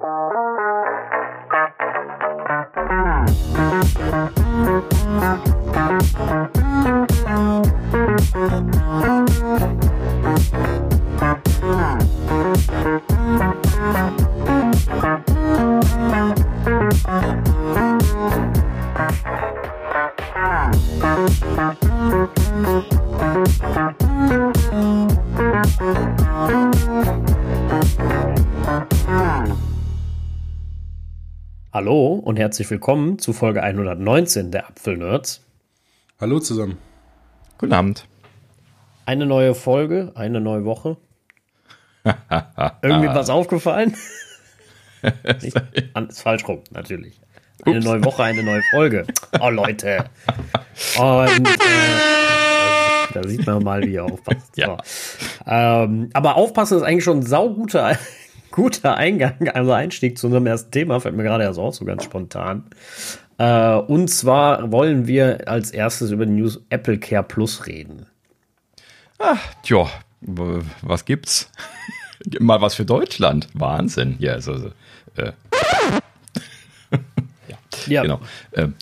Hallo 0.00 0.31
herzlich 32.42 32.68
willkommen 32.70 33.20
zu 33.20 33.32
Folge 33.32 33.62
119 33.62 34.50
der 34.50 34.66
Apfelnerds. 34.66 35.42
Hallo 36.20 36.40
zusammen. 36.40 36.76
Guten 37.56 37.72
Abend. 37.72 38.08
Eine 39.06 39.26
neue 39.26 39.54
Folge, 39.54 40.10
eine 40.16 40.40
neue 40.40 40.64
Woche. 40.64 40.96
Irgendwie 42.82 43.06
was 43.06 43.30
aufgefallen? 43.30 43.94
Nicht? 45.40 45.56
Ist 46.08 46.22
falsch 46.22 46.48
rum, 46.48 46.62
natürlich. 46.72 47.20
Eine 47.64 47.76
Ups. 47.76 47.84
neue 47.84 48.04
Woche, 48.04 48.24
eine 48.24 48.42
neue 48.42 48.62
Folge. 48.72 49.06
Oh, 49.40 49.48
Leute. 49.48 50.06
Und 50.98 51.48
äh, 51.48 53.12
da 53.14 53.22
sieht 53.22 53.46
man 53.46 53.62
mal, 53.62 53.82
wie 53.84 53.92
ihr 53.92 54.04
aufpasst. 54.04 54.56
Ja. 54.56 54.78
So. 54.82 55.44
Ähm, 55.46 56.10
aber 56.12 56.34
aufpassen 56.34 56.78
ist 56.78 56.82
eigentlich 56.82 57.04
schon 57.04 57.20
ein 57.20 57.26
sauguter 57.26 57.96
guter 58.52 58.96
Eingang, 58.96 59.48
also 59.48 59.72
Einstieg 59.72 60.16
zu 60.18 60.28
unserem 60.28 60.46
ersten 60.46 60.70
Thema, 60.70 61.00
fällt 61.00 61.16
mir 61.16 61.24
gerade 61.24 61.44
erst 61.44 61.58
auch 61.58 61.72
so 61.72 61.84
ganz 61.84 62.04
spontan. 62.04 62.64
Äh, 63.38 63.74
und 63.74 64.08
zwar 64.08 64.70
wollen 64.70 65.06
wir 65.06 65.48
als 65.48 65.72
erstes 65.72 66.12
über 66.12 66.26
die 66.26 66.32
News 66.32 66.60
Apple 66.70 66.98
Care 66.98 67.24
Plus 67.24 67.66
reden. 67.66 68.06
Ach, 69.18 69.40
tja, 69.62 69.88
was 70.20 71.04
gibt's? 71.04 71.50
Mal 72.38 72.60
was 72.60 72.74
für 72.74 72.84
Deutschland. 72.84 73.48
Wahnsinn. 73.54 74.14
Ja, 74.20 74.34
also, 74.34 74.70
äh. 75.16 75.32
ja, 77.48 77.58
ja, 77.86 78.02
genau. 78.02 78.20
Ähm, 78.54 78.74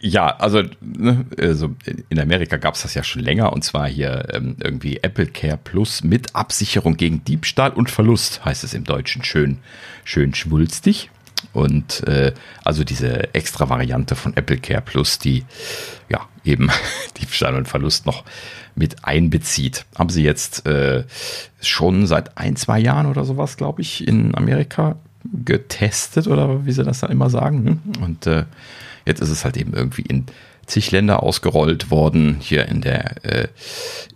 ja, 0.00 0.28
also, 0.36 0.62
ne, 0.80 1.26
also 1.38 1.74
in 2.08 2.18
Amerika 2.18 2.56
gab 2.56 2.74
es 2.74 2.82
das 2.82 2.94
ja 2.94 3.04
schon 3.04 3.22
länger 3.22 3.52
und 3.52 3.62
zwar 3.62 3.88
hier 3.88 4.28
ähm, 4.32 4.56
irgendwie 4.62 4.98
Apple 5.02 5.26
Care 5.26 5.58
Plus 5.62 6.02
mit 6.02 6.34
Absicherung 6.34 6.96
gegen 6.96 7.24
Diebstahl 7.24 7.70
und 7.70 7.88
Verlust, 7.88 8.44
heißt 8.44 8.64
es 8.64 8.74
im 8.74 8.84
Deutschen. 8.84 9.22
Schön, 9.22 9.58
schön 10.04 10.34
schwulstig. 10.34 11.10
Und 11.52 12.06
äh, 12.06 12.32
also 12.64 12.84
diese 12.84 13.32
extra 13.34 13.68
Variante 13.68 14.14
von 14.14 14.36
Apple 14.36 14.58
Care 14.58 14.82
Plus, 14.82 15.18
die 15.18 15.44
ja 16.08 16.28
eben 16.44 16.68
Diebstahl 17.20 17.54
und 17.54 17.68
Verlust 17.68 18.06
noch 18.06 18.24
mit 18.74 19.04
einbezieht. 19.04 19.86
Haben 19.96 20.10
sie 20.10 20.24
jetzt 20.24 20.66
äh, 20.66 21.04
schon 21.60 22.06
seit 22.06 22.36
ein, 22.36 22.56
zwei 22.56 22.78
Jahren 22.80 23.06
oder 23.06 23.24
sowas, 23.24 23.56
glaube 23.56 23.82
ich, 23.82 24.06
in 24.06 24.34
Amerika 24.34 24.96
getestet 25.24 26.26
oder 26.26 26.64
wie 26.66 26.72
sie 26.72 26.84
das 26.84 27.00
dann 27.00 27.10
immer 27.10 27.30
sagen. 27.30 27.62
Ne? 27.62 27.78
Und 28.02 28.26
äh, 28.26 28.44
Jetzt 29.10 29.20
ist 29.20 29.30
es 29.30 29.44
halt 29.44 29.56
eben 29.56 29.74
irgendwie 29.74 30.02
in 30.02 30.26
zig 30.66 30.92
Länder 30.92 31.24
ausgerollt 31.24 31.90
worden. 31.90 32.36
Hier 32.38 32.68
in 32.68 32.80
der 32.80 33.24
äh, 33.24 33.48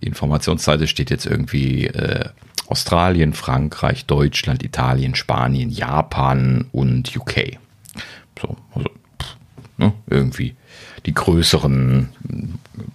Informationsseite 0.01 0.87
steht 0.87 1.11
jetzt 1.11 1.27
irgendwie 1.27 1.89
äh, 1.89 2.29
Australien, 2.69 3.33
Frankreich, 3.33 4.07
Deutschland, 4.07 4.63
Italien, 4.63 5.17
Spanien, 5.17 5.69
Japan 5.69 6.67
und 6.71 7.17
UK. 7.17 7.59
So, 8.41 8.57
also 8.73 8.89
pff, 9.21 9.37
ne, 9.79 9.93
irgendwie 10.07 10.55
die 11.07 11.13
größeren 11.13 12.11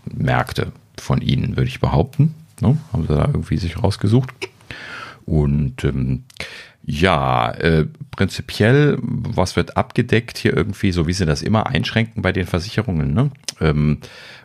Märkte 0.06 0.72
von 0.98 1.22
ihnen, 1.22 1.58
würde 1.58 1.68
ich 1.68 1.82
behaupten. 1.82 2.36
Ne, 2.62 2.78
haben 2.94 3.08
sie 3.08 3.14
da 3.14 3.26
irgendwie 3.26 3.58
sich 3.58 3.84
rausgesucht. 3.84 4.30
Und 5.26 5.84
ähm, 5.84 6.24
ja, 6.92 7.52
äh, 7.52 7.86
prinzipiell, 8.10 8.98
was 9.00 9.56
wird 9.56 9.78
abgedeckt 9.78 10.40
hier 10.40 10.58
irgendwie, 10.58 10.92
so 10.92 11.06
wie 11.06 11.14
sie 11.14 11.28
das 11.28 11.44
immer 11.44 11.68
einschränken 11.68 12.24
bei 12.24 12.32
den 12.32 12.48
Versicherungen, 12.48 13.14
ne? 13.14 13.30
Ähm, 13.62 14.00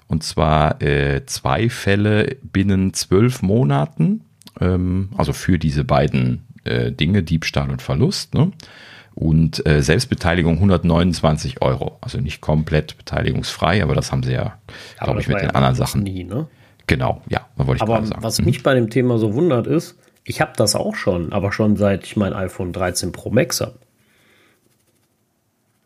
und 0.09 0.25
zwar 0.25 0.83
äh, 0.83 1.25
zwei 1.25 1.71
Fälle 1.71 2.37
binnen 2.43 2.93
zwölf 2.93 3.41
Monaten, 3.41 4.27
ähm, 4.61 5.09
also 5.17 5.33
für 5.33 5.59
diese 5.59 5.85
beiden 5.85 6.45
äh, 6.65 6.93
Dinge, 6.93 7.23
Diebstahl 7.23 7.71
und 7.71 7.81
Verlust, 7.81 8.35
ne? 8.35 8.53
Und 9.15 9.65
äh, 9.67 9.81
Selbstbeteiligung 9.81 10.57
129 10.57 11.63
Euro. 11.63 11.97
Also 12.03 12.19
nicht 12.21 12.43
komplett 12.43 12.99
beteiligungsfrei, 12.99 13.83
aber 13.83 13.95
das 13.95 14.13
haben 14.13 14.23
sie 14.23 14.33
ja, 14.33 14.59
glaube 15.01 15.21
ich, 15.21 15.29
mit 15.29 15.39
den 15.39 15.45
ja 15.45 15.55
anderen 15.55 15.77
Sachen. 15.77 16.03
Nie, 16.03 16.25
ne? 16.25 16.47
Genau, 16.87 17.23
ja, 17.27 17.47
wollte 17.57 17.77
ich 17.77 17.83
aber 17.83 18.05
sagen. 18.05 18.23
Was 18.23 18.43
mich 18.43 18.63
bei 18.63 18.75
dem 18.75 18.91
Thema 18.91 19.17
so 19.17 19.33
wundert 19.33 19.67
ist, 19.67 19.97
ich 20.25 20.41
habe 20.41 20.53
das 20.57 20.75
auch 20.75 20.97
schon, 20.97 21.33
aber 21.33 21.53
schon 21.53 21.77
seit 21.77 22.05
ich 22.05 22.17
mein 22.17 22.33
iPhone 22.33 22.73
13 22.73 23.13
Pro 23.13 23.31
Max 23.31 23.61
habe. 23.61 23.79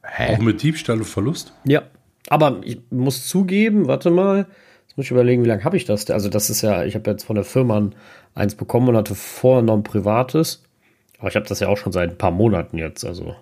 Auch 0.03 0.39
mit 0.39 0.63
Diebstahl 0.63 0.99
und 0.99 1.05
Verlust? 1.05 1.53
Ja. 1.65 1.83
Aber 2.29 2.61
ich 2.63 2.81
muss 2.91 3.27
zugeben, 3.27 3.89
warte 3.89 4.11
mal, 4.11 4.47
jetzt 4.87 4.97
muss 4.97 5.07
ich 5.07 5.11
überlegen, 5.11 5.45
wie 5.45 5.49
lange 5.49 5.65
habe 5.65 5.77
ich 5.77 5.85
das? 5.85 6.11
Also, 6.11 6.29
das 6.29 6.51
ist 6.51 6.63
ja, 6.63 6.85
ich 6.85 6.95
habe 6.95 7.11
jetzt 7.11 7.25
von 7.25 7.37
der 7.37 7.45
Firma 7.45 7.91
eins 8.35 8.55
bekommen 8.55 8.89
und 8.89 8.97
hatte 8.97 9.15
vorher 9.15 9.63
noch 9.63 9.75
ein 9.75 9.83
privates. 9.83 10.63
Aber 11.19 11.29
ich 11.29 11.37
habe 11.37 11.47
das 11.47 11.61
ja 11.61 11.69
auch 11.69 11.77
schon 11.77 11.93
seit 11.93 12.11
ein 12.11 12.19
paar 12.19 12.31
Monaten 12.31 12.79
jetzt, 12.79 13.05
also. 13.05 13.35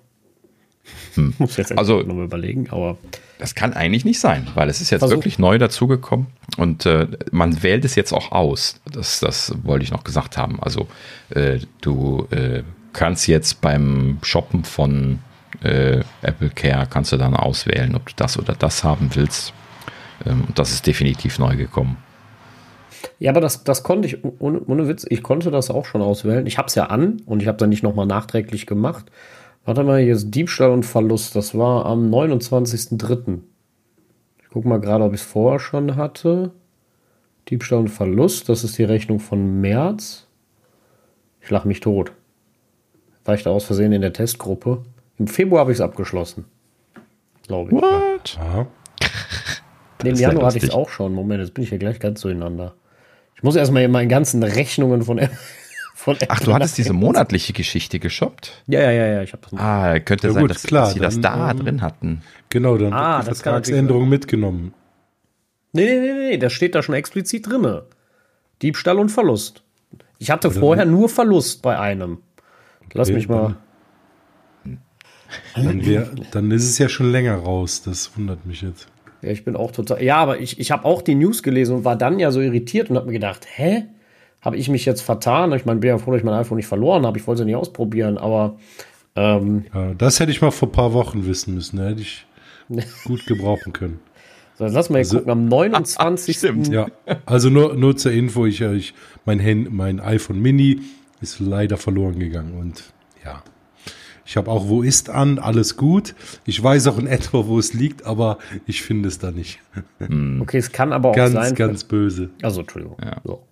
Hm. 1.15 1.35
Muss 1.39 1.57
jetzt 1.57 1.77
also, 1.77 2.03
noch 2.03 2.15
mal 2.15 2.25
überlegen, 2.25 2.69
aber. 2.71 2.99
Das 3.39 3.55
kann 3.55 3.75
eigentlich 3.75 4.05
nicht 4.05 4.19
sein, 4.19 4.47
weil 4.55 4.69
es 4.71 4.81
ist 4.81 4.91
jetzt 4.91 5.01
Versuch. 5.01 5.17
wirklich 5.17 5.39
neu 5.39 5.59
dazugekommen 5.59 6.29
und 6.57 6.87
äh, 6.87 7.07
man 7.33 7.63
wählt 7.63 7.85
es 7.85 7.95
jetzt 7.95 8.13
auch 8.13 8.33
aus. 8.33 8.81
Das, 8.91 9.21
das 9.21 9.53
wollte 9.63 9.85
ich 9.85 9.91
noch 9.91 10.05
gesagt 10.05 10.39
haben. 10.39 10.59
Also 10.63 10.87
äh, 11.31 11.59
du 11.83 12.27
äh, 12.31 12.63
kannst 12.95 13.29
jetzt 13.29 13.61
beim 13.61 14.19
Shoppen 14.23 14.65
von 14.65 15.19
äh, 15.63 16.01
Apple 16.23 16.51
Care 16.51 16.87
kannst 16.89 17.13
du 17.13 17.17
dann 17.17 17.35
auswählen, 17.35 17.95
ob 17.95 18.07
du 18.07 18.13
das 18.17 18.39
oder 18.39 18.55
das 18.55 18.85
haben 18.85 19.11
willst. 19.15 19.53
Ähm, 20.25 20.45
das 20.55 20.73
ist 20.73 20.87
definitiv 20.87 21.39
neu 21.39 21.57
gekommen. 21.57 21.99
Ja, 23.19 23.31
aber 23.31 23.41
das, 23.41 23.65
das 23.65 23.83
konnte 23.83 24.09
ich, 24.09 24.19
ohne, 24.25 24.61
ohne 24.61 24.89
Witz, 24.89 25.07
ich 25.09 25.23
konnte 25.23 25.51
das 25.51 25.71
auch 25.71 25.87
schon 25.87 26.03
auswählen. 26.03 26.47
Ich 26.47 26.59
habe 26.59 26.69
es 26.69 26.75
ja 26.75 26.87
an 26.87 27.23
und 27.27 27.41
ich 27.41 27.49
habe 27.49 27.59
dann 27.59 27.69
nicht 27.69 27.83
nochmal 27.83 28.07
nachträglich 28.07 28.67
gemacht. 28.67 29.07
Warte 29.67 29.83
mal, 29.83 30.01
hier 30.01 30.15
ist 30.15 30.31
Diebstahl 30.31 30.71
und 30.71 30.85
Verlust. 30.85 31.35
Das 31.35 31.59
war 31.59 31.87
am 31.87 32.09
29.03. 32.09 33.41
Ich 34.41 34.49
gucke 34.49 34.69
mal 34.69 34.79
gerade, 34.79 35.03
ob 35.03 35.13
ich 35.13 35.21
es 35.21 35.27
vorher 35.27 35.59
schon 35.59 35.97
hatte. 35.97 36.53
Diebstahl 37.49 37.81
und 37.81 37.89
Verlust, 37.89 38.49
das 38.49 38.63
ist 38.63 38.79
die 38.79 38.85
Rechnung 38.85 39.19
von 39.19 39.61
März. 39.61 40.29
Ich 41.41 41.51
lache 41.51 41.67
mich 41.67 41.81
tot. 41.81 42.13
War 43.25 43.35
ich 43.35 43.43
da 43.43 43.51
aus 43.51 43.65
Versehen 43.65 43.91
in 43.91 44.03
der 44.03 44.13
Testgruppe? 44.13 44.85
Im 45.19 45.27
Februar 45.27 45.63
habe 45.63 45.73
ich 45.73 45.79
es 45.79 45.83
abgeschlossen. 45.83 46.45
Glaube 47.49 47.73
ich. 47.73 47.83
What? 47.83 48.39
Ja. 48.41 48.67
Nee, 50.03 50.11
Im 50.11 50.17
Januar 50.17 50.49
hatte 50.49 50.59
ich 50.59 50.65
es 50.65 50.71
auch 50.71 50.91
schon. 50.91 51.15
Moment, 51.15 51.41
jetzt 51.41 51.55
bin 51.55 51.65
ich 51.65 51.71
ja 51.71 51.79
gleich 51.79 51.99
ganz 51.99 52.21
zueinander. 52.21 52.75
Ich 53.35 53.43
muss 53.43 53.57
erstmal 53.57 53.83
in 53.83 53.91
meinen 53.91 54.11
ganzen 54.11 54.43
Rechnungen 54.43 55.03
von 55.03 55.19
von 55.97 56.19
Ach, 56.29 56.41
du 56.41 56.53
hattest 56.53 56.77
diese 56.77 56.93
monatliche 56.93 57.55
Geschichte 57.55 57.99
geshoppt? 57.99 58.63
Ja, 58.67 58.81
ja, 58.81 58.91
ja, 58.91 59.07
ja, 59.07 59.23
ich 59.23 59.33
habe 59.33 59.43
das. 59.51 59.59
Ah, 59.59 59.99
könnte 59.99 60.27
ja, 60.27 60.35
sein, 60.35 60.43
gut, 60.43 60.51
dass, 60.51 60.63
klar, 60.63 60.85
dass 60.85 60.93
sie 60.93 61.01
das 61.01 61.21
da 61.23 61.51
ähm, 61.51 61.59
drin 61.59 61.81
hatten. 61.81 62.21
Genau, 62.51 62.77
dann 62.77 62.93
ah, 62.93 63.21
die 63.21 63.25
Vertragsänderung 63.25 64.07
mitgenommen. 64.07 64.75
Nee, 65.73 65.87
nee, 65.87 66.01
nee, 66.01 66.13
nee, 66.13 66.37
das 66.37 66.53
steht 66.53 66.75
da 66.75 66.83
schon 66.83 66.95
explizit 66.95 67.49
drin. 67.49 67.81
Diebstahl 68.61 68.99
und 68.99 69.09
Verlust. 69.09 69.63
Ich 70.19 70.31
hatte 70.31 70.49
Oder 70.49 70.61
vorher 70.61 70.85
nur 70.85 71.09
Verlust 71.09 71.63
bei 71.63 71.79
einem. 71.79 72.19
Lass 72.93 73.09
okay, 73.09 73.17
mich 73.17 73.29
mal. 73.31 73.57
Dann, 75.55 75.87
wär, 75.87 76.11
dann 76.31 76.51
ist 76.51 76.65
es 76.65 76.77
ja 76.77 76.91
schon 76.91 77.11
länger 77.11 77.37
raus. 77.37 77.81
Das 77.83 78.17
wundert 78.19 78.45
mich 78.45 78.61
jetzt. 78.61 78.87
Ja, 79.23 79.31
ich 79.31 79.45
bin 79.45 79.57
auch 79.57 79.73
total. 79.73 80.03
Ja, 80.03 80.17
aber 80.17 80.41
ich, 80.41 80.61
ich 80.61 80.71
habe 80.71 80.85
auch 80.85 81.01
die 81.01 81.15
News 81.15 81.43
gelesen 81.43 81.77
und 81.77 81.85
war 81.85 81.97
dann 81.97 82.19
ja 82.19 82.31
so 82.31 82.43
irritiert 82.43 82.91
und 82.91 82.97
habe 82.97 83.07
mir 83.07 83.15
gedacht, 83.15 83.47
hä? 83.51 83.87
Habe 84.47 84.57
ich 84.57 84.69
mich 84.69 84.85
jetzt 84.85 85.01
vertan. 85.01 85.53
Ich 85.55 85.65
meine, 85.65 85.81
bin 85.81 85.89
ja 85.89 85.99
froh, 85.99 86.13
dass 86.13 86.21
ich 86.21 86.25
mein 86.25 86.35
iPhone 86.35 86.57
nicht 86.57 86.69
verloren 86.69 87.05
habe. 87.05 87.19
Ich 87.19 87.27
wollte 87.27 87.43
es 87.43 87.47
nicht 87.47 87.57
ausprobieren, 87.57 88.17
aber. 88.17 88.57
Ähm, 89.17 89.65
ja, 89.75 89.93
das 89.95 90.21
hätte 90.21 90.31
ich 90.31 90.41
mal 90.41 90.53
vor 90.53 90.69
ein 90.69 90.73
paar 90.73 90.93
Wochen 90.93 91.27
wissen 91.27 91.55
müssen. 91.55 91.79
Da 91.79 91.87
hätte 91.87 92.03
ich 92.03 92.25
gut 93.05 93.27
gebrauchen 93.27 93.73
können. 93.73 93.99
So, 94.59 94.65
jetzt 94.65 94.73
lass 94.73 94.89
mal 94.89 94.97
also, 95.01 95.19
gucken. 95.19 95.33
Am 95.33 95.49
29. 95.49 96.35
Stimmt. 96.39 96.69
Ja, 96.69 96.87
also 97.27 97.51
nur, 97.51 97.75
nur 97.75 97.95
zur 97.95 98.13
Info, 98.13 98.47
ich, 98.47 98.63
ich 98.63 98.95
mein, 99.27 99.39
Hand, 99.39 99.71
mein 99.71 100.01
iPhone 100.01 100.41
Mini 100.41 100.81
ist 101.21 101.41
leider 101.41 101.77
verloren 101.77 102.19
gegangen 102.19 102.59
und 102.59 102.83
ja. 103.23 103.43
Ich 104.25 104.39
habe 104.39 104.51
auch 104.51 104.67
Wo 104.67 104.81
ist 104.81 105.11
an, 105.11 105.39
alles 105.39 105.77
gut. 105.77 106.15
Ich 106.47 106.63
weiß 106.63 106.87
auch 106.87 106.97
in 106.97 107.07
etwa, 107.07 107.47
wo 107.47 107.59
es 107.59 107.75
liegt, 107.75 108.07
aber 108.07 108.39
ich 108.67 108.81
finde 108.81 109.11
es 109.11 109.19
da 109.19 109.31
nicht. 109.31 109.59
Hm. 109.99 110.41
Okay, 110.41 110.57
es 110.57 110.73
kann 110.73 110.95
aber 110.95 111.11
auch 111.11 111.15
ganz, 111.15 111.35
sein. 111.35 111.55
Ganz, 111.55 111.59
ganz 111.59 111.85
böse. 111.85 112.31
Also, 112.41 112.63
Entschuldigung. 112.63 112.97
Ja. 113.05 113.21
So. 113.25 113.43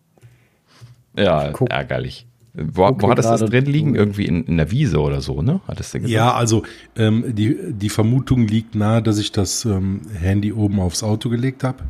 Ja, 1.16 1.50
Guck. 1.52 1.70
ärgerlich. 1.70 2.26
Wo, 2.54 2.84
Okay, 2.84 3.02
wo 3.02 3.10
hattest 3.10 3.28
du 3.28 3.36
das 3.36 3.50
drin 3.50 3.64
liegen? 3.66 3.94
Irgendwie 3.96 4.26
in, 4.26 4.44
in 4.44 4.56
der 4.56 4.70
Wiese 4.70 5.00
oder 5.00 5.20
so, 5.20 5.42
ne? 5.42 5.60
Hattest 5.66 5.94
du 5.94 5.98
gesagt? 5.98 6.12
Ja, 6.12 6.34
also 6.34 6.62
ähm, 6.96 7.34
die, 7.34 7.56
die 7.72 7.88
Vermutung 7.88 8.46
liegt 8.46 8.76
nahe, 8.76 9.02
dass 9.02 9.18
ich 9.18 9.32
das 9.32 9.64
ähm, 9.64 10.02
Handy 10.20 10.52
oben 10.52 10.78
aufs 10.78 11.02
Auto 11.02 11.30
gelegt 11.30 11.64
habe, 11.64 11.82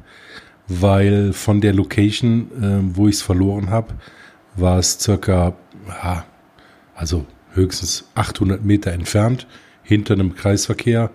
weil 0.67 1.35
von 1.35 1.61
der 1.61 1.75
Location, 1.75 2.51
ähm, 2.63 2.97
wo 2.97 3.09
ich 3.09 3.17
es 3.17 3.23
verloren 3.23 3.69
habe, 3.69 3.95
war 4.57 4.79
es 4.79 4.99
circa, 4.99 5.55
ja, 5.87 6.25
also 6.95 7.27
höchstens 7.53 8.09
800 8.15 8.65
Meter 8.65 8.93
entfernt, 8.93 9.47
hinter 9.83 10.15
einem 10.15 10.35
Kreisverkehr, 10.35 11.11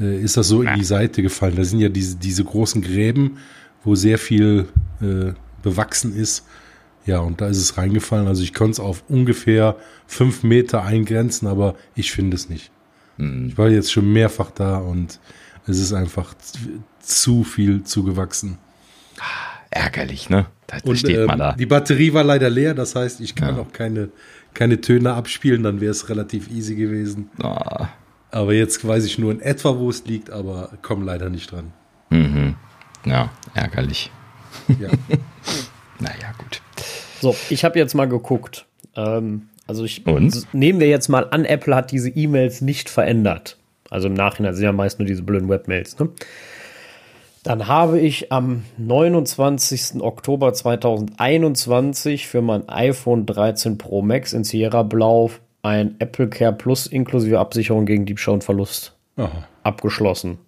äh, 0.00 0.20
ist 0.20 0.36
das 0.36 0.48
so 0.48 0.62
in 0.62 0.74
die 0.74 0.84
Seite 0.84 1.22
gefallen. 1.22 1.54
Da 1.54 1.62
sind 1.62 1.78
ja 1.78 1.88
diese, 1.88 2.16
diese 2.16 2.42
großen 2.42 2.82
Gräben, 2.82 3.38
wo 3.84 3.94
sehr 3.94 4.18
viel 4.18 4.66
äh, 5.00 5.32
bewachsen 5.62 6.14
ist. 6.14 6.44
Ja, 7.10 7.18
und 7.18 7.40
da 7.40 7.48
ist 7.48 7.56
es 7.58 7.76
reingefallen. 7.76 8.28
Also 8.28 8.44
ich 8.44 8.54
konnte 8.54 8.70
es 8.72 8.78
auf 8.80 9.02
ungefähr 9.08 9.74
fünf 10.06 10.44
Meter 10.44 10.84
eingrenzen, 10.84 11.48
aber 11.48 11.74
ich 11.96 12.12
finde 12.12 12.36
es 12.36 12.48
nicht. 12.48 12.70
Ich 13.18 13.58
war 13.58 13.68
jetzt 13.68 13.90
schon 13.92 14.12
mehrfach 14.12 14.52
da 14.52 14.76
und 14.78 15.18
es 15.66 15.80
ist 15.80 15.92
einfach 15.92 16.34
zu 17.00 17.42
viel 17.42 17.82
zugewachsen. 17.82 18.58
Ärgerlich, 19.70 20.30
ne? 20.30 20.46
Da, 20.68 20.78
Und 20.84 20.98
steht 20.98 21.16
ähm, 21.18 21.26
man 21.26 21.38
da. 21.38 21.52
die 21.54 21.66
Batterie 21.66 22.12
war 22.14 22.22
leider 22.22 22.48
leer, 22.48 22.74
das 22.74 22.94
heißt, 22.94 23.20
ich 23.20 23.34
kann 23.34 23.56
Ja. 23.56 23.62
auch 23.62 23.72
keine, 23.72 24.10
keine 24.54 24.80
Töne 24.80 25.14
abspielen, 25.14 25.64
dann 25.64 25.80
wäre 25.80 25.90
es 25.90 26.08
relativ 26.08 26.48
easy 26.48 26.76
gewesen. 26.76 27.28
Ah, 27.42 27.88
Aber 28.30 28.52
jetzt 28.54 28.86
weiß 28.86 29.04
ich 29.04 29.18
nur 29.18 29.32
in 29.32 29.40
etwa, 29.40 29.76
wo 29.78 29.90
es 29.90 30.04
liegt, 30.06 30.30
aber 30.30 30.70
komme 30.82 31.04
leider 31.04 31.28
nicht 31.28 31.50
dran. 31.50 31.72
ja, 33.04 33.30
ärgerlich. 33.54 34.10
Ja. 34.78 34.88
Naja, 36.02 36.32
gut. 36.38 36.62
So, 37.20 37.36
ich 37.50 37.64
habe 37.64 37.78
jetzt 37.78 37.94
mal 37.94 38.06
geguckt. 38.06 38.66
Ähm, 38.96 39.48
also 39.66 39.84
ich 39.84 40.06
Und? 40.06 40.52
nehmen 40.52 40.80
wir 40.80 40.88
jetzt 40.88 41.08
mal 41.08 41.26
an, 41.30 41.44
Apple 41.44 41.74
hat 41.74 41.92
diese 41.92 42.10
E-Mails 42.10 42.60
nicht 42.60 42.88
verändert. 42.88 43.56
Also 43.88 44.08
im 44.08 44.14
Nachhinein 44.14 44.54
sind 44.54 44.64
ja 44.64 44.72
meist 44.72 44.98
nur 44.98 45.06
diese 45.06 45.22
blöden 45.22 45.48
Webmails. 45.48 45.98
Ne? 45.98 46.08
Dann 47.42 47.68
habe 47.68 47.98
ich 47.98 48.32
am 48.32 48.64
29. 48.76 50.02
Oktober 50.02 50.52
2021 50.52 52.26
für 52.26 52.42
mein 52.42 52.68
iPhone 52.68 53.26
13 53.26 53.78
Pro 53.78 54.02
Max 54.02 54.32
in 54.32 54.44
Sierra 54.44 54.82
Blau 54.82 55.30
ein 55.62 55.96
Apple 55.98 56.28
Care 56.28 56.52
Plus 56.52 56.86
inklusive 56.86 57.38
Absicherung 57.38 57.86
gegen 57.86 58.06
Diebstahl 58.06 58.34
und 58.34 58.44
Verlust 58.44 58.96
Aha. 59.16 59.46
abgeschlossen. 59.62 60.38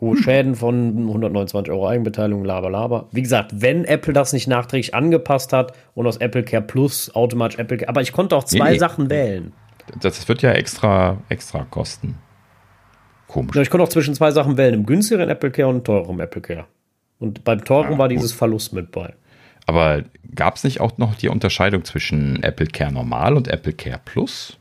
Hohe 0.00 0.16
Schäden 0.16 0.54
von 0.54 0.96
129 0.96 1.70
Euro 1.72 1.86
Eigenbeteiligung, 1.88 2.44
laber, 2.44 2.70
laber. 2.70 3.06
Wie 3.12 3.22
gesagt, 3.22 3.52
wenn 3.54 3.84
Apple 3.84 4.12
das 4.14 4.32
nicht 4.32 4.48
nachträglich 4.48 4.94
angepasst 4.94 5.52
hat 5.52 5.74
und 5.94 6.06
aus 6.06 6.16
Apple 6.16 6.42
Care 6.42 6.62
Plus 6.62 7.14
automatisch 7.14 7.58
Apple 7.58 7.76
Care, 7.76 7.88
aber 7.88 8.00
ich 8.00 8.12
konnte 8.12 8.34
auch 8.36 8.44
zwei 8.44 8.64
Nee, 8.64 8.72
nee. 8.72 8.78
Sachen 8.78 9.10
wählen. 9.10 9.52
Das 10.00 10.26
wird 10.28 10.40
ja 10.42 10.52
extra, 10.52 11.18
extra 11.28 11.64
kosten. 11.64 12.16
Komisch. 13.26 13.54
Ich 13.56 13.70
konnte 13.70 13.84
auch 13.84 13.88
zwischen 13.88 14.14
zwei 14.14 14.30
Sachen 14.30 14.56
wählen, 14.56 14.74
im 14.74 14.86
günstigeren 14.86 15.28
Apple 15.28 15.50
Care 15.50 15.68
und 15.68 15.76
im 15.76 15.84
teureren 15.84 16.20
Apple 16.20 16.40
Care. 16.40 16.64
Und 17.18 17.44
beim 17.44 17.64
teuren 17.64 17.94
Ah, 17.94 17.98
war 17.98 18.08
dieses 18.08 18.32
Verlust 18.32 18.72
mit 18.72 18.90
bei. 18.92 19.14
Aber 19.66 20.02
gab 20.34 20.56
es 20.56 20.64
nicht 20.64 20.80
auch 20.80 20.96
noch 20.98 21.14
die 21.14 21.28
Unterscheidung 21.28 21.84
zwischen 21.84 22.42
Apple 22.42 22.66
Care 22.66 22.90
Normal 22.92 23.36
und 23.36 23.48
Apple 23.48 23.72
Care 23.74 24.00
Plus? 24.04 24.56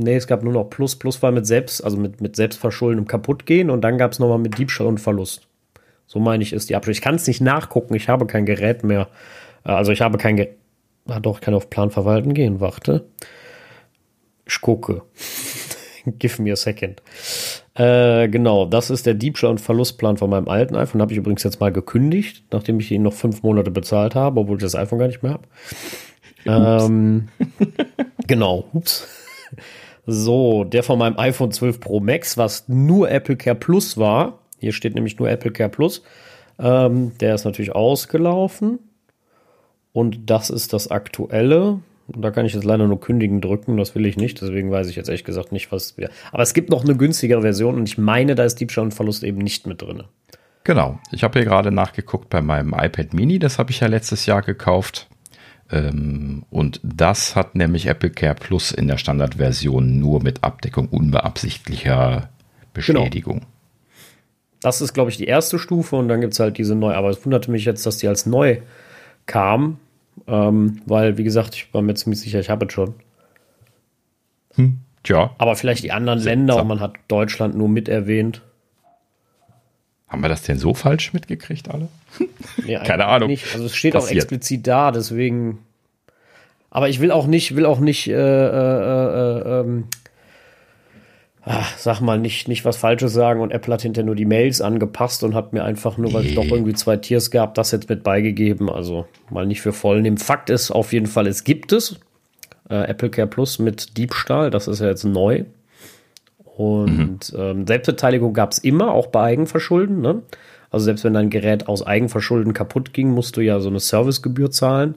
Nee, 0.00 0.14
es 0.14 0.28
gab 0.28 0.44
nur 0.44 0.52
noch 0.52 0.70
Plus. 0.70 0.94
Plus 0.96 1.20
war 1.22 1.32
mit 1.32 1.44
selbst, 1.44 1.82
also 1.82 1.96
mit, 1.96 2.20
mit 2.20 2.36
Selbstverschulden 2.36 3.00
und 3.00 3.08
kaputtgehen 3.08 3.68
und 3.68 3.80
dann 3.82 3.98
gab 3.98 4.12
es 4.12 4.20
nochmal 4.20 4.38
mit 4.38 4.56
Diebstahl 4.56 4.86
und 4.86 4.98
Verlust. 5.00 5.48
So 6.06 6.20
meine 6.20 6.42
ich, 6.42 6.52
ist 6.52 6.70
die 6.70 6.76
Abschluss. 6.76 6.96
Ich 6.98 7.02
kann 7.02 7.16
es 7.16 7.26
nicht 7.26 7.40
nachgucken, 7.40 7.94
ich 7.94 8.08
habe 8.08 8.24
kein 8.26 8.46
Gerät 8.46 8.84
mehr. 8.84 9.08
Äh, 9.64 9.72
Also 9.72 9.90
ich 9.90 10.00
habe 10.00 10.16
kein 10.16 10.36
Gerät. 10.36 10.56
Ah, 11.08 11.18
doch, 11.20 11.36
ich 11.38 11.40
kann 11.40 11.54
auf 11.54 11.68
Plan 11.68 11.90
verwalten 11.90 12.32
gehen, 12.32 12.60
warte. 12.60 13.06
Ich 14.46 14.60
gucke. 14.60 15.02
Give 16.18 16.40
me 16.42 16.52
a 16.52 16.56
second. 16.56 17.02
Äh, 17.74 18.28
genau, 18.28 18.66
das 18.66 18.90
ist 18.90 19.04
der 19.04 19.14
Diebstahl- 19.14 19.50
und 19.50 19.60
Verlustplan 19.60 20.16
von 20.16 20.30
meinem 20.30 20.48
alten 20.48 20.76
iPhone. 20.76 21.00
Habe 21.00 21.12
ich 21.12 21.18
übrigens 21.18 21.42
jetzt 21.42 21.58
mal 21.60 21.72
gekündigt, 21.72 22.44
nachdem 22.52 22.78
ich 22.78 22.90
ihn 22.92 23.02
noch 23.02 23.12
fünf 23.14 23.42
Monate 23.42 23.70
bezahlt 23.72 24.14
habe, 24.14 24.40
obwohl 24.40 24.56
ich 24.58 24.62
das 24.62 24.76
iPhone 24.76 24.98
gar 25.00 25.08
nicht 25.08 25.22
mehr 25.24 25.32
habe. 25.32 25.48
Ähm, 26.46 27.28
genau, 28.28 28.68
ups. 28.72 29.08
So, 30.10 30.64
der 30.64 30.82
von 30.82 30.98
meinem 30.98 31.18
iPhone 31.18 31.52
12 31.52 31.80
Pro 31.80 32.00
Max, 32.00 32.38
was 32.38 32.66
nur 32.66 33.10
Apple 33.10 33.36
Care 33.36 33.54
Plus 33.54 33.98
war. 33.98 34.38
Hier 34.58 34.72
steht 34.72 34.94
nämlich 34.94 35.18
nur 35.18 35.28
Apple 35.28 35.50
Care 35.50 35.68
Plus. 35.68 36.02
Ähm, 36.58 37.12
der 37.20 37.34
ist 37.34 37.44
natürlich 37.44 37.74
ausgelaufen. 37.74 38.78
Und 39.92 40.30
das 40.30 40.48
ist 40.48 40.72
das 40.72 40.90
aktuelle. 40.90 41.80
Und 42.06 42.22
da 42.22 42.30
kann 42.30 42.46
ich 42.46 42.54
jetzt 42.54 42.64
leider 42.64 42.86
nur 42.86 42.98
kündigen 42.98 43.42
drücken. 43.42 43.76
Das 43.76 43.94
will 43.94 44.06
ich 44.06 44.16
nicht. 44.16 44.40
Deswegen 44.40 44.70
weiß 44.70 44.88
ich 44.88 44.96
jetzt 44.96 45.10
ehrlich 45.10 45.24
gesagt 45.24 45.52
nicht, 45.52 45.70
was 45.72 45.98
wir. 45.98 46.08
Aber 46.32 46.42
es 46.42 46.54
gibt 46.54 46.70
noch 46.70 46.84
eine 46.84 46.96
günstigere 46.96 47.42
Version 47.42 47.74
und 47.74 47.86
ich 47.86 47.98
meine, 47.98 48.34
da 48.34 48.44
ist 48.44 48.58
Diebstahl 48.60 48.84
und 48.84 48.94
Verlust 48.94 49.22
eben 49.24 49.36
nicht 49.36 49.66
mit 49.66 49.82
drin. 49.82 50.04
Genau. 50.64 50.98
Ich 51.12 51.22
habe 51.22 51.38
hier 51.38 51.46
gerade 51.46 51.70
nachgeguckt 51.70 52.30
bei 52.30 52.40
meinem 52.40 52.72
iPad 52.72 53.12
Mini. 53.12 53.38
Das 53.38 53.58
habe 53.58 53.72
ich 53.72 53.80
ja 53.80 53.88
letztes 53.88 54.24
Jahr 54.24 54.40
gekauft. 54.40 55.06
Ähm, 55.70 56.44
und 56.50 56.80
das 56.82 57.36
hat 57.36 57.54
nämlich 57.54 57.86
Apple 57.86 58.10
Care 58.10 58.34
Plus 58.34 58.72
in 58.72 58.88
der 58.88 58.98
Standardversion 58.98 59.98
nur 59.98 60.22
mit 60.22 60.42
Abdeckung 60.42 60.88
unbeabsichtlicher 60.88 62.30
Beschädigung. 62.72 63.42
Das 64.60 64.80
ist, 64.80 64.92
glaube 64.92 65.10
ich, 65.10 65.16
die 65.16 65.26
erste 65.26 65.58
Stufe 65.58 65.96
und 65.96 66.08
dann 66.08 66.20
gibt 66.20 66.32
es 66.32 66.40
halt 66.40 66.58
diese 66.58 66.74
neu. 66.74 66.94
Aber 66.94 67.10
es 67.10 67.24
wunderte 67.24 67.50
mich 67.50 67.64
jetzt, 67.64 67.86
dass 67.86 67.98
die 67.98 68.08
als 68.08 68.26
neu 68.26 68.58
kam. 69.26 69.78
Ähm, 70.26 70.80
weil, 70.86 71.16
wie 71.16 71.24
gesagt, 71.24 71.54
ich 71.54 71.72
war 71.72 71.82
mir 71.82 71.94
ziemlich 71.94 72.20
sicher, 72.20 72.40
ich 72.40 72.50
habe 72.50 72.66
es 72.66 72.72
schon. 72.72 72.94
Tja, 75.04 75.34
Aber 75.38 75.54
vielleicht 75.54 75.84
die 75.84 75.92
anderen. 75.92 76.18
Länder 76.18 76.60
und 76.60 76.66
man 76.66 76.80
hat 76.80 76.96
Deutschland 77.06 77.56
nur 77.56 77.68
mit 77.68 77.88
erwähnt. 77.88 78.42
Haben 80.08 80.22
wir 80.22 80.28
das 80.28 80.42
denn 80.42 80.58
so 80.58 80.74
falsch 80.74 81.12
mitgekriegt 81.12 81.70
alle? 81.70 81.88
Nee, 82.64 82.78
Keine 82.84 83.06
Ahnung. 83.06 83.28
Nicht. 83.28 83.46
Also 83.54 83.66
es 83.66 83.76
steht 83.76 83.94
auch 83.94 84.00
Passiert. 84.00 84.24
explizit 84.24 84.66
da, 84.66 84.90
deswegen. 84.90 85.58
Aber 86.70 86.88
ich 86.88 87.00
will 87.00 87.10
auch 87.12 87.26
nicht, 87.26 87.54
will 87.56 87.64
auch 87.66 87.78
nicht, 87.80 88.08
äh, 88.08 88.12
äh, 88.12 88.16
äh, 88.16 89.60
ähm, 89.60 89.84
ach, 91.44 91.76
sag 91.78 92.00
mal, 92.00 92.18
nicht, 92.18 92.48
nicht 92.48 92.64
was 92.64 92.76
Falsches 92.76 93.12
sagen 93.12 93.40
und 93.40 93.52
Apple 93.52 93.72
hat 93.72 93.82
hinterher 93.82 94.04
nur 94.06 94.16
die 94.16 94.24
Mails 94.26 94.60
angepasst 94.60 95.22
und 95.24 95.34
hat 95.34 95.52
mir 95.52 95.64
einfach 95.64 95.96
nur, 95.96 96.12
weil 96.12 96.26
es 96.26 96.34
doch 96.34 96.44
irgendwie 96.44 96.74
zwei 96.74 96.96
Tiers 96.96 97.30
gab, 97.30 97.54
das 97.54 97.70
jetzt 97.70 97.88
mit 97.88 98.02
beigegeben. 98.02 98.68
Also 98.68 99.06
mal 99.30 99.46
nicht 99.46 99.60
für 99.62 99.72
voll 99.72 100.02
nehmen. 100.02 100.18
Fakt 100.18 100.50
ist 100.50 100.70
auf 100.70 100.92
jeden 100.92 101.06
Fall, 101.06 101.26
es 101.26 101.44
gibt 101.44 101.72
es. 101.72 101.98
Äh, 102.68 102.88
Apple 102.88 103.08
Care 103.10 103.28
Plus 103.28 103.58
mit 103.58 103.96
Diebstahl, 103.96 104.50
das 104.50 104.68
ist 104.68 104.80
ja 104.80 104.88
jetzt 104.88 105.04
neu. 105.04 105.44
Und 106.58 107.32
ähm, 107.38 107.68
Selbstbeteiligung 107.68 108.34
gab 108.34 108.50
es 108.50 108.58
immer, 108.58 108.90
auch 108.90 109.06
bei 109.06 109.22
Eigenverschulden. 109.22 110.00
Ne? 110.00 110.22
Also 110.72 110.86
selbst 110.86 111.04
wenn 111.04 111.14
dein 111.14 111.30
Gerät 111.30 111.68
aus 111.68 111.86
Eigenverschulden 111.86 112.52
kaputt 112.52 112.92
ging, 112.92 113.10
musst 113.10 113.36
du 113.36 113.42
ja 113.42 113.60
so 113.60 113.68
eine 113.68 113.78
Servicegebühr 113.78 114.50
zahlen. 114.50 114.96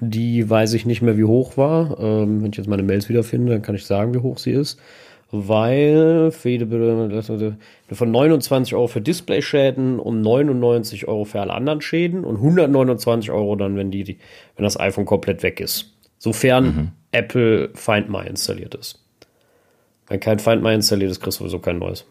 Die 0.00 0.48
weiß 0.48 0.72
ich 0.72 0.86
nicht 0.86 1.02
mehr, 1.02 1.18
wie 1.18 1.24
hoch 1.24 1.58
war. 1.58 1.98
Ähm, 2.00 2.42
wenn 2.42 2.52
ich 2.52 2.56
jetzt 2.56 2.66
meine 2.66 2.82
Mails 2.82 3.10
wiederfinde, 3.10 3.52
dann 3.52 3.60
kann 3.60 3.74
ich 3.74 3.84
sagen, 3.84 4.14
wie 4.14 4.20
hoch 4.20 4.38
sie 4.38 4.52
ist. 4.52 4.80
Weil 5.30 6.30
für 6.30 6.48
jede 6.48 7.58
von 7.90 8.10
29 8.10 8.74
Euro 8.74 8.86
für 8.86 9.02
Displayschäden 9.02 9.98
und 9.98 10.22
99 10.22 11.08
Euro 11.08 11.26
für 11.26 11.42
alle 11.42 11.52
anderen 11.52 11.82
Schäden 11.82 12.24
und 12.24 12.36
129 12.36 13.30
Euro 13.30 13.54
dann, 13.56 13.76
wenn 13.76 13.90
die, 13.90 14.04
die 14.04 14.16
wenn 14.56 14.64
das 14.64 14.80
iPhone 14.80 15.04
komplett 15.04 15.42
weg 15.42 15.60
ist. 15.60 15.92
Sofern 16.16 16.92
Apple 17.10 17.68
Find 17.74 18.08
My 18.08 18.26
installiert 18.26 18.74
ist. 18.74 19.01
Wenn 20.12 20.20
kein 20.20 20.38
Find 20.38 20.62
My 20.62 20.74
installiert 20.74 21.10
ist, 21.10 21.22
kriegst 21.22 21.40
du 21.40 21.44
sowieso 21.44 21.58
kein 21.58 21.78
neues. 21.78 22.04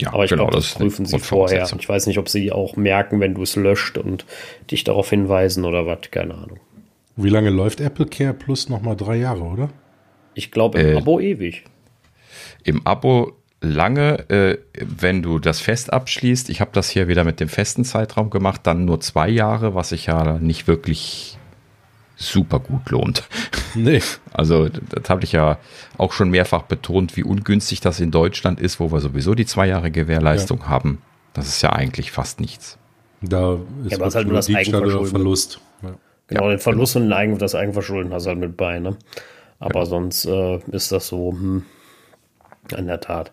Ja, 0.00 0.12
Aber 0.12 0.22
ich 0.22 0.30
glaube, 0.30 0.52
das 0.52 0.76
eine 0.76 0.84
prüfen 0.84 1.06
sie 1.06 1.18
vorher. 1.18 1.68
Ich 1.76 1.88
weiß 1.88 2.06
nicht, 2.06 2.18
ob 2.18 2.28
sie 2.28 2.52
auch 2.52 2.76
merken, 2.76 3.18
wenn 3.18 3.34
du 3.34 3.42
es 3.42 3.56
löscht 3.56 3.98
und 3.98 4.24
dich 4.70 4.84
darauf 4.84 5.10
hinweisen 5.10 5.64
oder 5.64 5.86
was. 5.86 5.98
Keine 6.12 6.34
Ahnung. 6.34 6.60
Wie 7.16 7.30
lange 7.30 7.50
läuft 7.50 7.80
Apple 7.80 8.06
Care 8.06 8.32
Plus? 8.32 8.68
Nochmal 8.68 8.94
drei 8.94 9.16
Jahre, 9.16 9.42
oder? 9.42 9.70
Ich 10.34 10.52
glaube, 10.52 10.78
im 10.78 10.94
Äh, 10.94 10.98
Abo 10.98 11.18
ewig. 11.18 11.64
Im 12.62 12.86
Abo 12.86 13.32
lange, 13.60 14.30
äh, 14.30 14.58
wenn 14.74 15.20
du 15.20 15.40
das 15.40 15.58
fest 15.58 15.92
abschließt. 15.92 16.48
Ich 16.48 16.60
habe 16.60 16.70
das 16.74 16.90
hier 16.90 17.08
wieder 17.08 17.24
mit 17.24 17.40
dem 17.40 17.48
festen 17.48 17.84
Zeitraum 17.84 18.30
gemacht, 18.30 18.60
dann 18.68 18.84
nur 18.84 19.00
zwei 19.00 19.28
Jahre, 19.28 19.74
was 19.74 19.88
sich 19.88 20.06
ja 20.06 20.38
nicht 20.38 20.68
wirklich 20.68 21.38
super 22.16 22.58
gut 22.58 22.90
lohnt. 22.90 23.24
Nee. 23.76 24.02
Also 24.32 24.68
das 24.68 25.10
habe 25.10 25.24
ich 25.24 25.32
ja 25.32 25.58
auch 25.98 26.12
schon 26.12 26.30
mehrfach 26.30 26.62
betont, 26.62 27.16
wie 27.16 27.24
ungünstig 27.24 27.80
das 27.80 27.98
in 27.98 28.12
Deutschland 28.12 28.60
ist, 28.60 28.78
wo 28.78 28.92
wir 28.92 29.00
sowieso 29.00 29.34
die 29.34 29.46
zwei 29.46 29.66
Jahre 29.66 29.90
Gewährleistung 29.90 30.68
haben. 30.68 31.02
Das 31.32 31.48
ist 31.48 31.60
ja 31.60 31.72
eigentlich 31.72 32.12
fast 32.12 32.38
nichts. 32.38 32.78
Da 33.20 33.54
ist 33.84 33.90
Ja, 33.90 33.96
aber 33.96 34.06
es 34.06 34.12
ist 34.12 34.14
halt 34.14 34.28
nur 34.28 34.36
das 34.36 34.48
Eigenverschulden. 34.48 35.06
Verlust. 35.08 35.60
Ja. 35.82 35.94
Genau, 36.28 36.48
den 36.50 36.60
Verlust 36.60 36.94
und 36.94 37.02
den 37.02 37.12
Eigen, 37.12 37.36
das 37.36 37.56
Eigenverschulden 37.56 38.12
hast 38.12 38.26
du 38.26 38.28
halt 38.28 38.38
mit 38.38 38.56
bei. 38.56 38.78
Ne? 38.78 38.96
Aber 39.58 39.86
sonst 39.86 40.24
äh, 40.24 40.58
ist 40.70 40.92
das 40.92 41.08
so, 41.08 41.32
hm, 41.32 41.64
in 42.76 42.86
der 42.86 43.00
Tat. 43.00 43.32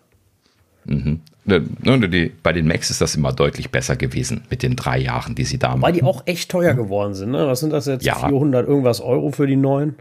Die, 0.84 1.20
bei 1.44 2.52
den 2.52 2.68
Macs 2.68 2.90
ist 2.90 3.00
das 3.00 3.16
immer 3.16 3.32
deutlich 3.32 3.70
besser 3.70 3.96
gewesen 3.96 4.42
mit 4.48 4.62
den 4.62 4.76
drei 4.76 4.98
Jahren, 4.98 5.34
die 5.34 5.44
sie 5.44 5.58
da 5.58 5.72
Weil 5.72 5.78
machen. 5.78 5.94
die 5.94 6.02
auch 6.04 6.22
echt 6.26 6.50
teuer 6.50 6.74
geworden 6.74 7.14
sind. 7.14 7.32
Ne? 7.32 7.46
Was 7.48 7.60
sind 7.60 7.72
das 7.72 7.86
jetzt? 7.86 8.04
Ja. 8.04 8.14
400 8.28 8.66
irgendwas 8.68 9.00
Euro 9.00 9.32
für 9.32 9.46
die 9.46 9.56
neuen? 9.56 9.96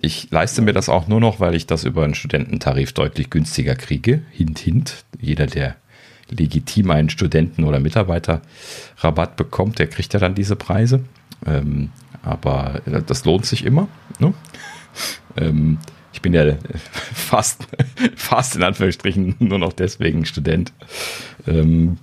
Ich 0.00 0.30
leiste 0.30 0.62
mir 0.62 0.72
das 0.72 0.88
auch 0.88 1.06
nur 1.08 1.20
noch, 1.20 1.40
weil 1.40 1.54
ich 1.54 1.66
das 1.66 1.84
über 1.84 2.04
einen 2.04 2.14
Studententarif 2.14 2.92
deutlich 2.92 3.28
günstiger 3.30 3.74
kriege. 3.74 4.22
Hint, 4.30 4.58
hint. 4.58 5.04
Jeder, 5.20 5.46
der 5.46 5.76
legitim 6.30 6.90
einen 6.90 7.10
Studenten- 7.10 7.64
oder 7.64 7.78
Mitarbeiterrabatt 7.78 9.36
bekommt, 9.36 9.78
der 9.78 9.86
kriegt 9.88 10.12
ja 10.14 10.20
dann 10.20 10.34
diese 10.34 10.56
Preise. 10.56 11.00
Ähm, 11.46 11.90
aber 12.22 12.80
das 13.06 13.24
lohnt 13.24 13.46
sich 13.46 13.64
immer. 13.64 13.88
Ne? 14.18 14.32
Ähm, 15.38 15.76
ich 16.16 16.22
bin 16.22 16.32
ja 16.32 16.44
fast, 17.14 17.66
fast 18.16 18.56
in 18.56 18.62
Anführungsstrichen 18.62 19.36
nur 19.38 19.58
noch 19.58 19.74
deswegen 19.74 20.24
Student. 20.24 20.72
Ähm, 21.46 21.98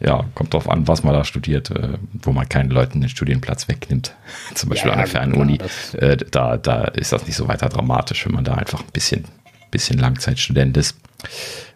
ja, 0.00 0.24
kommt 0.34 0.52
drauf 0.52 0.68
an, 0.68 0.88
was 0.88 1.04
man 1.04 1.14
da 1.14 1.24
studiert, 1.24 1.70
äh, 1.70 1.98
wo 2.12 2.32
man 2.32 2.48
keinen 2.48 2.70
Leuten 2.70 3.00
den 3.00 3.08
Studienplatz 3.08 3.68
wegnimmt. 3.68 4.14
Zum 4.54 4.70
Beispiel 4.70 4.88
ja, 4.88 4.94
an 4.94 4.98
der 4.98 5.08
Fernuni. 5.08 5.58
Äh, 5.92 6.16
da, 6.16 6.56
da 6.56 6.84
ist 6.84 7.12
das 7.12 7.26
nicht 7.26 7.36
so 7.36 7.46
weiter 7.46 7.68
dramatisch, 7.68 8.26
wenn 8.26 8.34
man 8.34 8.44
da 8.44 8.54
einfach 8.54 8.80
ein 8.80 8.92
bisschen, 8.92 9.24
bisschen 9.70 9.98
Langzeitstudent 9.98 10.76
ist. 10.76 10.96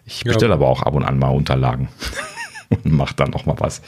Ich 0.05 0.25
bestelle 0.25 0.49
ja. 0.49 0.55
aber 0.55 0.67
auch 0.67 0.83
ab 0.83 0.93
und 0.93 1.05
an 1.05 1.17
mal 1.17 1.29
Unterlagen 1.29 1.87
und 2.69 2.85
mache 2.91 3.15
dann 3.15 3.29
noch 3.29 3.45
mal 3.45 3.55
was. 3.57 3.81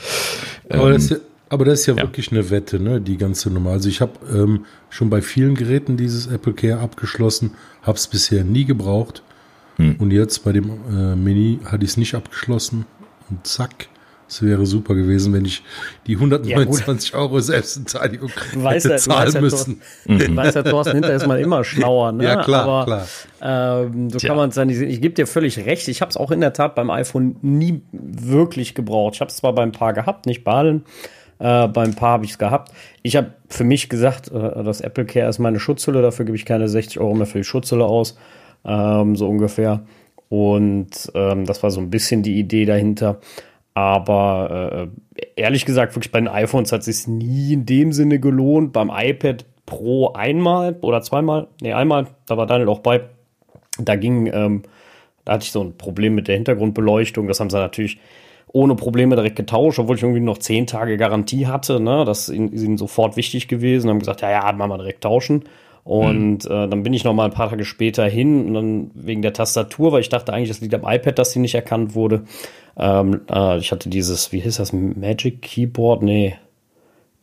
Aber, 0.70 0.92
ähm, 0.92 0.94
das, 0.94 1.20
aber 1.50 1.66
das 1.66 1.82
ist 1.82 1.86
ja, 1.88 1.96
ja, 1.96 2.04
wirklich 2.04 2.32
eine 2.32 2.50
Wette, 2.50 2.80
ne? 2.80 3.02
Die 3.02 3.18
ganze 3.18 3.50
Nummer. 3.50 3.72
Also 3.72 3.90
ich 3.90 4.02
habe 4.02 4.14
ähm, 4.32 4.66
schon 4.90 5.10
bei 5.10 5.22
vielen 5.22 5.56
Geräten 5.56 5.98
dieses 5.98 6.28
Apple 6.28 6.54
Care 6.54 6.80
abgeschlossen, 6.80 7.52
habe 7.82 7.98
es 7.98 8.08
bisher 8.08 8.44
nie 8.44 8.66
gebraucht. 8.66 9.24
Hm. 9.78 9.96
Und 9.98 10.12
jetzt 10.12 10.44
bei 10.44 10.52
dem 10.52 10.70
äh, 10.70 11.16
Mini 11.16 11.60
hatte 11.66 11.84
ich 11.84 11.92
es 11.92 11.98
nicht 11.98 12.14
abgeschlossen. 12.14 12.86
Und 13.30 13.46
zack, 13.48 13.88
es 14.30 14.44
wäre 14.44 14.68
super 14.68 14.94
gewesen, 14.94 15.34
wenn 15.34 15.44
ich 15.44 15.64
die 16.06 16.16
129 16.16 17.12
ja, 17.12 17.18
Euro 17.18 17.40
Selbstbeteiligung 17.40 18.30
weiß 18.56 18.86
hätte 18.86 18.98
zahlen 18.98 19.34
weiß 19.34 19.42
müssen. 19.42 19.82
Ja, 20.06 20.30
mhm. 20.30 20.36
weiß 20.36 20.54
ja, 20.54 20.64
Thorsten, 20.64 20.94
hinter 20.94 21.14
ist 21.16 21.26
man 21.26 21.40
immer 21.40 21.64
schlauer. 21.64 22.12
Ne? 22.20 22.24
Ja, 22.24 22.44
klar, 22.44 22.64
Aber, 22.64 22.86
klar. 22.86 23.08
Ähm, 23.82 24.10
so 24.10 24.20
Tja. 24.20 24.30
kann 24.30 24.38
man 24.38 24.50
es 24.50 24.56
ja 24.56 24.66
nicht 24.66 24.78
sehen. 24.78 24.90
Ich 24.90 25.02
gebe 25.02 25.16
dir 25.16 25.26
völlig 25.26 25.58
recht. 25.66 25.88
Ich 25.88 26.02
habe 26.02 26.10
es 26.10 26.18
auch 26.18 26.32
in 26.32 26.42
der 26.42 26.54
Tat 26.54 26.76
beim 26.76 26.90
iPhone 26.90 27.38
nie 27.42 27.82
wirklich 27.92 28.76
gebraucht. 28.76 29.16
Ich 29.16 29.22
habe 29.22 29.30
es 29.30 29.38
zwar 29.38 29.54
beim 29.54 29.72
Paar 29.72 29.94
gehabt, 29.94 30.26
nicht 30.26 30.44
bei 30.44 30.52
allen. 30.52 30.84
Äh, 31.40 31.68
beim 31.70 31.96
Paar 31.96 32.12
habe 32.12 32.26
ich 32.26 32.32
es 32.32 32.38
gehabt. 32.38 32.72
Ich 33.02 33.16
habe 33.16 33.34
für 33.48 33.64
mich 33.64 33.90
gesagt, 33.90 34.30
äh, 34.32 34.64
das 34.64 34.82
Apple 34.82 35.06
Care 35.06 35.30
ist 35.30 35.40
meine 35.40 35.60
Schutzhülle. 35.60 36.02
Dafür 36.02 36.26
gebe 36.26 36.36
ich 36.36 36.46
keine 36.46 36.68
60 36.68 37.00
Euro 37.00 37.16
mehr 37.16 37.28
für 37.28 37.40
die 37.40 37.46
Schutzhülle 37.46 37.86
aus. 37.86 38.18
Ähm, 38.66 39.16
so 39.16 39.28
ungefähr. 39.28 39.82
Und 40.28 41.12
ähm, 41.16 41.46
das 41.46 41.64
war 41.64 41.72
so 41.72 41.80
ein 41.80 41.90
bisschen 41.90 42.24
die 42.24 42.38
Idee 42.38 42.66
dahinter. 42.66 43.20
Aber 43.74 44.90
äh, 45.16 45.22
ehrlich 45.36 45.66
gesagt, 45.66 45.96
wirklich 45.96 46.12
bei 46.12 46.20
den 46.20 46.28
iPhones 46.28 46.72
hat 46.72 46.82
es 46.82 46.86
sich 46.86 47.08
nie 47.08 47.54
in 47.54 47.66
dem 47.66 47.94
Sinne 47.94 48.20
gelohnt. 48.20 48.74
Beim 48.74 48.92
iPad 48.94 49.46
Pro 49.66 50.14
einmal 50.14 50.76
oder 50.82 51.02
zweimal, 51.02 51.48
nee, 51.62 51.74
einmal, 51.74 52.08
da 52.26 52.38
war 52.38 52.48
Daniel 52.48 52.70
auch 52.70 52.80
bei. 52.80 53.02
Da 53.78 53.96
ging, 53.96 54.26
ähm, 54.34 54.64
da 55.24 55.34
hatte 55.34 55.44
ich 55.44 55.52
so 55.52 55.64
ein 55.64 55.78
Problem 55.78 56.16
mit 56.16 56.28
der 56.28 56.36
Hintergrundbeleuchtung. 56.36 57.28
Das 57.28 57.40
haben 57.40 57.52
sie 57.52 57.58
natürlich 57.58 58.00
ohne 58.52 58.76
Probleme 58.76 59.16
direkt 59.16 59.36
getauscht, 59.36 59.80
obwohl 59.80 59.96
ich 59.96 60.04
irgendwie 60.04 60.22
noch 60.22 60.38
zehn 60.38 60.68
Tage 60.68 60.98
Garantie 60.98 61.48
hatte. 61.48 61.80
Ne? 61.80 62.04
Das 62.06 62.30
ist 62.30 62.36
ihnen 62.36 62.78
sofort 62.78 63.16
wichtig 63.16 63.48
gewesen. 63.48 63.90
Haben 63.90 64.00
gesagt, 64.00 64.22
ja, 64.22 64.32
ja, 64.32 64.52
machen 64.52 64.72
wir 64.72 64.78
direkt 64.78 65.04
tauschen. 65.04 65.44
Und 65.84 66.46
mhm. 66.46 66.52
äh, 66.52 66.68
dann 66.68 66.84
bin 66.84 66.94
ich 66.94 67.04
noch 67.04 67.14
mal 67.14 67.26
ein 67.26 67.32
paar 67.32 67.50
Tage 67.50 67.66
später 67.66 68.06
hin 68.06 68.48
und 68.48 68.54
dann 68.54 68.92
wegen 68.94 69.22
der 69.22 69.34
Tastatur, 69.34 69.92
weil 69.92 70.02
ich 70.02 70.10
dachte 70.10 70.34
eigentlich, 70.34 70.50
das 70.50 70.62
liegt 70.62 70.74
am 70.74 70.84
iPad, 70.84 71.18
dass 71.18 71.32
die 71.32 71.40
nicht 71.40 71.56
erkannt 71.56 71.96
wurde. 71.96 72.26
Ähm, 72.78 73.22
äh, 73.30 73.58
ich 73.58 73.72
hatte 73.72 73.90
dieses, 73.90 74.32
wie 74.32 74.40
hieß 74.40 74.58
das, 74.58 74.74
Magic 74.74 75.42
Keyboard? 75.42 76.04
Nee, 76.04 76.36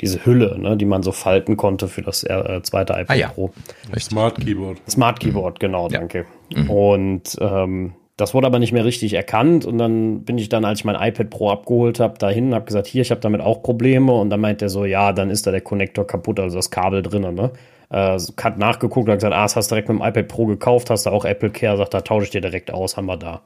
diese 0.00 0.24
Hülle, 0.26 0.58
ne, 0.58 0.76
die 0.76 0.84
man 0.84 1.02
so 1.02 1.12
falten 1.12 1.56
konnte 1.56 1.88
für 1.88 2.02
das 2.02 2.22
äh, 2.24 2.60
zweite 2.62 2.94
iPad 2.94 3.10
ah, 3.10 3.14
ja. 3.14 3.28
Pro. 3.28 3.50
Smart 3.98 4.40
Keyboard. 4.40 4.78
Smart 4.88 5.20
Keyboard, 5.20 5.60
genau, 5.60 5.88
ja. 5.88 5.98
danke. 5.98 6.26
Mhm. 6.54 6.70
Und 6.70 7.36
ähm, 7.40 7.94
das 8.16 8.32
wurde 8.32 8.46
aber 8.46 8.58
nicht 8.58 8.72
mehr 8.72 8.84
richtig 8.84 9.12
erkannt 9.12 9.66
und 9.66 9.76
dann 9.76 10.24
bin 10.24 10.38
ich 10.38 10.48
dann, 10.48 10.64
als 10.64 10.80
ich 10.80 10.84
mein 10.84 10.96
iPad 10.96 11.28
Pro 11.28 11.50
abgeholt 11.50 12.00
habe, 12.00 12.16
dahin 12.18 12.48
und 12.48 12.54
habe 12.54 12.64
gesagt, 12.64 12.86
hier, 12.86 13.02
ich 13.02 13.10
habe 13.10 13.20
damit 13.20 13.42
auch 13.42 13.62
Probleme 13.62 14.12
und 14.12 14.30
dann 14.30 14.40
meint 14.40 14.62
er 14.62 14.70
so, 14.70 14.86
ja, 14.86 15.12
dann 15.12 15.30
ist 15.30 15.46
da 15.46 15.50
der 15.50 15.60
Konnektor 15.60 16.06
kaputt, 16.06 16.40
also 16.40 16.56
das 16.56 16.70
Kabel 16.70 17.02
drinnen, 17.02 17.34
ne? 17.34 17.50
Äh, 17.88 18.18
hat 18.42 18.58
nachgeguckt 18.58 19.06
und 19.06 19.12
hat 19.12 19.18
gesagt, 19.18 19.34
ah, 19.34 19.42
das 19.42 19.54
hast 19.54 19.70
du 19.70 19.74
direkt 19.74 19.88
mit 19.88 19.98
dem 19.98 20.04
iPad 20.04 20.28
Pro 20.28 20.46
gekauft, 20.46 20.90
hast 20.90 21.06
du 21.06 21.10
auch 21.10 21.24
Apple 21.24 21.50
Care, 21.50 21.76
sagt, 21.76 21.94
da 21.94 22.00
tausche 22.00 22.24
ich 22.24 22.30
dir 22.30 22.40
direkt 22.40 22.72
aus, 22.72 22.96
haben 22.96 23.06
wir 23.06 23.16
da. 23.16 23.42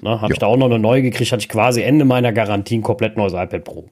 Ne, 0.00 0.20
habe 0.20 0.32
ich 0.32 0.38
da 0.38 0.46
auch 0.46 0.56
noch 0.56 0.66
eine 0.66 0.78
neue 0.78 1.02
gekriegt, 1.02 1.32
hatte 1.32 1.40
ich 1.40 1.48
quasi 1.48 1.82
Ende 1.82 2.04
meiner 2.04 2.32
Garantie 2.32 2.78
ein 2.78 2.82
komplett 2.82 3.16
neues 3.16 3.32
iPad 3.32 3.64
Pro. 3.64 3.88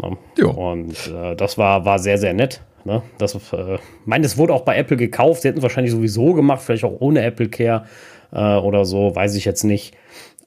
Ne? 0.00 0.16
Und 0.46 0.94
äh, 1.08 1.34
das 1.34 1.58
war, 1.58 1.84
war 1.84 1.98
sehr, 1.98 2.18
sehr 2.18 2.34
nett. 2.34 2.60
Ne? 2.84 3.02
Das, 3.18 3.34
äh, 3.52 3.78
meine, 4.04 4.26
es 4.26 4.38
wurde 4.38 4.54
auch 4.54 4.62
bei 4.62 4.76
Apple 4.76 4.96
gekauft. 4.96 5.42
Sie 5.42 5.48
hätten 5.48 5.58
es 5.58 5.62
wahrscheinlich 5.62 5.92
sowieso 5.92 6.34
gemacht, 6.34 6.62
vielleicht 6.62 6.84
auch 6.84 6.96
ohne 7.00 7.22
Apple 7.22 7.48
Care 7.48 7.86
äh, 8.32 8.56
oder 8.56 8.84
so, 8.84 9.14
weiß 9.14 9.34
ich 9.34 9.44
jetzt 9.44 9.64
nicht. 9.64 9.94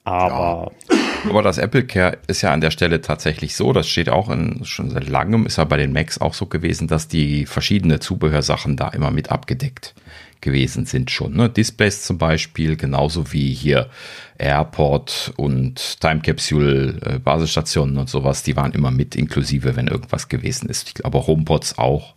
Aber. 0.04 0.72
Ja. 0.90 0.98
Aber 1.30 1.42
das 1.42 1.58
Apple 1.58 1.86
Care 1.86 2.18
ist 2.28 2.42
ja 2.42 2.52
an 2.52 2.60
der 2.62 2.72
Stelle 2.72 3.00
tatsächlich 3.02 3.56
so, 3.56 3.72
das 3.72 3.88
steht 3.88 4.10
auch 4.10 4.30
in, 4.30 4.66
schon 4.66 4.90
seit 4.90 5.08
langem, 5.08 5.46
ist 5.46 5.58
ja 5.58 5.64
bei 5.64 5.78
den 5.78 5.94
Macs 5.94 6.20
auch 6.20 6.34
so 6.34 6.48
gewesen, 6.48 6.90
dass 6.90 7.08
die 7.08 7.46
verschiedene 7.46 8.00
Zubehörsachen 8.02 8.76
da 8.76 8.90
immer 8.90 9.10
mit 9.10 9.32
abgedeckt 9.32 9.96
gewesen 10.42 10.86
sind 10.86 11.10
schon. 11.10 11.36
Ne? 11.36 11.50
Displays 11.50 12.04
zum 12.04 12.18
Beispiel, 12.18 12.76
genauso 12.76 13.32
wie 13.32 13.54
hier 13.54 13.90
Airport 14.38 15.34
und 15.38 16.02
Time 16.02 16.20
Capsule 16.20 17.00
äh, 17.06 17.20
Basisstationen 17.20 17.98
und 17.98 18.10
sowas, 18.10 18.44
die 18.44 18.58
waren 18.58 18.74
immer 18.74 18.92
mit 18.92 19.16
inklusive, 19.16 19.76
wenn 19.78 19.88
irgendwas 19.88 20.28
gewesen 20.28 20.70
ist. 20.70 20.90
Ich 20.90 20.94
glaube 20.96 21.26
HomePods 21.26 21.78
auch 21.78 22.14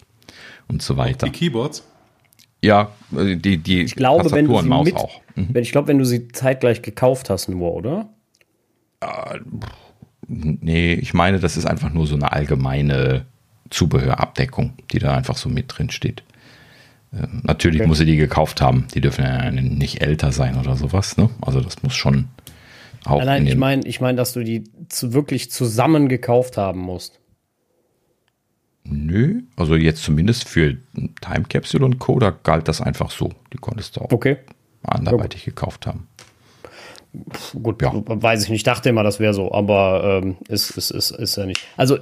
und 0.68 0.82
so 0.82 0.96
weiter. 0.96 1.26
die 1.26 1.32
Keyboards? 1.32 1.84
Ja, 2.62 2.90
äh, 3.16 3.36
die, 3.36 3.58
die 3.58 3.82
ich 3.82 3.94
glaube, 3.94 4.30
wenn 4.32 4.46
du 4.46 4.60
sie 4.60 4.68
Maus 4.68 4.84
mit, 4.86 4.96
auch. 4.96 5.20
Mhm. 5.34 5.56
Ich 5.56 5.72
glaube, 5.72 5.88
wenn 5.88 5.98
du 5.98 6.04
sie 6.04 6.28
zeitgleich 6.28 6.82
gekauft 6.82 7.30
hast 7.30 7.48
nur, 7.48 7.72
oder? 7.74 8.08
Äh, 9.00 9.40
nee, 10.26 10.94
ich 10.94 11.14
meine, 11.14 11.38
das 11.38 11.56
ist 11.56 11.66
einfach 11.66 11.92
nur 11.92 12.06
so 12.06 12.16
eine 12.16 12.32
allgemeine 12.32 13.26
Zubehörabdeckung, 13.70 14.74
die 14.92 14.98
da 14.98 15.14
einfach 15.14 15.36
so 15.36 15.48
mit 15.48 15.66
drin 15.68 15.90
steht. 15.90 16.22
Ähm, 17.12 17.42
natürlich 17.44 17.80
okay. 17.80 17.88
muss 17.88 17.98
sie 17.98 18.06
die 18.06 18.16
gekauft 18.16 18.60
haben. 18.60 18.86
Die 18.94 19.00
dürfen 19.00 19.24
ja 19.24 19.50
nicht 19.50 20.00
älter 20.00 20.32
sein 20.32 20.58
oder 20.58 20.76
sowas. 20.76 21.16
Ne? 21.16 21.30
Also 21.40 21.60
das 21.60 21.82
muss 21.82 21.94
schon 21.94 22.28
auch. 23.04 23.18
Nein, 23.18 23.26
nein 23.26 23.46
ich 23.46 23.56
meine, 23.56 23.86
ich 23.86 24.00
mein, 24.00 24.16
dass 24.16 24.32
du 24.32 24.42
die 24.42 24.64
zu, 24.88 25.12
wirklich 25.12 25.50
zusammen 25.50 26.08
gekauft 26.08 26.56
haben 26.56 26.80
musst. 26.80 27.20
Nö, 28.88 29.42
also 29.56 29.74
jetzt 29.74 30.02
zumindest 30.02 30.48
für 30.48 30.76
Time 31.20 31.44
Capsule 31.48 31.84
und 31.84 31.98
Co. 31.98 32.18
da 32.18 32.30
galt 32.30 32.68
das 32.68 32.80
einfach 32.80 33.10
so. 33.10 33.32
Die 33.52 33.58
konntest 33.58 33.96
du 33.96 34.02
auch 34.02 34.12
okay. 34.12 34.38
anderweitig 34.82 35.42
okay. 35.42 35.50
gekauft 35.50 35.86
haben. 35.86 36.08
Gut, 37.62 37.80
ja. 37.82 37.92
weiß 37.94 38.44
ich 38.44 38.50
nicht. 38.50 38.58
Ich 38.58 38.64
dachte 38.64 38.88
immer, 38.88 39.02
das 39.02 39.20
wäre 39.20 39.32
so, 39.32 39.52
aber 39.52 40.20
ähm, 40.22 40.36
ist, 40.48 40.70
ist, 40.76 40.90
ist, 40.90 41.10
ist 41.12 41.36
ja 41.36 41.46
nicht. 41.46 41.60
Also 41.76 41.98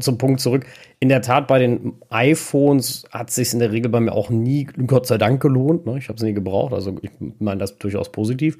zum 0.00 0.18
Punkt 0.18 0.40
zurück. 0.40 0.66
In 1.00 1.08
der 1.08 1.22
Tat, 1.22 1.46
bei 1.46 1.58
den 1.58 1.94
iPhones 2.10 3.04
hat 3.10 3.30
es 3.30 3.36
sich 3.36 3.52
in 3.52 3.58
der 3.58 3.72
Regel 3.72 3.90
bei 3.90 4.00
mir 4.00 4.12
auch 4.12 4.30
nie, 4.30 4.64
Gott 4.86 5.06
sei 5.06 5.18
Dank, 5.18 5.40
gelohnt. 5.40 5.86
Ne? 5.86 5.98
Ich 5.98 6.08
habe 6.08 6.16
es 6.16 6.22
nie 6.22 6.34
gebraucht. 6.34 6.74
Also 6.74 6.96
ich 7.00 7.10
meine 7.38 7.58
das 7.58 7.78
durchaus 7.78 8.12
positiv. 8.12 8.56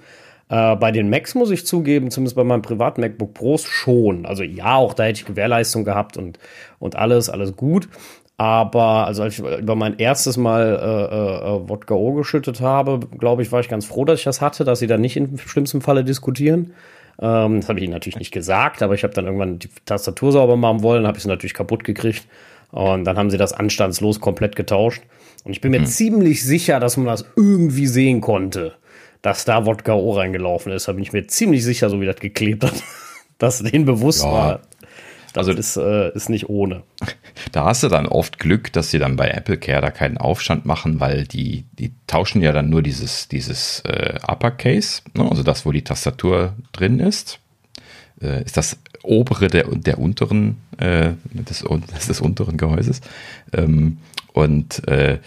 Äh, 0.48 0.76
bei 0.76 0.92
den 0.92 1.10
Macs 1.10 1.34
muss 1.34 1.50
ich 1.50 1.66
zugeben, 1.66 2.10
zumindest 2.10 2.36
bei 2.36 2.44
meinem 2.44 2.62
privaten 2.62 3.00
MacBook 3.00 3.34
Pros 3.34 3.64
schon. 3.64 4.26
Also 4.26 4.42
ja, 4.42 4.76
auch 4.76 4.94
da 4.94 5.04
hätte 5.04 5.20
ich 5.20 5.26
Gewährleistung 5.26 5.84
gehabt 5.84 6.16
und, 6.16 6.38
und 6.78 6.96
alles, 6.96 7.30
alles 7.30 7.56
gut. 7.56 7.88
Aber 8.36 9.06
also 9.06 9.22
als 9.22 9.38
ich 9.38 9.44
über 9.44 9.76
mein 9.76 9.98
erstes 9.98 10.36
Mal 10.36 10.62
äh, 10.82 11.64
äh, 11.64 11.68
Wodka 11.68 11.94
O 11.94 12.12
geschüttet 12.12 12.60
habe, 12.60 12.98
glaube 13.18 13.42
ich, 13.42 13.52
war 13.52 13.60
ich 13.60 13.68
ganz 13.68 13.86
froh, 13.86 14.04
dass 14.04 14.18
ich 14.18 14.24
das 14.24 14.40
hatte, 14.40 14.64
dass 14.64 14.80
sie 14.80 14.88
dann 14.88 15.00
nicht 15.00 15.16
im 15.16 15.38
schlimmsten 15.38 15.80
Falle 15.80 16.02
diskutieren. 16.04 16.72
Ähm, 17.20 17.60
das 17.60 17.68
habe 17.68 17.78
ich 17.78 17.84
ihnen 17.84 17.92
natürlich 17.92 18.18
nicht 18.18 18.32
gesagt, 18.32 18.82
aber 18.82 18.94
ich 18.94 19.04
habe 19.04 19.14
dann 19.14 19.26
irgendwann 19.26 19.60
die 19.60 19.68
Tastatur 19.84 20.32
sauber 20.32 20.56
machen 20.56 20.82
wollen, 20.82 21.06
habe 21.06 21.16
ich 21.16 21.22
sie 21.22 21.28
natürlich 21.28 21.54
kaputt 21.54 21.84
gekriegt. 21.84 22.26
Und 22.72 23.04
dann 23.04 23.16
haben 23.16 23.30
sie 23.30 23.38
das 23.38 23.52
anstandslos 23.52 24.18
komplett 24.18 24.56
getauscht. 24.56 25.02
Und 25.44 25.52
ich 25.52 25.60
bin 25.60 25.70
mir 25.70 25.80
mhm. 25.80 25.86
ziemlich 25.86 26.44
sicher, 26.44 26.80
dass 26.80 26.96
man 26.96 27.06
das 27.06 27.24
irgendwie 27.36 27.86
sehen 27.86 28.20
konnte, 28.20 28.74
dass 29.24 29.46
da 29.46 29.64
Wodka 29.64 29.94
O 29.94 30.12
reingelaufen 30.12 30.70
ist. 30.70 30.86
Da 30.86 30.92
bin 30.92 31.02
ich 31.02 31.14
mir 31.14 31.26
ziemlich 31.26 31.64
sicher, 31.64 31.88
so 31.88 31.98
wie 31.98 32.04
das 32.04 32.16
geklebt 32.16 32.62
hat, 32.62 32.74
dass 33.38 33.60
denen 33.60 33.86
bewusst 33.86 34.22
ja. 34.22 34.30
war, 34.30 34.60
das 35.32 35.48
also 35.48 35.52
ist, 35.52 35.76
äh, 35.76 36.14
ist 36.14 36.28
nicht 36.28 36.48
ohne. 36.48 36.82
Da 37.50 37.64
hast 37.64 37.82
du 37.82 37.88
dann 37.88 38.06
oft 38.06 38.38
Glück, 38.38 38.72
dass 38.72 38.90
sie 38.90 39.00
dann 39.00 39.16
bei 39.16 39.28
Apple 39.28 39.56
Care 39.58 39.80
da 39.80 39.90
keinen 39.90 40.18
Aufstand 40.18 40.66
machen, 40.66 41.00
weil 41.00 41.24
die, 41.24 41.64
die 41.78 41.90
tauschen 42.06 42.42
ja 42.42 42.52
dann 42.52 42.70
nur 42.70 42.80
dieses, 42.80 43.26
dieses 43.26 43.80
äh, 43.80 44.18
Uppercase, 44.26 45.02
ne? 45.14 45.28
also 45.28 45.42
das, 45.42 45.66
wo 45.66 45.72
die 45.72 45.82
Tastatur 45.82 46.54
drin 46.72 47.00
ist. 47.00 47.40
Äh, 48.20 48.44
ist 48.44 48.56
das 48.56 48.78
obere 49.02 49.48
der, 49.48 49.64
der 49.64 49.98
unteren, 49.98 50.58
äh, 50.78 51.12
des, 51.24 51.64
des, 51.92 52.06
des 52.06 52.20
unteren 52.20 52.56
Gehäuses. 52.56 53.00
Ähm, 53.52 53.98
Und 54.34 54.86
äh, 54.88 55.20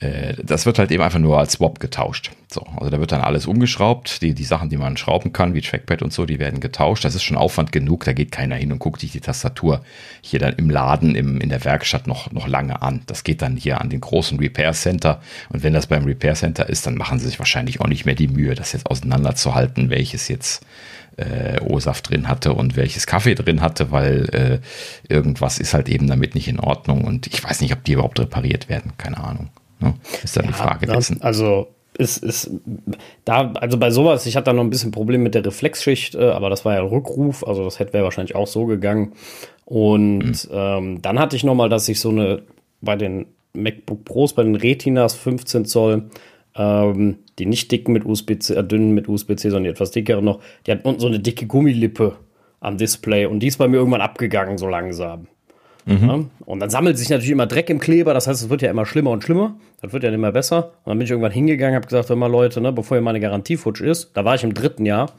äh, 0.00 0.34
das 0.42 0.66
wird 0.66 0.78
halt 0.78 0.90
eben 0.90 1.02
einfach 1.02 1.18
nur 1.18 1.38
als 1.38 1.52
Swap 1.52 1.80
getauscht. 1.80 2.30
So, 2.52 2.64
also 2.76 2.90
da 2.90 3.00
wird 3.00 3.10
dann 3.10 3.22
alles 3.22 3.46
umgeschraubt. 3.46 4.22
Die, 4.22 4.34
die 4.34 4.44
Sachen, 4.44 4.68
die 4.68 4.76
man 4.76 4.98
schrauben 4.98 5.32
kann, 5.32 5.54
wie 5.54 5.62
Trackpad 5.62 6.02
und 6.02 6.12
so, 6.12 6.26
die 6.26 6.38
werden 6.38 6.60
getauscht. 6.60 7.04
Das 7.04 7.14
ist 7.14 7.22
schon 7.22 7.38
Aufwand 7.38 7.72
genug. 7.72 8.04
Da 8.04 8.12
geht 8.12 8.30
keiner 8.30 8.56
hin 8.56 8.70
und 8.70 8.78
guckt 8.78 9.00
sich 9.00 9.12
die 9.12 9.20
Tastatur 9.20 9.82
hier 10.20 10.38
dann 10.38 10.54
im 10.54 10.68
Laden, 10.68 11.14
im, 11.14 11.40
in 11.40 11.48
der 11.48 11.64
Werkstatt 11.64 12.06
noch, 12.06 12.30
noch 12.30 12.46
lange 12.46 12.82
an. 12.82 13.02
Das 13.06 13.24
geht 13.24 13.40
dann 13.42 13.56
hier 13.56 13.80
an 13.80 13.88
den 13.88 14.00
großen 14.00 14.38
Repair 14.38 14.72
Center. 14.72 15.20
Und 15.48 15.62
wenn 15.62 15.72
das 15.72 15.86
beim 15.86 16.04
Repair 16.04 16.34
Center 16.34 16.68
ist, 16.68 16.86
dann 16.86 16.96
machen 16.96 17.18
sie 17.18 17.26
sich 17.26 17.38
wahrscheinlich 17.38 17.80
auch 17.80 17.88
nicht 17.88 18.04
mehr 18.04 18.14
die 18.14 18.28
Mühe, 18.28 18.54
das 18.54 18.72
jetzt 18.72 18.86
auseinanderzuhalten, 18.86 19.88
welches 19.88 20.28
jetzt 20.28 20.64
äh, 21.18 21.60
O-Saft 21.60 22.08
drin 22.08 22.28
hatte 22.28 22.54
und 22.54 22.76
welches 22.76 23.06
Kaffee 23.06 23.34
drin 23.34 23.60
hatte, 23.60 23.90
weil 23.90 24.60
äh, 25.08 25.12
irgendwas 25.12 25.58
ist 25.58 25.74
halt 25.74 25.88
eben 25.88 26.06
damit 26.06 26.34
nicht 26.34 26.48
in 26.48 26.60
Ordnung. 26.60 27.04
Und 27.04 27.26
ich 27.26 27.42
weiß 27.42 27.60
nicht, 27.60 27.72
ob 27.72 27.84
die 27.84 27.92
überhaupt 27.92 28.18
repariert 28.20 28.68
werden. 28.68 28.92
Keine 28.96 29.18
Ahnung. 29.18 29.50
Ne? 29.80 29.94
Ist 30.22 30.36
dann 30.36 30.44
ja, 30.44 30.50
die 30.50 30.56
Frage 30.56 30.86
dessen. 30.86 31.20
Also 31.22 31.68
ist, 31.98 32.22
ist 32.22 32.50
da, 33.24 33.52
also 33.54 33.76
bei 33.76 33.90
sowas, 33.90 34.24
ich 34.26 34.36
hatte 34.36 34.46
da 34.46 34.52
noch 34.52 34.62
ein 34.62 34.70
bisschen 34.70 34.92
Problem 34.92 35.22
mit 35.22 35.34
der 35.34 35.44
Reflexschicht, 35.44 36.14
äh, 36.14 36.30
aber 36.30 36.48
das 36.48 36.64
war 36.64 36.74
ja 36.74 36.80
ein 36.80 36.86
Rückruf, 36.86 37.44
also 37.46 37.64
das 37.64 37.80
hätte 37.80 37.92
wäre 37.92 38.04
wahrscheinlich 38.04 38.36
auch 38.36 38.46
so 38.46 38.66
gegangen. 38.66 39.12
Und 39.64 40.18
mhm. 40.18 40.34
ähm, 40.52 41.02
dann 41.02 41.18
hatte 41.18 41.34
ich 41.34 41.44
noch 41.44 41.56
mal, 41.56 41.68
dass 41.68 41.88
ich 41.88 42.00
so 42.00 42.10
eine 42.10 42.42
bei 42.80 42.94
den 42.94 43.26
MacBook 43.52 44.04
Pros, 44.04 44.32
bei 44.32 44.44
den 44.44 44.54
Retinas 44.54 45.14
15 45.14 45.64
Zoll, 45.64 46.04
ähm, 46.58 47.18
die 47.38 47.46
nicht 47.46 47.70
dicken 47.70 47.92
mit 47.92 48.04
USB-C, 48.04 48.54
äh, 48.54 48.64
dünnen 48.64 48.92
mit 48.92 49.08
USB-C, 49.08 49.48
sondern 49.48 49.64
die 49.64 49.70
etwas 49.70 49.92
dickeren 49.92 50.24
noch, 50.24 50.40
die 50.66 50.72
hat 50.72 50.84
unten 50.84 51.00
so 51.00 51.06
eine 51.06 51.20
dicke 51.20 51.46
Gummilippe 51.46 52.16
am 52.60 52.76
Display 52.76 53.26
und 53.26 53.40
die 53.40 53.46
ist 53.46 53.56
bei 53.56 53.68
mir 53.68 53.76
irgendwann 53.76 54.00
abgegangen, 54.00 54.58
so 54.58 54.66
langsam. 54.66 55.28
Mhm. 55.86 56.08
Ja? 56.08 56.24
Und 56.44 56.60
dann 56.60 56.68
sammelt 56.68 56.98
sich 56.98 57.08
natürlich 57.08 57.30
immer 57.30 57.46
Dreck 57.46 57.70
im 57.70 57.78
Kleber, 57.78 58.12
das 58.12 58.26
heißt, 58.26 58.42
es 58.42 58.50
wird 58.50 58.62
ja 58.62 58.70
immer 58.70 58.84
schlimmer 58.84 59.10
und 59.10 59.22
schlimmer. 59.22 59.56
Das 59.80 59.92
wird 59.92 60.02
ja 60.02 60.10
nicht 60.10 60.20
mehr 60.20 60.32
besser. 60.32 60.72
Und 60.84 60.90
dann 60.90 60.98
bin 60.98 61.04
ich 61.04 61.10
irgendwann 61.10 61.32
hingegangen, 61.32 61.76
habe 61.76 61.86
gesagt, 61.86 62.10
mal 62.10 62.30
Leute, 62.30 62.60
ne, 62.60 62.72
bevor 62.72 62.96
hier 62.96 63.02
meine 63.02 63.20
Garantie 63.20 63.56
futsch 63.56 63.80
ist, 63.80 64.10
da 64.14 64.24
war 64.24 64.34
ich 64.34 64.42
im 64.42 64.52
dritten 64.52 64.84
Jahr, 64.84 65.12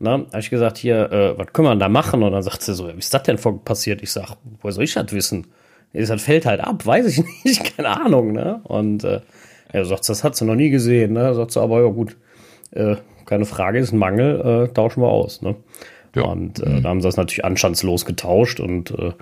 ne, 0.00 0.10
habe 0.10 0.40
ich 0.40 0.50
gesagt, 0.50 0.78
hier, 0.78 1.12
äh, 1.12 1.38
was 1.38 1.52
können 1.52 1.68
wir 1.68 1.72
denn 1.72 1.80
da 1.80 1.88
machen? 1.90 2.22
Und 2.22 2.32
dann 2.32 2.42
sagt 2.42 2.62
sie 2.62 2.74
so, 2.74 2.88
wie 2.88 2.98
ist 2.98 3.12
das 3.12 3.22
denn 3.24 3.38
passiert? 3.64 4.02
Ich 4.02 4.10
sag, 4.10 4.36
woher 4.60 4.72
soll 4.72 4.84
ich 4.84 4.94
das 4.94 5.12
wissen? 5.12 5.48
Das 5.92 6.22
fällt 6.22 6.46
halt 6.46 6.60
ab, 6.60 6.84
weiß 6.84 7.06
ich 7.06 7.24
nicht, 7.44 7.76
keine 7.76 8.00
Ahnung, 8.00 8.32
ne? 8.32 8.60
Und 8.64 9.04
äh, 9.04 9.20
er 9.70 9.84
sagt, 9.84 10.08
das 10.08 10.24
hat 10.24 10.36
sie 10.36 10.44
noch 10.44 10.54
nie 10.54 10.70
gesehen, 10.70 11.12
ne? 11.12 11.34
Sagt 11.34 11.52
sie, 11.52 11.60
aber 11.60 11.82
ja 11.82 11.88
gut, 11.88 12.16
äh, 12.72 12.96
keine 13.26 13.44
Frage, 13.44 13.78
ist 13.78 13.92
ein 13.92 13.98
Mangel, 13.98 14.68
äh, 14.68 14.72
tauschen 14.72 15.02
wir 15.02 15.08
aus, 15.08 15.42
ne? 15.42 15.56
Ja. 16.14 16.22
Und 16.22 16.60
äh, 16.60 16.68
mhm. 16.68 16.82
da 16.82 16.88
haben 16.88 17.00
sie 17.00 17.08
das 17.08 17.16
natürlich 17.16 17.44
anstandslos 17.44 18.04
getauscht 18.04 18.60
und 18.60 18.90
äh, 18.92 19.12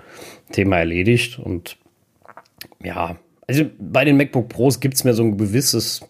Thema 0.51 0.77
erledigt. 0.77 1.37
Und 1.39 1.77
ja, 2.83 3.17
also 3.47 3.65
bei 3.79 4.05
den 4.05 4.17
MacBook 4.17 4.49
Pros 4.49 4.79
gibt 4.79 4.95
es 4.95 5.03
mir 5.03 5.13
so 5.13 5.23
ein 5.23 5.37
gewisses, 5.37 6.01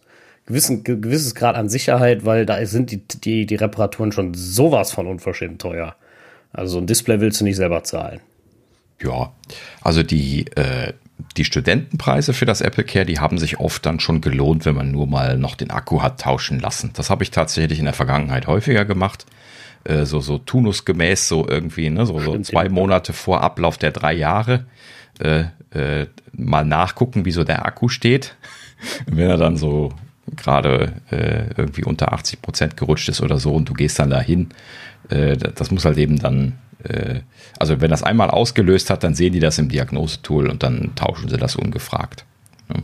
gewissen, 0.45 0.83
gewisses 0.83 1.35
Grad 1.35 1.55
an 1.55 1.69
Sicherheit, 1.69 2.25
weil 2.25 2.45
da 2.45 2.63
sind 2.65 2.91
die, 2.91 3.01
die, 3.07 3.45
die 3.45 3.55
Reparaturen 3.55 4.11
schon 4.11 4.33
sowas 4.33 4.91
von 4.91 5.07
unverschämt 5.07 5.61
teuer. 5.61 5.95
Also 6.53 6.73
so 6.73 6.77
ein 6.79 6.87
Display 6.87 7.19
willst 7.19 7.41
du 7.41 7.43
nicht 7.43 7.57
selber 7.57 7.83
zahlen. 7.83 8.21
Ja, 9.01 9.33
also 9.81 10.03
die, 10.03 10.45
äh, 10.55 10.93
die 11.35 11.45
Studentenpreise 11.45 12.33
für 12.33 12.45
das 12.45 12.61
Apple 12.61 12.83
Care, 12.83 13.05
die 13.05 13.19
haben 13.19 13.37
sich 13.37 13.59
oft 13.59 13.85
dann 13.85 13.99
schon 13.99 14.21
gelohnt, 14.21 14.65
wenn 14.65 14.75
man 14.75 14.91
nur 14.91 15.07
mal 15.07 15.37
noch 15.37 15.55
den 15.55 15.71
Akku 15.71 16.01
hat 16.01 16.21
tauschen 16.21 16.59
lassen. 16.59 16.91
Das 16.93 17.09
habe 17.09 17.23
ich 17.23 17.31
tatsächlich 17.31 17.79
in 17.79 17.85
der 17.85 17.93
Vergangenheit 17.93 18.47
häufiger 18.47 18.85
gemacht. 18.85 19.25
Äh, 19.83 20.05
so, 20.05 20.19
so 20.19 20.37
tunusgemäß, 20.37 21.27
so 21.27 21.47
irgendwie, 21.47 21.89
ne, 21.89 22.05
so, 22.05 22.19
so 22.19 22.37
zwei 22.39 22.69
Monate 22.69 23.13
vor 23.13 23.41
Ablauf 23.41 23.77
der 23.77 23.91
drei 23.91 24.13
Jahre, 24.13 24.65
äh, 25.19 25.45
äh, 25.71 26.07
mal 26.33 26.65
nachgucken, 26.65 27.25
wie 27.25 27.31
so 27.31 27.43
der 27.43 27.65
Akku 27.65 27.87
steht. 27.89 28.35
Wenn 29.05 29.29
er 29.29 29.37
dann 29.37 29.57
so 29.57 29.93
gerade 30.35 30.93
äh, 31.09 31.49
irgendwie 31.55 31.83
unter 31.83 32.13
80 32.13 32.41
Prozent 32.41 32.77
gerutscht 32.77 33.09
ist 33.09 33.21
oder 33.21 33.39
so 33.39 33.53
und 33.53 33.69
du 33.69 33.73
gehst 33.73 33.97
dann 33.97 34.09
dahin, 34.09 34.49
äh, 35.09 35.37
das 35.37 35.71
muss 35.71 35.85
halt 35.85 35.97
eben 35.97 36.19
dann, 36.19 36.59
äh, 36.83 37.21
also 37.59 37.81
wenn 37.81 37.89
das 37.89 38.03
einmal 38.03 38.29
ausgelöst 38.29 38.89
hat, 38.89 39.03
dann 39.03 39.15
sehen 39.15 39.33
die 39.33 39.39
das 39.39 39.57
im 39.57 39.69
Diagnosetool 39.69 40.49
und 40.49 40.63
dann 40.63 40.93
tauschen 40.95 41.29
sie 41.29 41.37
das 41.37 41.55
ungefragt. 41.55 42.25
Ja. 42.69 42.81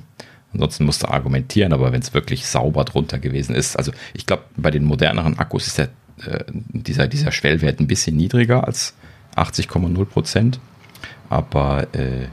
Ansonsten 0.53 0.85
musst 0.85 1.03
du 1.03 1.07
argumentieren, 1.07 1.73
aber 1.73 1.91
wenn 1.91 2.01
es 2.01 2.13
wirklich 2.13 2.45
sauber 2.45 2.85
drunter 2.85 3.17
gewesen 3.17 3.55
ist, 3.55 3.75
also 3.75 3.91
ich 4.13 4.25
glaube, 4.25 4.43
bei 4.55 4.69
den 4.69 4.83
moderneren 4.83 5.39
Akkus 5.39 5.67
ist 5.67 5.79
der 5.79 5.89
äh, 6.25 6.43
dieser, 6.49 7.07
dieser 7.07 7.31
Schwellwert 7.31 7.79
ein 7.79 7.87
bisschen 7.87 8.15
niedriger 8.15 8.65
als 8.65 8.93
80,0 9.35 10.05
Prozent. 10.05 10.59
Aber 11.29 11.87
äh, 11.93 12.27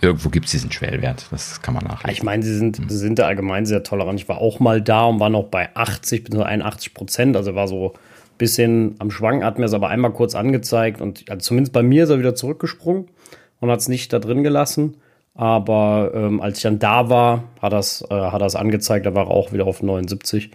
irgendwo 0.00 0.28
gibt 0.28 0.46
es 0.46 0.52
diesen 0.52 0.70
Schwellwert. 0.70 1.26
Das 1.30 1.62
kann 1.62 1.74
man 1.74 1.84
nachlesen. 1.84 2.10
Ich 2.10 2.22
meine, 2.22 2.42
sie 2.42 2.56
sind, 2.56 2.78
hm. 2.78 2.88
sie 2.88 2.98
sind 2.98 3.18
da 3.18 3.26
allgemein 3.26 3.66
sehr 3.66 3.82
tolerant. 3.82 4.20
Ich 4.20 4.28
war 4.28 4.38
auch 4.38 4.60
mal 4.60 4.80
da 4.80 5.06
und 5.06 5.20
war 5.20 5.30
noch 5.30 5.44
bei 5.44 5.74
80 5.74 6.24
bis 6.24 6.38
81 6.38 6.94
Prozent. 6.94 7.36
Also 7.36 7.54
war 7.54 7.66
so 7.66 7.94
bisschen 8.38 8.96
am 8.98 9.10
Schwank, 9.10 9.44
hat 9.44 9.58
mir 9.58 9.66
es 9.66 9.74
aber 9.74 9.88
einmal 9.88 10.12
kurz 10.12 10.34
angezeigt. 10.34 11.00
Und 11.00 11.24
also 11.30 11.40
zumindest 11.40 11.72
bei 11.72 11.82
mir 11.82 12.04
ist 12.04 12.10
er 12.10 12.18
wieder 12.18 12.34
zurückgesprungen 12.34 13.08
und 13.60 13.70
hat 13.70 13.80
es 13.80 13.88
nicht 13.88 14.12
da 14.12 14.18
drin 14.18 14.42
gelassen. 14.42 14.96
Aber 15.34 16.12
ähm, 16.14 16.40
als 16.40 16.58
ich 16.58 16.62
dann 16.62 16.78
da 16.78 17.08
war, 17.10 17.44
hat 17.60 17.72
das, 17.72 18.04
äh, 18.08 18.14
hat 18.14 18.40
das 18.40 18.54
angezeigt, 18.54 19.04
da 19.04 19.14
war 19.14 19.26
er 19.26 19.30
auch 19.30 19.52
wieder 19.52 19.66
auf 19.66 19.82
79. 19.82 20.50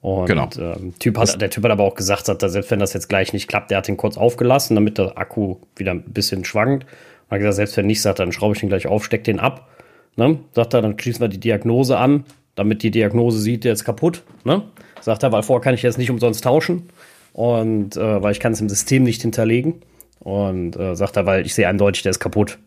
Und 0.00 0.26
genau. 0.26 0.48
ähm, 0.58 0.92
typ 0.98 1.16
hat, 1.16 1.40
der 1.40 1.50
Typ 1.50 1.64
hat 1.64 1.70
aber 1.70 1.84
auch 1.84 1.94
gesagt, 1.94 2.28
dass 2.28 2.52
selbst 2.52 2.70
wenn 2.70 2.80
das 2.80 2.92
jetzt 2.92 3.08
gleich 3.08 3.32
nicht 3.32 3.48
klappt, 3.48 3.70
der 3.70 3.78
hat 3.78 3.88
den 3.88 3.96
kurz 3.96 4.18
aufgelassen, 4.18 4.74
damit 4.74 4.98
der 4.98 5.16
Akku 5.16 5.56
wieder 5.76 5.92
ein 5.92 6.02
bisschen 6.02 6.44
schwankt. 6.44 6.84
Und 6.84 7.30
hat 7.30 7.38
gesagt, 7.38 7.56
selbst 7.56 7.76
wenn 7.76 7.86
nicht, 7.86 8.02
sagt 8.02 8.18
er, 8.18 8.26
dann 8.26 8.32
schraube 8.32 8.54
ich 8.54 8.60
den 8.60 8.68
gleich 8.68 8.86
auf, 8.86 9.04
steck 9.04 9.24
den 9.24 9.40
ab. 9.40 9.68
Ne? 10.16 10.40
Sagt 10.52 10.74
er, 10.74 10.82
dann 10.82 10.98
schließen 10.98 11.20
wir 11.20 11.28
die 11.28 11.40
Diagnose 11.40 11.96
an, 11.96 12.24
damit 12.54 12.82
die 12.82 12.90
Diagnose 12.90 13.38
sieht, 13.38 13.64
der 13.64 13.72
ist 13.72 13.84
kaputt. 13.84 14.22
Ne? 14.44 14.62
Sagt 15.00 15.22
er, 15.22 15.32
weil 15.32 15.42
vorher 15.42 15.62
kann 15.62 15.74
ich 15.74 15.82
jetzt 15.82 15.98
nicht 15.98 16.10
umsonst 16.10 16.44
tauschen. 16.44 16.88
Und 17.34 17.96
äh, 17.96 18.22
weil 18.22 18.32
ich 18.32 18.40
kann 18.40 18.52
es 18.52 18.60
im 18.60 18.68
System 18.70 19.02
nicht 19.02 19.20
hinterlegen. 19.20 19.82
Und 20.20 20.76
äh, 20.76 20.96
sagt 20.96 21.16
er, 21.16 21.26
weil 21.26 21.44
ich 21.44 21.54
sehe 21.54 21.68
eindeutig, 21.68 22.02
der 22.02 22.10
ist 22.10 22.20
kaputt. 22.20 22.58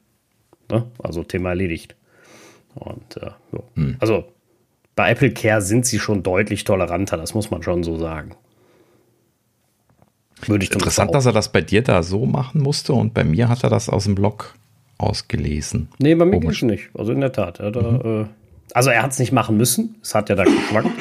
Ne? 0.69 0.85
Also 1.01 1.23
Thema 1.23 1.49
erledigt. 1.49 1.95
Und 2.75 3.17
äh, 3.17 3.31
so. 3.51 3.63
hm. 3.73 3.95
also 3.99 4.25
bei 4.95 5.11
Apple 5.11 5.31
Care 5.31 5.61
sind 5.61 5.85
sie 5.85 5.99
schon 5.99 6.21
deutlich 6.21 6.63
toleranter, 6.63 7.17
das 7.17 7.33
muss 7.33 7.49
man 7.49 7.63
schon 7.63 7.83
so 7.83 7.97
sagen. 7.97 8.31
Würde 10.45 10.65
ich 10.65 10.71
Interessant, 10.71 11.15
dass 11.15 11.25
er 11.25 11.33
das 11.33 11.51
bei 11.51 11.61
dir 11.61 11.81
da 11.81 12.03
so 12.03 12.25
machen 12.25 12.61
musste 12.61 12.93
und 12.93 13.13
bei 13.13 13.23
mir 13.23 13.49
hat 13.49 13.63
er 13.63 13.69
das 13.69 13.89
aus 13.89 14.03
dem 14.03 14.15
Blog 14.15 14.53
ausgelesen. 14.97 15.87
Nee, 15.99 16.15
bei 16.15 16.25
mir 16.25 16.39
Komisch. 16.39 16.61
nicht. 16.63 16.89
Also 16.93 17.11
in 17.11 17.21
der 17.21 17.31
Tat. 17.31 17.59
Er 17.59 17.71
mhm. 17.71 18.23
äh, 18.23 18.25
also 18.73 18.89
er 18.89 19.01
hat 19.01 19.11
es 19.11 19.19
nicht 19.19 19.31
machen 19.31 19.57
müssen. 19.57 19.95
Es 20.01 20.13
hat 20.13 20.29
ja 20.29 20.35
da 20.35 20.43
geschwankt 20.43 20.91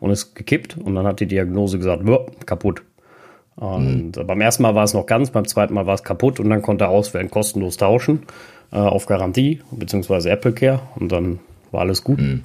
und 0.00 0.10
ist 0.10 0.34
gekippt 0.34 0.76
und 0.76 0.94
dann 0.94 1.06
hat 1.06 1.20
die 1.20 1.26
Diagnose 1.26 1.78
gesagt, 1.78 2.04
kaputt. 2.46 2.82
Und 3.58 4.16
mhm. 4.16 4.26
beim 4.26 4.40
ersten 4.40 4.62
Mal 4.62 4.74
war 4.74 4.84
es 4.84 4.94
noch 4.94 5.06
ganz, 5.06 5.30
beim 5.30 5.46
zweiten 5.46 5.74
Mal 5.74 5.86
war 5.86 5.94
es 5.94 6.04
kaputt 6.04 6.38
und 6.38 6.48
dann 6.48 6.62
konnte 6.62 6.84
er 6.84 6.90
auswählen, 6.90 7.28
kostenlos 7.28 7.76
tauschen 7.76 8.22
äh, 8.72 8.76
auf 8.76 9.06
Garantie, 9.06 9.60
beziehungsweise 9.72 10.30
Apple 10.30 10.52
Care 10.52 10.80
und 10.94 11.10
dann 11.10 11.40
war 11.72 11.80
alles 11.80 12.04
gut. 12.04 12.20
Mhm. 12.20 12.44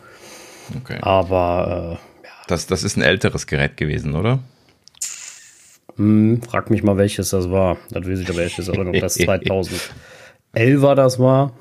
Okay. 0.82 0.98
Aber 1.02 2.00
äh, 2.24 2.26
ja. 2.26 2.32
Das, 2.48 2.66
das 2.66 2.84
ist 2.84 2.98
ein 2.98 3.04
älteres 3.04 3.46
Gerät 3.46 3.78
gewesen, 3.78 4.16
oder? 4.16 4.40
Hm, 5.98 6.42
frag 6.42 6.72
mich 6.72 6.82
mal, 6.82 6.98
welches 6.98 7.30
das 7.30 7.52
war. 7.52 7.78
Das 7.92 8.08
weiß 8.08 8.20
ich 8.20 8.30
aber 8.30 8.40
welches, 8.40 8.70
oder 8.70 8.88
ob 8.88 9.00
das 9.00 9.18
2011er 9.20 10.96
das 10.96 11.20
war. 11.20 11.54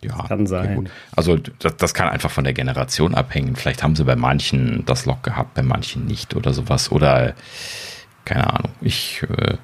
Ja, 0.00 0.22
kann 0.28 0.46
sein. 0.46 0.88
Also 1.16 1.36
das, 1.36 1.76
das, 1.76 1.94
kann 1.94 2.08
einfach 2.08 2.30
von 2.30 2.44
der 2.44 2.52
Generation 2.52 3.14
abhängen. 3.14 3.56
Vielleicht 3.56 3.82
haben 3.82 3.96
sie 3.96 4.04
bei 4.04 4.14
manchen 4.14 4.84
das 4.86 5.06
Lock 5.06 5.24
gehabt, 5.24 5.54
bei 5.54 5.62
manchen 5.62 6.06
nicht 6.06 6.36
oder 6.36 6.52
sowas. 6.52 6.92
Oder 6.92 7.34
keine 8.24 8.52
Ahnung. 8.52 8.72
Ich, 8.80 9.24
äh, 9.28 9.56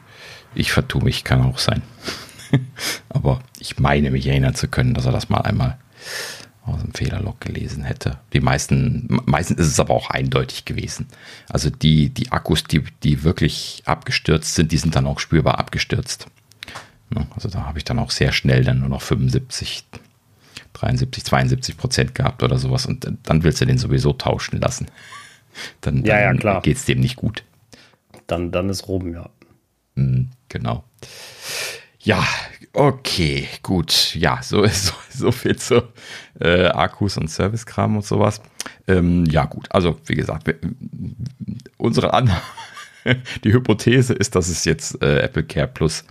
ich 0.55 0.73
vertue 0.73 1.05
mich, 1.05 1.23
kann 1.23 1.42
auch 1.42 1.59
sein. 1.59 1.83
aber 3.09 3.40
ich 3.61 3.79
meine 3.79 4.11
mich 4.11 4.27
erinnern 4.27 4.57
zu 4.57 4.66
können, 4.66 4.94
dass 4.94 5.07
er 5.07 5.12
das 5.12 5.29
mal 5.29 5.42
einmal 5.42 5.79
aus 6.66 6.81
dem 6.81 6.94
Fehlerlog 6.94 7.40
gelesen 7.40 7.85
hätte. 7.85 8.18
Die 8.33 8.40
meisten, 8.40 9.20
meistens 9.27 9.61
ist 9.61 9.68
es 9.68 9.81
aber 9.81 9.94
auch 9.94 10.11
eindeutig 10.11 10.64
gewesen. 10.64 11.07
Also 11.49 11.70
die, 11.70 12.09
die 12.09 12.33
Akkus, 12.33 12.64
die, 12.64 12.83
die 13.03 13.23
wirklich 13.23 13.83
abgestürzt 13.85 14.55
sind, 14.55 14.73
die 14.73 14.79
sind 14.79 14.97
dann 14.97 15.07
auch 15.07 15.20
spürbar 15.20 15.59
abgestürzt. 15.59 16.27
Ne, 17.11 17.27
also 17.35 17.49
da 17.49 17.66
habe 17.66 17.79
ich 17.79 17.85
dann 17.85 17.99
auch 17.99 18.11
sehr 18.11 18.33
schnell 18.33 18.64
dann 18.64 18.81
nur 18.81 18.88
noch 18.88 19.03
75, 19.03 19.85
73, 20.74 21.24
72 21.24 21.76
Prozent 21.76 22.14
gehabt 22.14 22.42
oder 22.42 22.58
sowas. 22.58 22.87
Und 22.87 23.06
dann 23.22 23.42
willst 23.42 23.60
du 23.60 23.64
den 23.64 23.78
sowieso 23.78 24.12
tauschen 24.12 24.60
lassen. 24.60 24.87
Dann, 25.80 26.04
ja, 26.04 26.20
ja, 26.20 26.34
klar. 26.34 26.62
geht 26.62 26.76
es 26.76 26.84
dem 26.84 26.98
nicht 26.98 27.14
gut. 27.14 27.44
Dann, 28.26 28.50
dann 28.50 28.68
ist 28.70 28.88
rum, 28.88 29.12
ja. 29.12 29.30
Mhm, 29.94 30.30
genau. 30.48 30.82
Ja, 32.00 32.26
okay, 32.72 33.48
gut. 33.62 34.16
Ja, 34.16 34.40
so, 34.42 34.66
so, 34.66 34.92
so 35.10 35.30
viel 35.30 35.56
zu 35.56 35.84
äh, 36.40 36.66
Akkus 36.66 37.16
und 37.16 37.30
Servicekram 37.30 37.96
und 37.96 38.04
sowas. 38.04 38.40
Ähm, 38.88 39.26
ja, 39.26 39.44
gut. 39.44 39.68
Also, 39.70 39.96
wie 40.06 40.16
gesagt, 40.16 40.46
wir, 40.48 40.56
unsere 41.76 42.12
Annahme, 42.12 42.40
die 43.44 43.52
Hypothese 43.52 44.12
ist, 44.12 44.34
dass 44.34 44.48
es 44.48 44.64
jetzt 44.64 45.00
äh, 45.02 45.20
Apple 45.20 45.44
Care 45.44 45.68
Plus 45.68 46.04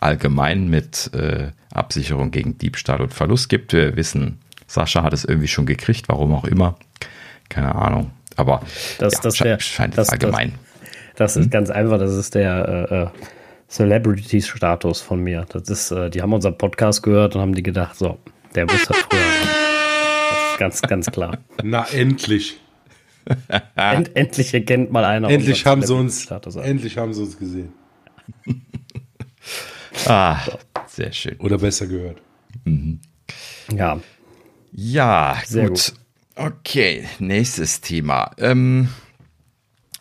allgemein 0.00 0.68
mit 0.68 1.12
äh, 1.14 1.52
Absicherung 1.72 2.30
gegen 2.30 2.58
Diebstahl 2.58 3.00
und 3.00 3.12
Verlust 3.12 3.48
gibt. 3.48 3.72
Wir 3.72 3.96
wissen 3.96 4.38
Sascha 4.68 5.02
hat 5.02 5.12
es 5.12 5.24
irgendwie 5.24 5.48
schon 5.48 5.66
gekriegt, 5.66 6.08
warum 6.08 6.34
auch 6.34 6.44
immer. 6.44 6.76
Keine 7.48 7.74
Ahnung. 7.74 8.12
Aber 8.36 8.60
das, 8.98 9.14
ja, 9.14 9.20
das 9.22 9.36
scheint, 9.36 9.50
der, 9.50 9.60
scheint 9.60 9.98
das, 9.98 10.10
allgemein. 10.10 10.54
Das, 11.16 11.34
das 11.34 11.36
ist 11.36 11.44
hm? 11.44 11.50
ganz 11.50 11.70
einfach, 11.70 11.98
das 11.98 12.14
ist 12.14 12.34
der 12.34 12.88
äh, 12.90 12.94
äh 12.94 13.06
Celebrity-Status 13.68 15.02
von 15.02 15.20
mir. 15.20 15.44
Das 15.50 15.68
ist, 15.68 15.90
äh, 15.90 16.08
die 16.08 16.22
haben 16.22 16.32
unseren 16.32 16.56
Podcast 16.56 17.02
gehört 17.02 17.34
und 17.34 17.42
haben 17.42 17.54
die 17.54 17.62
gedacht, 17.62 17.96
so, 17.96 18.18
der 18.54 18.64
muss 18.64 18.86
das 18.86 18.96
früher 18.96 19.20
haben. 19.20 19.48
Das 20.30 20.52
ist 20.52 20.58
ganz, 20.58 20.82
ganz 20.82 21.06
klar. 21.10 21.38
Na, 21.62 21.86
endlich. 21.92 22.58
End, 23.76 24.16
endlich 24.16 24.54
erkennt 24.54 24.90
mal 24.90 25.04
einer. 25.04 25.28
Endlich 25.28 25.66
haben 25.66 25.82
sie 25.82 25.94
uns, 25.94 26.30
endlich 26.56 26.96
haben 26.96 27.12
sie 27.12 27.20
uns 27.20 27.38
gesehen. 27.38 27.74
ah, 30.06 30.38
sehr 30.98 31.12
schön. 31.12 31.36
Oder 31.38 31.58
besser 31.58 31.86
gehört. 31.86 32.20
Mhm. 32.64 33.00
Ja. 33.72 34.00
Ja, 34.72 35.40
sehr 35.46 35.68
gut. 35.68 35.94
gut. 35.94 35.94
Okay, 36.34 37.06
nächstes 37.20 37.80
Thema. 37.80 38.32
Ähm, 38.36 38.88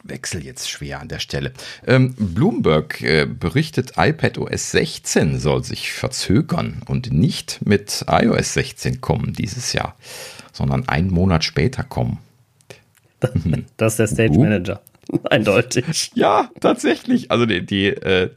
Wechsel 0.04 0.44
jetzt 0.44 0.70
schwer 0.70 1.00
an 1.00 1.08
der 1.08 1.20
Stelle. 1.20 1.54
Ähm, 1.86 2.16
Bloomberg 2.18 3.02
äh, 3.02 3.26
berichtet, 3.26 3.94
iPad 3.98 4.40
OS 4.40 4.72
16 4.72 5.40
soll 5.40 5.64
sich 5.64 5.92
verzögern 5.92 6.82
und 6.88 7.12
nicht 7.14 7.60
mit 7.66 8.06
iOS 8.08 8.54
16 8.56 9.00
kommen 9.00 9.34
dieses 9.34 9.74
Jahr, 9.74 9.96
sondern 10.52 10.88
einen 10.90 11.12
Monat 11.12 11.44
später 11.44 11.84
kommen. 11.84 12.20
Das 13.78 13.94
ist 13.94 14.00
der 14.00 14.08
Stage 14.08 14.40
Manager. 14.40 14.82
Eindeutig. 15.30 16.12
Ja, 16.14 16.50
tatsächlich. 16.60 17.32
Also 17.32 17.46
die, 17.46 17.66
die, 17.66 17.88
äh, 17.88 18.30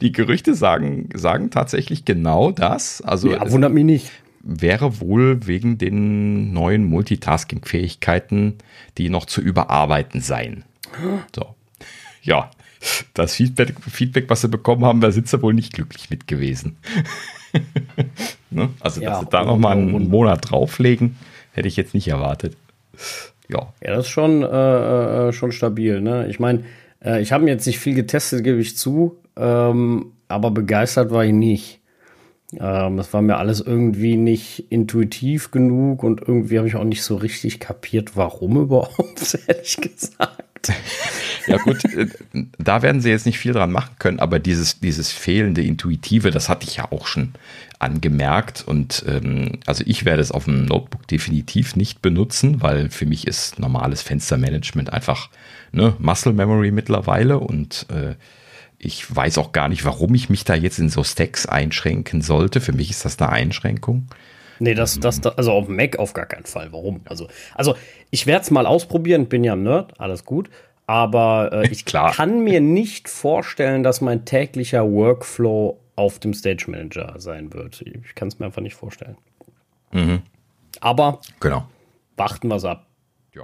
die 0.00 0.12
Gerüchte 0.12 0.54
sagen, 0.54 1.08
sagen 1.14 1.50
tatsächlich 1.50 2.04
genau 2.04 2.50
das. 2.50 3.02
Also 3.02 3.32
ja, 3.32 3.50
wundert 3.50 3.72
mich 3.72 3.84
nicht. 3.84 4.10
Wäre 4.42 5.00
wohl 5.00 5.46
wegen 5.46 5.76
den 5.76 6.52
neuen 6.52 6.84
Multitasking-Fähigkeiten, 6.84 8.54
die 8.96 9.10
noch 9.10 9.26
zu 9.26 9.40
überarbeiten 9.40 10.20
seien. 10.20 10.64
So. 11.34 11.54
Ja, 12.22 12.50
das 13.14 13.34
Feedback, 13.34 13.74
Feedback, 13.80 14.24
was 14.28 14.40
sie 14.40 14.48
bekommen 14.48 14.84
haben, 14.84 15.00
da 15.00 15.10
sind 15.10 15.28
sie 15.28 15.42
wohl 15.42 15.54
nicht 15.54 15.74
glücklich 15.74 16.10
mit 16.10 16.26
gewesen. 16.26 16.76
ne? 18.50 18.70
Also, 18.80 19.00
ja, 19.02 19.10
dass 19.10 19.20
sie 19.20 19.26
da 19.30 19.44
nochmal 19.44 19.76
einen 19.76 20.08
Monat 20.08 20.50
drauflegen, 20.50 21.16
hätte 21.52 21.68
ich 21.68 21.76
jetzt 21.76 21.94
nicht 21.94 22.08
erwartet. 22.08 22.56
Ja. 23.48 23.72
Ja, 23.82 23.96
das 23.96 24.06
ist 24.06 24.10
schon, 24.10 24.42
äh, 24.42 25.28
äh, 25.28 25.32
schon 25.32 25.52
stabil. 25.52 26.00
Ne? 26.00 26.28
Ich 26.28 26.38
meine, 26.40 26.64
äh, 27.04 27.20
ich 27.20 27.32
habe 27.32 27.44
mir 27.44 27.50
jetzt 27.50 27.66
nicht 27.66 27.78
viel 27.78 27.94
getestet, 27.94 28.44
gebe 28.44 28.60
ich 28.60 28.76
zu, 28.76 29.18
ähm, 29.40 30.12
aber 30.28 30.50
begeistert 30.50 31.10
war 31.10 31.24
ich 31.24 31.32
nicht. 31.32 31.80
Ähm, 32.58 32.96
das 32.96 33.12
war 33.12 33.22
mir 33.22 33.36
alles 33.36 33.60
irgendwie 33.60 34.16
nicht 34.16 34.66
intuitiv 34.70 35.50
genug 35.50 36.02
und 36.02 36.20
irgendwie 36.20 36.58
habe 36.58 36.68
ich 36.68 36.76
auch 36.76 36.84
nicht 36.84 37.02
so 37.02 37.16
richtig 37.16 37.60
kapiert, 37.60 38.16
warum 38.16 38.56
überhaupt, 38.62 39.38
ehrlich 39.46 39.76
gesagt. 39.76 40.72
Ja 41.46 41.56
gut, 41.56 41.84
äh, 41.84 42.06
da 42.58 42.82
werden 42.82 43.00
sie 43.00 43.08
jetzt 43.08 43.24
nicht 43.24 43.38
viel 43.38 43.52
dran 43.52 43.72
machen 43.72 43.96
können, 43.98 44.20
aber 44.20 44.38
dieses, 44.38 44.78
dieses 44.80 45.10
fehlende 45.10 45.62
Intuitive, 45.62 46.30
das 46.30 46.48
hatte 46.48 46.66
ich 46.66 46.76
ja 46.76 46.92
auch 46.92 47.06
schon 47.06 47.32
angemerkt 47.78 48.64
und 48.66 49.04
ähm, 49.08 49.58
also 49.64 49.82
ich 49.86 50.04
werde 50.04 50.20
es 50.20 50.32
auf 50.32 50.44
dem 50.44 50.66
Notebook 50.66 51.08
definitiv 51.08 51.76
nicht 51.76 52.02
benutzen, 52.02 52.60
weil 52.60 52.90
für 52.90 53.06
mich 53.06 53.26
ist 53.26 53.58
normales 53.58 54.02
Fenstermanagement 54.02 54.92
einfach 54.92 55.30
ne, 55.72 55.94
Muscle 55.98 56.34
Memory 56.34 56.72
mittlerweile 56.72 57.38
und 57.38 57.86
äh, 57.88 58.16
ich 58.82 59.14
weiß 59.14 59.36
auch 59.38 59.52
gar 59.52 59.68
nicht, 59.68 59.84
warum 59.84 60.14
ich 60.14 60.30
mich 60.30 60.44
da 60.44 60.54
jetzt 60.54 60.78
in 60.78 60.88
so 60.88 61.04
Stacks 61.04 61.44
einschränken 61.44 62.22
sollte. 62.22 62.60
Für 62.60 62.72
mich 62.72 62.90
ist 62.90 63.04
das 63.04 63.18
eine 63.20 63.30
Einschränkung. 63.30 64.06
Nee, 64.58 64.74
das, 64.74 64.98
das, 64.98 65.24
also 65.24 65.52
auf 65.52 65.68
Mac 65.68 65.98
auf 65.98 66.14
gar 66.14 66.26
keinen 66.26 66.46
Fall. 66.46 66.72
Warum? 66.72 67.02
Also, 67.04 67.28
also 67.54 67.76
ich 68.10 68.26
werde 68.26 68.42
es 68.42 68.50
mal 68.50 68.66
ausprobieren, 68.66 69.26
bin 69.26 69.44
ja 69.44 69.52
ein 69.52 69.62
Nerd, 69.62 70.00
alles 70.00 70.24
gut. 70.24 70.48
Aber 70.86 71.50
äh, 71.52 71.68
ich 71.70 71.84
Klar. 71.84 72.12
kann 72.12 72.42
mir 72.42 72.60
nicht 72.62 73.08
vorstellen, 73.08 73.82
dass 73.82 74.00
mein 74.00 74.24
täglicher 74.24 74.90
Workflow 74.90 75.78
auf 75.94 76.18
dem 76.18 76.32
Stage 76.32 76.64
Manager 76.68 77.14
sein 77.18 77.52
wird. 77.52 77.82
Ich 77.82 78.14
kann 78.14 78.28
es 78.28 78.38
mir 78.38 78.46
einfach 78.46 78.62
nicht 78.62 78.74
vorstellen. 78.74 79.16
Mhm. 79.92 80.22
Aber 80.80 81.20
genau. 81.38 81.68
warten 82.16 82.48
wir 82.48 82.56
es 82.56 82.64
ab. 82.64 82.86
Ja. 83.34 83.42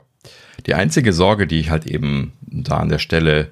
Die 0.64 0.74
einzige 0.74 1.12
Sorge, 1.12 1.46
die 1.46 1.60
ich 1.60 1.68
halt 1.68 1.86
eben 1.86 2.32
da 2.40 2.78
an 2.78 2.88
der 2.88 2.98
Stelle 2.98 3.50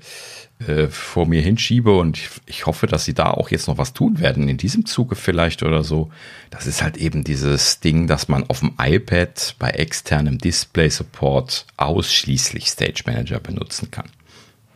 äh, 0.69 0.89
vor 0.89 1.27
mir 1.27 1.41
hinschiebe 1.41 1.97
und 1.97 2.17
ich, 2.17 2.29
ich, 2.47 2.67
hoffe, 2.67 2.87
dass 2.87 3.05
sie 3.05 3.15
da 3.15 3.31
auch 3.31 3.51
jetzt 3.51 3.69
noch 3.69 3.79
was 3.79 3.93
tun 3.93 4.19
werden, 4.21 4.49
in 4.49 4.57
diesem 4.57 4.87
Zuge 4.87 5.17
vielleicht 5.17 5.63
oder 5.63 5.85
so. 5.85 6.11
Das 6.51 6.67
ist 6.67 6.83
halt 6.83 6.97
eben 6.97 7.25
dieses 7.25 7.81
Ding, 7.81 8.07
dass 8.07 8.29
man 8.29 8.49
auf 8.49 8.61
dem 8.61 8.75
iPad 8.81 9.57
bei 9.59 9.71
externem 9.71 10.39
Display 10.39 10.89
Support 10.89 11.67
ausschließlich 11.77 12.69
Stage 12.69 13.03
Manager 13.07 13.41
benutzen 13.41 13.91
kann. 13.91 14.09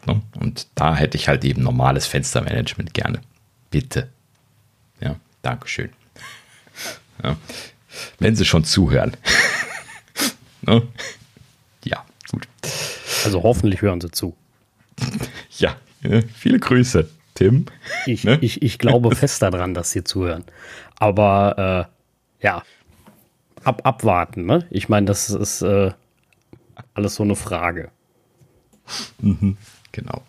Ne? 0.06 0.20
Und 0.38 0.66
da 0.74 0.96
hätte 0.96 1.16
ich 1.16 1.28
halt 1.28 1.44
eben 1.44 1.62
normales 1.62 2.06
Fenstermanagement 2.06 2.94
gerne. 2.94 3.20
Bitte. 3.70 4.08
Ja, 5.00 5.16
Dankeschön. 5.42 5.90
Ja. 7.24 7.36
Wenn 8.20 8.36
Sie 8.36 8.44
schon 8.44 8.62
zuhören. 8.62 9.16
ne? 10.62 10.86
Ja, 11.84 12.04
gut. 12.30 12.46
Also 13.24 13.42
hoffentlich 13.42 13.82
hören 13.82 14.00
Sie 14.00 14.12
zu. 14.12 14.36
Ja, 15.58 15.76
viele 16.34 16.60
Grüße, 16.60 17.08
Tim. 17.34 17.66
Ich, 18.06 18.22
ne? 18.22 18.38
ich, 18.40 18.62
ich 18.62 18.78
glaube 18.78 19.14
fest 19.16 19.42
daran, 19.42 19.74
dass 19.74 19.90
Sie 19.90 20.04
zuhören. 20.04 20.44
Aber 20.96 21.88
äh, 22.40 22.44
ja, 22.44 22.62
ab, 23.64 23.80
abwarten. 23.84 24.46
Ne? 24.46 24.66
Ich 24.70 24.88
meine, 24.88 25.06
das 25.06 25.30
ist 25.30 25.62
äh, 25.62 25.90
alles 26.94 27.16
so 27.16 27.24
eine 27.24 27.36
Frage. 27.36 27.90
Mhm, 29.20 29.56
genau. 29.92 30.22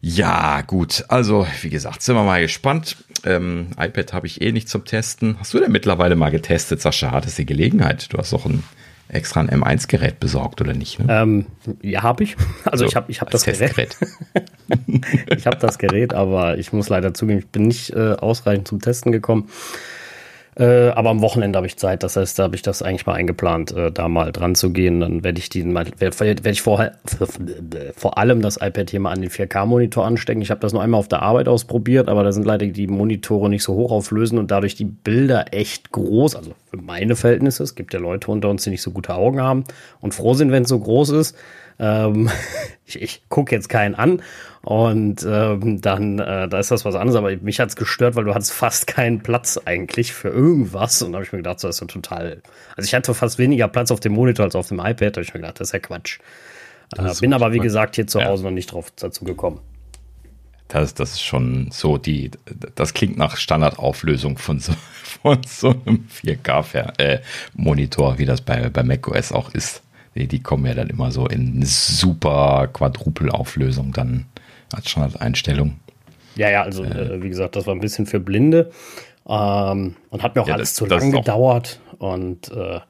Ja, 0.00 0.60
gut. 0.60 1.04
Also, 1.08 1.46
wie 1.62 1.70
gesagt, 1.70 2.02
sind 2.02 2.14
wir 2.14 2.24
mal 2.24 2.42
gespannt. 2.42 2.96
Ähm, 3.24 3.68
iPad 3.78 4.12
habe 4.12 4.26
ich 4.26 4.42
eh 4.42 4.52
nicht 4.52 4.68
zum 4.68 4.84
Testen. 4.84 5.38
Hast 5.40 5.54
du 5.54 5.60
denn 5.60 5.72
mittlerweile 5.72 6.14
mal 6.14 6.30
getestet, 6.30 6.82
Sascha? 6.82 7.10
Hattest 7.10 7.38
du 7.38 7.42
die 7.42 7.46
Gelegenheit? 7.46 8.12
Du 8.12 8.18
hast 8.18 8.32
doch 8.32 8.44
ein 8.44 8.62
extra 9.08 9.40
ein 9.40 9.50
M1-Gerät 9.50 10.20
besorgt, 10.20 10.60
oder 10.60 10.74
nicht? 10.74 10.98
Ne? 10.98 11.06
Ähm, 11.08 11.46
ja, 11.82 12.02
habe 12.02 12.24
ich. 12.24 12.36
Also, 12.64 12.84
so, 12.84 12.88
ich 12.88 12.96
habe 12.96 13.10
ich 13.10 13.20
hab 13.20 13.30
das 13.30 13.44
Gerät. 13.44 13.96
ich 15.36 15.46
habe 15.46 15.56
das 15.58 15.78
Gerät, 15.78 16.14
aber 16.14 16.58
ich 16.58 16.72
muss 16.72 16.88
leider 16.88 17.14
zugeben, 17.14 17.38
ich 17.38 17.48
bin 17.48 17.64
nicht 17.64 17.90
äh, 17.90 18.12
ausreichend 18.12 18.68
zum 18.68 18.80
Testen 18.80 19.12
gekommen. 19.12 19.48
Äh, 20.56 20.90
aber 20.90 21.10
am 21.10 21.20
Wochenende 21.20 21.56
habe 21.56 21.66
ich 21.66 21.76
Zeit, 21.76 22.02
das 22.02 22.16
heißt, 22.16 22.38
da 22.38 22.44
habe 22.44 22.54
ich 22.54 22.62
das 22.62 22.82
eigentlich 22.82 23.06
mal 23.06 23.14
eingeplant, 23.14 23.72
äh, 23.72 23.90
da 23.90 24.08
mal 24.08 24.30
dran 24.30 24.54
zu 24.54 24.70
gehen. 24.70 25.00
Dann 25.00 25.24
werde 25.24 25.38
ich 25.38 25.48
die 25.48 25.64
mal, 25.64 25.86
werde 25.98 26.18
werd 26.18 26.46
ich 26.46 26.62
vorher, 26.62 26.92
vor 27.96 28.18
allem 28.18 28.40
das 28.40 28.56
iPad 28.56 28.90
hier 28.90 29.00
mal 29.00 29.10
an 29.10 29.20
den 29.20 29.30
4K-Monitor 29.30 30.04
anstecken. 30.04 30.42
Ich 30.42 30.50
habe 30.50 30.60
das 30.60 30.72
nur 30.72 30.82
einmal 30.82 31.00
auf 31.00 31.08
der 31.08 31.22
Arbeit 31.22 31.48
ausprobiert, 31.48 32.08
aber 32.08 32.22
da 32.22 32.30
sind 32.30 32.46
leider 32.46 32.66
die 32.66 32.86
Monitore 32.86 33.48
nicht 33.48 33.64
so 33.64 33.74
hoch 33.74 33.90
auflösen 33.90 34.38
und 34.38 34.50
dadurch 34.50 34.76
die 34.76 34.84
Bilder 34.84 35.46
echt 35.52 35.90
groß. 35.90 36.36
Also 36.36 36.52
für 36.70 36.76
meine 36.76 37.16
Verhältnisse, 37.16 37.64
es 37.64 37.74
gibt 37.74 37.92
ja 37.92 37.98
Leute 37.98 38.30
unter 38.30 38.48
uns, 38.48 38.62
die 38.62 38.70
nicht 38.70 38.82
so 38.82 38.92
gute 38.92 39.14
Augen 39.14 39.40
haben 39.40 39.64
und 40.00 40.14
froh 40.14 40.34
sind, 40.34 40.52
wenn 40.52 40.62
es 40.62 40.68
so 40.68 40.78
groß 40.78 41.10
ist. 41.10 41.36
Ähm, 41.78 42.30
ich 42.84 43.00
ich 43.00 43.22
gucke 43.28 43.54
jetzt 43.54 43.68
keinen 43.68 43.94
an 43.94 44.20
und 44.64 45.26
ähm, 45.28 45.82
dann, 45.82 46.18
äh, 46.18 46.48
da 46.48 46.58
ist 46.58 46.70
das 46.70 46.86
was 46.86 46.94
anderes, 46.94 47.16
aber 47.16 47.36
mich 47.36 47.60
hat's 47.60 47.76
gestört, 47.76 48.16
weil 48.16 48.24
du 48.24 48.34
hattest 48.34 48.52
fast 48.52 48.86
keinen 48.86 49.22
Platz 49.22 49.60
eigentlich 49.62 50.14
für 50.14 50.28
irgendwas. 50.28 51.02
Und 51.02 51.12
da 51.12 51.16
habe 51.16 51.26
ich 51.26 51.32
mir 51.32 51.38
gedacht, 51.38 51.60
so 51.60 51.68
ist 51.68 51.80
ja 51.80 51.86
total. 51.86 52.40
Also 52.74 52.86
ich 52.86 52.94
hatte 52.94 53.12
fast 53.12 53.38
weniger 53.38 53.68
Platz 53.68 53.90
auf 53.90 54.00
dem 54.00 54.14
Monitor 54.14 54.46
als 54.46 54.54
auf 54.54 54.68
dem 54.68 54.78
iPad. 54.78 55.00
Da 55.00 55.18
habe 55.18 55.22
ich 55.22 55.34
mir 55.34 55.40
gedacht, 55.40 55.60
das 55.60 55.68
ist 55.68 55.72
ja 55.72 55.80
Quatsch. 55.80 56.18
Äh, 56.96 57.12
bin 57.20 57.34
aber, 57.34 57.52
wie 57.52 57.58
gesagt, 57.58 57.96
hier 57.96 58.06
zu 58.06 58.24
Hause 58.24 58.44
ja. 58.44 58.50
noch 58.50 58.54
nicht 58.54 58.72
drauf 58.72 58.90
dazu 58.96 59.24
gekommen. 59.24 59.60
Das, 60.68 60.94
das 60.94 61.12
ist 61.12 61.22
schon 61.22 61.68
so 61.70 61.98
die, 61.98 62.30
das 62.74 62.94
klingt 62.94 63.18
nach 63.18 63.36
Standardauflösung 63.36 64.38
von 64.38 64.60
so, 64.60 64.72
von 65.22 65.42
so 65.46 65.74
einem 65.84 66.08
4K-Monitor, 66.10 68.14
äh, 68.14 68.18
wie 68.18 68.24
das 68.24 68.40
bei, 68.40 68.70
bei 68.70 68.82
macOS 68.82 69.30
auch 69.30 69.52
ist. 69.52 69.82
Die, 70.14 70.28
die 70.28 70.40
kommen 70.40 70.66
ja 70.66 70.74
dann 70.74 70.88
immer 70.88 71.10
so 71.10 71.26
in 71.26 71.64
super 71.64 72.68
Quadrupelauflösung 72.72 73.92
dann 73.92 74.26
als 74.72 74.90
Standardeinstellung. 74.90 75.78
Ja, 76.36 76.50
ja, 76.50 76.62
also 76.62 76.84
äh, 76.84 77.22
wie 77.22 77.28
gesagt, 77.28 77.56
das 77.56 77.66
war 77.66 77.74
ein 77.74 77.80
bisschen 77.80 78.06
für 78.06 78.20
Blinde 78.20 78.70
ähm, 79.28 79.96
und 80.10 80.22
hat 80.22 80.34
mir 80.34 80.42
auch 80.42 80.48
ja, 80.48 80.54
alles 80.54 80.70
das, 80.70 80.76
zu 80.76 80.86
lang 80.86 81.12
gedauert 81.12 81.80
und 81.98 82.50
äh, 82.50 82.80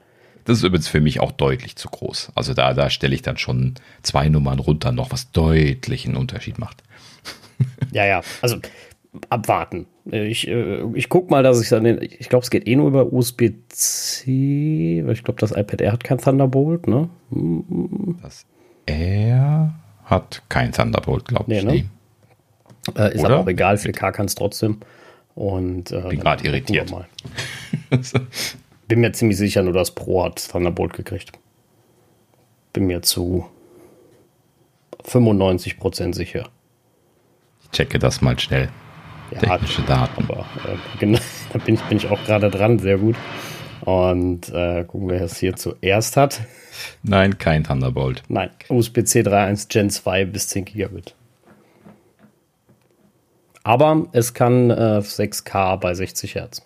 das 0.45 0.59
ist 0.59 0.63
übrigens 0.63 0.87
für 0.87 1.01
mich 1.01 1.19
auch 1.19 1.31
deutlich 1.31 1.75
zu 1.75 1.89
groß. 1.89 2.31
Also 2.35 2.53
da, 2.53 2.73
da 2.75 2.91
stelle 2.91 3.15
ich 3.15 3.23
dann 3.23 3.37
schon 3.37 3.73
zwei 4.03 4.29
Nummern 4.29 4.59
runter 4.59 4.91
noch, 4.91 5.11
was 5.11 5.31
deutlich 5.31 6.05
einen 6.05 6.15
Unterschied 6.15 6.59
macht. 6.59 6.83
Ja, 7.91 8.05
ja, 8.05 8.21
also 8.41 8.57
abwarten. 9.29 9.87
Ich, 10.05 10.47
äh, 10.47 10.83
ich 10.93 11.09
guck 11.09 11.29
mal, 11.29 11.43
dass 11.43 11.61
ich 11.61 11.69
dann, 11.69 11.85
ich 11.85 12.29
glaube, 12.29 12.43
es 12.43 12.49
geht 12.49 12.67
eh 12.67 12.75
nur 12.75 12.87
über 12.87 13.11
USB-C, 13.11 15.03
weil 15.05 15.13
ich 15.13 15.23
glaube, 15.23 15.39
das 15.39 15.51
iPad 15.51 15.81
Air 15.81 15.93
hat 15.93 16.03
kein 16.03 16.17
Thunderbolt, 16.17 16.87
ne? 16.87 17.09
Das 18.21 18.45
Air 18.85 19.73
hat 20.03 20.43
kein 20.49 20.71
Thunderbolt, 20.71 21.25
glaube 21.25 21.53
ich. 21.53 21.63
Nee, 21.63 21.83
ne? 21.83 21.89
Äh, 22.95 23.15
ist 23.15 23.21
Oder? 23.21 23.33
aber 23.33 23.39
auch 23.39 23.47
egal, 23.47 23.75
4K 23.75 24.11
kann 24.11 24.27
es 24.27 24.35
trotzdem. 24.35 24.77
Und, 25.33 25.91
äh, 25.91 26.01
Bin 26.09 26.19
gerade 26.19 26.45
irritiert. 26.45 26.91
Bin 28.87 28.99
mir 28.99 29.11
ziemlich 29.13 29.37
sicher, 29.37 29.63
nur 29.63 29.73
das 29.73 29.91
Pro 29.91 30.23
hat 30.23 30.47
Thunderbolt 30.49 30.93
gekriegt. 30.93 31.31
Bin 32.73 32.85
mir 32.85 33.01
zu 33.01 33.47
95% 35.03 36.13
sicher. 36.13 36.49
Ich 37.63 37.71
checke 37.71 37.99
das 37.99 38.21
mal 38.21 38.37
schnell. 38.39 38.69
Ja, 39.31 39.39
Technische 39.39 39.81
Daten. 39.83 40.23
Aber 40.23 40.41
äh, 40.65 40.77
genau, 40.99 41.19
da 41.53 41.59
bin 41.59 41.75
ich, 41.75 41.81
bin 41.83 41.97
ich 41.97 42.07
auch 42.09 42.23
gerade 42.25 42.49
dran, 42.49 42.79
sehr 42.79 42.97
gut. 42.97 43.15
Und 43.81 44.49
äh, 44.49 44.83
gucken, 44.85 45.09
wer 45.09 45.21
es 45.21 45.37
hier 45.37 45.55
zuerst 45.55 46.17
hat. 46.17 46.41
Nein, 47.03 47.37
kein 47.37 47.63
Thunderbolt. 47.63 48.23
Nein, 48.29 48.49
USB-C 48.69 49.21
3.1 49.21 49.67
Gen 49.69 49.89
2 49.89 50.25
bis 50.25 50.47
10 50.49 50.65
Gigabit. 50.65 51.13
Aber 53.63 54.07
es 54.11 54.33
kann 54.33 54.69
äh, 54.69 55.01
6K 55.01 55.77
bei 55.77 55.93
60 55.93 56.35
Hertz. 56.35 56.61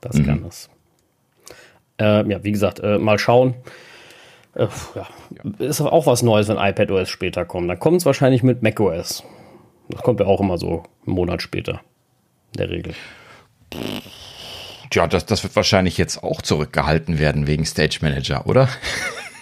Das 0.00 0.16
Mhm. 0.16 0.24
kann 0.26 0.44
es. 0.48 0.68
Äh, 2.00 2.28
ja, 2.28 2.42
wie 2.42 2.52
gesagt, 2.52 2.80
äh, 2.80 2.98
mal 2.98 3.18
schauen. 3.18 3.54
Äh, 4.60 4.66
ja. 4.94 5.06
Ist 5.58 5.80
auch 5.80 6.06
was 6.06 6.22
Neues, 6.22 6.48
wenn 6.48 6.58
iPadOS 6.58 7.08
später 7.08 7.44
kommt. 7.44 7.70
Dann 7.70 7.78
kommt 7.78 7.98
es 7.98 8.06
wahrscheinlich 8.06 8.42
mit 8.42 8.62
macOS. 8.62 9.24
Das 9.88 10.02
kommt 10.02 10.20
ja 10.20 10.26
auch 10.26 10.40
immer 10.40 10.58
so 10.58 10.84
einen 11.06 11.14
Monat 11.14 11.42
später. 11.42 11.80
In 12.52 12.58
der 12.58 12.70
Regel. 12.70 12.94
Ja, 14.92 15.06
das, 15.06 15.24
das 15.24 15.42
wird 15.42 15.56
wahrscheinlich 15.56 15.96
jetzt 15.96 16.22
auch 16.22 16.42
zurückgehalten 16.42 17.18
werden 17.18 17.46
wegen 17.46 17.64
Stage 17.64 17.98
Manager, 18.02 18.46
oder? 18.46 18.68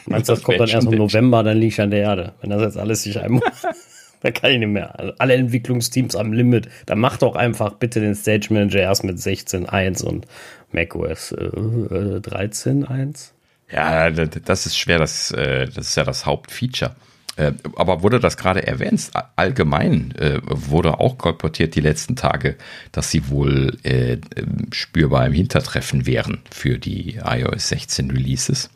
Meinst 0.07 0.29
du, 0.29 0.35
das 0.35 0.43
kommt 0.45 0.61
dann 0.61 0.69
erst 0.69 0.87
im 0.87 0.99
November, 0.99 1.43
dann 1.43 1.57
liege 1.57 1.69
ich 1.69 1.81
an 1.81 1.91
der 1.91 2.01
Erde. 2.01 2.35
Wenn 2.41 2.51
das 2.51 2.63
jetzt 2.63 2.79
alles 2.79 3.03
sich 3.03 3.21
einmal. 3.21 3.43
dann 4.21 4.33
kann 4.33 4.53
ich 4.53 4.59
nicht 4.59 4.69
mehr. 4.69 4.99
Also 4.99 5.13
alle 5.19 5.35
Entwicklungsteams 5.35 6.15
am 6.15 6.33
Limit. 6.33 6.69
Dann 6.87 7.01
macht 7.01 7.23
doch 7.23 7.35
einfach 7.35 7.73
bitte 7.75 8.01
den 8.01 8.15
Stage 8.15 8.49
Manager 8.51 8.81
erst 8.81 9.05
mit 9.05 9.19
16.1 9.19 10.05
und 10.05 10.27
macOS 10.71 11.33
äh, 11.33 11.45
äh, 11.45 12.21
13.1. 12.21 13.33
Ja, 13.71 14.11
das 14.11 14.67
ist 14.67 14.79
schwer, 14.79 14.99
das, 14.99 15.31
äh, 15.33 15.67
das 15.67 15.89
ist 15.89 15.97
ja 15.97 16.05
das 16.05 16.25
Hauptfeature. 16.25 16.97
Äh, 17.37 17.53
Aber 17.77 18.03
wurde 18.03 18.19
das 18.19 18.37
gerade 18.37 18.67
erwähnt? 18.67 19.11
Allgemein 19.37 20.13
äh, 20.17 20.41
wurde 20.43 20.99
auch 20.99 21.19
kolportiert 21.19 21.75
die 21.77 21.81
letzten 21.81 22.17
Tage, 22.17 22.57
dass 22.93 23.11
sie 23.11 23.29
wohl 23.29 23.77
äh, 23.85 24.15
ähm, 24.37 24.67
spürbar 24.73 25.27
im 25.27 25.35
Hintertreffen 25.35 26.07
wären 26.07 26.41
für 26.51 26.79
die 26.79 27.21
iOS 27.25 27.69
16 27.69 28.11
Releases. 28.11 28.71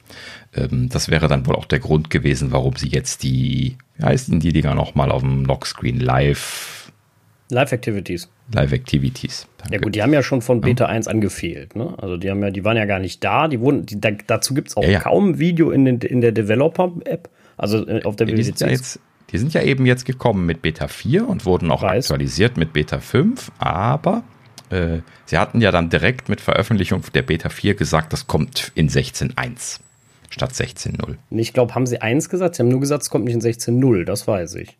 Ähm, 0.55 0.89
Das 0.91 1.09
wäre 1.09 1.27
dann 1.27 1.47
wohl 1.47 1.57
auch 1.57 1.65
der 1.67 1.81
Grund 1.81 2.11
gewesen, 2.11 2.53
warum 2.53 2.77
sie 2.77 2.89
jetzt 2.89 3.23
die, 3.23 3.79
wie 3.97 4.05
heißen 4.05 4.41
die 4.41 4.53
Dinger 4.53 4.75
nochmal 4.75 5.11
auf 5.11 5.23
dem 5.23 5.45
Lockscreen 5.45 5.99
Live, 5.99 6.82
Live 7.53 7.73
Activities. 7.73 8.31
Live 8.55 8.73
Activities. 8.73 9.47
Ja 9.71 9.79
gut, 9.79 9.95
die 9.95 10.03
haben 10.03 10.13
ja 10.15 10.23
schon 10.23 10.41
von 10.41 10.63
Beta 10.63 10.87
1 10.87 11.07
angefehlt. 11.07 11.77
Ne? 11.77 11.95
Also 11.99 12.17
die 12.17 12.31
haben 12.31 12.43
ja, 12.43 12.51
die 12.51 12.65
waren 12.65 12.79
ja 12.79 12.87
gar 12.87 12.99
nicht 12.99 13.23
da. 13.23 13.47
Die 13.47 13.61
wurden, 13.61 13.85
die, 13.85 14.01
da, 14.01 14.11
dazu 14.27 14.55
gibt 14.55 14.69
es 14.69 14.77
auch 14.77 14.83
Ja, 14.83 14.91
ja. 14.91 15.01
kaum 15.01 15.39
Video 15.39 15.71
in, 15.71 15.85
den, 15.85 16.01
in 16.01 16.23
der 16.23 16.33
Developer-App. 16.33 17.29
Also 17.59 17.87
äh, 17.87 18.03
auf 18.05 18.17
der 18.17 18.27
Die 18.27 18.43
sind, 18.43 18.59
ja 18.61 18.69
jetzt, 18.69 18.99
die 19.31 19.39
sind 19.39 19.53
ja 19.53 19.63
eben 19.63 19.85
jetzt 19.85 20.07
gekommen 20.07 20.47
mit 20.47 20.63
Beta 20.63 20.89
4 20.89 21.29
und 21.29 21.45
wurden 21.45 21.71
auch 21.71 21.83
Weiß. 21.83 22.07
aktualisiert 22.07 22.57
mit 22.57 22.73
Beta 22.73 23.01
5, 23.01 23.53
aber 23.59 24.25
äh, 24.71 25.01
sie 25.27 25.37
hatten 25.37 25.61
ja 25.61 25.71
dann 25.71 25.91
direkt 25.91 26.31
mit 26.31 26.41
Veröffentlichung 26.41 27.03
der 27.15 27.23
Beta 27.23 27.51
4 27.51 27.75
gesagt, 27.75 28.15
das 28.15 28.27
kommt 28.27 28.73
in 28.75 28.89
16.1 28.89 29.81
statt 30.31 30.53
16.0. 30.53 31.17
Ich 31.31 31.53
glaube, 31.53 31.75
haben 31.75 31.85
sie 31.87 32.01
eins 32.01 32.31
gesagt? 32.31 32.55
Sie 32.55 32.63
haben 32.63 32.71
nur 32.71 32.81
gesagt, 32.81 33.03
es 33.03 33.11
kommt 33.11 33.27
nicht 33.27 33.35
in 33.35 33.43
16.0. 33.43 34.05
Das 34.05 34.27
weiß 34.27 34.55
ich. 34.55 34.79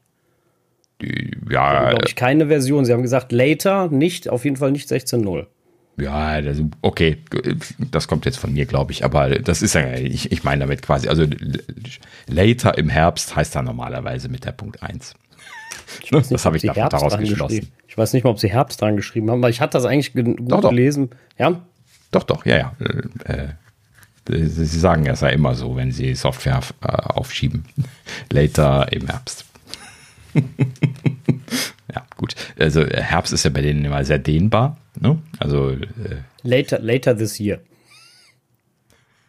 Ja, 1.51 1.91
glaube 1.91 2.05
ich, 2.07 2.17
keine 2.17 2.47
Version. 2.49 2.85
Sie 2.85 2.93
haben 2.93 3.03
gesagt, 3.03 3.33
later, 3.33 3.89
nicht, 3.89 4.29
auf 4.29 4.45
jeden 4.45 4.57
Fall 4.57 4.73
nicht 4.73 4.91
16.0. 4.91 5.47
ja, 5.99 6.41
das, 6.41 6.59
okay, 6.81 7.19
das 7.91 8.09
kommt 8.09 8.25
jetzt 8.25 8.39
von 8.39 8.53
mir, 8.53 8.67
glaube 8.67 8.93
ich, 8.93 9.05
aber 9.05 9.31
das 9.31 9.63
ist 9.63 9.75
ja, 9.75 9.95
ich, 9.95 10.33
ich 10.33 10.45
meine 10.45 10.61
damit 10.61 10.83
quasi, 10.83 11.09
also 11.09 11.25
later 12.27 12.79
im 12.79 12.89
Herbst 12.89 13.37
heißt 13.37 13.55
da 13.55 13.63
normalerweise 13.63 14.29
mit 14.29 14.45
der 14.45 14.53
Punkt 14.53 14.83
1. 14.83 15.15
Ich 16.03 16.11
weiß 16.13 16.23
nicht, 16.31 16.33
Das 16.33 16.47
habe 16.47 16.57
ich 16.57 16.63
daraus 16.63 17.19
geschlossen. 17.19 17.71
Ich 17.87 17.99
weiß 17.99 18.15
nicht 18.15 18.25
mal, 18.25 18.31
ob 18.31 18.39
sie 18.39 18.49
Herbst 18.51 18.81
dran 18.81 18.97
geschrieben 18.97 19.31
haben, 19.31 19.43
weil 19.43 19.51
ich 19.51 19.61
hatte 19.61 19.77
das 19.77 19.85
eigentlich 19.85 20.15
ge- 20.15 20.25
gut 20.25 20.51
Doch, 20.51 20.61
doch. 20.63 20.71
gelesen. 20.71 21.11
Ja, 21.39 21.61
Doch, 22.11 22.23
doch, 22.23 22.47
ja, 22.47 22.57
ja. 22.57 22.73
Äh, 23.27 23.33
äh, 23.33 23.49
Sie 24.29 24.65
sagen 24.67 25.05
es 25.07 25.21
ja 25.21 25.29
immer 25.29 25.55
so, 25.57 25.75
wenn 25.77 25.91
Sie 25.91 26.15
Software 26.15 26.61
äh, 26.83 26.87
aufschieben. 26.89 27.65
Later 28.31 28.91
im 28.93 29.07
Herbst. 29.09 29.45
ja, 31.95 32.07
gut. 32.17 32.35
Also 32.59 32.83
äh, 32.83 33.03
Herbst 33.03 33.33
ist 33.33 33.45
ja 33.45 33.51
bei 33.51 33.63
denen 33.63 33.85
immer 33.85 34.05
sehr 34.05 34.19
dehnbar. 34.19 34.77
Ne? 35.01 35.19
Also 35.39 35.71
äh, 35.71 35.79
later, 36.43 36.79
later 36.81 37.17
this 37.17 37.39
year. 37.39 37.61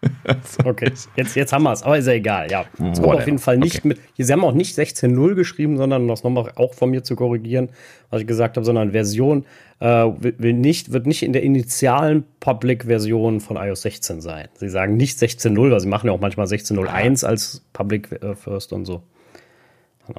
Okay, 0.64 0.92
jetzt, 1.16 1.36
jetzt 1.36 1.54
haben 1.54 1.64
wir 1.64 1.72
es, 1.72 1.84
aber 1.84 1.98
ist 1.98 2.08
ja 2.08 2.14
egal. 2.14 2.50
Ja, 2.52 2.66
es 2.92 3.02
kommt 3.02 3.16
auf 3.16 3.26
jeden 3.26 3.40
Fall 3.40 3.58
nicht 3.58 3.80
Okay. 3.80 3.88
mit. 3.90 4.00
Sie 4.18 4.32
haben 4.32 4.44
auch 4.44 4.54
nicht 4.54 4.78
16.0 4.78 5.36
geschrieben, 5.36 5.78
sondern 5.78 6.04
um 6.04 6.08
das 6.08 6.24
nochmal 6.24 6.52
auch 6.56 6.74
von 6.74 6.90
mir 6.90 7.04
zu 7.04 7.16
korrigieren, 7.16 7.70
was 8.10 8.22
ich 8.22 8.28
gesagt 8.28 8.58
habe, 8.58 8.66
sondern 8.66 8.92
Version 8.92 9.46
äh, 9.80 9.86
will 9.86 10.36
will 10.38 10.54
nicht, 10.54 10.92
wird 10.92 11.08
nicht 11.08 11.24
in 11.24 11.34
der 11.34 11.44
initialen 11.44 12.26
Public-Version 12.40 13.42
von 13.42 13.58
iOS 13.58 13.82
16 13.84 14.22
sein. 14.22 14.48
Sie 14.56 14.70
sagen 14.70 14.98
nicht 14.98 15.18
16.0, 15.18 15.72
weil 15.72 15.80
sie 15.80 15.88
machen 15.88 16.08
ja 16.08 16.14
auch 16.14 16.22
manchmal 16.22 16.48
16.01 16.48 17.26
als 17.26 17.64
Public 17.74 18.12
äh, 18.12 18.36
First 18.36 18.74
und 18.74 18.86
so. 18.86 19.04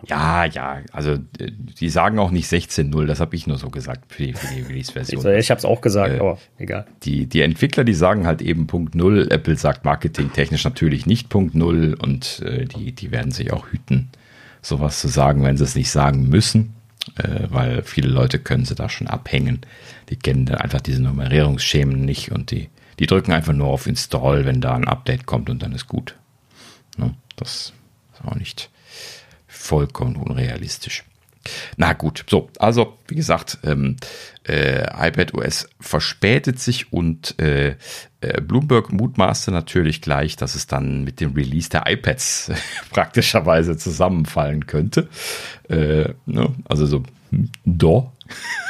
Ja, 0.07 0.44
ja, 0.47 0.79
also 0.92 1.12
äh, 1.38 1.51
die 1.51 1.88
sagen 1.90 2.18
auch 2.18 2.31
nicht 2.31 2.51
16.0, 2.51 3.07
das 3.07 3.20
habe 3.20 3.37
ich 3.37 3.47
nur 3.47 3.59
so 3.59 3.68
gesagt 3.70 4.12
für 4.12 4.23
die, 4.25 4.33
für 4.33 4.47
die 4.55 4.61
Ich, 4.61 4.68
Release-Version. 4.68 5.35
ich 5.37 5.51
habe 5.51 5.59
es 5.59 5.64
auch 5.64 5.81
gesagt, 5.81 6.14
Äh, 6.14 6.20
aber 6.20 6.38
egal. 6.59 6.87
Die, 7.03 7.27
die 7.27 7.42
Entwickler, 7.42 7.85
die 7.85 7.94
sagen 7.94 8.27
halt 8.27 8.40
eben 8.42 8.66
Punkt 8.66 8.94
Null. 8.94 9.29
Apple 9.31 9.57
sagt 9.57 9.85
marketingtechnisch 9.85 10.64
natürlich 10.64 11.07
nicht 11.07 11.29
Punkt 11.29 11.55
Null 11.55 11.97
und 12.01 12.40
äh, 12.40 12.64
die, 12.64 12.92
die 12.92 13.11
werden 13.11 13.31
sich 13.31 13.53
auch 13.53 13.68
hüten, 13.73 14.09
sowas 14.62 15.01
zu 15.01 15.09
sagen, 15.09 15.42
wenn 15.44 15.57
sie 15.59 15.64
es 15.64 15.75
nicht 15.75 15.90
sagen 15.90 16.29
müssen, 16.31 16.75
äh, 17.16 17.40
weil 17.51 17.83
viele 17.83 18.09
Leute 18.09 18.38
können 18.38 18.64
sie 18.64 18.75
da 18.75 18.88
schon 18.88 19.07
abhängen. 19.07 19.61
Die 20.09 20.16
kennen 20.16 20.47
dann 20.47 20.59
einfach 20.59 20.81
diese 20.81 21.03
Nummerierungsschemen 21.03 22.01
nicht 22.01 22.33
und 22.33 22.51
die, 22.51 22.70
die 22.99 23.07
drücken 23.07 23.33
einfach 23.33 23.53
nur 23.53 23.68
auf 23.68 23.87
Install, 23.87 24.47
wenn 24.47 24.61
da 24.62 24.75
ein 24.75 24.88
Update 24.88 25.27
kommt 25.27 25.51
und 25.51 25.62
dann 25.62 25.73
ist 25.73 25.88
gut. 25.88 26.16
Ne? 26.97 27.14
Das 27.37 27.75
ist 28.14 28.25
auch 28.25 28.37
nicht 28.37 28.70
vollkommen 29.64 30.16
unrealistisch. 30.16 31.05
Na 31.77 31.92
gut, 31.92 32.24
so, 32.29 32.48
also 32.59 32.98
wie 33.07 33.16
gesagt, 33.16 33.59
ähm, 33.64 33.96
äh, 34.48 34.85
iPadOS 35.09 35.68
verspätet 35.79 36.59
sich 36.59 36.92
und 36.92 37.38
äh, 37.38 37.77
äh, 38.20 38.40
Bloomberg 38.40 38.92
mutmaßte 38.92 39.50
natürlich 39.50 40.00
gleich, 40.00 40.37
dass 40.37 40.55
es 40.55 40.66
dann 40.66 41.05
mit 41.05 41.20
dem 41.20 41.35
Release 41.35 41.68
der 41.68 41.85
iPads 41.87 42.50
praktischerweise 42.90 43.77
zusammenfallen 43.77 44.66
könnte. 44.66 45.09
Äh, 45.68 46.14
ne? 46.24 46.55
Also 46.64 46.87
so, 46.87 47.03
hm, 47.31 47.50
do. 47.66 48.11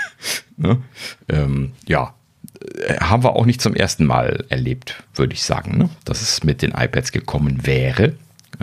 ne? 0.57 0.83
ähm, 1.29 1.73
ja, 1.87 2.15
äh, 2.87 2.97
haben 2.99 3.23
wir 3.23 3.37
auch 3.37 3.47
nicht 3.47 3.61
zum 3.61 3.75
ersten 3.75 4.05
Mal 4.05 4.47
erlebt, 4.49 5.05
würde 5.15 5.35
ich 5.35 5.45
sagen, 5.45 5.79
ne? 5.79 5.91
dass 6.05 6.23
es 6.23 6.43
mit 6.43 6.63
den 6.63 6.73
iPads 6.73 7.13
gekommen 7.13 7.67
wäre. 7.67 8.15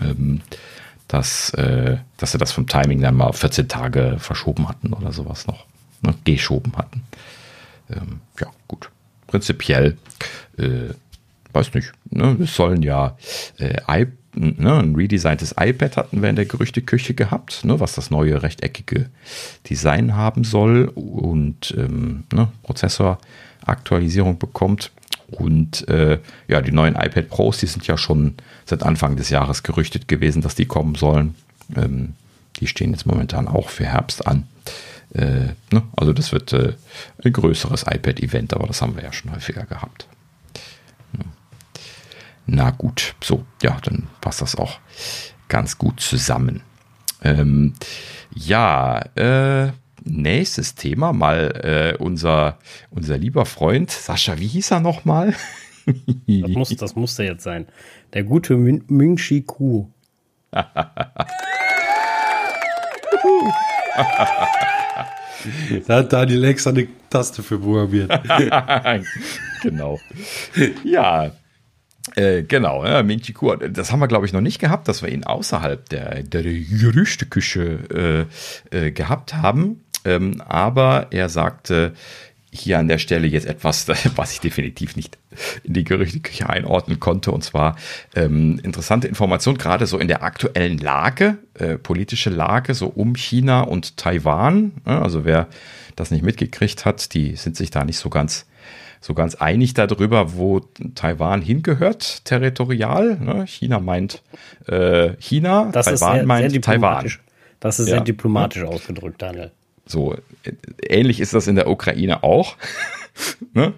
Ähm, 0.02 0.42
dass, 1.12 1.50
äh, 1.56 1.98
dass 2.16 2.32
sie 2.32 2.38
das 2.38 2.54
vom 2.54 2.68
Timing 2.68 3.02
dann 3.02 3.16
mal 3.16 3.34
14 3.34 3.68
Tage 3.68 4.16
verschoben 4.18 4.70
hatten 4.70 4.94
oder 4.94 5.12
sowas 5.12 5.46
noch. 5.46 5.66
Ne? 6.02 6.16
Geschoben 6.24 6.72
hatten. 6.78 7.04
Ähm, 7.90 8.22
ja, 8.40 8.48
gut. 8.70 8.90
Prinzipiell, 9.28 9.98
äh, 10.58 10.94
weiß 11.52 11.74
nicht, 11.74 11.92
ne? 12.10 12.38
es 12.42 12.56
sollen 12.56 12.82
ja 12.82 13.18
äh, 13.58 13.76
I, 13.90 14.08
ne? 14.36 14.80
ein 14.80 14.96
redesigntes 14.96 15.54
iPad 15.60 15.98
hatten 15.98 16.22
wir 16.22 16.30
in 16.30 16.38
der 16.38 16.46
Gerüchteküche 16.46 17.14
gehabt, 17.14 17.66
ne? 17.66 17.82
was 17.82 17.94
das 17.94 18.10
neue 18.10 18.42
rechteckige 18.42 19.10
Design 19.70 20.16
haben 20.16 20.46
soll 20.46 20.86
und 20.96 21.76
ähm, 21.78 22.24
ne? 22.32 22.48
Prozessoraktualisierung 22.64 24.40
bekommt. 24.40 24.92
Und 25.32 25.88
äh, 25.88 26.20
ja, 26.48 26.62
die 26.62 26.72
neuen 26.72 26.96
iPad 26.96 27.30
Pros, 27.30 27.58
die 27.58 27.68
sind 27.68 27.88
ja 27.88 27.98
schon 27.98 28.36
seit 28.66 28.84
Anfang 28.84 29.16
des 29.16 29.30
Jahres 29.30 29.64
gerüchtet 29.64 30.08
gewesen, 30.08 30.42
dass 30.42 30.56
die 30.56 30.66
kommen 30.66 30.96
sollen. 30.96 31.36
Ähm, 31.76 32.14
die 32.60 32.68
stehen 32.68 32.92
jetzt 32.92 33.06
momentan 33.06 33.48
auch 33.48 33.70
für 33.70 33.86
Herbst 33.86 34.28
an. 34.28 34.48
Äh, 35.14 35.54
ne? 35.72 35.84
Also 35.96 36.14
das 36.14 36.32
wird 36.32 36.54
äh, 36.54 36.74
ein 37.24 37.34
größeres 37.34 37.84
iPad-Event, 37.84 38.54
aber 38.54 38.68
das 38.68 38.82
haben 38.82 38.96
wir 38.96 39.04
ja 39.04 39.14
schon 39.14 39.34
häufiger 39.34 39.66
gehabt. 39.66 40.08
Na 42.54 42.72
gut, 42.72 43.16
so, 43.24 43.46
ja, 43.62 43.78
dann 43.84 44.08
passt 44.20 44.42
das 44.42 44.56
auch 44.56 44.80
ganz 45.48 45.78
gut 45.78 46.00
zusammen. 46.00 46.62
Ähm, 47.24 47.74
ja, 48.34 49.00
äh, 49.16 49.72
nächstes 50.04 50.76
Thema, 50.76 51.14
mal 51.14 51.94
äh, 51.98 51.98
unser, 52.02 52.58
unser 52.90 53.18
lieber 53.18 53.46
Freund, 53.46 53.90
Sascha, 53.92 54.40
wie 54.40 54.48
hieß 54.48 54.72
er 54.72 54.80
nochmal? 54.80 55.34
Das, 56.28 56.50
muss, 56.52 56.76
das 56.76 56.96
musste 56.96 57.24
jetzt 57.24 57.44
sein. 57.44 57.68
Der 58.14 58.24
gute 58.24 58.56
Min- 58.56 58.84
Ming-Chi 58.88 59.42
Ku. 59.44 59.88
Da 65.88 65.98
hat 65.98 66.14
Daniel 66.14 66.44
extra 66.46 66.70
eine 66.70 66.88
Taste 67.10 67.42
für 67.42 67.58
programmiert. 67.58 68.12
genau. 69.64 70.00
Ja, 70.84 71.32
äh, 72.16 72.44
genau, 72.44 72.86
ja, 72.86 73.04
Ming 73.04 73.22
Chi 73.22 73.34
Kuo. 73.34 73.56
Das 73.56 73.92
haben 73.92 74.00
wir, 74.00 74.08
glaube 74.08 74.26
ich, 74.26 74.34
noch 74.34 74.42
nicht 74.42 74.60
gehabt, 74.60 74.88
dass 74.88 75.02
wir 75.02 75.10
ihn 75.10 75.24
außerhalb 75.24 75.88
der, 75.90 76.24
der 76.24 76.44
Gerüchteküche 76.44 78.28
äh, 78.72 78.86
äh, 78.88 78.92
gehabt 78.92 79.36
haben. 79.36 79.84
Ähm, 80.06 80.42
aber 80.48 81.08
er 81.12 81.30
sagte 81.30 81.94
hier 82.54 82.80
an 82.80 82.90
der 82.90 82.98
Stelle 82.98 83.28
jetzt 83.28 83.48
etwas, 83.48 83.88
was 84.16 84.34
ich 84.34 84.40
definitiv 84.40 84.96
nicht 84.96 85.18
in 85.64 85.74
die 85.74 85.84
Gerüchteküche 85.84 86.50
einordnen 86.50 87.00
konnte. 87.00 87.32
Und 87.32 87.44
zwar 87.44 87.78
ähm, 88.16 88.60
interessante 88.64 89.08
Information, 89.08 89.58
gerade 89.58 89.88
so 89.88 89.98
in 89.98 90.08
der 90.08 90.24
aktuellen 90.24 90.78
Lage, 90.78 91.38
äh, 91.54 91.78
politische 91.78 92.30
Lage, 92.30 92.74
so 92.74 92.88
um 92.88 93.16
China 93.16 93.62
und 93.62 93.98
Taiwan. 93.98 94.74
also 94.84 95.24
wer 95.26 95.48
das 95.96 96.12
nicht 96.12 96.24
mitgekriegt 96.24 96.86
hat, 96.86 97.14
die 97.14 97.36
sind 97.36 97.56
sich 97.56 97.72
da 97.72 97.86
nicht 97.86 97.98
so 97.98 98.10
ganz 98.10 98.46
so 99.04 99.16
ganz 99.16 99.34
einig 99.34 99.74
darüber, 99.74 100.36
wo 100.36 100.60
Taiwan 100.94 101.42
hingehört, 101.42 102.24
territorial. 102.24 103.18
Ne? 103.20 103.48
China 103.48 103.80
meint 103.80 104.22
äh, 104.68 105.16
China, 105.18 105.70
das 105.72 105.88
Taiwan 105.88 106.18
sehr, 106.18 106.26
meint 106.28 106.52
sehr 106.52 106.62
Taiwan. 106.62 107.12
Das 107.60 107.80
ist 107.80 107.88
ja. 107.88 107.96
sehr 107.96 108.02
diplomatisch 108.02 108.62
ja. 108.62 108.68
ausgedrückt, 108.68 109.20
Daniel. 109.20 109.52
So, 109.86 110.16
ähnlich 110.82 111.20
ist 111.20 111.34
das 111.34 111.48
in 111.48 111.56
der 111.56 111.70
Ukraine 111.70 112.24
auch. 112.24 112.56
ne? 113.54 113.74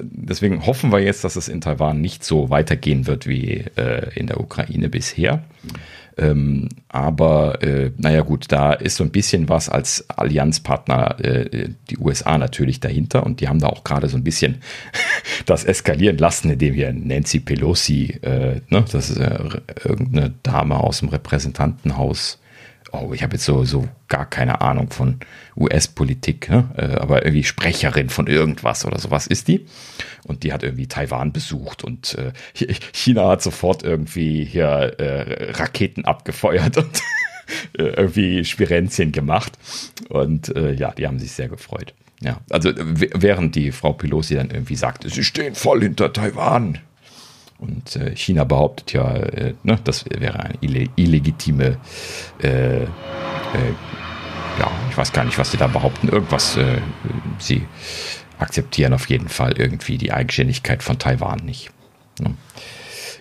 Deswegen 0.00 0.66
hoffen 0.66 0.92
wir 0.92 1.00
jetzt, 1.00 1.24
dass 1.24 1.36
es 1.36 1.48
in 1.48 1.60
Taiwan 1.60 2.00
nicht 2.00 2.24
so 2.24 2.50
weitergehen 2.50 3.06
wird 3.06 3.26
wie 3.26 3.64
äh, 3.76 4.10
in 4.14 4.26
der 4.26 4.40
Ukraine 4.40 4.88
bisher. 4.88 5.44
Ähm, 6.18 6.68
aber 6.88 7.62
äh, 7.62 7.92
naja 7.96 8.22
gut, 8.22 8.46
da 8.48 8.72
ist 8.72 8.96
so 8.96 9.04
ein 9.04 9.10
bisschen 9.10 9.48
was 9.48 9.68
als 9.68 10.04
Allianzpartner 10.10 11.24
äh, 11.24 11.68
die 11.90 11.98
USA 11.98 12.38
natürlich 12.38 12.80
dahinter 12.80 13.24
und 13.24 13.40
die 13.40 13.48
haben 13.48 13.60
da 13.60 13.68
auch 13.68 13.84
gerade 13.84 14.08
so 14.08 14.16
ein 14.16 14.24
bisschen 14.24 14.56
das 15.46 15.64
eskalieren 15.64 16.18
lassen, 16.18 16.50
indem 16.50 16.74
hier 16.74 16.92
Nancy 16.92 17.38
Pelosi, 17.38 18.18
äh, 18.22 18.60
ne, 18.68 18.84
das 18.90 19.10
ist 19.10 19.18
äh, 19.18 19.38
irgendeine 19.84 20.34
Dame 20.42 20.78
aus 20.78 20.98
dem 20.98 21.08
Repräsentantenhaus, 21.08 22.40
oh, 22.92 23.12
ich 23.12 23.22
habe 23.22 23.34
jetzt 23.34 23.44
so, 23.44 23.64
so 23.64 23.88
gar 24.08 24.28
keine 24.28 24.60
Ahnung 24.60 24.90
von 24.90 25.18
US-Politik, 25.56 26.48
ne? 26.48 26.68
Äh, 26.76 26.96
aber 27.00 27.24
irgendwie 27.24 27.44
Sprecherin 27.44 28.08
von 28.08 28.26
irgendwas 28.26 28.84
oder 28.84 28.98
sowas 28.98 29.26
ist 29.26 29.48
die. 29.48 29.66
Und 30.24 30.42
die 30.42 30.52
hat 30.52 30.62
irgendwie 30.62 30.86
Taiwan 30.86 31.32
besucht 31.32 31.84
und 31.84 32.16
äh, 32.16 32.32
China 32.92 33.28
hat 33.28 33.42
sofort 33.42 33.82
irgendwie 33.82 34.44
hier 34.44 34.94
äh, 34.98 35.52
Raketen 35.52 36.04
abgefeuert 36.04 36.76
und 36.76 37.02
äh, 37.78 37.82
irgendwie 37.82 38.44
Spirenzchen 38.44 39.12
gemacht. 39.12 39.58
Und 40.08 40.54
äh, 40.56 40.72
ja, 40.72 40.92
die 40.92 41.06
haben 41.06 41.18
sich 41.18 41.32
sehr 41.32 41.48
gefreut. 41.48 41.94
Ja, 42.20 42.40
also 42.50 42.72
während 42.74 43.54
die 43.54 43.70
Frau 43.70 43.92
Pelosi 43.92 44.34
dann 44.34 44.50
irgendwie 44.50 44.74
sagt, 44.74 45.08
sie 45.08 45.22
stehen 45.22 45.54
voll 45.54 45.82
hinter 45.82 46.12
Taiwan, 46.12 46.78
und 47.58 47.96
äh, 47.96 48.14
China 48.14 48.44
behauptet 48.44 48.92
ja, 48.92 49.16
äh, 49.16 49.54
ne, 49.62 49.78
das 49.82 50.04
wäre 50.08 50.38
eine 50.38 50.88
illegitime, 50.96 51.76
äh, 52.42 52.82
äh, 52.82 52.86
ja, 54.58 54.70
ich 54.90 54.96
weiß 54.96 55.12
gar 55.12 55.24
nicht, 55.24 55.38
was 55.38 55.50
sie 55.50 55.56
da 55.56 55.66
behaupten. 55.66 56.08
Irgendwas, 56.08 56.56
äh, 56.56 56.80
sie 57.38 57.66
akzeptieren 58.38 58.92
auf 58.92 59.08
jeden 59.08 59.28
Fall 59.28 59.58
irgendwie 59.58 59.98
die 59.98 60.12
Eigenständigkeit 60.12 60.82
von 60.82 60.98
Taiwan 60.98 61.40
nicht. 61.44 61.70
Ne? 62.20 62.34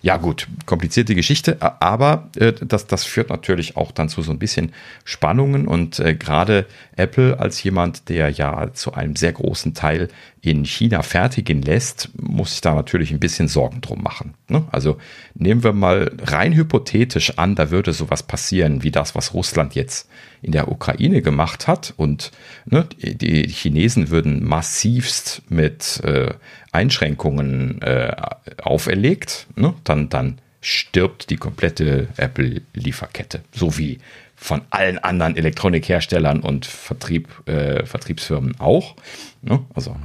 Ja, 0.03 0.17
gut, 0.17 0.47
komplizierte 0.67 1.15
Geschichte, 1.15 1.57
aber 1.59 2.29
äh, 2.35 2.53
das, 2.53 2.85
das 2.85 3.03
führt 3.03 3.29
natürlich 3.29 3.75
auch 3.75 3.91
dann 3.91 4.09
zu 4.09 4.21
so 4.21 4.31
ein 4.31 4.37
bisschen 4.37 4.73
Spannungen 5.03 5.67
und 5.67 5.97
gerade 6.19 6.67
Apple 6.95 7.39
als 7.39 7.61
jemand, 7.63 8.07
der 8.09 8.29
ja 8.29 8.71
zu 8.73 8.93
einem 8.93 9.15
sehr 9.15 9.33
großen 9.33 9.73
Teil 9.73 10.09
in 10.49 10.63
China 10.65 11.03
fertigen 11.03 11.61
lässt, 11.61 12.09
muss 12.17 12.53
ich 12.53 12.61
da 12.61 12.73
natürlich 12.73 13.11
ein 13.11 13.19
bisschen 13.19 13.47
Sorgen 13.47 13.81
drum 13.81 14.01
machen. 14.01 14.33
Ne? 14.47 14.63
Also 14.71 14.97
nehmen 15.35 15.63
wir 15.63 15.73
mal 15.73 16.11
rein 16.23 16.53
hypothetisch 16.53 17.37
an, 17.37 17.55
da 17.55 17.69
würde 17.69 17.91
sowas 17.91 18.23
passieren 18.23 18.81
wie 18.83 18.91
das, 18.91 19.13
was 19.13 19.33
Russland 19.33 19.75
jetzt 19.75 20.09
in 20.41 20.53
der 20.53 20.71
Ukraine 20.71 21.21
gemacht 21.21 21.67
hat 21.67 21.93
und 21.97 22.31
ne, 22.65 22.87
die 23.01 23.47
Chinesen 23.47 24.09
würden 24.09 24.43
massivst 24.45 25.41
mit 25.49 25.99
äh, 26.03 26.33
Einschränkungen 26.71 27.81
äh, 27.81 28.15
auferlegt, 28.61 29.47
ne? 29.55 29.73
dann, 29.83 30.09
dann 30.09 30.39
stirbt 30.61 31.29
die 31.29 31.37
komplette 31.37 32.07
Apple-Lieferkette. 32.17 33.41
So 33.51 33.77
wie 33.77 33.99
von 34.35 34.61
allen 34.69 34.99
anderen 34.99 35.35
Elektronikherstellern 35.35 36.41
und 36.41 36.67
Vertrieb, 36.67 37.27
äh, 37.47 37.85
Vertriebsfirmen 37.85 38.59
auch. 38.59 38.95
Ne? 39.41 39.65
Also, 39.73 39.95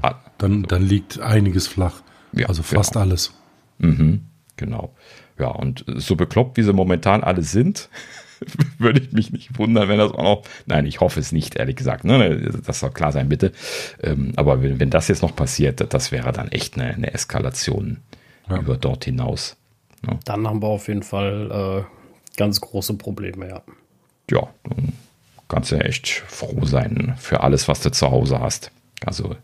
dann, 0.42 0.64
dann 0.64 0.83
liegt 0.83 1.20
einiges 1.20 1.68
flach. 1.68 2.02
Ja, 2.33 2.48
also 2.48 2.62
fast 2.62 2.94
genau. 2.94 3.05
alles. 3.05 3.33
Mhm, 3.78 4.26
genau. 4.57 4.94
Ja, 5.38 5.48
und 5.48 5.85
so 5.96 6.16
bekloppt, 6.16 6.57
wie 6.57 6.62
sie 6.62 6.72
momentan 6.72 7.22
alle 7.22 7.42
sind, 7.42 7.88
würde 8.78 9.00
ich 9.00 9.12
mich 9.12 9.33
nicht 9.33 9.59
wundern, 9.59 9.88
wenn 9.88 9.98
das 9.98 10.12
auch 10.12 10.22
noch. 10.22 10.42
Nein, 10.66 10.87
ich 10.87 11.00
hoffe 11.00 11.20
es 11.20 11.31
nicht, 11.31 11.57
ehrlich 11.57 11.76
gesagt. 11.76 12.05
Ne? 12.05 12.50
Das 12.66 12.81
soll 12.81 12.90
klar 12.90 13.12
sein, 13.12 13.28
bitte. 13.28 13.52
Ähm, 14.02 14.33
aber 14.37 14.62
wenn, 14.62 14.81
wenn 14.81 14.90
das 14.90 15.09
jetzt 15.09 15.22
noch 15.22 15.37
passiert, 15.37 15.92
das 15.94 16.11
wäre 16.11 16.33
dann 16.33 16.48
echt 16.48 16.76
eine, 16.76 16.92
eine 16.92 17.14
Eskalation 17.14 17.98
ja. 18.48 18.59
über 18.59 18.76
dort 18.76 19.05
hinaus. 19.05 19.57
Ne? 20.05 20.18
Dann 20.24 20.48
haben 20.48 20.61
wir 20.61 20.68
auf 20.68 20.88
jeden 20.88 21.05
Fall 21.05 21.87
äh, 21.87 22.37
ganz 22.37 22.61
große 22.61 22.94
Probleme, 22.94 23.48
ja. 23.48 23.62
Ja, 24.31 24.48
dann 24.64 24.92
kannst 25.46 25.70
du 25.70 25.76
ja 25.76 25.83
echt 25.83 26.09
froh 26.09 26.64
sein 26.64 27.14
für 27.18 27.42
alles, 27.42 27.68
was 27.68 27.81
du 27.81 27.92
zu 27.92 28.11
Hause 28.11 28.40
hast. 28.40 28.72
Also 29.07 29.37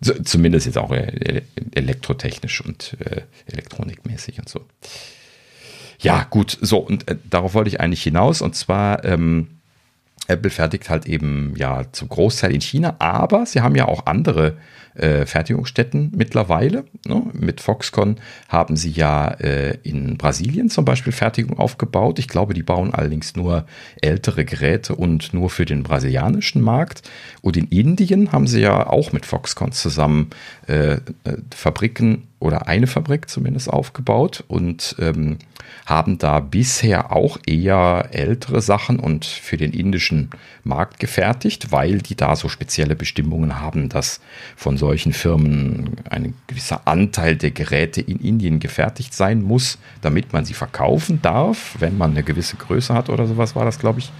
zumindest 0.00 0.66
jetzt 0.66 0.78
auch 0.78 0.92
äh, 0.92 1.42
elektrotechnisch 1.74 2.64
und 2.64 2.96
äh, 3.00 3.22
elektronikmäßig 3.46 4.38
und 4.38 4.48
so. 4.48 4.60
Ja, 6.00 6.26
gut, 6.28 6.58
so, 6.60 6.78
und 6.78 7.08
äh, 7.08 7.16
darauf 7.28 7.54
wollte 7.54 7.68
ich 7.68 7.80
eigentlich 7.80 8.02
hinaus. 8.02 8.42
Und 8.42 8.54
zwar, 8.54 9.04
ähm, 9.04 9.48
Apple 10.26 10.50
fertigt 10.50 10.88
halt 10.90 11.06
eben 11.06 11.54
ja 11.56 11.84
zum 11.92 12.08
Großteil 12.08 12.54
in 12.54 12.60
China, 12.60 12.96
aber 12.98 13.46
sie 13.46 13.60
haben 13.60 13.74
ja 13.74 13.86
auch 13.86 14.06
andere 14.06 14.56
äh, 14.94 15.26
Fertigungsstätten 15.26 16.12
mittlerweile. 16.14 16.84
Ne? 17.06 17.22
Mit 17.32 17.60
Foxconn 17.60 18.16
haben 18.48 18.76
sie 18.76 18.90
ja 18.90 19.28
äh, 19.28 19.76
in 19.82 20.16
Brasilien 20.16 20.70
zum 20.70 20.84
Beispiel 20.84 21.12
Fertigung 21.12 21.58
aufgebaut. 21.58 22.18
Ich 22.18 22.28
glaube, 22.28 22.54
die 22.54 22.62
bauen 22.62 22.94
allerdings 22.94 23.36
nur 23.36 23.66
ältere 24.00 24.44
Geräte 24.44 24.94
und 24.94 25.34
nur 25.34 25.50
für 25.50 25.64
den 25.64 25.82
brasilianischen 25.82 26.62
Markt. 26.62 27.02
Und 27.42 27.56
in 27.56 27.66
Indien 27.68 28.32
haben 28.32 28.46
sie 28.46 28.60
ja 28.60 28.86
auch 28.86 29.12
mit 29.12 29.26
Foxconn 29.26 29.72
zusammen 29.72 30.30
äh, 30.66 30.94
äh 30.94 31.00
Fabriken 31.54 32.28
oder 32.38 32.68
eine 32.68 32.86
Fabrik 32.86 33.30
zumindest 33.30 33.70
aufgebaut 33.70 34.44
und 34.48 34.96
ähm, 34.98 35.38
haben 35.86 36.18
da 36.18 36.40
bisher 36.40 37.12
auch 37.12 37.38
eher 37.46 38.08
ältere 38.12 38.62
Sachen 38.62 38.98
und 38.98 39.24
für 39.24 39.56
den 39.56 39.72
indischen 39.72 40.30
Markt 40.62 40.98
gefertigt, 40.98 41.72
weil 41.72 41.98
die 41.98 42.14
da 42.14 42.36
so 42.36 42.48
spezielle 42.48 42.96
Bestimmungen 42.96 43.60
haben, 43.60 43.88
dass 43.88 44.20
von 44.56 44.76
solchen 44.76 45.12
Firmen 45.12 45.96
ein 46.08 46.34
gewisser 46.46 46.82
Anteil 46.86 47.36
der 47.36 47.50
Geräte 47.50 48.00
in 48.00 48.18
Indien 48.20 48.60
gefertigt 48.60 49.14
sein 49.14 49.42
muss, 49.42 49.78
damit 50.00 50.32
man 50.32 50.44
sie 50.44 50.54
verkaufen 50.54 51.20
darf, 51.20 51.76
wenn 51.78 51.98
man 51.98 52.12
eine 52.12 52.22
gewisse 52.22 52.56
Größe 52.56 52.94
hat 52.94 53.10
oder 53.10 53.26
sowas 53.26 53.54
war 53.54 53.64
das, 53.64 53.78
glaube 53.78 53.98
ich. 54.00 54.10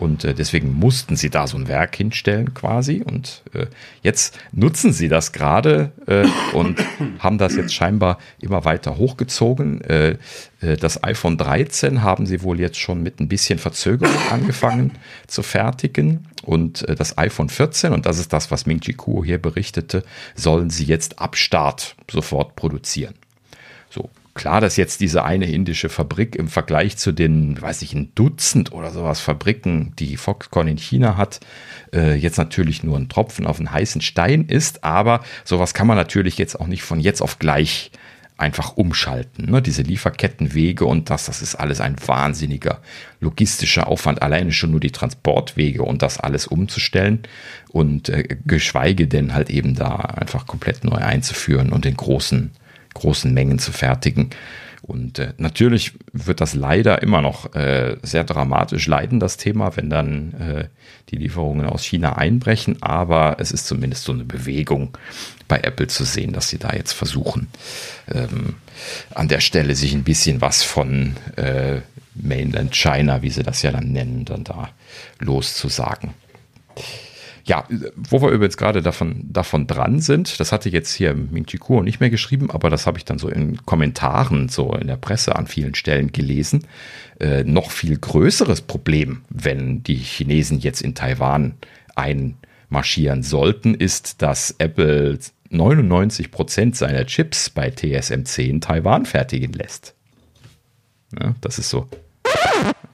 Und 0.00 0.24
äh, 0.24 0.34
deswegen 0.34 0.72
mussten 0.72 1.14
sie 1.14 1.28
da 1.28 1.46
so 1.46 1.58
ein 1.58 1.68
Werk 1.68 1.94
hinstellen 1.94 2.54
quasi. 2.54 3.02
Und 3.04 3.42
äh, 3.52 3.66
jetzt 4.02 4.38
nutzen 4.50 4.92
sie 4.92 5.08
das 5.08 5.32
gerade 5.32 5.92
äh, 6.06 6.26
und 6.54 6.82
haben 7.18 7.36
das 7.36 7.54
jetzt 7.54 7.74
scheinbar 7.74 8.18
immer 8.40 8.64
weiter 8.64 8.96
hochgezogen. 8.96 9.82
Äh, 9.82 10.16
äh, 10.60 10.76
das 10.78 11.04
iPhone 11.04 11.36
13 11.36 12.02
haben 12.02 12.24
sie 12.24 12.42
wohl 12.42 12.58
jetzt 12.58 12.78
schon 12.78 13.02
mit 13.02 13.20
ein 13.20 13.28
bisschen 13.28 13.58
Verzögerung 13.58 14.16
angefangen 14.30 14.92
zu 15.26 15.42
fertigen. 15.42 16.26
Und 16.42 16.88
äh, 16.88 16.94
das 16.94 17.18
iPhone 17.18 17.50
14, 17.50 17.92
und 17.92 18.06
das 18.06 18.18
ist 18.18 18.32
das, 18.32 18.50
was 18.50 18.64
Ming 18.64 18.80
Chi 18.80 18.94
Kuo 18.94 19.22
hier 19.22 19.38
berichtete, 19.38 20.02
sollen 20.34 20.70
sie 20.70 20.84
jetzt 20.84 21.18
ab 21.18 21.36
Start 21.36 21.94
sofort 22.10 22.56
produzieren. 22.56 23.14
Klar, 24.34 24.60
dass 24.60 24.76
jetzt 24.76 25.00
diese 25.00 25.24
eine 25.24 25.50
indische 25.50 25.88
Fabrik 25.88 26.36
im 26.36 26.48
Vergleich 26.48 26.96
zu 26.96 27.10
den, 27.10 27.60
weiß 27.60 27.82
ich, 27.82 27.94
ein 27.94 28.14
Dutzend 28.14 28.72
oder 28.72 28.90
sowas 28.90 29.20
Fabriken, 29.20 29.92
die 29.98 30.16
Foxconn 30.16 30.68
in 30.68 30.78
China 30.78 31.16
hat, 31.16 31.40
äh, 31.92 32.14
jetzt 32.14 32.38
natürlich 32.38 32.84
nur 32.84 32.96
ein 32.96 33.08
Tropfen 33.08 33.46
auf 33.46 33.58
einen 33.58 33.72
heißen 33.72 34.00
Stein 34.00 34.44
ist, 34.44 34.84
aber 34.84 35.24
sowas 35.44 35.74
kann 35.74 35.88
man 35.88 35.96
natürlich 35.96 36.38
jetzt 36.38 36.60
auch 36.60 36.68
nicht 36.68 36.82
von 36.82 37.00
jetzt 37.00 37.22
auf 37.22 37.40
gleich 37.40 37.90
einfach 38.40 38.76
umschalten. 38.76 39.50
Ne? 39.50 39.60
Diese 39.60 39.82
Lieferkettenwege 39.82 40.84
und 40.86 41.10
das, 41.10 41.26
das 41.26 41.42
ist 41.42 41.56
alles 41.56 41.80
ein 41.80 41.96
wahnsinniger 42.04 42.80
logistischer 43.20 43.86
Aufwand, 43.86 44.22
alleine 44.22 44.52
schon 44.52 44.70
nur 44.70 44.80
die 44.80 44.92
Transportwege 44.92 45.82
und 45.82 46.02
das 46.02 46.18
alles 46.18 46.46
umzustellen 46.46 47.20
und 47.68 48.08
äh, 48.08 48.38
geschweige 48.46 49.06
denn 49.06 49.34
halt 49.34 49.50
eben 49.50 49.74
da 49.74 49.96
einfach 49.96 50.46
komplett 50.46 50.84
neu 50.84 50.96
einzuführen 50.96 51.70
und 51.72 51.84
in 51.84 51.96
großen 51.96 52.52
großen 53.00 53.32
Mengen 53.32 53.58
zu 53.58 53.72
fertigen. 53.72 54.30
Und 54.82 55.18
äh, 55.18 55.34
natürlich 55.36 55.92
wird 56.12 56.40
das 56.40 56.54
leider 56.54 57.02
immer 57.02 57.20
noch 57.20 57.54
äh, 57.54 57.96
sehr 58.02 58.24
dramatisch 58.24 58.86
leiden, 58.86 59.20
das 59.20 59.36
Thema, 59.36 59.76
wenn 59.76 59.90
dann 59.90 60.32
äh, 60.34 60.64
die 61.10 61.16
Lieferungen 61.16 61.66
aus 61.66 61.84
China 61.84 62.16
einbrechen. 62.16 62.82
Aber 62.82 63.36
es 63.38 63.52
ist 63.52 63.66
zumindest 63.66 64.04
so 64.04 64.12
eine 64.12 64.24
Bewegung 64.24 64.96
bei 65.48 65.58
Apple 65.58 65.88
zu 65.88 66.04
sehen, 66.04 66.32
dass 66.32 66.48
sie 66.48 66.58
da 66.58 66.72
jetzt 66.72 66.92
versuchen, 66.92 67.48
ähm, 68.12 68.56
an 69.14 69.28
der 69.28 69.40
Stelle 69.40 69.74
sich 69.74 69.92
ein 69.92 70.04
bisschen 70.04 70.40
was 70.40 70.62
von 70.62 71.16
äh, 71.36 71.80
Mainland 72.14 72.74
China, 72.74 73.22
wie 73.22 73.30
sie 73.30 73.42
das 73.42 73.62
ja 73.62 73.70
dann 73.72 73.92
nennen, 73.92 74.24
dann 74.24 74.44
da 74.44 74.70
loszusagen. 75.18 76.14
Ja, 77.50 77.64
wo 77.96 78.22
wir 78.22 78.28
übrigens 78.28 78.56
gerade 78.56 78.80
davon, 78.80 79.24
davon 79.24 79.66
dran 79.66 79.98
sind, 79.98 80.38
das 80.38 80.52
hatte 80.52 80.68
jetzt 80.68 80.94
hier 80.94 81.14
Ming 81.14 81.46
Chi 81.46 81.58
Kuo 81.58 81.82
nicht 81.82 81.98
mehr 81.98 82.08
geschrieben, 82.08 82.48
aber 82.48 82.70
das 82.70 82.86
habe 82.86 82.96
ich 82.96 83.04
dann 83.04 83.18
so 83.18 83.28
in 83.28 83.66
Kommentaren, 83.66 84.48
so 84.48 84.72
in 84.74 84.86
der 84.86 84.96
Presse 84.96 85.34
an 85.34 85.48
vielen 85.48 85.74
Stellen 85.74 86.12
gelesen. 86.12 86.68
Äh, 87.18 87.42
noch 87.42 87.72
viel 87.72 87.98
größeres 87.98 88.60
Problem, 88.60 89.22
wenn 89.30 89.82
die 89.82 89.96
Chinesen 89.96 90.60
jetzt 90.60 90.80
in 90.80 90.94
Taiwan 90.94 91.54
einmarschieren 91.96 93.24
sollten, 93.24 93.74
ist, 93.74 94.22
dass 94.22 94.54
Apple 94.58 95.18
99 95.48 96.30
Prozent 96.30 96.76
seiner 96.76 97.04
Chips 97.04 97.50
bei 97.50 97.72
TSMC 97.72 98.48
in 98.48 98.60
Taiwan 98.60 99.06
fertigen 99.06 99.54
lässt. 99.54 99.96
Ja, 101.20 101.34
das 101.40 101.58
ist 101.58 101.70
so 101.70 101.88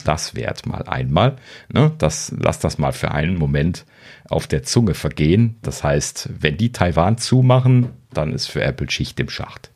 das 0.05 0.35
wert 0.35 0.67
mal 0.67 0.83
einmal. 0.85 1.37
Ne? 1.69 1.93
Das, 1.99 2.33
lass 2.39 2.59
das 2.59 2.79
mal 2.79 2.93
für 2.93 3.11
einen 3.11 3.37
Moment 3.37 3.85
auf 4.29 4.47
der 4.47 4.63
Zunge 4.63 4.95
vergehen. 4.95 5.57
Das 5.63 5.85
heißt, 5.85 6.31
wenn 6.41 6.57
die 6.57 6.73
Taiwan 6.73 7.19
zumachen, 7.19 7.91
dann 8.13 8.33
ist 8.33 8.47
für 8.47 8.63
Apple 8.63 8.91
Schicht 8.91 9.19
im 9.21 9.29
Schacht. 9.29 9.71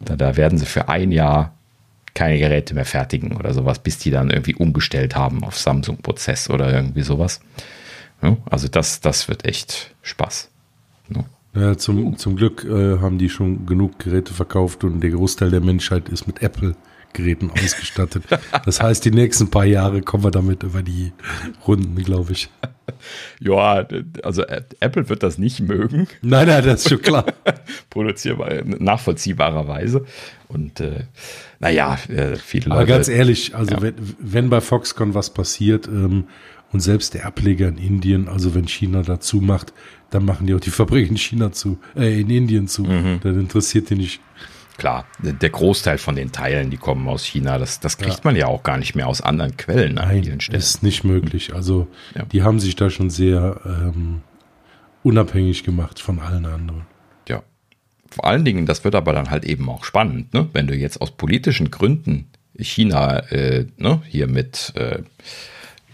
Da, 0.00 0.16
da 0.16 0.36
werden 0.36 0.58
sie 0.58 0.66
für 0.66 0.88
ein 0.88 1.12
Jahr 1.12 1.54
keine 2.14 2.38
Geräte 2.38 2.74
mehr 2.74 2.86
fertigen 2.86 3.36
oder 3.36 3.52
sowas, 3.52 3.78
bis 3.78 3.98
die 3.98 4.10
dann 4.10 4.30
irgendwie 4.30 4.54
umgestellt 4.54 5.16
haben 5.16 5.44
auf 5.44 5.58
Samsung-Prozess 5.58 6.48
oder 6.48 6.72
irgendwie 6.72 7.02
sowas. 7.02 7.40
Also 8.50 8.68
das, 8.68 9.00
das 9.00 9.28
wird 9.28 9.44
echt 9.44 9.94
Spaß. 10.02 10.50
Ja, 11.54 11.76
zum, 11.76 12.16
zum 12.16 12.36
Glück 12.36 12.64
äh, 12.64 12.98
haben 12.98 13.18
die 13.18 13.28
schon 13.28 13.66
genug 13.66 13.98
Geräte 13.98 14.34
verkauft 14.34 14.84
und 14.84 15.00
der 15.00 15.10
Großteil 15.10 15.50
der 15.50 15.60
Menschheit 15.60 16.08
ist 16.08 16.26
mit 16.26 16.42
Apple 16.42 16.74
Geräten 17.16 17.50
ausgestattet. 17.50 18.24
Das 18.64 18.82
heißt, 18.82 19.04
die 19.04 19.10
nächsten 19.10 19.50
paar 19.50 19.64
Jahre 19.64 20.02
kommen 20.02 20.24
wir 20.24 20.30
damit 20.30 20.62
über 20.62 20.82
die 20.82 21.12
Runden, 21.66 21.96
glaube 21.96 22.32
ich. 22.32 22.50
Ja, 23.40 23.86
also 24.22 24.44
Apple 24.44 25.08
wird 25.08 25.22
das 25.22 25.38
nicht 25.38 25.60
mögen. 25.60 26.06
Nein, 26.22 26.46
nein, 26.46 26.64
das 26.64 26.82
ist 26.82 26.88
schon 26.90 27.02
klar. 27.02 27.26
Produzierbar, 27.90 28.62
nachvollziehbarerweise. 28.64 30.04
Und 30.48 30.80
äh, 30.80 31.04
naja, 31.58 31.98
äh, 32.08 32.36
viele 32.36 32.66
Leute. 32.66 32.80
Aber 32.80 32.86
ganz 32.86 33.08
ehrlich, 33.08 33.54
also 33.54 33.74
ja. 33.74 33.82
wenn, 33.82 33.94
wenn 34.18 34.50
bei 34.50 34.60
Foxconn 34.60 35.14
was 35.14 35.30
passiert 35.30 35.88
ähm, 35.88 36.24
und 36.72 36.80
selbst 36.80 37.14
der 37.14 37.26
Ableger 37.26 37.68
in 37.68 37.78
Indien, 37.78 38.28
also 38.28 38.54
wenn 38.54 38.68
China 38.68 39.02
dazu 39.02 39.40
macht, 39.40 39.72
dann 40.10 40.24
machen 40.24 40.46
die 40.46 40.54
auch 40.54 40.60
die 40.60 40.70
Fabrik 40.70 41.10
in 41.10 41.16
China 41.16 41.52
zu, 41.52 41.78
äh, 41.96 42.20
in 42.20 42.30
Indien 42.30 42.68
zu. 42.68 42.84
Mhm. 42.84 43.20
Dann 43.22 43.40
interessiert 43.40 43.90
die 43.90 43.96
nicht 43.96 44.20
klar, 44.78 45.06
der 45.18 45.50
Großteil 45.50 45.98
von 45.98 46.16
den 46.16 46.32
Teilen, 46.32 46.70
die 46.70 46.76
kommen 46.76 47.08
aus 47.08 47.24
China, 47.24 47.58
das, 47.58 47.80
das 47.80 47.98
kriegt 47.98 48.16
ja. 48.16 48.20
man 48.24 48.36
ja 48.36 48.46
auch 48.46 48.62
gar 48.62 48.78
nicht 48.78 48.94
mehr 48.94 49.08
aus 49.08 49.20
anderen 49.20 49.56
Quellen 49.56 49.94
Nein, 49.94 50.18
an 50.18 50.24
vielen 50.24 50.40
Stellen. 50.40 50.58
ist 50.58 50.82
nicht 50.82 51.04
möglich. 51.04 51.54
Also 51.54 51.88
ja. 52.14 52.24
die 52.24 52.42
haben 52.42 52.60
sich 52.60 52.76
da 52.76 52.90
schon 52.90 53.10
sehr 53.10 53.60
ähm, 53.64 54.22
unabhängig 55.02 55.64
gemacht 55.64 56.00
von 56.00 56.18
allen 56.18 56.46
anderen. 56.46 56.82
Ja. 57.28 57.42
Vor 58.10 58.24
allen 58.24 58.44
Dingen, 58.44 58.66
das 58.66 58.84
wird 58.84 58.94
aber 58.94 59.12
dann 59.12 59.30
halt 59.30 59.44
eben 59.44 59.68
auch 59.68 59.84
spannend, 59.84 60.34
ne? 60.34 60.48
wenn 60.52 60.66
du 60.66 60.74
jetzt 60.74 61.00
aus 61.00 61.10
politischen 61.12 61.70
Gründen 61.70 62.28
China 62.58 63.18
äh, 63.30 63.66
ne, 63.76 64.02
hier 64.08 64.26
mit 64.26 64.72
äh, 64.76 65.02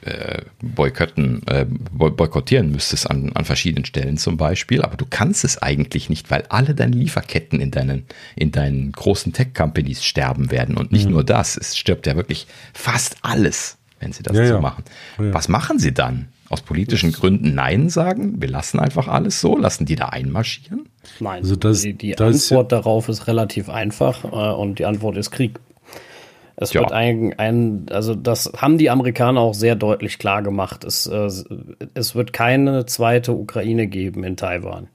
äh, 0.03 0.43
boykotten, 0.61 1.47
äh, 1.47 1.65
boykottieren 1.65 2.73
müsstest 2.73 3.09
an, 3.09 3.33
an 3.35 3.45
verschiedenen 3.45 3.85
Stellen 3.85 4.17
zum 4.17 4.37
Beispiel, 4.37 4.83
aber 4.83 4.97
du 4.97 5.07
kannst 5.09 5.45
es 5.45 5.63
eigentlich 5.63 6.11
nicht, 6.11 6.31
weil 6.31 6.45
alle 6.49 6.75
deine 6.75 6.97
Lieferketten 6.97 7.61
in 7.61 7.71
deinen, 7.71 8.05
in 8.35 8.51
deinen 8.51 8.93
großen 8.93 9.33
Tech-Companies 9.33 10.05
sterben 10.05 10.51
werden. 10.51 10.77
Und 10.77 10.93
nicht 10.93 11.07
mhm. 11.07 11.13
nur 11.13 11.25
das, 11.25 11.57
es 11.57 11.77
stirbt 11.77 12.07
ja 12.07 12.17
wirklich 12.17 12.47
fast 12.73 13.17
alles, 13.23 13.79
wenn 14.01 14.13
sie 14.13 14.23
das 14.23 14.37
ja, 14.37 14.47
so 14.47 14.55
ja. 14.55 14.61
machen. 14.61 14.85
Ja. 15.19 15.33
Was 15.35 15.49
machen 15.49 15.79
sie 15.79 15.95
dann? 15.95 16.29
Aus 16.49 16.61
politischen 16.61 17.13
das 17.13 17.21
Gründen 17.21 17.55
Nein 17.55 17.89
sagen? 17.89 18.43
Wir 18.43 18.49
lassen 18.49 18.79
einfach 18.79 19.09
alles 19.09 19.41
so, 19.41 19.57
lassen 19.57 19.87
die 19.87 19.97
da 19.97 20.11
einmarschieren? 20.11 20.87
Nein, 21.19 21.43
also 21.43 21.57
das, 21.57 21.81
die, 21.81 21.95
die 21.95 22.13
das 22.13 22.51
Antwort 22.51 22.73
darauf 22.73 23.09
ist 23.09 23.27
relativ 23.27 23.71
einfach 23.71 24.25
äh, 24.25 24.55
und 24.55 24.79
die 24.79 24.85
Antwort 24.85 25.17
ist 25.17 25.31
Krieg. 25.31 25.59
Es 26.57 26.73
ja. 26.73 26.81
wird 26.81 26.93
ein, 26.93 27.35
ein, 27.39 27.87
also 27.91 28.15
das 28.15 28.53
haben 28.57 28.79
die 28.79 28.91
Amerikaner 28.91 29.41
auch 29.41 29.55
sehr 29.55 29.75
deutlich 29.75 30.19
klar 30.19 30.43
gemacht. 30.43 30.85
Es, 30.85 31.07
äh, 31.07 31.29
es 31.95 32.15
wird 32.15 32.33
keine 32.33 32.87
zweite 32.87 33.33
Ukraine 33.33 33.87
geben 33.87 34.25
in 34.25 34.37
Taiwan. 34.37 34.89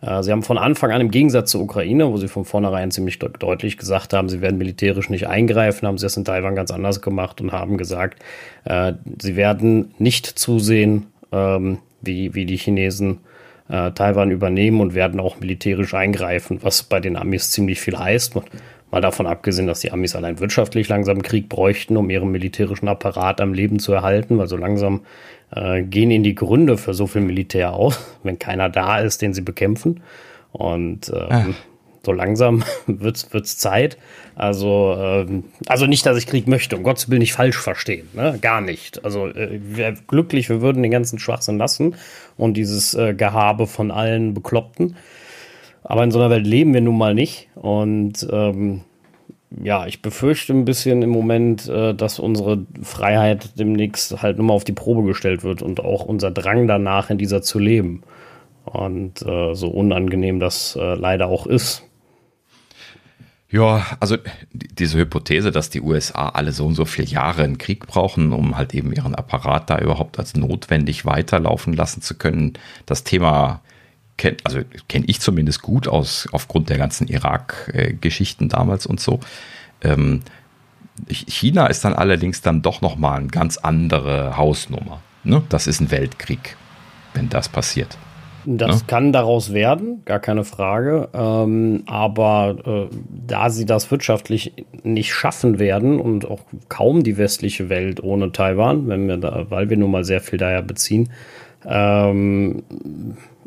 Äh, 0.00 0.22
sie 0.22 0.32
haben 0.32 0.42
von 0.42 0.58
Anfang 0.58 0.90
an 0.90 1.00
im 1.00 1.10
Gegensatz 1.10 1.50
zur 1.50 1.62
Ukraine, 1.62 2.10
wo 2.10 2.16
sie 2.16 2.28
von 2.28 2.44
vornherein 2.44 2.90
ziemlich 2.90 3.18
de 3.18 3.30
deutlich 3.38 3.78
gesagt 3.78 4.12
haben, 4.12 4.28
sie 4.28 4.40
werden 4.40 4.58
militärisch 4.58 5.10
nicht 5.10 5.26
eingreifen, 5.26 5.86
haben 5.86 5.98
sie 5.98 6.06
das 6.06 6.16
in 6.16 6.24
Taiwan 6.24 6.54
ganz 6.54 6.70
anders 6.70 7.00
gemacht 7.00 7.40
und 7.40 7.52
haben 7.52 7.76
gesagt, 7.76 8.22
äh, 8.64 8.94
sie 9.20 9.36
werden 9.36 9.94
nicht 9.98 10.26
zusehen, 10.26 11.06
ähm, 11.32 11.78
wie, 12.02 12.34
wie 12.34 12.46
die 12.46 12.56
Chinesen 12.56 13.20
äh, 13.68 13.90
Taiwan 13.92 14.30
übernehmen 14.30 14.80
und 14.80 14.94
werden 14.94 15.18
auch 15.20 15.40
militärisch 15.40 15.94
eingreifen, 15.94 16.58
was 16.62 16.82
bei 16.82 17.00
den 17.00 17.16
Amis 17.16 17.50
ziemlich 17.50 17.80
viel 17.80 17.98
heißt. 17.98 18.34
Mal 18.96 19.02
davon 19.02 19.26
abgesehen, 19.26 19.66
dass 19.66 19.80
die 19.80 19.92
Amis 19.92 20.16
allein 20.16 20.40
wirtschaftlich 20.40 20.88
langsam 20.88 21.20
Krieg 21.20 21.50
bräuchten, 21.50 21.98
um 21.98 22.08
ihren 22.08 22.30
militärischen 22.30 22.88
Apparat 22.88 23.42
am 23.42 23.52
Leben 23.52 23.78
zu 23.78 23.92
erhalten, 23.92 24.38
weil 24.38 24.46
so 24.46 24.56
langsam 24.56 25.02
äh, 25.54 25.82
gehen 25.82 26.10
ihnen 26.10 26.24
die 26.24 26.34
Gründe 26.34 26.78
für 26.78 26.94
so 26.94 27.06
viel 27.06 27.20
Militär 27.20 27.74
aus, 27.74 28.00
wenn 28.22 28.38
keiner 28.38 28.70
da 28.70 29.00
ist, 29.00 29.20
den 29.20 29.34
sie 29.34 29.42
bekämpfen. 29.42 30.00
Und 30.50 31.12
ähm, 31.14 31.56
so 32.06 32.12
langsam 32.12 32.64
wird's 32.86 33.30
wird's 33.34 33.58
Zeit. 33.58 33.98
Also 34.34 34.96
ähm, 34.98 35.44
also 35.66 35.84
nicht, 35.84 36.06
dass 36.06 36.16
ich 36.16 36.26
Krieg 36.26 36.46
möchte, 36.46 36.78
um 36.78 36.82
Gottes 36.82 37.10
Willen 37.10 37.20
nicht 37.20 37.34
falsch 37.34 37.58
verstehen, 37.58 38.08
ne? 38.14 38.38
gar 38.40 38.62
nicht. 38.62 39.04
Also 39.04 39.26
äh, 39.26 39.60
wir 39.62 39.92
glücklich, 40.06 40.48
wir 40.48 40.62
würden 40.62 40.82
den 40.82 40.90
ganzen 40.90 41.18
Schwachsinn 41.18 41.58
lassen 41.58 41.96
und 42.38 42.54
dieses 42.54 42.94
äh, 42.94 43.12
Gehabe 43.12 43.66
von 43.66 43.90
allen 43.90 44.32
Bekloppten. 44.32 44.96
Aber 45.88 46.02
in 46.02 46.10
so 46.10 46.18
einer 46.18 46.30
Welt 46.30 46.46
leben 46.46 46.74
wir 46.74 46.80
nun 46.80 46.98
mal 46.98 47.14
nicht. 47.14 47.48
Und 47.54 48.26
ähm, 48.30 48.80
ja, 49.62 49.86
ich 49.86 50.02
befürchte 50.02 50.52
ein 50.52 50.64
bisschen 50.64 51.02
im 51.02 51.10
Moment, 51.10 51.68
äh, 51.68 51.94
dass 51.94 52.18
unsere 52.18 52.66
Freiheit 52.82 53.56
demnächst 53.58 54.20
halt 54.20 54.36
nur 54.36 54.46
mal 54.46 54.54
auf 54.54 54.64
die 54.64 54.72
Probe 54.72 55.04
gestellt 55.06 55.44
wird 55.44 55.62
und 55.62 55.80
auch 55.80 56.04
unser 56.04 56.32
Drang 56.32 56.66
danach, 56.66 57.10
in 57.10 57.18
dieser 57.18 57.40
zu 57.40 57.60
leben. 57.60 58.02
Und 58.64 59.22
äh, 59.22 59.54
so 59.54 59.68
unangenehm 59.68 60.40
das 60.40 60.74
äh, 60.74 60.94
leider 60.94 61.28
auch 61.28 61.46
ist. 61.46 61.84
Ja, 63.48 63.86
also 64.00 64.16
diese 64.52 64.98
Hypothese, 64.98 65.52
dass 65.52 65.70
die 65.70 65.80
USA 65.80 66.30
alle 66.30 66.50
so 66.50 66.66
und 66.66 66.74
so 66.74 66.84
viele 66.84 67.06
Jahre 67.06 67.44
einen 67.44 67.58
Krieg 67.58 67.86
brauchen, 67.86 68.32
um 68.32 68.56
halt 68.56 68.74
eben 68.74 68.92
ihren 68.92 69.14
Apparat 69.14 69.70
da 69.70 69.78
überhaupt 69.78 70.18
als 70.18 70.34
notwendig 70.34 71.06
weiterlaufen 71.06 71.72
lassen 71.72 72.02
zu 72.02 72.16
können, 72.16 72.54
das 72.86 73.04
Thema 73.04 73.60
kenn, 74.16 74.36
also 74.44 74.60
kenne 74.88 75.04
ich 75.08 75.20
zumindest 75.20 75.62
gut 75.62 75.88
aus, 75.88 76.28
aufgrund 76.32 76.70
der 76.70 76.78
ganzen 76.78 77.08
Irak-Geschichten 77.08 78.48
damals 78.48 78.86
und 78.86 79.00
so. 79.00 79.20
Ähm, 79.82 80.22
China 81.08 81.66
ist 81.66 81.84
dann 81.84 81.92
allerdings 81.92 82.40
dann 82.40 82.62
doch 82.62 82.80
nochmal 82.80 83.18
eine 83.18 83.28
ganz 83.28 83.58
andere 83.58 84.36
Hausnummer. 84.36 85.02
Ne? 85.24 85.42
Das 85.48 85.66
ist 85.66 85.80
ein 85.80 85.90
Weltkrieg, 85.90 86.56
wenn 87.14 87.28
das 87.28 87.48
passiert. 87.48 87.98
Das 88.46 88.82
ne? 88.82 88.82
kann 88.86 89.12
daraus 89.12 89.52
werden, 89.52 90.02
gar 90.04 90.20
keine 90.20 90.44
Frage. 90.44 91.08
Ähm, 91.12 91.82
aber 91.86 92.88
äh, 92.92 92.96
da 93.26 93.50
sie 93.50 93.66
das 93.66 93.90
wirtschaftlich 93.90 94.52
nicht 94.84 95.12
schaffen 95.12 95.58
werden 95.58 96.00
und 96.00 96.30
auch 96.30 96.40
kaum 96.68 97.02
die 97.02 97.18
westliche 97.18 97.68
Welt 97.68 98.02
ohne 98.02 98.30
Taiwan, 98.30 98.86
wenn 98.86 99.08
wir 99.08 99.16
da, 99.16 99.46
weil 99.50 99.68
wir 99.68 99.76
nun 99.76 99.90
mal 99.90 100.04
sehr 100.04 100.20
viel 100.20 100.38
daher 100.38 100.62
beziehen, 100.62 101.10
ähm, 101.66 102.62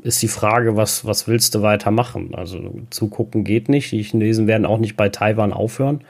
ist 0.01 0.21
die 0.21 0.27
Frage, 0.27 0.75
was, 0.75 1.05
was 1.05 1.27
willst 1.27 1.55
du 1.55 1.61
weitermachen? 1.61 2.33
Also 2.33 2.59
zugucken 2.89 3.43
geht 3.43 3.69
nicht. 3.69 3.91
Die 3.91 4.03
Chinesen 4.03 4.47
werden 4.47 4.65
auch 4.65 4.77
nicht 4.77 4.95
bei 4.95 5.09
Taiwan 5.09 5.53
aufhören. 5.53 6.01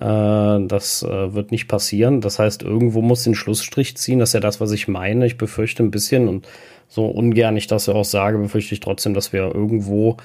Äh, 0.00 0.66
das 0.66 1.02
äh, 1.02 1.34
wird 1.34 1.50
nicht 1.50 1.68
passieren. 1.68 2.20
Das 2.20 2.38
heißt, 2.38 2.62
irgendwo 2.62 3.02
muss 3.02 3.24
den 3.24 3.34
Schlussstrich 3.34 3.96
ziehen. 3.96 4.18
Das 4.18 4.30
ist 4.30 4.34
ja 4.34 4.40
das, 4.40 4.60
was 4.60 4.72
ich 4.72 4.88
meine. 4.88 5.26
Ich 5.26 5.38
befürchte 5.38 5.82
ein 5.82 5.90
bisschen 5.90 6.28
und 6.28 6.48
so 6.88 7.06
ungern 7.06 7.56
ich 7.56 7.66
das 7.66 7.86
ja 7.86 7.94
auch 7.94 8.04
sage, 8.04 8.38
befürchte 8.38 8.74
ich 8.74 8.80
trotzdem, 8.80 9.12
dass 9.12 9.32
wir 9.32 9.54
irgendwo 9.54 10.16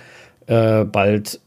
äh, 0.48 0.86
bald 0.86 1.42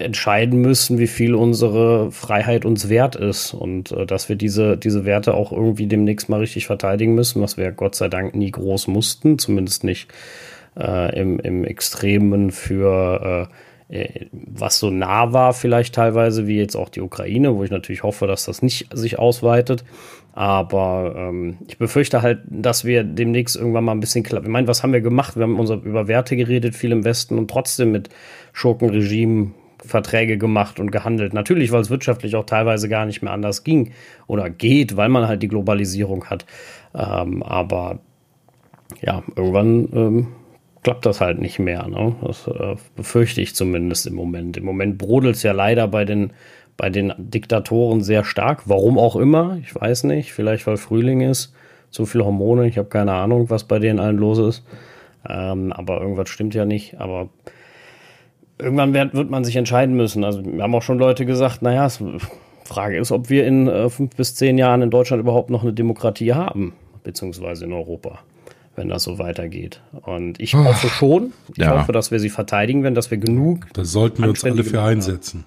entscheiden 0.00 0.60
müssen, 0.60 0.98
wie 0.98 1.06
viel 1.06 1.34
unsere 1.34 2.10
Freiheit 2.10 2.64
uns 2.64 2.88
wert 2.88 3.16
ist 3.16 3.52
und 3.52 3.92
äh, 3.92 4.06
dass 4.06 4.28
wir 4.28 4.36
diese, 4.36 4.76
diese 4.76 5.04
Werte 5.04 5.34
auch 5.34 5.52
irgendwie 5.52 5.86
demnächst 5.86 6.28
mal 6.28 6.40
richtig 6.40 6.66
verteidigen 6.66 7.14
müssen, 7.14 7.42
was 7.42 7.56
wir 7.56 7.70
Gott 7.72 7.94
sei 7.94 8.08
Dank 8.08 8.34
nie 8.34 8.50
groß 8.50 8.86
mussten, 8.88 9.38
zumindest 9.38 9.84
nicht 9.84 10.08
äh, 10.78 11.18
im, 11.18 11.38
im 11.40 11.64
Extremen 11.64 12.50
für 12.50 13.48
äh, 13.48 13.54
was 14.32 14.78
so 14.78 14.90
nah 14.90 15.32
war 15.32 15.52
vielleicht 15.52 15.96
teilweise, 15.96 16.46
wie 16.46 16.58
jetzt 16.58 16.76
auch 16.76 16.90
die 16.90 17.00
Ukraine, 17.00 17.56
wo 17.56 17.64
ich 17.64 17.72
natürlich 17.72 18.04
hoffe, 18.04 18.28
dass 18.28 18.44
das 18.44 18.62
nicht 18.62 18.86
sich 18.96 19.18
ausweitet. 19.18 19.84
Aber 20.32 21.14
ähm, 21.16 21.58
ich 21.66 21.76
befürchte 21.76 22.22
halt, 22.22 22.40
dass 22.48 22.84
wir 22.84 23.02
demnächst 23.02 23.56
irgendwann 23.56 23.84
mal 23.84 23.92
ein 23.92 24.00
bisschen 24.00 24.22
klappen. 24.22 24.46
Ich 24.46 24.52
meine, 24.52 24.68
was 24.68 24.84
haben 24.84 24.92
wir 24.92 25.00
gemacht? 25.00 25.36
Wir 25.36 25.42
haben 25.42 25.58
unser, 25.58 25.74
über 25.82 26.06
Werte 26.06 26.36
geredet, 26.36 26.76
viel 26.76 26.92
im 26.92 27.04
Westen 27.04 27.36
und 27.36 27.50
trotzdem 27.50 27.90
mit 27.90 28.10
Schurkenregimen 28.52 29.54
Verträge 29.84 30.38
gemacht 30.38 30.78
und 30.78 30.92
gehandelt. 30.92 31.32
Natürlich, 31.32 31.72
weil 31.72 31.80
es 31.80 31.90
wirtschaftlich 31.90 32.36
auch 32.36 32.44
teilweise 32.44 32.88
gar 32.88 33.06
nicht 33.06 33.22
mehr 33.22 33.32
anders 33.32 33.64
ging 33.64 33.92
oder 34.26 34.50
geht, 34.50 34.96
weil 34.96 35.08
man 35.08 35.26
halt 35.26 35.42
die 35.42 35.48
Globalisierung 35.48 36.26
hat. 36.26 36.46
Ähm, 36.94 37.42
aber 37.42 37.98
ja, 39.00 39.22
irgendwann 39.34 39.88
ähm, 39.94 40.26
klappt 40.82 41.06
das 41.06 41.20
halt 41.20 41.40
nicht 41.40 41.58
mehr. 41.58 41.86
Ne? 41.88 42.14
Das 42.22 42.46
äh, 42.46 42.76
befürchte 42.96 43.40
ich 43.40 43.54
zumindest 43.54 44.06
im 44.06 44.14
Moment. 44.14 44.56
Im 44.56 44.64
Moment 44.64 44.98
brodelt 44.98 45.36
es 45.36 45.42
ja 45.42 45.52
leider 45.52 45.88
bei 45.88 46.04
den, 46.04 46.32
bei 46.76 46.90
den 46.90 47.12
Diktatoren 47.18 48.02
sehr 48.02 48.24
stark. 48.24 48.62
Warum 48.66 48.98
auch 48.98 49.16
immer, 49.16 49.58
ich 49.62 49.74
weiß 49.74 50.04
nicht. 50.04 50.32
Vielleicht 50.32 50.66
weil 50.66 50.76
Frühling 50.76 51.20
ist, 51.20 51.54
zu 51.90 52.06
viele 52.06 52.24
Hormone. 52.24 52.66
Ich 52.66 52.78
habe 52.78 52.88
keine 52.88 53.12
Ahnung, 53.12 53.50
was 53.50 53.64
bei 53.64 53.78
denen 53.78 53.98
allen 53.98 54.16
los 54.16 54.38
ist. 54.38 54.64
Ähm, 55.28 55.72
aber 55.72 56.00
irgendwas 56.00 56.30
stimmt 56.30 56.54
ja 56.54 56.64
nicht. 56.64 56.98
Aber 56.98 57.28
irgendwann 58.58 58.94
wird, 58.94 59.14
wird 59.14 59.30
man 59.30 59.44
sich 59.44 59.56
entscheiden 59.56 59.94
müssen. 59.94 60.24
Also 60.24 60.42
wir 60.44 60.62
haben 60.62 60.74
auch 60.74 60.82
schon 60.82 60.98
Leute 60.98 61.26
gesagt, 61.26 61.60
naja, 61.60 61.88
Frage 62.64 62.96
ist, 62.96 63.12
ob 63.12 63.28
wir 63.28 63.46
in 63.46 63.68
äh, 63.68 63.90
fünf 63.90 64.16
bis 64.16 64.34
zehn 64.34 64.56
Jahren 64.56 64.80
in 64.80 64.90
Deutschland 64.90 65.20
überhaupt 65.20 65.50
noch 65.50 65.62
eine 65.62 65.72
Demokratie 65.72 66.32
haben, 66.32 66.72
beziehungsweise 67.02 67.66
in 67.66 67.72
Europa 67.72 68.20
wenn 68.80 68.88
das 68.88 69.04
so 69.04 69.18
weitergeht. 69.18 69.80
Und 69.92 70.40
ich 70.40 70.54
hoffe 70.54 70.88
schon, 70.88 71.32
ich 71.52 71.58
ja. 71.58 71.78
hoffe, 71.78 71.92
dass 71.92 72.10
wir 72.10 72.18
sie 72.18 72.30
verteidigen 72.30 72.82
werden, 72.82 72.94
dass 72.94 73.10
wir 73.10 73.18
genug. 73.18 73.66
Da 73.74 73.84
sollten 73.84 74.22
wir 74.22 74.30
uns 74.30 74.42
alle 74.42 74.64
für 74.64 74.82
einsetzen. 74.82 75.44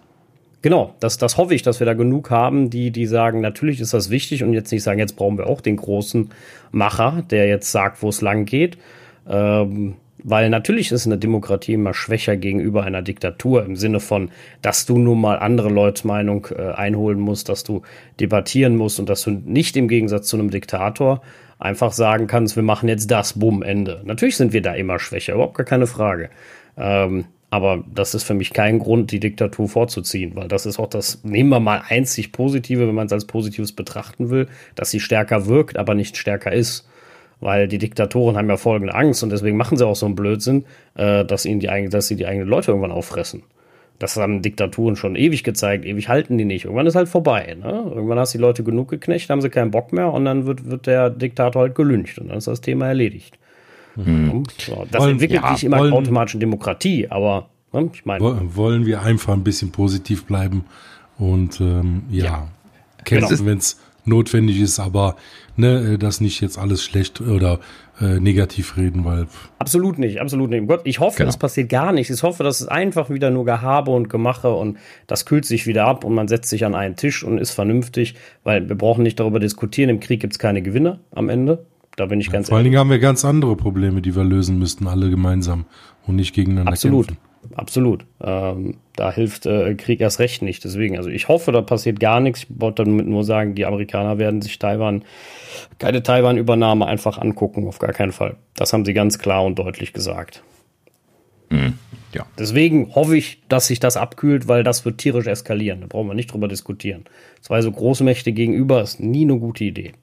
Genau, 0.61 0.95
das, 1.01 1.17
das 1.17 1.35
hoffe 1.35 1.53
ich, 1.55 1.63
dass 1.63 1.81
wir 1.81 1.85
da 1.85 1.93
genug 1.93 2.29
haben, 2.29 2.69
die, 2.69 2.91
die 2.91 3.07
sagen, 3.07 3.41
natürlich 3.41 3.81
ist 3.81 3.93
das 3.93 4.09
wichtig 4.09 4.43
und 4.43 4.53
jetzt 4.53 4.71
nicht 4.71 4.83
sagen, 4.83 4.99
jetzt 4.99 5.17
brauchen 5.17 5.37
wir 5.37 5.47
auch 5.47 5.59
den 5.59 5.75
großen 5.75 6.29
Macher, 6.71 7.23
der 7.29 7.47
jetzt 7.47 7.71
sagt, 7.71 8.01
wo 8.01 8.09
es 8.09 8.21
lang 8.21 8.45
geht. 8.45 8.77
Ähm, 9.27 9.95
weil 10.23 10.49
natürlich 10.49 10.91
ist 10.91 11.05
eine 11.05 11.17
Demokratie 11.17 11.73
immer 11.73 11.93
schwächer 11.93 12.37
gegenüber 12.37 12.83
einer 12.83 13.01
Diktatur 13.01 13.65
im 13.65 13.75
Sinne 13.75 13.99
von, 13.99 14.29
dass 14.61 14.85
du 14.85 14.97
nun 14.97 15.19
mal 15.19 15.37
andere 15.39 15.69
Leute 15.69 16.07
Meinung 16.07 16.47
äh, 16.55 16.71
einholen 16.71 17.19
musst, 17.19 17.49
dass 17.49 17.63
du 17.63 17.81
debattieren 18.19 18.77
musst 18.77 18.99
und 18.99 19.09
dass 19.09 19.23
du 19.23 19.31
nicht 19.31 19.75
im 19.75 19.89
Gegensatz 19.89 20.27
zu 20.27 20.37
einem 20.37 20.49
Diktator 20.49 21.21
einfach 21.63 21.93
sagen 21.93 22.27
kannst, 22.27 22.55
wir 22.55 22.63
machen 22.63 22.89
jetzt 22.89 23.09
das, 23.09 23.39
bumm, 23.39 23.63
Ende. 23.63 24.01
Natürlich 24.03 24.35
sind 24.35 24.53
wir 24.53 24.61
da 24.61 24.73
immer 24.73 24.99
schwächer, 24.99 25.33
überhaupt 25.33 25.55
gar 25.55 25.65
keine 25.65 25.87
Frage. 25.87 26.29
Ähm, 26.77 27.25
aber 27.49 27.83
das 27.93 28.15
ist 28.15 28.23
für 28.23 28.33
mich 28.33 28.51
kein 28.51 28.79
Grund, 28.79 29.11
die 29.11 29.19
Diktatur 29.19 29.69
vorzuziehen, 29.69 30.35
weil 30.35 30.47
das 30.47 30.65
ist 30.65 30.79
auch 30.79 30.89
das, 30.89 31.23
nehmen 31.23 31.49
wir 31.49 31.59
mal 31.59 31.83
einzig 31.87 32.31
Positive, 32.31 32.87
wenn 32.87 32.95
man 32.95 33.05
es 33.05 33.13
als 33.13 33.25
Positives 33.25 33.71
betrachten 33.71 34.29
will, 34.29 34.47
dass 34.75 34.91
sie 34.91 34.99
stärker 34.99 35.45
wirkt, 35.45 35.77
aber 35.77 35.93
nicht 35.93 36.17
stärker 36.17 36.51
ist. 36.51 36.89
Weil 37.39 37.67
die 37.67 37.77
Diktatoren 37.77 38.37
haben 38.37 38.49
ja 38.49 38.57
folgende 38.57 38.95
Angst 38.95 39.21
und 39.21 39.29
deswegen 39.29 39.57
machen 39.57 39.77
sie 39.77 39.85
auch 39.85 39.95
so 39.95 40.05
einen 40.05 40.15
Blödsinn, 40.15 40.65
äh, 40.95 41.23
dass, 41.25 41.45
ihnen 41.45 41.59
die, 41.59 41.89
dass 41.89 42.07
sie 42.07 42.15
die 42.15 42.25
eigenen 42.25 42.47
Leute 42.47 42.71
irgendwann 42.71 42.91
auffressen. 42.91 43.43
Das 43.99 44.17
haben 44.17 44.41
Diktaturen 44.41 44.95
schon 44.95 45.15
ewig 45.15 45.43
gezeigt, 45.43 45.85
ewig 45.85 46.09
halten 46.09 46.37
die 46.37 46.45
nicht. 46.45 46.65
Irgendwann 46.65 46.87
ist 46.87 46.95
halt 46.95 47.07
vorbei. 47.07 47.55
Ne? 47.59 47.91
Irgendwann 47.93 48.19
hast 48.19 48.33
du 48.33 48.37
die 48.37 48.41
Leute 48.41 48.63
genug 48.63 48.89
geknecht, 48.89 49.29
haben 49.29 49.41
sie 49.41 49.49
keinen 49.49 49.71
Bock 49.71 49.93
mehr 49.93 50.11
und 50.11 50.25
dann 50.25 50.45
wird, 50.45 50.69
wird 50.69 50.87
der 50.87 51.09
Diktator 51.09 51.61
halt 51.61 51.75
gelüncht 51.75 52.19
und 52.19 52.29
dann 52.29 52.37
ist 52.37 52.47
das 52.47 52.61
Thema 52.61 52.87
erledigt. 52.87 53.37
Mhm. 53.95 54.43
So, 54.57 54.85
das 54.89 55.01
wollen, 55.01 55.11
entwickelt 55.11 55.43
ja, 55.43 55.53
sich 55.53 55.63
immer 55.63 55.79
wollen, 55.79 55.93
automatisch 55.93 56.33
in 56.33 56.39
Demokratie, 56.39 57.07
aber 57.09 57.49
ne, 57.71 57.89
ich 57.93 58.05
meine. 58.05 58.55
Wollen 58.55 58.85
wir 58.85 59.01
einfach 59.03 59.33
ein 59.33 59.43
bisschen 59.43 59.71
positiv 59.71 60.25
bleiben 60.25 60.65
und 61.17 61.61
ähm, 61.61 62.03
ja, 62.09 62.25
ja, 62.25 62.47
kämpfen, 63.05 63.37
genau. 63.37 63.45
wenn 63.45 63.57
es 63.59 63.79
notwendig 64.05 64.59
ist, 64.59 64.79
aber 64.79 65.15
ne, 65.55 65.97
das 65.97 66.21
nicht 66.21 66.41
jetzt 66.41 66.57
alles 66.57 66.83
schlecht 66.83 67.21
oder 67.21 67.59
äh, 68.01 68.19
negativ 68.19 68.77
reden, 68.77 69.05
weil. 69.05 69.27
Absolut 69.59 69.99
nicht, 69.99 70.19
absolut 70.19 70.49
nicht. 70.49 70.67
Gott, 70.67 70.81
ich 70.83 70.99
hoffe, 70.99 71.19
genau. 71.19 71.29
es 71.29 71.37
passiert 71.37 71.69
gar 71.69 71.91
nichts. 71.91 72.13
Ich 72.13 72.23
hoffe, 72.23 72.43
dass 72.43 72.61
es 72.61 72.67
einfach 72.67 73.09
wieder 73.09 73.29
nur 73.29 73.45
Gehabe 73.45 73.91
und 73.91 74.09
Gemache 74.09 74.51
und 74.51 74.77
das 75.07 75.25
kühlt 75.25 75.45
sich 75.45 75.67
wieder 75.67 75.85
ab 75.85 76.03
und 76.03 76.13
man 76.13 76.27
setzt 76.27 76.49
sich 76.49 76.65
an 76.65 76.75
einen 76.75 76.95
Tisch 76.95 77.23
und 77.23 77.37
ist 77.37 77.51
vernünftig, 77.51 78.15
weil 78.43 78.67
wir 78.67 78.75
brauchen 78.75 79.03
nicht 79.03 79.19
darüber 79.19 79.39
diskutieren. 79.39 79.89
Im 79.89 79.99
Krieg 79.99 80.19
gibt 80.21 80.33
es 80.33 80.39
keine 80.39 80.61
Gewinner 80.61 80.99
am 81.11 81.29
Ende. 81.29 81.65
Da 81.95 82.07
bin 82.07 82.19
ich 82.19 82.27
ja, 82.27 82.33
ganz 82.33 82.49
Vor 82.49 82.57
allen 82.57 82.65
Dingen 82.65 82.79
haben 82.79 82.89
wir 82.89 82.99
ganz 82.99 83.23
andere 83.23 83.55
Probleme, 83.55 84.01
die 84.01 84.15
wir 84.15 84.23
lösen 84.23 84.57
müssten, 84.57 84.87
alle 84.87 85.09
gemeinsam 85.09 85.65
und 86.07 86.15
nicht 86.15 86.33
gegeneinander 86.33 86.71
Absolut. 86.71 87.07
kämpfen. 87.07 87.23
Absolut. 87.55 88.05
Ähm, 88.21 88.77
da 88.95 89.11
hilft 89.11 89.45
äh, 89.45 89.73
Krieg 89.75 90.01
erst 90.01 90.19
recht 90.19 90.41
nicht. 90.41 90.63
Deswegen, 90.63 90.97
also 90.97 91.09
ich 91.09 91.27
hoffe, 91.27 91.51
da 91.51 91.61
passiert 91.61 91.99
gar 91.99 92.19
nichts. 92.19 92.43
Ich 92.43 92.47
wollte 92.49 92.83
damit 92.83 93.07
nur 93.07 93.23
sagen, 93.23 93.55
die 93.55 93.65
Amerikaner 93.65 94.19
werden 94.19 94.41
sich 94.41 94.59
Taiwan, 94.59 95.03
keine 95.79 96.03
Taiwan-Übernahme 96.03 96.85
einfach 96.85 97.17
angucken, 97.17 97.67
auf 97.67 97.79
gar 97.79 97.93
keinen 97.93 98.11
Fall. 98.11 98.35
Das 98.55 98.73
haben 98.73 98.85
sie 98.85 98.93
ganz 98.93 99.17
klar 99.17 99.43
und 99.43 99.57
deutlich 99.57 99.93
gesagt. 99.93 100.43
Mhm. 101.49 101.77
Ja. 102.13 102.27
Deswegen 102.37 102.93
hoffe 102.93 103.17
ich, 103.17 103.41
dass 103.49 103.67
sich 103.67 103.79
das 103.79 103.97
abkühlt, 103.97 104.47
weil 104.47 104.63
das 104.63 104.85
wird 104.85 104.99
tierisch 104.99 105.25
eskalieren. 105.25 105.81
Da 105.81 105.87
brauchen 105.87 106.07
wir 106.07 106.13
nicht 106.13 106.31
drüber 106.31 106.47
diskutieren. 106.47 107.05
Zwei 107.41 107.61
so 107.61 107.71
Großmächte 107.71 108.31
gegenüber 108.31 108.81
ist 108.83 108.99
nie 108.99 109.23
eine 109.23 109.39
gute 109.39 109.63
Idee. 109.63 109.93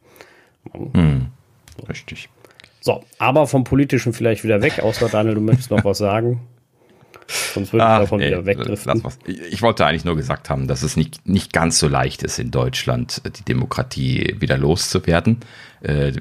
Mhm. 0.74 1.28
Richtig. 1.88 2.28
So, 2.80 3.05
aber 3.18 3.47
vom 3.47 3.64
Politischen 3.64 4.12
vielleicht 4.12 4.43
wieder 4.43 4.62
weg, 4.62 4.80
außer 4.80 5.09
Daniel, 5.09 5.34
du 5.34 5.41
möchtest 5.41 5.70
noch 5.70 5.84
was 5.84 5.99
sagen. 5.99 6.41
Sonst 7.55 7.72
würde 7.72 7.85
ich 7.85 7.91
ah, 7.91 7.99
davon 8.01 8.20
ey, 8.20 8.28
wieder 8.28 8.47
wegdriften. 8.47 9.03
Ich 9.51 9.62
wollte 9.62 9.87
eigentlich 9.87 10.05
nur 10.05 10.16
gesagt 10.16 10.51
haben, 10.51 10.66
dass 10.66 10.83
es 10.83 10.97
nicht, 10.97 11.26
nicht 11.28 11.53
ganz 11.53 11.78
so 11.78 11.89
leicht 11.89 12.22
ist, 12.22 12.39
in 12.39 12.51
Deutschland 12.51 13.22
die 13.39 13.45
Demokratie 13.45 14.37
wieder 14.39 14.59
loszuwerden. 14.59 15.39
Äh, 15.83 16.12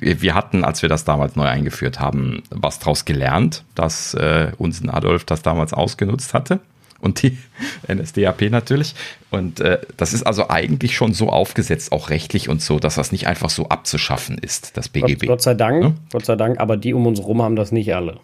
wir 0.00 0.34
hatten, 0.34 0.64
als 0.64 0.82
wir 0.82 0.88
das 0.88 1.04
damals 1.04 1.36
neu 1.36 1.46
eingeführt 1.46 1.98
haben, 1.98 2.42
was 2.50 2.78
daraus 2.78 3.04
gelernt, 3.04 3.64
dass 3.74 4.14
äh, 4.14 4.52
uns 4.58 4.86
Adolf 4.86 5.24
das 5.24 5.42
damals 5.42 5.72
ausgenutzt 5.72 6.34
hatte 6.34 6.60
und 7.00 7.22
die 7.22 7.38
NSDAP 7.92 8.50
natürlich. 8.50 8.94
Und 9.30 9.60
äh, 9.60 9.78
das 9.96 10.12
ist 10.12 10.22
also 10.24 10.48
eigentlich 10.48 10.94
schon 10.94 11.14
so 11.14 11.30
aufgesetzt, 11.30 11.92
auch 11.92 12.10
rechtlich 12.10 12.48
und 12.48 12.60
so, 12.62 12.78
dass 12.78 12.96
das 12.96 13.12
nicht 13.12 13.26
einfach 13.26 13.50
so 13.50 13.68
abzuschaffen 13.68 14.38
ist, 14.38 14.76
das 14.76 14.88
BGB. 14.88 15.20
Gott, 15.20 15.28
Gott 15.28 15.42
sei 15.42 15.54
Dank, 15.54 15.82
ja? 15.82 15.92
Gott 16.12 16.26
sei 16.26 16.36
Dank, 16.36 16.60
aber 16.60 16.76
die 16.76 16.94
um 16.94 17.06
uns 17.06 17.20
herum 17.20 17.42
haben 17.42 17.56
das 17.56 17.72
nicht 17.72 17.94
alle. 17.94 18.20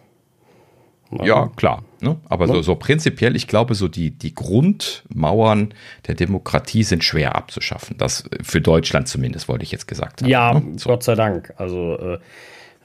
Ja, 1.11 1.51
klar. 1.57 1.85
Ne? 2.01 2.17
Aber 2.29 2.47
so, 2.47 2.63
so 2.63 2.75
prinzipiell, 2.75 3.37
ich 3.37 3.47
glaube, 3.47 3.75
so 3.75 3.89
die, 3.89 4.11
die 4.11 4.35
Grundmauern 4.35 5.73
der 6.07 6.15
Demokratie 6.15 6.83
sind 6.83 7.05
schwer 7.05 7.37
abzuschaffen. 7.37 7.97
Das 7.97 8.29
für 8.43 8.61
Deutschland 8.61 9.09
zumindest, 9.09 9.49
wollte 9.49 9.63
ich 9.63 9.73
jetzt 9.73 9.87
gesagt 9.87 10.23
haben. 10.23 10.29
Ja, 10.29 10.55
ne? 10.55 10.79
so. 10.79 10.91
Gott 10.91 11.03
sei 11.05 11.15
Dank. 11.15 11.55
Also 11.57 11.99
äh, 11.99 12.19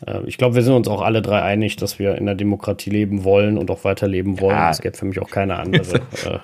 äh, 0.06 0.22
ich 0.26 0.38
glaube, 0.38 0.56
wir 0.56 0.64
sind 0.64 0.74
uns 0.74 0.88
auch 0.88 1.02
alle 1.02 1.22
drei 1.22 1.42
einig, 1.42 1.76
dass 1.76 2.00
wir 2.00 2.16
in 2.16 2.26
der 2.26 2.36
Demokratie 2.36 2.90
leben 2.90 3.24
wollen 3.24 3.58
und 3.58 3.70
auch 3.72 3.84
weiterleben 3.84 4.40
wollen. 4.40 4.56
Ja. 4.56 4.70
Es 4.70 4.82
gibt 4.82 4.98
für 4.98 5.06
mich 5.06 5.20
auch 5.20 5.30
keine 5.30 5.58
andere 5.58 5.96
äh, 6.26 6.40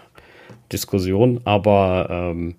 Diskussion. 0.72 1.42
Aber 1.46 2.08
ähm, 2.10 2.56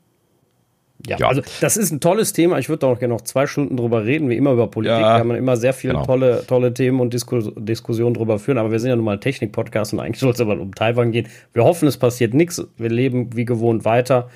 ja, 1.07 1.17
ja, 1.17 1.29
also 1.29 1.43
das 1.61 1.77
ist 1.77 1.93
ein 1.93 2.01
tolles 2.01 2.33
Thema. 2.33 2.59
Ich 2.59 2.69
würde 2.69 2.81
da 2.81 2.89
auch 2.89 2.99
gerne 2.99 3.15
noch 3.15 3.21
zwei 3.21 3.47
Stunden 3.47 3.77
drüber 3.77 4.05
reden, 4.05 4.29
wie 4.29 4.37
immer 4.37 4.53
über 4.53 4.67
Politik. 4.67 4.99
Ja, 4.99 5.15
da 5.15 5.19
haben 5.21 5.29
wir 5.31 5.37
immer 5.37 5.57
sehr 5.57 5.73
viele 5.73 5.95
genau. 5.95 6.07
tolle, 6.07 6.45
tolle 6.47 6.75
Themen 6.75 6.99
und 6.99 7.15
Disku 7.15 7.53
Diskussionen 7.57 8.15
drüber 8.15 8.39
führen. 8.41 8.59
Aber 8.59 8.73
wir 8.73 8.81
sind 8.81 8.91
ja 8.91 8.97
nun 8.97 9.05
mal 9.05 9.21
Technik-Podcast 9.21 9.93
und 9.93 10.01
eigentlich 10.01 10.19
soll 10.19 10.33
es 10.33 10.41
aber 10.41 10.59
um 10.59 10.75
Taiwan 10.75 11.13
gehen. 11.13 11.29
Wir 11.53 11.65
hoffen, 11.65 11.87
es 11.87 11.97
passiert 11.97 12.35
nichts. 12.35 12.67
Wir 12.77 12.91
leben 12.91 13.37
wie 13.37 13.45
gewohnt 13.45 13.85
weiter. 13.85 14.29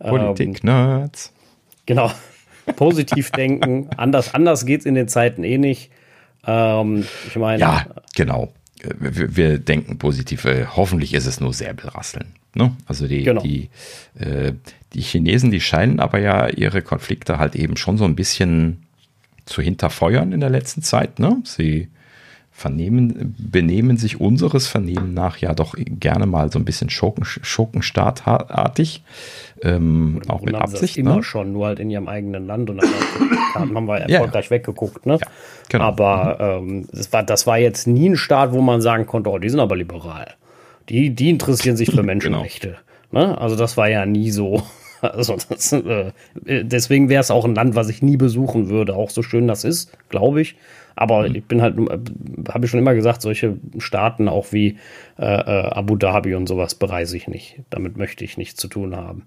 Politik-Nerds. 0.00 1.32
Ähm, 1.36 1.84
genau. 1.86 2.10
Positiv 2.74 3.30
denken. 3.36 3.88
Anders, 3.96 4.34
anders 4.34 4.66
geht 4.66 4.80
es 4.80 4.86
in 4.86 4.96
den 4.96 5.06
Zeiten 5.06 5.44
eh 5.44 5.58
nicht. 5.58 5.92
Ähm, 6.46 7.06
ich 7.28 7.36
meine. 7.36 7.60
Ja, 7.60 7.86
genau. 8.16 8.52
Wir, 8.98 9.36
wir 9.36 9.58
denken 9.58 9.98
positiv. 9.98 10.46
Hoffentlich 10.76 11.14
ist 11.14 11.26
es 11.26 11.40
nur 11.40 11.52
Säbelrasseln. 11.52 12.34
Ne? 12.54 12.76
Also 12.86 13.06
die, 13.06 13.22
genau. 13.22 13.42
die, 13.42 13.70
äh, 14.18 14.52
die 14.94 15.02
Chinesen, 15.02 15.50
die 15.50 15.60
scheinen 15.60 16.00
aber 16.00 16.18
ja 16.18 16.48
ihre 16.48 16.82
Konflikte 16.82 17.38
halt 17.38 17.54
eben 17.54 17.76
schon 17.76 17.98
so 17.98 18.04
ein 18.04 18.16
bisschen 18.16 18.86
zu 19.44 19.62
hinterfeuern 19.62 20.32
in 20.32 20.40
der 20.40 20.50
letzten 20.50 20.82
Zeit. 20.82 21.18
Ne? 21.18 21.38
Sie 21.44 21.88
vernehmen, 22.58 23.36
benehmen 23.38 23.98
sich 23.98 24.20
unseres 24.20 24.66
Vernehmen 24.66 25.14
nach 25.14 25.36
ja 25.36 25.54
doch 25.54 25.76
gerne 25.78 26.26
mal 26.26 26.50
so 26.50 26.58
ein 26.58 26.64
bisschen 26.64 26.90
Schurken, 26.90 27.24
Schurkenstaatartig. 27.24 29.04
Ähm, 29.62 30.20
auch 30.26 30.40
mit 30.40 30.56
Absicht. 30.56 30.96
immer 30.96 31.16
ne? 31.16 31.22
schon, 31.22 31.52
nur 31.52 31.66
halt 31.66 31.78
in 31.78 31.88
ihrem 31.88 32.08
eigenen 32.08 32.46
Land 32.46 32.68
und 32.70 32.78
dann 32.78 32.90
haben 33.54 33.86
wir 33.86 33.98
erfolgreich 33.98 34.46
ja, 34.46 34.50
weggeguckt. 34.50 35.06
Ne? 35.06 35.18
Ja, 35.20 35.26
genau. 35.68 35.84
Aber 35.84 36.60
mhm. 36.60 36.68
ähm, 36.68 36.88
das, 36.92 37.12
war, 37.12 37.22
das 37.22 37.46
war 37.46 37.58
jetzt 37.58 37.86
nie 37.86 38.08
ein 38.08 38.16
Staat, 38.16 38.52
wo 38.52 38.60
man 38.60 38.80
sagen 38.80 39.06
konnte, 39.06 39.30
oh, 39.30 39.38
die 39.38 39.50
sind 39.50 39.60
aber 39.60 39.76
liberal. 39.76 40.34
Die, 40.88 41.10
die 41.10 41.30
interessieren 41.30 41.76
sich 41.76 41.92
für 41.92 42.02
Menschenrechte. 42.02 42.68
Genau. 42.68 42.80
Ne? 43.10 43.38
Also 43.38 43.56
das 43.56 43.76
war 43.76 43.88
ja 43.88 44.06
nie 44.06 44.30
so. 44.30 44.62
Also 45.00 45.36
das, 45.48 45.70
äh, 45.70 46.10
deswegen 46.34 47.08
wäre 47.08 47.20
es 47.20 47.30
auch 47.30 47.44
ein 47.44 47.54
Land, 47.54 47.76
was 47.76 47.88
ich 47.88 48.02
nie 48.02 48.16
besuchen 48.16 48.68
würde, 48.68 48.96
auch 48.96 49.10
so 49.10 49.22
schön 49.22 49.46
das 49.46 49.62
ist, 49.62 49.96
glaube 50.08 50.40
ich. 50.40 50.56
Aber 50.96 51.28
mhm. 51.28 51.36
ich 51.36 51.44
bin 51.44 51.62
halt, 51.62 51.76
habe 52.48 52.64
ich 52.64 52.70
schon 52.72 52.80
immer 52.80 52.96
gesagt, 52.96 53.22
solche 53.22 53.58
Staaten 53.78 54.28
auch 54.28 54.46
wie 54.50 54.78
äh, 55.16 55.24
äh, 55.24 55.70
Abu 55.70 55.94
Dhabi 55.94 56.34
und 56.34 56.48
sowas 56.48 56.74
bereise 56.74 57.16
ich 57.16 57.28
nicht. 57.28 57.60
Damit 57.70 57.96
möchte 57.96 58.24
ich 58.24 58.36
nichts 58.38 58.56
zu 58.60 58.66
tun 58.66 58.96
haben. 58.96 59.22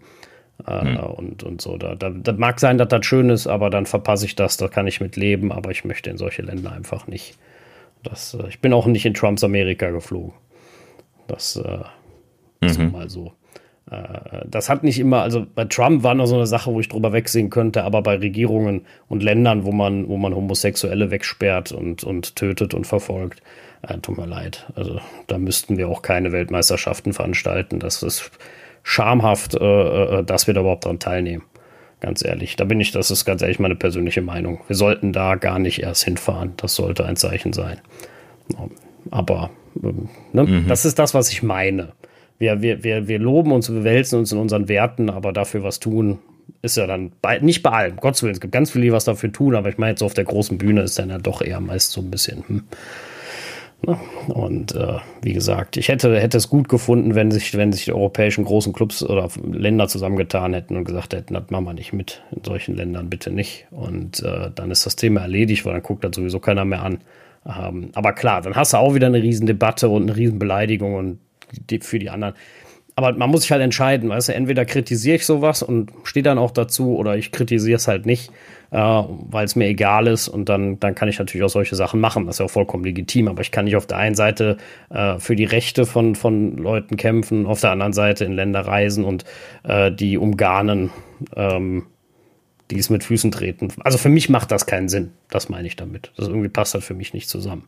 Äh, 0.67 0.83
mhm. 0.83 0.97
und, 0.97 1.43
und 1.43 1.61
so. 1.61 1.77
Da, 1.77 1.95
da, 1.95 2.09
das 2.09 2.37
mag 2.37 2.59
sein, 2.59 2.77
dass 2.77 2.89
das 2.89 3.05
schön 3.05 3.29
ist, 3.29 3.47
aber 3.47 3.69
dann 3.69 3.85
verpasse 3.85 4.25
ich 4.25 4.35
das, 4.35 4.57
da 4.57 4.67
kann 4.67 4.87
ich 4.87 4.99
mit 4.99 5.15
leben, 5.15 5.53
aber 5.53 5.71
ich 5.71 5.85
möchte 5.85 6.09
in 6.09 6.17
solche 6.17 6.41
Länder 6.41 6.73
einfach 6.73 7.07
nicht. 7.07 7.37
Das, 8.03 8.33
äh, 8.33 8.47
ich 8.49 8.59
bin 8.59 8.73
auch 8.73 8.85
nicht 8.87 9.05
in 9.05 9.13
Trumps 9.13 9.43
Amerika 9.43 9.89
geflogen. 9.89 10.33
Das 11.27 11.55
äh, 11.55 11.77
mhm. 12.59 12.67
ist 12.67 12.79
mal 12.91 13.09
so. 13.09 13.31
Äh, 13.89 14.45
das 14.45 14.69
hat 14.69 14.83
nicht 14.83 14.99
immer, 14.99 15.21
also 15.21 15.45
bei 15.53 15.65
Trump 15.65 16.03
war 16.03 16.13
noch 16.13 16.27
so 16.27 16.35
eine 16.35 16.47
Sache, 16.47 16.71
wo 16.73 16.79
ich 16.79 16.89
drüber 16.89 17.13
wegsehen 17.13 17.49
könnte, 17.49 17.83
aber 17.83 18.01
bei 18.01 18.15
Regierungen 18.15 18.85
und 19.07 19.23
Ländern, 19.23 19.65
wo 19.65 19.71
man, 19.71 20.07
wo 20.07 20.17
man 20.17 20.35
Homosexuelle 20.35 21.11
wegsperrt 21.11 21.71
und, 21.71 22.03
und 22.03 22.35
tötet 22.35 22.73
und 22.73 22.85
verfolgt, 22.85 23.41
äh, 23.81 23.97
tut 23.99 24.17
mir 24.17 24.27
leid. 24.27 24.67
Also 24.75 24.99
da 25.27 25.37
müssten 25.37 25.77
wir 25.77 25.89
auch 25.89 26.01
keine 26.01 26.31
Weltmeisterschaften 26.31 27.13
veranstalten. 27.13 27.79
Das 27.79 28.03
ist 28.03 28.31
schamhaft, 28.83 29.55
äh, 29.55 30.19
äh 30.19 30.23
dass 30.23 30.47
wir 30.47 30.53
da 30.53 30.61
überhaupt 30.61 30.85
dran 30.85 30.99
teilnehmen. 30.99 31.43
Ganz 31.99 32.25
ehrlich, 32.25 32.55
da 32.55 32.65
bin 32.65 32.79
ich, 32.79 32.91
das 32.91 33.11
ist 33.11 33.25
ganz 33.25 33.43
ehrlich 33.43 33.59
meine 33.59 33.75
persönliche 33.75 34.23
Meinung. 34.23 34.61
Wir 34.65 34.75
sollten 34.75 35.13
da 35.13 35.35
gar 35.35 35.59
nicht 35.59 35.83
erst 35.83 36.03
hinfahren. 36.03 36.53
Das 36.57 36.73
sollte 36.73 37.05
ein 37.05 37.15
Zeichen 37.15 37.53
sein. 37.53 37.77
Aber 39.11 39.51
ähm, 39.83 40.09
ne? 40.33 40.43
mhm. 40.43 40.67
das 40.67 40.85
ist 40.85 40.97
das, 40.97 41.13
was 41.13 41.31
ich 41.31 41.43
meine 41.43 41.93
wir, 42.41 42.61
wir, 42.61 42.83
wir, 42.83 43.07
wir 43.07 43.19
loben 43.19 43.51
uns, 43.51 43.71
wir 43.71 43.83
wälzen 43.83 44.17
uns 44.17 44.31
in 44.31 44.39
unseren 44.39 44.67
Werten, 44.67 45.11
aber 45.11 45.31
dafür 45.31 45.61
was 45.63 45.79
tun, 45.79 46.17
ist 46.63 46.75
ja 46.75 46.87
dann 46.87 47.11
bei, 47.21 47.37
nicht 47.37 47.61
bei 47.61 47.69
allem. 47.69 47.97
Gottes 47.97 48.23
Willen, 48.23 48.33
es 48.33 48.41
gibt 48.41 48.51
ganz 48.51 48.71
viele, 48.71 48.85
die 48.85 48.91
was 48.91 49.05
dafür 49.05 49.31
tun, 49.31 49.55
aber 49.55 49.69
ich 49.69 49.77
meine, 49.77 49.91
jetzt 49.91 49.99
so 49.99 50.07
auf 50.07 50.15
der 50.15 50.25
großen 50.25 50.57
Bühne 50.57 50.81
ist 50.81 50.97
dann 50.97 51.09
ja 51.09 51.19
doch 51.19 51.43
eher 51.43 51.59
meist 51.59 51.91
so 51.91 52.01
ein 52.01 52.09
bisschen. 52.09 52.43
Hm. 52.47 52.63
Ne? 53.85 53.97
Und 54.27 54.75
äh, 54.75 54.97
wie 55.21 55.33
gesagt, 55.33 55.77
ich 55.77 55.87
hätte, 55.87 56.19
hätte 56.19 56.37
es 56.37 56.49
gut 56.49 56.67
gefunden, 56.67 57.13
wenn 57.13 57.29
sich, 57.29 57.55
wenn 57.55 57.71
sich 57.71 57.85
die 57.85 57.93
europäischen 57.93 58.43
großen 58.43 58.73
Clubs 58.73 59.03
oder 59.03 59.29
Länder 59.43 59.87
zusammengetan 59.87 60.53
hätten 60.53 60.75
und 60.77 60.85
gesagt 60.85 61.13
hätten, 61.13 61.35
das 61.35 61.49
machen 61.49 61.65
wir 61.65 61.73
nicht 61.73 61.93
mit, 61.93 62.23
in 62.35 62.43
solchen 62.43 62.75
Ländern 62.75 63.09
bitte 63.09 63.31
nicht. 63.31 63.67
Und 63.69 64.21
äh, 64.23 64.49
dann 64.53 64.71
ist 64.71 64.87
das 64.87 64.95
Thema 64.95 65.21
erledigt, 65.21 65.65
weil 65.65 65.73
dann 65.73 65.83
guckt 65.83 66.03
das 66.03 66.15
sowieso 66.15 66.39
keiner 66.39 66.65
mehr 66.65 66.83
an. 66.83 66.99
Ähm, 67.45 67.89
aber 67.93 68.13
klar, 68.13 68.41
dann 68.41 68.55
hast 68.55 68.73
du 68.73 68.77
auch 68.77 68.95
wieder 68.95 69.07
eine 69.07 69.21
Riesendebatte 69.21 69.89
und 69.89 70.03
eine 70.03 70.15
Riesenbeleidigung 70.15 70.95
und 70.95 71.19
für 71.81 71.99
die 71.99 72.09
anderen. 72.09 72.35
Aber 72.95 73.13
man 73.13 73.29
muss 73.29 73.41
sich 73.41 73.51
halt 73.51 73.61
entscheiden, 73.61 74.09
weißt 74.09 74.29
du, 74.29 74.33
entweder 74.33 74.65
kritisiere 74.65 75.15
ich 75.15 75.25
sowas 75.25 75.63
und 75.63 75.91
stehe 76.03 76.23
dann 76.23 76.37
auch 76.37 76.51
dazu 76.51 76.97
oder 76.97 77.15
ich 77.15 77.31
kritisiere 77.31 77.77
es 77.77 77.87
halt 77.87 78.05
nicht, 78.05 78.31
äh, 78.71 78.77
weil 78.77 79.45
es 79.45 79.55
mir 79.55 79.67
egal 79.67 80.07
ist 80.07 80.27
und 80.27 80.49
dann, 80.49 80.79
dann 80.79 80.93
kann 80.93 81.07
ich 81.07 81.17
natürlich 81.17 81.43
auch 81.43 81.49
solche 81.49 81.75
Sachen 81.75 82.01
machen. 82.01 82.25
Das 82.25 82.35
ist 82.35 82.39
ja 82.39 82.45
auch 82.45 82.51
vollkommen 82.51 82.83
legitim, 82.83 83.27
aber 83.27 83.41
ich 83.41 83.51
kann 83.51 83.65
nicht 83.65 83.77
auf 83.77 83.87
der 83.87 83.97
einen 83.97 84.15
Seite 84.15 84.57
äh, 84.89 85.17
für 85.19 85.35
die 85.35 85.45
Rechte 85.45 85.85
von, 85.85 86.15
von 86.15 86.57
Leuten 86.57 86.97
kämpfen, 86.97 87.45
auf 87.45 87.61
der 87.61 87.71
anderen 87.71 87.93
Seite 87.93 88.25
in 88.25 88.33
Länder 88.33 88.61
reisen 88.61 89.05
und 89.05 89.23
äh, 89.63 89.91
die 89.91 90.17
umgarnen, 90.17 90.89
ähm, 91.35 91.87
die 92.71 92.77
es 92.77 92.89
mit 92.89 93.03
Füßen 93.05 93.31
treten. 93.31 93.69
Also 93.79 93.97
für 93.97 94.09
mich 94.09 94.27
macht 94.29 94.51
das 94.51 94.65
keinen 94.65 94.89
Sinn, 94.89 95.11
das 95.29 95.47
meine 95.49 95.67
ich 95.67 95.77
damit. 95.77 96.11
Das 96.17 96.27
irgendwie 96.27 96.49
passt 96.49 96.73
halt 96.73 96.83
für 96.83 96.93
mich 96.93 97.13
nicht 97.13 97.29
zusammen. 97.29 97.63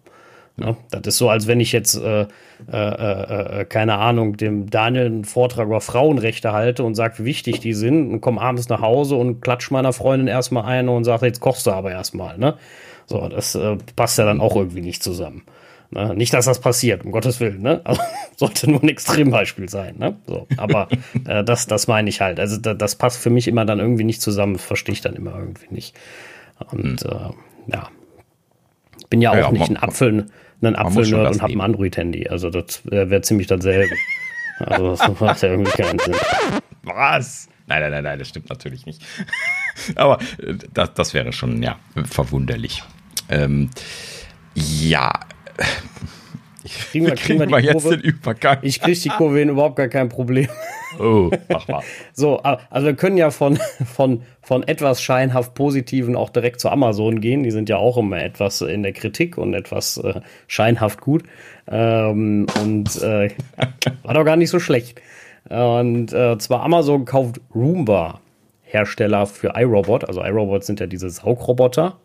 Ne? 0.56 0.78
Das 0.92 1.02
ist 1.06 1.18
so, 1.18 1.30
als 1.30 1.48
wenn 1.48 1.60
ich 1.60 1.72
jetzt, 1.72 1.96
äh, 1.96 2.22
äh, 2.22 2.28
äh, 2.72 3.62
äh, 3.62 3.66
keine 3.66 3.98
Ahnung, 3.98 4.38
dem 4.38 4.70
Daniel 4.70 5.08
einen 5.08 5.26
Vortrag 5.26 5.66
über 5.66 5.82
Frauenrechte 5.82 6.52
halte 6.52 6.84
und 6.84 6.96
sage, 6.96 7.20
wie 7.20 7.26
wichtig 7.26 7.60
die 7.60 7.74
sind 7.74 8.12
und 8.12 8.22
komme 8.22 8.40
abends 8.40 8.70
nach 8.70 8.82
Hause 8.82 9.16
und 9.16 9.42
klatsch 9.42 9.72
meiner 9.72 9.94
Freundin 9.94 10.28
erstmal 10.28 10.66
ein 10.66 10.90
und 10.90 11.06
sage, 11.06 11.26
jetzt 11.26 11.40
kochst 11.40 11.66
du 11.66 11.72
aber 11.72 11.92
erstmal. 11.92 12.38
Ne? 12.38 12.56
So, 13.08 13.28
das 13.28 13.56
äh, 13.56 13.78
passt 13.96 14.18
ja 14.20 14.26
dann 14.26 14.40
auch 14.40 14.56
irgendwie 14.56 14.82
nicht 14.82 15.02
zusammen. 15.02 15.44
Ne? 15.90 16.14
Nicht, 16.16 16.34
dass 16.34 16.46
das 16.46 16.60
passiert, 16.62 17.04
um 17.04 17.12
Gottes 17.12 17.40
Willen. 17.40 17.62
Ne? 17.62 17.82
Also, 17.84 18.02
sollte 18.36 18.70
nur 18.70 18.84
ein 18.84 18.90
Extrembeispiel 18.90 19.70
sein. 19.70 19.96
Ne? 19.98 20.18
So, 20.28 20.48
aber 20.58 20.88
äh, 21.28 21.44
das, 21.44 21.66
das 21.66 21.88
meine 21.88 22.10
ich 22.10 22.22
halt. 22.22 22.40
Also 22.40 22.58
da, 22.58 22.76
das 22.76 22.96
passt 22.96 23.18
für 23.18 23.32
mich 23.32 23.48
immer 23.48 23.66
dann 23.66 23.80
irgendwie 23.80 24.04
nicht 24.04 24.22
zusammen. 24.22 24.54
Das 24.54 24.64
verstehe 24.64 24.94
ich 24.94 25.02
dann 25.02 25.16
immer 25.16 25.36
irgendwie 25.36 25.68
nicht. 25.72 25.96
Und 26.72 27.02
hm. 27.02 27.10
äh, 27.10 27.72
ja, 27.74 27.90
bin 29.14 29.22
ja 29.22 29.30
auch 29.30 29.36
ja, 29.36 29.52
nicht 29.52 29.70
ein 29.70 29.78
Apfel, 29.78 30.26
ein 30.64 30.76
Apfelnerd 30.76 31.36
und 31.36 31.42
habe 31.44 31.54
ein 31.54 31.62
Android-Handy. 31.62 32.30
Also 32.30 32.50
das 32.50 32.82
wäre 32.84 33.22
ziemlich 33.22 33.46
dasselbe. 33.46 33.94
also 34.58 34.90
das 34.90 35.08
macht 35.20 35.40
ja 35.44 35.50
irgendwie 35.50 35.72
keinen 35.72 36.00
Sinn. 36.00 36.16
Was? 36.82 37.48
Nein, 37.68 37.82
nein, 37.82 37.92
nein, 37.92 38.04
nein, 38.06 38.18
das 38.18 38.30
stimmt 38.30 38.50
natürlich 38.50 38.88
nicht. 38.88 39.04
Aber 39.96 40.18
äh, 40.40 40.56
das, 40.74 40.96
das 40.96 41.14
wäre 41.14 41.32
schon, 41.32 41.62
ja, 41.62 41.78
verwunderlich. 42.06 42.82
Ähm, 43.30 43.70
ja. 44.56 45.12
Kriegen 46.92 47.08
wir, 47.08 47.16
kriegen 47.16 47.40
wir, 47.40 47.50
wir 47.50 47.60
jetzt 47.60 47.90
den 47.90 48.00
Übergang? 48.00 48.58
Ich 48.62 48.82
kriege 48.82 49.00
die 49.00 49.10
Kurve 49.10 49.40
hin, 49.40 49.50
überhaupt 49.50 49.76
gar 49.76 49.88
kein 49.88 50.10
Problem. 50.10 50.48
Oh, 51.00 51.32
mach 51.50 51.68
mal. 51.68 51.82
so, 52.14 52.38
also 52.38 52.86
wir 52.86 52.96
können 52.96 53.18
ja 53.18 53.32
von, 53.32 53.58
von, 53.84 54.22
von 54.44 54.62
etwas 54.62 55.02
scheinhaft 55.02 55.56
Positiven 55.56 56.16
auch 56.16 56.30
direkt 56.30 56.60
zu 56.60 56.70
Amazon 56.70 57.20
gehen. 57.20 57.42
Die 57.42 57.50
sind 57.50 57.68
ja 57.68 57.78
auch 57.78 57.98
immer 57.98 58.22
etwas 58.22 58.62
in 58.62 58.84
der 58.84 58.94
Kritik 58.94 59.40
und 59.40 59.56
etwas 59.56 59.98
äh, 59.98 60.22
scheinhaft 60.46 61.02
gut. 61.02 61.24
Ähm, 61.68 62.46
und 62.62 63.02
äh, 63.02 63.32
war 64.04 64.14
doch 64.14 64.24
gar 64.24 64.36
nicht 64.36 64.52
so 64.52 64.60
schlecht. 64.60 65.02
Und 65.50 66.14
äh, 66.14 66.38
zwar 66.38 66.62
Amazon 66.62 67.06
kauft 67.06 67.42
Roomba, 67.56 68.20
Hersteller 68.62 69.26
für 69.26 69.54
iRobot. 69.56 70.06
Also 70.06 70.24
iRobot 70.24 70.64
sind 70.64 70.80
ja 70.80 70.86
diese 70.86 71.10
Saugroboter. 71.10 71.98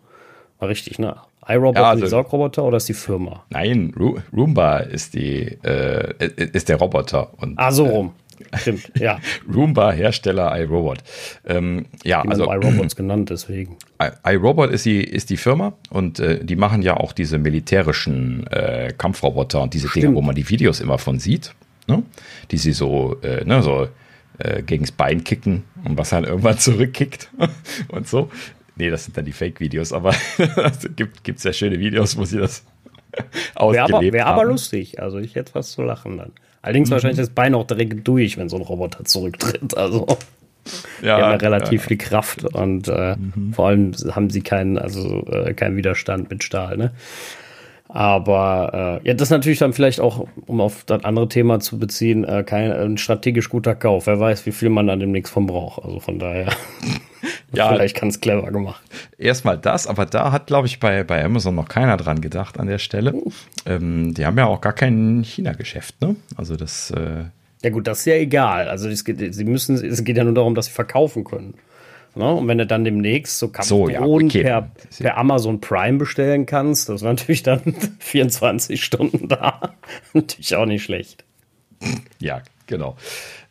War 0.59 0.69
richtig, 0.69 0.99
ne? 0.99 1.17
iRobot 1.49 1.77
ja, 1.77 1.91
also, 1.91 2.05
die 2.05 2.11
Saugroboter 2.11 2.65
oder 2.65 2.77
ist 2.77 2.89
die 2.89 2.95
Firma? 2.95 3.45
Nein, 3.51 3.95
Roomba 4.33 4.79
ist 4.79 5.15
die 5.15 5.59
äh, 5.63 6.15
ist 6.53 6.69
der 6.69 6.77
Roboter. 6.77 7.33
Und, 7.39 7.59
ah, 7.59 7.73
so 7.73 7.87
rum. 7.87 8.13
Stimmt, 8.55 8.93
ja. 8.99 9.19
Roomba, 9.53 9.93
Hersteller 9.93 10.59
iRobot. 10.61 10.99
Ähm, 11.47 11.87
ja, 12.05 12.23
die 12.23 12.29
also 12.29 12.45
iRobots 12.53 12.97
genannt, 12.97 13.31
deswegen. 13.31 13.77
iRobot 14.25 14.71
ist 14.71 14.87
die, 14.87 15.03
ist 15.03 15.31
die 15.31 15.37
Firma 15.37 15.75
und 15.91 16.21
äh, 16.21 16.45
die 16.45 16.57
machen 16.57 16.83
ja 16.83 16.97
auch 16.97 17.13
diese 17.13 17.39
militärischen 17.39 18.47
äh, 18.49 18.93
Kampfroboter 18.97 19.63
und 19.63 19.75
diese 19.75 19.89
Stimmt. 19.89 20.05
Dinge, 20.05 20.17
wo 20.17 20.23
man 20.23 20.35
die 20.35 20.49
Videos 20.49 20.81
immer 20.81 20.99
von 20.99 21.19
sieht, 21.19 21.55
ne? 21.87 22.03
die 22.51 22.59
sie 22.59 22.73
so, 22.73 23.17
äh, 23.23 23.45
ne, 23.45 23.63
so 23.63 23.89
äh, 24.39 24.63
gegens 24.63 24.93
Bein 24.93 25.25
kicken 25.25 25.65
und 25.85 25.99
was 25.99 26.11
dann 26.11 26.25
irgendwann 26.25 26.59
zurückkickt 26.59 27.31
und 27.89 28.07
so. 28.07 28.31
Nee, 28.79 28.91
das 28.91 29.05
sind 29.05 29.17
dann 29.17 29.25
die 29.25 29.33
Fake-Videos, 29.33 29.93
aber 29.93 30.15
es 30.39 30.89
gibt, 30.97 31.25
gibt 31.25 31.41
sehr 31.41 31.53
schöne 31.53 31.79
Videos, 31.79 32.17
wo 32.17 32.25
sie 32.25 32.39
das 32.39 32.65
ausgelebt 33.55 33.91
wär 33.91 33.97
aber, 33.97 34.13
wär 34.13 34.27
aber 34.27 34.45
lustig, 34.45 35.01
also 35.01 35.19
ich 35.19 35.35
hätte 35.35 35.55
was 35.55 35.73
zu 35.73 35.83
lachen 35.83 36.17
dann. 36.17 36.33
Allerdings 36.63 36.89
mhm. 36.89 36.95
wahrscheinlich 36.95 37.19
das 37.19 37.31
Bein 37.31 37.55
auch 37.55 37.67
direkt 37.67 38.07
durch, 38.07 38.37
wenn 38.37 38.49
so 38.49 38.57
ein 38.57 38.63
Roboter 38.63 39.05
zurücktritt. 39.05 39.77
Also 39.77 40.07
ja, 41.03 41.17
die 41.17 41.23
haben 41.23 41.33
ja 41.33 41.37
relativ 41.37 41.83
ja. 41.83 41.89
viel 41.89 41.97
Kraft 41.99 42.45
und 42.45 42.89
äh, 42.89 43.17
mhm. 43.17 43.53
vor 43.53 43.69
allem 43.69 43.93
haben 44.11 44.31
sie 44.31 44.43
keinen, 44.43 44.79
also 44.79 45.25
äh, 45.27 45.55
keinen 45.55 45.77
Widerstand 45.77 46.31
mit 46.31 46.45
Stahl. 46.45 46.77
Ne? 46.77 46.93
Aber 47.89 49.01
äh, 49.03 49.09
ja, 49.09 49.15
das 49.15 49.29
ist 49.29 49.31
natürlich 49.31 49.59
dann 49.59 49.73
vielleicht 49.73 50.01
auch, 50.01 50.29
um 50.47 50.61
auf 50.61 50.85
das 50.85 51.05
andere 51.05 51.29
Thema 51.29 51.59
zu 51.59 51.79
beziehen, 51.79 52.25
äh, 52.25 52.45
kein 52.45 52.71
ein 52.71 52.99
strategisch 52.99 53.49
guter 53.49 53.75
Kauf. 53.75 54.07
Wer 54.07 54.21
weiß, 54.21 54.45
wie 54.45 54.53
viel 54.53 54.69
man 54.69 54.87
dann 54.87 55.01
demnächst 55.01 55.33
von 55.33 55.47
braucht. 55.47 55.83
Also 55.83 55.99
von 55.99 56.19
daher, 56.19 56.53
ja, 57.53 57.69
vielleicht 57.71 57.99
ganz 57.99 58.21
clever 58.21 58.51
gemacht. 58.51 58.83
Erstmal 59.17 59.57
das, 59.57 59.87
aber 59.87 60.05
da 60.05 60.33
hat, 60.33 60.49
glaube 60.49 60.67
ich, 60.67 60.81
bei, 60.81 61.03
bei 61.03 61.25
Amazon 61.25 61.55
noch 61.55 61.69
keiner 61.69 61.97
dran 61.97 62.21
gedacht 62.21 62.61
an 62.61 62.67
der 62.67 62.79
Stelle. 62.79 63.15
Ähm, 63.65 64.13
die 64.13 64.27
haben 64.27 64.37
ja 64.37 64.45
auch 64.45 64.61
gar 64.61 64.75
kein 64.75 65.23
China-Geschäft, 65.25 66.01
ne? 66.03 66.17
Also 66.37 66.57
das. 66.57 66.91
Äh 66.91 67.25
ja 67.65 67.71
gut, 67.71 67.87
das 67.87 68.01
ist 68.01 68.05
ja 68.05 68.15
egal. 68.15 68.69
Also 68.69 68.89
es 68.91 69.03
geht, 69.03 69.35
sie 69.35 69.45
müssen, 69.45 69.83
es 69.83 70.05
geht 70.05 70.17
ja 70.17 70.25
nur 70.25 70.35
darum, 70.35 70.55
dass 70.55 70.67
sie 70.67 70.73
verkaufen 70.73 71.25
können. 71.25 71.55
Ne? 72.15 72.33
Und 72.33 72.49
wenn 72.49 72.59
du 72.59 72.67
dann 72.67 72.85
demnächst 72.85 73.39
so 73.39 73.49
Kampfdrohnen 73.49 74.31
so, 74.31 74.39
ja, 74.39 74.41
okay. 74.41 74.43
per, 74.43 74.71
per 74.99 75.17
Amazon 75.17 75.61
Prime 75.61 75.99
bestellen 75.99 76.47
kannst, 76.47 76.89
das 76.89 76.97
ist 76.97 77.03
natürlich 77.05 77.43
dann 77.43 77.75
24 77.99 78.83
Stunden 78.83 79.29
da. 79.29 79.75
natürlich 80.13 80.57
auch 80.57 80.67
nicht 80.67 80.85
schlecht. 80.85 81.25
Ja, 82.19 82.43
genau. 82.67 82.97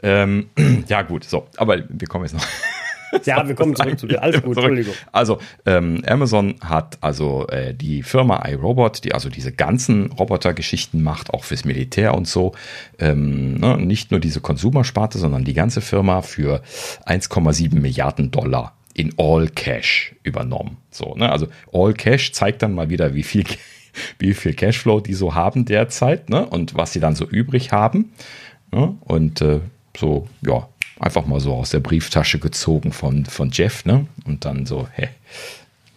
Ähm, 0.04 0.50
ja, 0.88 1.02
gut, 1.02 1.24
so, 1.24 1.48
aber 1.58 1.84
wir 1.90 2.08
kommen 2.08 2.26
jetzt 2.26 2.34
noch. 2.34 2.46
Ja, 3.26 3.48
wir 3.48 3.56
kommen 3.56 3.76
zurück 3.76 4.00
zu 4.00 4.08
dir. 4.08 4.22
Alles 4.22 4.42
gut, 4.42 4.58
Entschuldigung. 4.58 4.94
Also, 5.12 5.40
ähm, 5.66 6.04
Amazon 6.08 6.56
hat 6.62 6.98
also 7.02 7.48
äh, 7.48 7.74
die 7.74 8.04
Firma 8.04 8.48
iRobot, 8.48 9.04
die 9.04 9.14
also 9.14 9.30
diese 9.30 9.52
ganzen 9.52 10.12
Robotergeschichten 10.12 11.02
macht, 11.02 11.34
auch 11.34 11.44
fürs 11.44 11.66
Militär 11.66 12.14
und 12.14 12.28
so. 12.28 12.54
Ähm, 13.00 13.56
ne, 13.56 13.78
nicht 13.78 14.12
nur 14.12 14.20
diese 14.20 14.42
Konsumersparte, 14.42 15.18
sondern 15.18 15.44
die 15.44 15.54
ganze 15.54 15.82
Firma 15.82 16.22
für 16.22 16.62
1,7 17.06 17.80
Milliarden 17.80 18.32
Dollar 18.32 18.74
in 18.98 19.14
All 19.18 19.48
Cash 19.48 20.16
übernommen. 20.24 20.78
So, 20.90 21.14
ne? 21.16 21.32
Also 21.32 21.48
All 21.72 21.94
Cash 21.94 22.34
zeigt 22.34 22.64
dann 22.64 22.74
mal 22.74 22.90
wieder, 22.90 23.14
wie 23.14 23.24
viel, 23.24 23.46
wie 24.20 24.34
viel 24.34 24.54
Cashflow 24.54 25.00
die 25.00 25.14
so 25.14 25.36
haben 25.36 25.66
derzeit 25.66 26.30
ne? 26.30 26.46
und 26.46 26.76
was 26.76 26.94
sie 26.94 27.00
dann 27.00 27.16
so 27.16 27.26
übrig 27.26 27.72
haben. 27.72 28.12
Ne? 28.72 28.98
Und 29.02 29.42
äh, 29.42 29.60
so, 29.98 30.28
ja, 30.42 30.68
einfach 31.00 31.26
mal 31.26 31.40
so 31.40 31.54
aus 31.54 31.70
der 31.72 31.80
Brieftasche 31.80 32.38
gezogen 32.40 32.92
von, 32.92 33.26
von 33.26 33.50
Jeff, 33.52 33.86
ne? 33.86 34.08
Und 34.26 34.44
dann 34.46 34.66
so, 34.66 34.88
hä, 34.94 35.10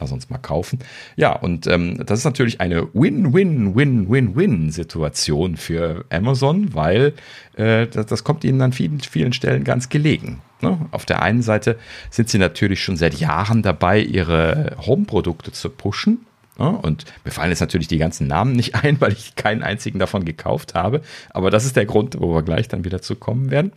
lass 0.01 0.13
uns 0.13 0.31
mal 0.31 0.39
kaufen. 0.39 0.79
Ja, 1.17 1.33
und 1.33 1.67
ähm, 1.67 2.01
das 2.05 2.21
ist 2.21 2.25
natürlich 2.25 2.61
eine 2.61 2.87
Win-Win-Win-Win-Win-Situation 2.95 5.57
für 5.57 6.05
Amazon, 6.11 6.73
weil 6.75 7.15
äh, 7.57 7.87
das, 7.87 8.07
das 8.07 8.25
kommt 8.25 8.45
ihnen 8.45 8.61
an 8.63 8.73
vielen, 8.73 9.01
vielen 9.01 9.33
Stellen 9.33 9.65
ganz 9.65 9.89
gelegen. 9.89 10.43
Ne? 10.61 10.79
Auf 10.91 11.07
der 11.07 11.23
einen 11.23 11.43
Seite 11.43 11.79
sind 12.11 12.29
sie 12.29 12.39
natürlich 12.39 12.83
schon 12.83 12.97
seit 12.97 13.15
Jahren 13.15 13.63
dabei, 13.63 14.01
ihre 14.01 14.77
Home-Produkte 14.87 15.53
zu 15.53 15.71
pushen. 15.71 16.27
Ne? 16.59 16.69
Und 16.69 17.05
mir 17.25 17.31
fallen 17.31 17.51
jetzt 17.51 17.61
natürlich 17.61 17.89
die 17.89 17.99
ganzen 17.99 18.27
Namen 18.27 18.53
nicht 18.53 18.75
ein, 18.75 19.01
weil 19.01 19.13
ich 19.13 19.37
keinen 19.37 19.63
einzigen 19.63 19.99
davon 19.99 20.25
gekauft 20.25 20.75
habe. 20.75 21.03
Aber 21.31 21.51
das 21.51 21.65
ist 21.65 21.77
der 21.77 21.87
Grund, 21.87 22.21
wo 22.21 22.35
wir 22.35 22.43
gleich 22.43 22.69
dann 22.69 22.85
wieder 22.85 23.03
zu 23.03 23.17
kommen 23.17 23.51
werden. 23.51 23.73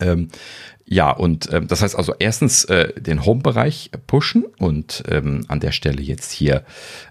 Ähm, 0.00 0.28
ja, 0.86 1.10
und 1.10 1.50
ähm, 1.52 1.66
das 1.66 1.80
heißt 1.80 1.96
also 1.96 2.14
erstens 2.18 2.64
äh, 2.64 3.00
den 3.00 3.24
Home-Bereich 3.24 3.90
pushen 4.06 4.44
und 4.58 5.02
ähm, 5.08 5.44
an 5.48 5.60
der 5.60 5.72
Stelle 5.72 6.02
jetzt 6.02 6.30
hier 6.30 6.62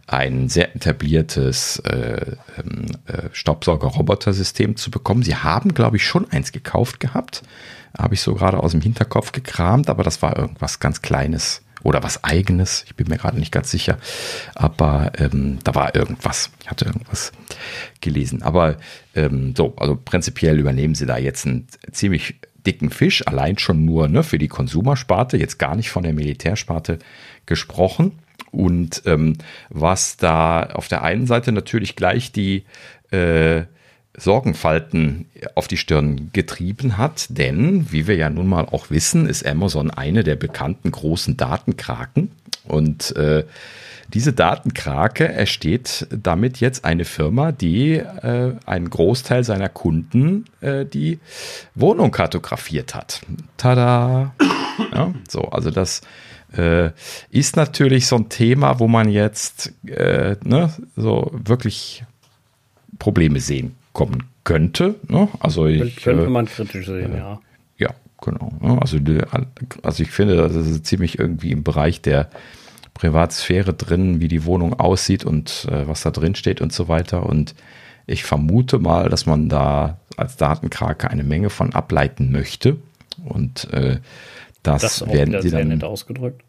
ein 0.05 0.47
sehr 0.47 0.75
etabliertes 0.75 1.79
äh, 1.79 2.35
ähm, 2.59 2.85
äh, 3.07 3.29
Staubsauger-Roboter-System 3.31 4.75
zu 4.75 4.91
bekommen. 4.91 5.23
Sie 5.23 5.35
haben, 5.35 5.73
glaube 5.73 5.97
ich, 5.97 6.05
schon 6.05 6.29
eins 6.29 6.51
gekauft 6.51 6.99
gehabt. 6.99 7.41
Habe 7.97 8.13
ich 8.13 8.21
so 8.21 8.35
gerade 8.35 8.59
aus 8.61 8.71
dem 8.71 8.81
Hinterkopf 8.81 9.31
gekramt, 9.31 9.89
aber 9.89 10.03
das 10.03 10.21
war 10.21 10.37
irgendwas 10.37 10.79
ganz 10.79 11.01
Kleines 11.01 11.61
oder 11.83 12.01
was 12.01 12.23
Eigenes. 12.23 12.85
Ich 12.87 12.95
bin 12.95 13.07
mir 13.09 13.17
gerade 13.17 13.37
nicht 13.37 13.51
ganz 13.51 13.69
sicher. 13.69 13.97
Aber 14.55 15.11
ähm, 15.17 15.59
da 15.63 15.75
war 15.75 15.95
irgendwas. 15.95 16.49
Ich 16.61 16.69
hatte 16.69 16.85
irgendwas 16.85 17.31
gelesen. 18.01 18.41
Aber 18.41 18.77
ähm, 19.15 19.53
so, 19.55 19.75
also 19.77 19.95
prinzipiell 19.95 20.59
übernehmen 20.59 20.95
sie 20.95 21.05
da 21.05 21.17
jetzt 21.17 21.45
einen 21.45 21.67
ziemlich 21.91 22.39
dicken 22.65 22.89
Fisch, 22.89 23.27
allein 23.27 23.57
schon 23.57 23.85
nur 23.85 24.07
ne, 24.07 24.23
für 24.23 24.37
die 24.37 24.47
Konsumersparte, 24.47 25.37
jetzt 25.37 25.59
gar 25.59 25.75
nicht 25.75 25.89
von 25.89 26.03
der 26.03 26.13
Militärsparte 26.13 26.99
gesprochen. 27.45 28.19
Und 28.51 29.03
ähm, 29.05 29.37
was 29.69 30.17
da 30.17 30.63
auf 30.63 30.87
der 30.87 31.03
einen 31.03 31.25
Seite 31.25 31.51
natürlich 31.51 31.95
gleich 31.95 32.31
die 32.31 32.63
äh, 33.11 33.63
Sorgenfalten 34.15 35.25
auf 35.55 35.67
die 35.67 35.77
Stirn 35.77 36.29
getrieben 36.33 36.97
hat, 36.97 37.27
denn 37.29 37.91
wie 37.91 38.07
wir 38.07 38.15
ja 38.15 38.29
nun 38.29 38.47
mal 38.47 38.65
auch 38.65 38.89
wissen, 38.89 39.27
ist 39.27 39.45
Amazon 39.45 39.89
eine 39.89 40.23
der 40.23 40.35
bekannten 40.35 40.91
großen 40.91 41.35
Datenkraken 41.35 42.31
und 42.65 43.15
äh, 43.15 43.43
diese 44.13 44.31
Datenkrake 44.31 45.27
ersteht 45.27 46.07
damit 46.11 46.59
jetzt 46.59 46.85
eine 46.85 47.05
Firma, 47.05 47.51
die 47.51 47.93
äh, 47.93 48.53
einen 48.65 48.89
Großteil 48.89 49.43
seiner 49.43 49.69
Kunden 49.69 50.45
äh, 50.61 50.85
die 50.85 51.19
Wohnung 51.73 52.11
kartografiert 52.11 52.93
hat. 52.93 53.21
Tada! 53.57 54.33
Ja, 54.91 55.13
so, 55.27 55.43
also 55.45 55.71
das 55.71 56.01
äh, 56.55 56.91
ist 57.31 57.55
natürlich 57.55 58.07
so 58.07 58.17
ein 58.17 58.29
Thema, 58.29 58.79
wo 58.79 58.87
man 58.87 59.09
jetzt 59.09 59.73
äh, 59.87 60.35
ne, 60.43 60.71
so 60.95 61.31
wirklich 61.33 62.03
Probleme 62.99 63.39
sehen 63.39 63.75
kommen 63.93 64.23
könnte. 64.43 64.95
Ne? 65.07 65.29
Also 65.39 65.67
ich, 65.67 65.97
könnte 65.97 66.25
äh, 66.25 66.29
man 66.29 66.45
kritisch 66.47 66.87
sehen, 66.87 67.15
ja. 67.15 67.39
Ja, 67.77 67.91
genau. 68.21 68.51
Ne? 68.59 68.77
Also, 68.81 68.97
also 69.83 70.03
ich 70.03 70.11
finde, 70.11 70.35
das 70.35 70.55
ist 70.55 70.85
ziemlich 70.85 71.19
irgendwie 71.19 71.51
im 71.51 71.63
Bereich 71.63 72.01
der 72.01 72.29
Privatsphäre 72.93 73.73
drin, 73.73 74.19
wie 74.19 74.27
die 74.27 74.45
Wohnung 74.45 74.79
aussieht 74.79 75.25
und 75.25 75.67
äh, 75.71 75.87
was 75.87 76.01
da 76.01 76.11
drin 76.11 76.35
steht 76.35 76.61
und 76.61 76.73
so 76.73 76.87
weiter. 76.87 77.25
Und 77.25 77.55
ich 78.05 78.23
vermute 78.23 78.79
mal, 78.79 79.09
dass 79.09 79.25
man 79.25 79.49
da 79.49 79.97
als 80.17 80.37
Datenkrake 80.37 81.09
eine 81.09 81.23
Menge 81.23 81.49
von 81.49 81.73
ableiten 81.73 82.31
möchte. 82.31 82.77
Und 83.23 83.71
äh, 83.73 83.99
das, 84.61 84.81
das 84.81 85.07
werden 85.07 85.41
sie 85.41 85.49
dann. 85.49 85.69
Nett 85.69 85.83
ausgedrückt. 85.83 86.43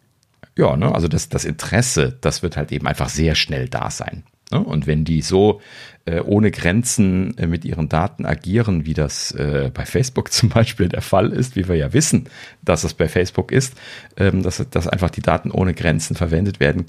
Ja, 0.56 0.76
ne, 0.76 0.94
also 0.94 1.08
das, 1.08 1.28
das 1.28 1.44
Interesse, 1.44 2.16
das 2.20 2.42
wird 2.42 2.56
halt 2.56 2.72
eben 2.72 2.86
einfach 2.86 3.08
sehr 3.08 3.34
schnell 3.34 3.68
da 3.68 3.90
sein. 3.90 4.24
Ne? 4.54 4.60
Und 4.60 4.86
wenn 4.86 5.04
die 5.04 5.20
so 5.20 5.60
äh, 6.04 6.20
ohne 6.20 6.52
Grenzen 6.52 7.36
äh, 7.38 7.48
mit 7.48 7.64
ihren 7.64 7.88
Daten 7.88 8.24
agieren, 8.24 8.86
wie 8.86 8.94
das 8.94 9.32
äh, 9.32 9.70
bei 9.74 9.84
Facebook 9.84 10.30
zum 10.32 10.48
Beispiel 10.48 10.88
der 10.88 11.02
Fall 11.02 11.32
ist, 11.32 11.56
wie 11.56 11.68
wir 11.68 11.74
ja 11.74 11.92
wissen, 11.92 12.28
dass 12.62 12.84
es 12.84 12.94
bei 12.94 13.08
Facebook 13.08 13.50
ist, 13.50 13.74
ähm, 14.16 14.42
dass, 14.42 14.60
einfach 14.88 15.10
die 15.10 15.22
Daten 15.22 15.50
ohne 15.50 15.74
Grenzen 15.74 16.14
verwendet 16.14 16.60
werden 16.60 16.86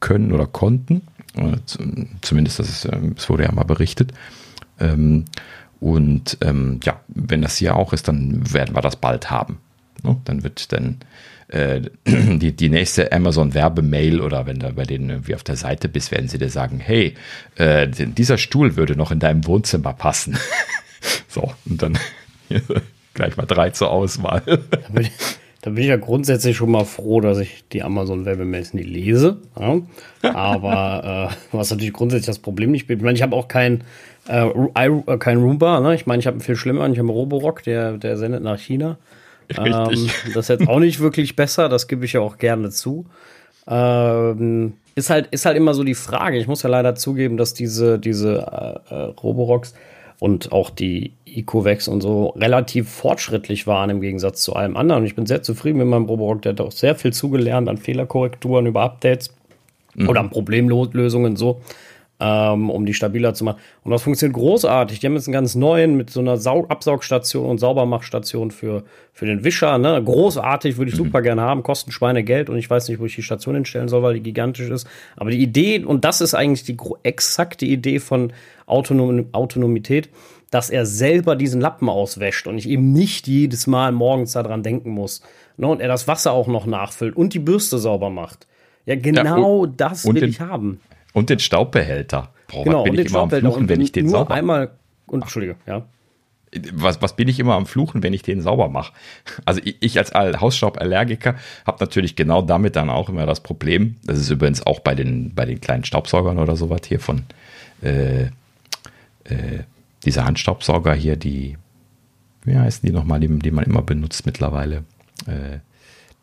können 0.00 0.32
oder 0.32 0.46
konnten. 0.46 1.02
Zumindest, 2.20 2.58
das, 2.58 2.68
ist, 2.68 2.84
ähm, 2.86 3.14
das 3.14 3.28
wurde 3.28 3.44
ja 3.44 3.52
mal 3.52 3.64
berichtet. 3.64 4.12
Ähm, 4.80 5.26
und 5.78 6.38
ähm, 6.40 6.80
ja, 6.82 7.00
wenn 7.06 7.42
das 7.42 7.58
hier 7.58 7.76
auch 7.76 7.92
ist, 7.92 8.08
dann 8.08 8.52
werden 8.52 8.74
wir 8.74 8.82
das 8.82 8.96
bald 8.96 9.30
haben. 9.30 9.58
Ne? 10.02 10.16
Dann 10.24 10.42
wird 10.42 10.72
dann 10.72 10.98
äh, 11.48 11.80
die, 12.06 12.52
die 12.52 12.68
nächste 12.68 13.12
Amazon-Werbemail 13.12 14.20
oder 14.20 14.46
wenn 14.46 14.58
du 14.58 14.72
bei 14.72 14.84
denen 14.84 15.10
irgendwie 15.10 15.34
auf 15.34 15.44
der 15.44 15.56
Seite 15.56 15.88
bist, 15.88 16.10
werden 16.10 16.28
sie 16.28 16.38
dir 16.38 16.50
sagen, 16.50 16.78
hey, 16.78 17.14
äh, 17.56 17.88
dieser 17.88 18.38
Stuhl 18.38 18.76
würde 18.76 18.96
noch 18.96 19.10
in 19.10 19.18
deinem 19.18 19.46
Wohnzimmer 19.46 19.92
passen. 19.92 20.36
so, 21.28 21.52
und 21.68 21.82
dann 21.82 21.98
gleich 23.14 23.36
mal 23.36 23.46
drei 23.46 23.70
zur 23.70 23.90
Auswahl. 23.90 24.42
da, 24.46 24.88
bin 24.92 25.04
ich, 25.04 25.10
da 25.62 25.70
bin 25.70 25.82
ich 25.82 25.88
ja 25.88 25.96
grundsätzlich 25.96 26.56
schon 26.56 26.70
mal 26.70 26.84
froh, 26.84 27.20
dass 27.20 27.38
ich 27.38 27.64
die 27.72 27.82
Amazon-Werbemails 27.82 28.74
nie 28.74 28.82
lese. 28.82 29.38
Ja? 29.58 29.80
Aber 30.22 31.30
äh, 31.32 31.56
was 31.56 31.70
natürlich 31.70 31.92
grundsätzlich 31.92 32.26
das 32.26 32.38
Problem 32.38 32.70
nicht 32.70 32.86
bin. 32.86 32.98
Ich 32.98 33.04
meine, 33.04 33.16
ich 33.16 33.22
habe 33.22 33.34
auch 33.34 33.48
kein, 33.48 33.84
äh, 34.28 34.46
äh, 34.46 35.18
kein 35.18 35.38
Roomba. 35.38 35.80
Ne? 35.80 35.94
Ich 35.94 36.06
meine, 36.06 36.20
ich 36.20 36.26
habe 36.26 36.40
viel 36.40 36.56
schlimmer. 36.56 36.82
Ich 36.88 36.98
habe 36.98 37.00
einen 37.00 37.10
Roborock, 37.10 37.62
der, 37.62 37.96
der 37.96 38.16
sendet 38.16 38.42
nach 38.42 38.58
China. 38.58 38.98
Ähm, 39.58 40.08
das 40.34 40.44
ist 40.44 40.48
jetzt 40.48 40.68
auch 40.68 40.78
nicht 40.78 41.00
wirklich 41.00 41.34
besser, 41.34 41.68
das 41.68 41.88
gebe 41.88 42.04
ich 42.04 42.12
ja 42.12 42.20
auch 42.20 42.36
gerne 42.36 42.70
zu. 42.70 43.06
Ähm, 43.66 44.74
ist 44.94 45.10
halt, 45.10 45.28
ist 45.30 45.46
halt 45.46 45.56
immer 45.56 45.74
so 45.74 45.84
die 45.84 45.94
Frage. 45.94 46.38
Ich 46.38 46.46
muss 46.46 46.62
ja 46.62 46.68
leider 46.68 46.94
zugeben, 46.94 47.36
dass 47.36 47.54
diese, 47.54 47.98
diese 47.98 48.82
äh, 48.90 48.94
äh, 48.94 49.02
Roborocks 49.22 49.74
und 50.18 50.52
auch 50.52 50.70
die 50.70 51.12
Ecovex 51.26 51.88
und 51.88 52.00
so 52.00 52.28
relativ 52.30 52.88
fortschrittlich 52.88 53.66
waren 53.66 53.90
im 53.90 54.00
Gegensatz 54.00 54.42
zu 54.42 54.54
allem 54.54 54.76
anderen. 54.76 55.02
Und 55.02 55.06
ich 55.06 55.14
bin 55.14 55.26
sehr 55.26 55.42
zufrieden 55.42 55.78
mit 55.78 55.86
meinem 55.86 56.06
Roborock. 56.06 56.42
Der 56.42 56.52
hat 56.52 56.60
auch 56.60 56.72
sehr 56.72 56.96
viel 56.96 57.12
zugelernt 57.12 57.68
an 57.68 57.76
Fehlerkorrekturen 57.76 58.66
über 58.66 58.82
Updates 58.82 59.34
mhm. 59.94 60.08
oder 60.08 60.20
an 60.20 60.30
Problemlösungen 60.30 61.36
so 61.36 61.60
ähm, 62.20 62.70
um 62.70 62.84
die 62.84 62.94
stabiler 62.94 63.34
zu 63.34 63.44
machen. 63.44 63.58
Und 63.84 63.92
das 63.92 64.02
funktioniert 64.02 64.36
großartig. 64.36 64.98
Die 64.98 65.06
haben 65.06 65.14
jetzt 65.14 65.28
einen 65.28 65.32
ganz 65.32 65.54
neuen 65.54 65.96
mit 65.96 66.10
so 66.10 66.20
einer 66.20 66.36
Sau 66.36 66.66
Absaugstation 66.66 67.46
und 67.46 67.58
Saubermachstation 67.58 68.50
für, 68.50 68.84
für 69.12 69.26
den 69.26 69.44
Wischer. 69.44 69.78
Ne? 69.78 70.02
Großartig, 70.02 70.78
würde 70.78 70.90
ich 70.90 70.98
mhm. 70.98 71.04
super 71.04 71.22
gerne 71.22 71.42
haben. 71.42 71.62
Kosten 71.62 71.92
Schweine 71.92 72.24
Geld 72.24 72.50
und 72.50 72.58
ich 72.58 72.68
weiß 72.68 72.88
nicht, 72.88 72.98
wo 72.98 73.06
ich 73.06 73.14
die 73.14 73.22
Station 73.22 73.54
hinstellen 73.54 73.88
soll, 73.88 74.02
weil 74.02 74.14
die 74.14 74.22
gigantisch 74.22 74.68
ist. 74.68 74.88
Aber 75.16 75.30
die 75.30 75.42
Idee, 75.42 75.84
und 75.84 76.04
das 76.04 76.20
ist 76.20 76.34
eigentlich 76.34 76.64
die 76.64 76.76
exakte 77.04 77.66
Idee 77.66 78.00
von 78.00 78.32
Autonom 78.66 79.26
Autonomität, 79.32 80.10
dass 80.50 80.70
er 80.70 80.86
selber 80.86 81.36
diesen 81.36 81.60
Lappen 81.60 81.88
auswäscht 81.88 82.46
und 82.46 82.58
ich 82.58 82.68
eben 82.68 82.92
nicht 82.92 83.28
jedes 83.28 83.66
Mal 83.66 83.92
morgens 83.92 84.32
daran 84.32 84.62
denken 84.62 84.90
muss. 84.90 85.22
Ne? 85.56 85.68
Und 85.68 85.80
er 85.80 85.88
das 85.88 86.08
Wasser 86.08 86.32
auch 86.32 86.48
noch 86.48 86.66
nachfüllt 86.66 87.16
und 87.16 87.34
die 87.34 87.38
Bürste 87.38 87.78
sauber 87.78 88.10
macht. 88.10 88.46
Ja, 88.86 88.96
genau 88.96 89.66
ja, 89.66 89.72
das 89.76 90.06
will 90.06 90.24
ich 90.24 90.40
haben. 90.40 90.80
Und 91.18 91.30
den 91.30 91.38
Staubbehälter. 91.38 92.30
Boah, 92.48 92.64
genau, 92.64 92.84
bin 92.84 92.92
und 92.92 92.98
ich 93.00 93.06
den 93.06 93.14
immer 93.14 93.22
am 93.22 93.30
Fluchen, 93.30 93.68
wenn 93.68 93.80
ich 93.80 93.92
den 93.92 94.06
nur 94.06 94.12
sauber 94.12 94.34
einmal 94.34 94.70
und, 95.06 95.22
Entschuldige, 95.22 95.56
ja. 95.66 95.86
Was, 96.72 97.02
was 97.02 97.14
bin 97.14 97.28
ich 97.28 97.38
immer 97.38 97.56
am 97.56 97.66
Fluchen, 97.66 98.02
wenn 98.02 98.14
ich 98.14 98.22
den 98.22 98.40
sauber 98.40 98.68
mache? 98.68 98.94
Also 99.44 99.60
ich, 99.62 99.76
ich 99.80 99.98
als 99.98 100.14
Hausstauballergiker 100.14 101.34
habe 101.66 101.78
natürlich 101.80 102.16
genau 102.16 102.40
damit 102.40 102.74
dann 102.76 102.88
auch 102.88 103.10
immer 103.10 103.26
das 103.26 103.42
Problem. 103.42 103.96
Das 104.04 104.18
ist 104.18 104.30
übrigens 104.30 104.64
auch 104.64 104.80
bei 104.80 104.94
den, 104.94 105.34
bei 105.34 105.44
den 105.44 105.60
kleinen 105.60 105.84
Staubsaugern 105.84 106.38
oder 106.38 106.56
sowas 106.56 106.80
hier 106.86 107.00
von 107.00 107.24
äh, 107.82 108.24
äh, 109.24 109.64
dieser 110.04 110.24
Handstaubsauger 110.24 110.94
hier, 110.94 111.16
die, 111.16 111.58
wie 112.44 112.56
heißen 112.56 112.86
die 112.86 112.94
nochmal, 112.94 113.20
die, 113.20 113.28
die 113.28 113.50
man 113.50 113.64
immer 113.64 113.82
benutzt 113.82 114.24
mittlerweile? 114.24 114.84
Äh, 115.26 115.58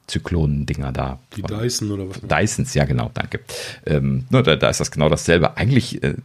Zyklonen-Dinger 0.08 0.91
da. 0.91 1.20
Die 1.36 1.41
Dyson 1.41 1.91
oder 1.91 2.10
was? 2.10 2.22
Dysons, 2.22 2.74
ja 2.74 2.86
genau, 2.86 3.12
danke. 3.14 3.39
Ähm, 3.86 4.26
da, 4.30 4.41
da, 4.41 4.70
ist 4.70 4.80
das 4.80 4.91
genau 4.91 5.10
dasselbe. 5.10 5.58
Eigentlich 5.58 6.03
äh, 6.03 6.16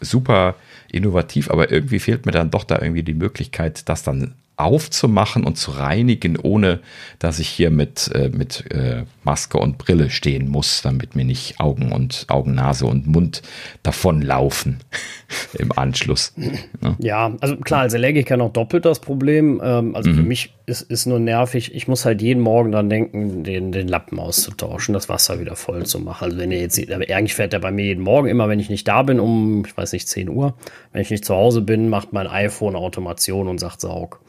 super 0.00 0.54
innovativ, 0.90 1.50
aber 1.50 1.70
irgendwie 1.70 1.98
fehlt 1.98 2.26
mir 2.26 2.32
dann 2.32 2.50
doch 2.50 2.64
da 2.64 2.80
irgendwie 2.80 3.02
die 3.02 3.14
Möglichkeit, 3.14 3.88
das 3.88 4.02
dann 4.02 4.34
aufzumachen 4.56 5.44
und 5.44 5.56
zu 5.56 5.72
reinigen, 5.72 6.38
ohne 6.38 6.80
dass 7.18 7.38
ich 7.38 7.48
hier 7.48 7.70
mit, 7.70 8.10
äh, 8.14 8.30
mit 8.30 8.64
äh, 8.72 9.04
Maske 9.22 9.58
und 9.58 9.76
Brille 9.76 10.08
stehen 10.08 10.48
muss, 10.48 10.80
damit 10.80 11.14
mir 11.14 11.24
nicht 11.26 11.60
Augen 11.60 11.92
und 11.92 12.24
Augen, 12.28 12.54
Nase 12.54 12.86
und 12.86 13.06
Mund 13.06 13.42
davonlaufen 13.82 14.78
im 15.58 15.72
Anschluss. 15.72 16.32
Ja. 16.80 16.96
ja, 16.98 17.36
also 17.40 17.56
klar, 17.56 17.82
als 17.82 17.94
Allergiker 17.94 18.38
noch 18.38 18.52
doppelt 18.52 18.86
das 18.86 19.00
Problem. 19.00 19.60
Ähm, 19.62 19.94
also 19.94 20.10
mhm. 20.10 20.14
für 20.14 20.22
mich 20.22 20.54
ist, 20.64 20.82
ist 20.82 21.04
nur 21.04 21.18
nervig, 21.18 21.74
ich 21.74 21.86
muss 21.86 22.06
halt 22.06 22.22
jeden 22.22 22.42
Morgen 22.42 22.72
dann 22.72 22.88
denken, 22.88 23.44
den, 23.44 23.72
den 23.72 23.88
Lappen 23.88 24.18
auszutauschen, 24.18 24.94
das 24.94 25.10
Wasser 25.10 25.38
wieder 25.38 25.54
voll 25.54 25.84
zu 25.84 26.00
machen. 26.00 26.24
Also 26.24 26.38
wenn 26.38 26.50
ihr 26.50 26.60
jetzt, 26.60 26.78
eigentlich 26.90 27.34
fährt 27.34 27.52
er 27.52 27.60
bei 27.60 27.70
mir 27.70 27.84
jeden 27.84 28.02
Morgen, 28.02 28.28
immer 28.28 28.48
wenn 28.48 28.58
ich 28.58 28.70
nicht 28.70 28.88
da 28.88 29.02
bin, 29.02 29.20
um, 29.20 29.64
ich 29.66 29.76
weiß 29.76 29.92
nicht, 29.92 30.08
10 30.08 30.30
Uhr, 30.30 30.54
wenn 30.92 31.02
ich 31.02 31.10
nicht 31.10 31.26
zu 31.26 31.34
Hause 31.34 31.60
bin, 31.60 31.90
macht 31.90 32.14
mein 32.14 32.26
iPhone 32.26 32.74
Automation 32.74 33.48
und 33.48 33.58
sagt 33.58 33.82
Saug. 33.82 34.20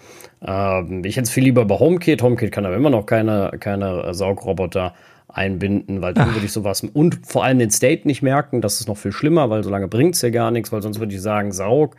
Ähm, 0.45 1.03
ich 1.03 1.15
hätte 1.15 1.25
es 1.25 1.31
viel 1.31 1.43
lieber 1.43 1.65
bei 1.65 1.79
HomeKit. 1.79 2.21
HomeKit 2.21 2.51
kann 2.51 2.65
aber 2.65 2.75
immer 2.75 2.89
noch 2.89 3.05
keine, 3.05 3.51
keine 3.59 4.13
Saugroboter 4.13 4.93
einbinden, 5.27 6.01
weil 6.01 6.13
dann 6.13 6.33
würde 6.33 6.45
ich 6.45 6.51
sowas 6.51 6.81
und 6.81 7.19
vor 7.25 7.43
allem 7.43 7.59
den 7.59 7.69
State 7.69 8.07
nicht 8.07 8.21
merken. 8.21 8.61
Das 8.61 8.79
ist 8.79 8.87
noch 8.87 8.97
viel 8.97 9.11
schlimmer, 9.11 9.49
weil 9.49 9.63
solange 9.63 9.87
bringt 9.87 10.15
es 10.15 10.21
ja 10.21 10.29
gar 10.29 10.51
nichts, 10.51 10.71
weil 10.71 10.81
sonst 10.81 10.99
würde 10.99 11.13
ich 11.13 11.21
sagen, 11.21 11.51
Saug. 11.51 11.95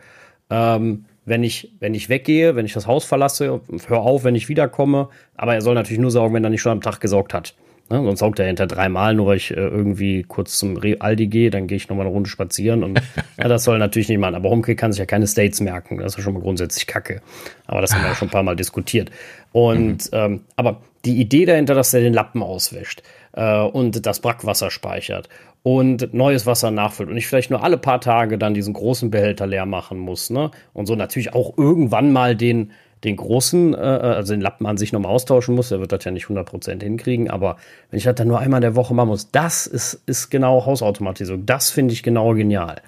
Ähm, 0.49 1.05
wenn 1.25 1.43
ich, 1.43 1.71
wenn 1.79 1.93
ich 1.93 2.09
weggehe, 2.09 2.55
wenn 2.55 2.65
ich 2.65 2.73
das 2.73 2.87
Haus 2.87 3.05
verlasse, 3.05 3.61
hör 3.87 3.99
auf, 3.99 4.23
wenn 4.23 4.35
ich 4.35 4.49
wiederkomme. 4.49 5.09
Aber 5.35 5.53
er 5.53 5.61
soll 5.61 5.75
natürlich 5.75 6.01
nur 6.01 6.11
saugen, 6.11 6.33
wenn 6.33 6.43
er 6.43 6.49
nicht 6.49 6.61
schon 6.61 6.71
am 6.71 6.81
Tag 6.81 6.99
gesaugt 6.99 7.33
hat. 7.33 7.53
Ne? 7.89 8.03
Sonst 8.03 8.19
saugt 8.19 8.39
er 8.39 8.45
hinter 8.45 8.67
dreimal, 8.67 9.13
nur 9.13 9.27
weil 9.27 9.37
ich 9.37 9.51
äh, 9.51 9.55
irgendwie 9.55 10.23
kurz 10.23 10.57
zum 10.57 10.79
Aldi 10.99 11.27
gehe, 11.27 11.49
dann 11.49 11.67
gehe 11.67 11.77
ich 11.77 11.89
nochmal 11.89 12.05
eine 12.05 12.13
Runde 12.13 12.29
spazieren 12.29 12.83
und 12.83 13.01
ja, 13.37 13.47
das 13.47 13.63
soll 13.63 13.79
natürlich 13.79 14.09
nicht 14.09 14.19
machen. 14.19 14.35
Aber 14.35 14.49
HomeKit 14.49 14.77
kann 14.77 14.91
sich 14.91 14.99
ja 14.99 15.05
keine 15.05 15.27
States 15.27 15.61
merken. 15.61 15.97
Das 15.97 16.13
ist 16.13 16.17
ja 16.17 16.23
schon 16.23 16.33
mal 16.33 16.41
grundsätzlich 16.41 16.87
kacke. 16.87 17.21
Aber 17.67 17.81
das 17.81 17.93
haben 17.93 18.01
wir 18.01 18.09
ja 18.09 18.15
schon 18.15 18.27
ein 18.27 18.31
paar 18.31 18.43
Mal 18.43 18.55
diskutiert. 18.55 19.11
Und 19.51 20.11
mhm. 20.11 20.17
ähm, 20.17 20.41
aber 20.55 20.81
die 21.05 21.19
Idee 21.19 21.45
dahinter, 21.45 21.75
dass 21.75 21.93
er 21.93 22.01
den 22.01 22.13
Lappen 22.13 22.43
auswäscht 22.43 23.03
äh, 23.33 23.61
und 23.61 24.05
das 24.05 24.19
Brackwasser 24.19 24.69
speichert 24.69 25.29
und 25.63 26.13
neues 26.13 26.45
Wasser 26.45 26.71
nachfüllt 26.71 27.09
und 27.09 27.17
ich 27.17 27.27
vielleicht 27.27 27.51
nur 27.51 27.63
alle 27.63 27.77
paar 27.77 28.01
Tage 28.01 28.37
dann 28.37 28.53
diesen 28.53 28.73
großen 28.73 29.11
Behälter 29.11 29.45
leer 29.45 29.65
machen 29.65 29.97
muss, 29.99 30.29
ne? 30.29 30.51
Und 30.73 30.85
so 30.85 30.95
natürlich 30.95 31.33
auch 31.33 31.57
irgendwann 31.57 32.13
mal 32.13 32.35
den, 32.35 32.71
den 33.03 33.15
großen, 33.15 33.73
äh, 33.73 33.77
also 33.77 34.33
den 34.33 34.41
Lappen 34.41 34.65
an 34.65 34.77
sich 34.77 34.91
nochmal 34.91 35.11
austauschen 35.11 35.55
muss, 35.55 35.69
der 35.69 35.79
wird 35.79 35.91
das 35.91 36.03
ja 36.03 36.11
nicht 36.11 36.27
100% 36.27 36.81
hinkriegen, 36.81 37.29
aber 37.29 37.57
wenn 37.89 37.97
ich 37.97 38.03
das 38.03 38.15
dann 38.15 38.27
nur 38.27 38.39
einmal 38.39 38.59
in 38.59 38.63
der 38.63 38.75
Woche 38.75 38.93
machen 38.93 39.09
muss, 39.09 39.31
das 39.31 39.67
ist, 39.67 40.01
ist 40.05 40.29
genau 40.29 40.65
Hausautomatisierung. 40.65 41.45
Das 41.45 41.69
finde 41.69 41.93
ich 41.93 42.03
genau 42.03 42.33
genial. 42.33 42.81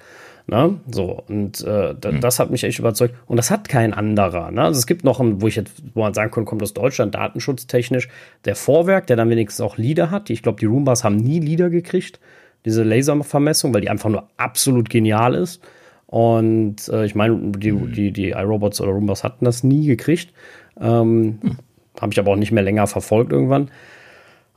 Ne? 0.46 0.80
So, 0.90 1.22
und 1.28 1.64
äh, 1.64 1.94
mhm. 1.94 2.20
das 2.20 2.40
hat 2.40 2.50
mich 2.50 2.64
echt 2.64 2.78
überzeugt. 2.78 3.14
Und 3.26 3.36
das 3.36 3.50
hat 3.50 3.68
kein 3.68 3.94
anderer. 3.94 4.50
Ne? 4.50 4.62
Also 4.62 4.78
es 4.78 4.86
gibt 4.86 5.04
noch 5.04 5.20
einen, 5.20 5.40
wo 5.40 5.46
ich 5.46 5.56
jetzt, 5.56 5.72
wo 5.94 6.00
man 6.00 6.14
sagen 6.14 6.32
kann, 6.32 6.44
kommt 6.44 6.62
aus 6.62 6.74
Deutschland, 6.74 7.14
datenschutztechnisch, 7.14 8.08
der 8.44 8.56
Vorwerk, 8.56 9.06
der 9.06 9.16
dann 9.16 9.30
wenigstens 9.30 9.60
auch 9.60 9.76
Lieder 9.76 10.10
hat. 10.10 10.30
Ich 10.30 10.42
glaube, 10.42 10.58
die 10.58 10.66
Roombas 10.66 11.04
haben 11.04 11.16
nie 11.16 11.38
Lieder 11.38 11.70
gekriegt 11.70 12.18
diese 12.64 12.82
Laservermessung, 12.82 13.74
weil 13.74 13.80
die 13.80 13.90
einfach 13.90 14.10
nur 14.10 14.28
absolut 14.36 14.90
genial 14.90 15.34
ist. 15.34 15.62
Und 16.12 16.90
äh, 16.90 17.06
ich 17.06 17.14
meine, 17.14 17.38
die, 17.56 17.72
mhm. 17.72 17.90
die, 17.90 18.12
die 18.12 18.30
iRobots 18.32 18.82
oder 18.82 18.92
Roombas 18.92 19.24
hatten 19.24 19.46
das 19.46 19.64
nie 19.64 19.86
gekriegt. 19.86 20.30
Ähm, 20.78 21.38
mhm. 21.40 21.56
Habe 21.98 22.12
ich 22.12 22.18
aber 22.18 22.32
auch 22.32 22.36
nicht 22.36 22.52
mehr 22.52 22.62
länger 22.62 22.86
verfolgt 22.86 23.32
irgendwann. 23.32 23.70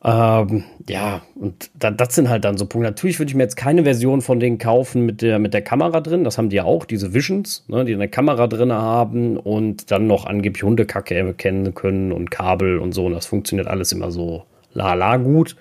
Ähm, 0.04 0.66
ja, 0.90 1.22
und 1.36 1.72
da, 1.80 1.92
das 1.92 2.14
sind 2.14 2.28
halt 2.28 2.44
dann 2.44 2.58
so 2.58 2.66
Punkte. 2.66 2.90
Natürlich 2.90 3.20
würde 3.20 3.30
ich 3.30 3.36
mir 3.36 3.44
jetzt 3.44 3.56
keine 3.56 3.84
Version 3.84 4.22
von 4.22 4.42
denen 4.42 4.58
kaufen 4.58 5.06
mit 5.06 5.22
der, 5.22 5.40
mit 5.40 5.54
der 5.54 5.62
Kamera 5.62 6.02
drin. 6.02 6.26
Das 6.26 6.38
haben 6.38 6.50
die 6.50 6.58
ja 6.58 6.66
auch, 6.66 6.84
diese 6.84 7.14
Visions, 7.14 7.64
ne, 7.70 7.86
die 7.86 7.94
eine 7.94 8.10
Kamera 8.10 8.48
drin 8.48 8.74
haben 8.74 9.38
und 9.38 9.92
dann 9.92 10.08
noch 10.08 10.26
angeblich 10.26 10.64
Hundekacke 10.64 11.16
erkennen 11.16 11.74
können 11.74 12.12
und 12.12 12.32
Kabel 12.32 12.80
und 12.80 12.92
so. 12.92 13.06
Und 13.06 13.14
das 13.14 13.28
funktioniert 13.28 13.68
alles 13.68 13.94
immer 13.94 14.12
so 14.12 14.44
la 14.74 15.16
gut. 15.16 15.56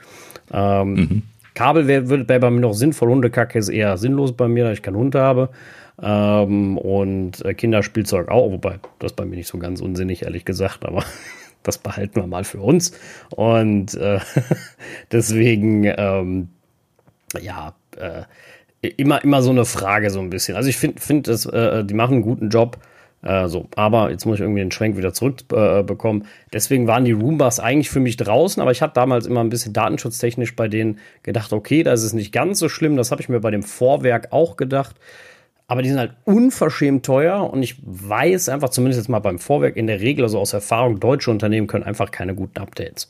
Ähm, 0.53 0.95
mhm. 0.95 1.23
Kabel 1.55 1.87
wäre 1.87 2.29
wär 2.29 2.41
bei 2.41 2.51
mir 2.51 2.61
noch 2.61 2.75
sinnvoll. 2.75 3.11
Hundekacke 3.11 3.61
ist 3.61 3.69
eher 3.69 3.97
sinnlos 3.97 4.33
bei 4.33 4.49
mir, 4.49 4.65
da 4.65 4.73
ich 4.73 4.83
keinen 4.83 4.97
Hund 4.97 5.15
habe. 5.15 5.51
Ähm, 6.03 6.77
und 6.79 7.45
äh, 7.45 7.55
Kinderspielzeug 7.55 8.29
auch, 8.29 8.51
wobei 8.51 8.81
das 8.99 9.13
bei 9.13 9.25
mir 9.25 9.37
nicht 9.37 9.49
so 9.49 9.59
ganz 9.59 9.81
unsinnig, 9.81 10.23
ehrlich 10.23 10.45
gesagt, 10.45 10.85
aber 10.85 11.05
das 11.63 11.79
behalten 11.79 12.17
wir 12.17 12.27
mal 12.27 12.45
für 12.45 12.61
uns. 12.61 12.93
Und 13.31 13.95
äh, 13.95 14.19
deswegen, 15.13 15.85
ähm, 15.85 16.49
ja, 17.41 17.75
äh, 17.97 18.23
immer, 18.89 19.23
immer 19.23 19.43
so 19.43 19.51
eine 19.51 19.65
Frage 19.65 20.11
so 20.11 20.21
ein 20.21 20.31
bisschen. 20.31 20.57
Also 20.57 20.69
ich 20.69 20.77
finde, 20.77 21.01
find, 21.01 21.29
äh, 21.29 21.85
die 21.85 21.95
machen 21.95 22.15
einen 22.15 22.23
guten 22.23 22.51
Job. 22.51 22.79
Äh, 23.23 23.49
so, 23.49 23.69
aber 23.75 24.11
jetzt 24.11 24.27
muss 24.27 24.35
ich 24.35 24.41
irgendwie 24.43 24.61
den 24.61 24.71
Schwenk 24.71 24.97
wieder 24.97 25.15
zurückbekommen. 25.15 26.23
Äh, 26.23 26.27
Deswegen 26.53 26.87
waren 26.87 27.05
die 27.05 27.13
Roombas 27.13 27.59
eigentlich 27.59 27.89
für 27.89 28.01
mich 28.01 28.17
draußen, 28.17 28.61
aber 28.61 28.71
ich 28.71 28.83
habe 28.83 28.93
damals 28.93 29.27
immer 29.27 29.41
ein 29.41 29.49
bisschen 29.49 29.73
datenschutztechnisch 29.73 30.55
bei 30.57 30.69
denen 30.69 30.99
gedacht, 31.23 31.53
okay, 31.53 31.83
das 31.83 32.03
ist 32.03 32.13
nicht 32.13 32.33
ganz 32.33 32.59
so 32.59 32.69
schlimm. 32.69 32.97
Das 32.97 33.11
habe 33.11 33.23
ich 33.23 33.29
mir 33.29 33.41
bei 33.41 33.51
dem 33.51 33.63
Vorwerk 33.63 34.33
auch 34.33 34.57
gedacht. 34.57 34.97
Aber 35.67 35.83
die 35.83 35.89
sind 35.89 35.99
halt 35.99 36.13
unverschämt 36.25 37.07
teuer 37.07 37.51
und 37.51 37.63
ich 37.63 37.77
weiß 37.83 38.51
einfach, 38.51 38.69
zumindest 38.69 39.01
jetzt 39.01 39.09
mal 39.09 39.21
beim 39.21 39.39
Vorwerk, 39.39 39.77
in 39.77 39.87
der 39.87 40.01
Regel, 40.01 40.25
also 40.25 40.39
aus 40.39 40.53
Erfahrung, 40.53 41.01
deutsche 41.01 41.31
Unternehmen 41.31 41.67
können 41.67 41.85
einfach 41.85 42.11
keine 42.11 42.35
guten 42.35 42.59
Updates. 42.59 43.09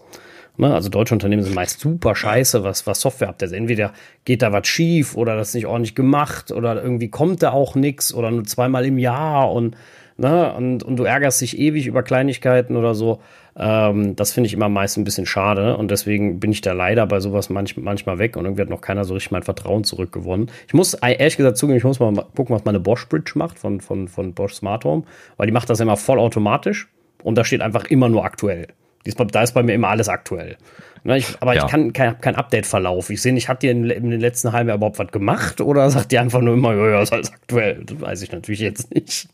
Ne? 0.57 0.73
Also 0.73 0.89
deutsche 0.89 1.15
Unternehmen 1.15 1.43
sind 1.43 1.55
meist 1.55 1.81
super 1.81 2.15
scheiße, 2.15 2.63
was, 2.63 2.87
was 2.87 3.01
Software-Updates. 3.01 3.53
Entweder 3.53 3.93
geht 4.25 4.43
da 4.43 4.53
was 4.53 4.69
schief 4.69 5.17
oder 5.17 5.37
das 5.37 5.49
ist 5.49 5.55
nicht 5.55 5.67
ordentlich 5.67 5.97
gemacht 5.97 6.53
oder 6.53 6.81
irgendwie 6.81 7.09
kommt 7.09 7.43
da 7.43 7.51
auch 7.51 7.75
nichts 7.75 8.15
oder 8.15 8.31
nur 8.31 8.45
zweimal 8.45 8.85
im 8.87 8.99
Jahr 8.99 9.51
und 9.51 9.77
ne? 10.17 10.53
und, 10.55 10.85
und 10.85 10.97
du 10.97 11.05
ärgerst 11.05 11.41
dich 11.41 11.59
ewig 11.59 11.87
über 11.87 12.05
Kleinigkeiten 12.05 12.77
oder 12.77 12.95
so. 12.95 13.21
Ähm, 13.57 14.17
das 14.17 14.33
finde 14.33 14.49
ich 14.49 14.55
immer 14.55 14.69
meist 14.69 14.97
ein 14.97 15.05
bisschen 15.05 15.27
schade 15.27 15.77
und 15.77 15.91
deswegen 15.91 16.41
bin 16.41 16.51
ich 16.51 16.61
da 16.61 16.73
leider 16.73 17.07
bei 17.07 17.21
sowas 17.21 17.51
manch, 17.51 17.77
manchmal 17.77 18.19
weg 18.19 18.37
und 18.37 18.45
irgendwie 18.45 18.63
hat 18.63 18.69
noch 18.69 18.81
keiner 18.81 19.05
so 19.05 19.15
richtig 19.15 19.31
mein 19.31 19.45
Vertrauen 19.45 19.85
zurückgewonnen. 19.85 20.51
Ich 20.67 20.75
muss 20.75 20.95
ehrlich 20.95 21.37
gesagt 21.37 21.57
zugeben, 21.57 21.79
ich 21.79 21.85
muss 21.85 22.01
mal 22.01 22.13
gucken, 22.35 22.55
was 22.55 22.65
meine 22.65 22.81
Bosch 22.81 23.09
Bridge 23.09 23.33
macht 23.37 23.59
von, 23.59 23.81
von, 23.81 24.09
von 24.09 24.35
Bosch 24.35 24.55
Smart 24.55 24.85
Home, 24.85 25.05
weil 25.37 25.47
die 25.47 25.53
macht 25.53 25.71
das 25.71 25.79
immer 25.81 25.97
vollautomatisch 25.97 26.89
und 27.23 27.37
da 27.37 27.45
steht 27.45 27.61
einfach 27.61 27.85
immer 27.85 28.09
nur 28.09 28.25
aktuell. 28.25 28.69
Da 29.05 29.43
ist 29.43 29.53
bei 29.53 29.63
mir 29.63 29.75
immer 29.75 29.89
alles 29.89 30.09
aktuell. 30.09 30.57
Ne, 31.05 31.19
ich, 31.19 31.37
aber 31.41 31.55
ja. 31.55 31.65
ich 31.65 31.71
kann 31.71 31.93
kein, 31.93 32.19
kein 32.19 32.35
Update-Verlauf. 32.35 33.11
Ich 33.11 33.21
sehe 33.21 33.35
nicht, 33.35 33.49
hat 33.51 33.63
die 33.63 33.69
in, 33.69 33.89
in, 33.91 34.11
den 34.11 34.21
letzten 34.21 34.53
halben 34.53 34.69
Jahr 34.71 34.79
überhaupt 34.79 34.99
was 34.99 35.09
gemacht 35.09 35.61
oder 35.61 35.91
sagt 35.91 36.13
die 36.13 36.19
einfach 36.19 36.41
nur 36.41 36.55
immer, 36.55 36.75
ja, 36.75 36.89
ja, 36.89 37.03
ist 37.03 37.13
alles 37.13 37.31
aktuell? 37.31 37.85
Das 37.85 38.01
weiß 38.01 38.23
ich 38.23 38.33
natürlich 38.33 38.61
jetzt 38.61 38.95
nicht. 38.95 39.29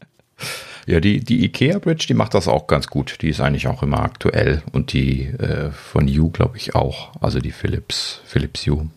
Ja, 0.87 1.01
die, 1.01 1.21
die 1.21 1.45
IKEA 1.45 1.79
Bridge, 1.79 2.07
die 2.09 2.15
macht 2.15 2.35
das 2.35 2.49
auch 2.49 2.67
ganz 2.67 2.89
gut. 2.89 3.23
Die 3.23 3.29
ist 3.29 3.41
eigentlich 3.41 3.69
auch 3.69 3.83
immer 3.83 4.01
aktuell. 4.01 4.63
Und 4.73 4.93
die 4.93 5.27
äh, 5.27 5.71
von 5.71 6.09
U, 6.09 6.31
glaube 6.31 6.57
ich, 6.57 6.75
auch. 6.75 7.13
Also 7.21 7.39
die 7.39 7.53
Philips, 7.53 8.23
Philips 8.25 8.67
U. 8.67 8.89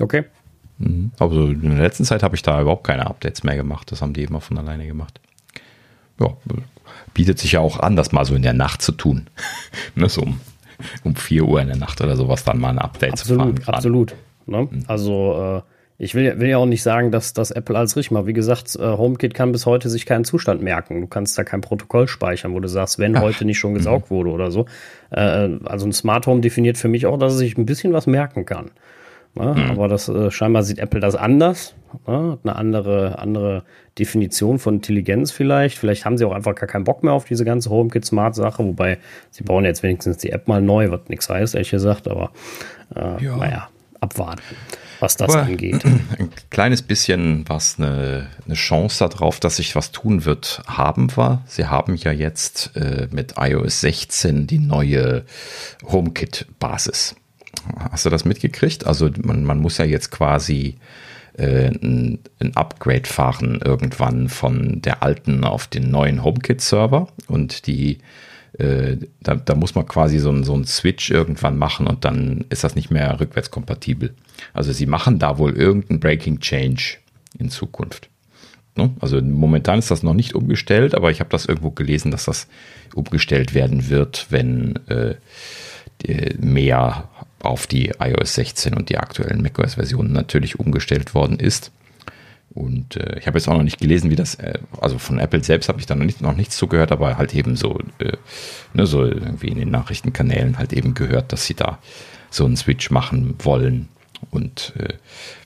Okay. 0.00 0.24
Mhm. 0.78 1.12
Also 1.18 1.46
in 1.46 1.62
der 1.62 1.82
letzten 1.82 2.04
Zeit 2.04 2.22
habe 2.22 2.36
ich 2.36 2.42
da 2.42 2.60
überhaupt 2.60 2.86
keine 2.86 3.06
Updates 3.06 3.42
mehr 3.44 3.56
gemacht. 3.56 3.90
Das 3.90 4.02
haben 4.02 4.12
die 4.12 4.22
immer 4.22 4.40
von 4.40 4.58
alleine 4.58 4.86
gemacht. 4.86 5.20
Ja, 6.20 6.28
bietet 7.14 7.38
sich 7.38 7.52
ja 7.52 7.60
auch 7.60 7.80
an, 7.80 7.96
das 7.96 8.12
mal 8.12 8.24
so 8.24 8.34
in 8.34 8.42
der 8.42 8.52
Nacht 8.52 8.82
zu 8.82 8.92
tun. 8.92 9.28
ne, 9.94 10.08
so 10.08 10.22
um, 10.22 10.40
um 11.04 11.16
4 11.16 11.44
Uhr 11.44 11.60
in 11.60 11.68
der 11.68 11.76
Nacht 11.76 12.00
oder 12.00 12.16
sowas 12.16 12.44
dann 12.44 12.58
mal 12.58 12.70
ein 12.70 12.78
Update 12.78 13.12
absolut, 13.12 13.58
zu 13.58 13.62
fahren. 13.64 13.74
Absolut. 13.74 14.14
Ne? 14.46 14.68
Mhm. 14.70 14.84
Also 14.86 15.62
äh, 15.66 15.71
ich 16.02 16.16
will, 16.16 16.40
will 16.40 16.48
ja 16.48 16.58
auch 16.58 16.66
nicht 16.66 16.82
sagen, 16.82 17.12
dass 17.12 17.32
das 17.32 17.52
Apple 17.52 17.78
als 17.78 17.96
richtig 17.96 18.10
macht. 18.10 18.26
Wie 18.26 18.32
gesagt, 18.32 18.74
äh, 18.74 18.82
HomeKit 18.82 19.34
kann 19.34 19.52
bis 19.52 19.66
heute 19.66 19.88
sich 19.88 20.04
keinen 20.04 20.24
Zustand 20.24 20.60
merken. 20.60 21.00
Du 21.00 21.06
kannst 21.06 21.38
da 21.38 21.44
kein 21.44 21.60
Protokoll 21.60 22.08
speichern, 22.08 22.54
wo 22.54 22.58
du 22.58 22.66
sagst, 22.66 22.98
wenn 22.98 23.16
Ach. 23.16 23.22
heute 23.22 23.44
nicht 23.44 23.60
schon 23.60 23.74
gesaugt 23.74 24.10
mhm. 24.10 24.14
wurde 24.16 24.30
oder 24.30 24.50
so. 24.50 24.66
Äh, 25.10 25.48
also 25.64 25.86
ein 25.86 25.92
Smart 25.92 26.26
Home 26.26 26.40
definiert 26.40 26.76
für 26.76 26.88
mich 26.88 27.06
auch, 27.06 27.18
dass 27.18 27.34
es 27.34 27.38
sich 27.38 27.56
ein 27.56 27.66
bisschen 27.66 27.92
was 27.92 28.08
merken 28.08 28.44
kann. 28.44 28.72
Ja, 29.36 29.54
mhm. 29.54 29.70
Aber 29.70 29.86
das 29.86 30.08
äh, 30.08 30.32
scheinbar 30.32 30.64
sieht 30.64 30.80
Apple 30.80 30.98
das 30.98 31.14
anders. 31.14 31.76
Ja, 32.08 32.36
eine 32.42 32.56
andere, 32.56 33.20
andere 33.20 33.62
Definition 33.96 34.58
von 34.58 34.76
Intelligenz 34.76 35.30
vielleicht. 35.30 35.78
Vielleicht 35.78 36.04
haben 36.04 36.18
sie 36.18 36.24
auch 36.24 36.32
einfach 36.32 36.56
gar 36.56 36.66
keinen 36.66 36.82
Bock 36.82 37.04
mehr 37.04 37.12
auf 37.12 37.26
diese 37.26 37.44
ganze 37.44 37.70
HomeKit 37.70 38.04
Smart 38.04 38.34
Sache, 38.34 38.64
wobei 38.64 38.98
sie 39.30 39.44
bauen 39.44 39.64
jetzt 39.64 39.84
wenigstens 39.84 40.16
die 40.16 40.30
App 40.30 40.48
mal 40.48 40.62
neu, 40.62 40.90
was 40.90 41.02
nichts 41.06 41.30
heißt, 41.30 41.54
ehrlich 41.54 41.70
gesagt, 41.70 42.08
aber 42.08 42.32
äh, 42.96 43.24
ja. 43.24 43.36
naja, 43.36 43.68
abwarten 44.00 44.42
was 45.02 45.16
das 45.16 45.30
Aber 45.30 45.42
angeht. 45.42 45.84
Ein 45.84 46.30
kleines 46.50 46.80
bisschen 46.82 47.44
was 47.48 47.78
eine, 47.78 48.28
eine 48.46 48.54
Chance 48.54 49.06
darauf, 49.08 49.40
dass 49.40 49.56
sich 49.56 49.74
was 49.74 49.92
tun 49.92 50.24
wird, 50.24 50.62
haben 50.66 51.14
wir. 51.16 51.42
Sie 51.46 51.66
haben 51.66 51.96
ja 51.96 52.12
jetzt 52.12 52.70
äh, 52.76 53.08
mit 53.10 53.34
iOS 53.36 53.80
16 53.80 54.46
die 54.46 54.58
neue 54.58 55.24
HomeKit-Basis. 55.84 57.16
Hast 57.90 58.06
du 58.06 58.10
das 58.10 58.24
mitgekriegt? 58.24 58.86
Also 58.86 59.10
man, 59.22 59.44
man 59.44 59.58
muss 59.58 59.78
ja 59.78 59.84
jetzt 59.84 60.10
quasi 60.10 60.76
äh, 61.36 61.68
ein, 61.68 62.20
ein, 62.40 62.56
Upgrade 62.56 63.08
fahren 63.08 63.60
irgendwann 63.64 64.28
von 64.28 64.82
der 64.82 65.02
alten 65.02 65.44
auf 65.44 65.66
den 65.66 65.90
neuen 65.90 66.22
HomeKit-Server 66.22 67.08
und 67.28 67.66
die 67.66 67.98
äh, 68.58 68.96
da, 69.20 69.34
da, 69.34 69.54
muss 69.54 69.74
man 69.74 69.86
quasi 69.86 70.18
so, 70.18 70.30
ein, 70.30 70.44
so 70.44 70.54
einen 70.54 70.66
Switch 70.66 71.10
irgendwann 71.10 71.56
machen 71.56 71.86
und 71.86 72.04
dann 72.04 72.44
ist 72.50 72.64
das 72.64 72.74
nicht 72.74 72.90
mehr 72.90 73.18
rückwärtskompatibel. 73.18 74.14
Also 74.52 74.72
sie 74.72 74.86
machen 74.86 75.18
da 75.18 75.38
wohl 75.38 75.52
irgendeinen 75.56 76.00
Breaking 76.00 76.40
Change 76.40 76.98
in 77.38 77.50
Zukunft. 77.50 78.08
Ne? 78.76 78.90
Also 79.00 79.20
momentan 79.20 79.78
ist 79.78 79.90
das 79.90 80.02
noch 80.02 80.14
nicht 80.14 80.34
umgestellt, 80.34 80.94
aber 80.94 81.10
ich 81.10 81.20
habe 81.20 81.30
das 81.30 81.46
irgendwo 81.46 81.70
gelesen, 81.70 82.10
dass 82.10 82.24
das 82.24 82.46
umgestellt 82.94 83.54
werden 83.54 83.88
wird, 83.88 84.26
wenn 84.30 84.78
äh, 84.88 85.14
mehr 86.38 87.08
auf 87.40 87.66
die 87.66 87.92
iOS 87.98 88.34
16 88.34 88.74
und 88.74 88.88
die 88.88 88.98
aktuellen 88.98 89.42
macOS-Versionen 89.42 90.12
natürlich 90.12 90.58
umgestellt 90.58 91.14
worden 91.14 91.38
ist. 91.38 91.70
Und 92.54 92.96
äh, 92.96 93.18
ich 93.18 93.26
habe 93.26 93.38
jetzt 93.38 93.48
auch 93.48 93.54
noch 93.54 93.62
nicht 93.62 93.80
gelesen, 93.80 94.10
wie 94.10 94.16
das, 94.16 94.34
äh, 94.34 94.58
also 94.80 94.98
von 94.98 95.18
Apple 95.18 95.42
selbst 95.42 95.68
habe 95.68 95.80
ich 95.80 95.86
da 95.86 95.94
noch, 95.94 96.04
nicht, 96.04 96.20
noch 96.20 96.36
nichts 96.36 96.56
zugehört, 96.56 96.92
aber 96.92 97.16
halt 97.16 97.34
eben 97.34 97.56
so, 97.56 97.78
äh, 97.98 98.12
ne, 98.74 98.86
so 98.86 99.04
irgendwie 99.04 99.48
in 99.48 99.58
den 99.58 99.70
Nachrichtenkanälen 99.70 100.58
halt 100.58 100.72
eben 100.72 100.94
gehört, 100.94 101.32
dass 101.32 101.46
sie 101.46 101.54
da 101.54 101.78
so 102.30 102.44
einen 102.44 102.56
Switch 102.56 102.90
machen 102.90 103.34
wollen. 103.38 103.88
Und 104.30 104.74
äh, 104.78 104.94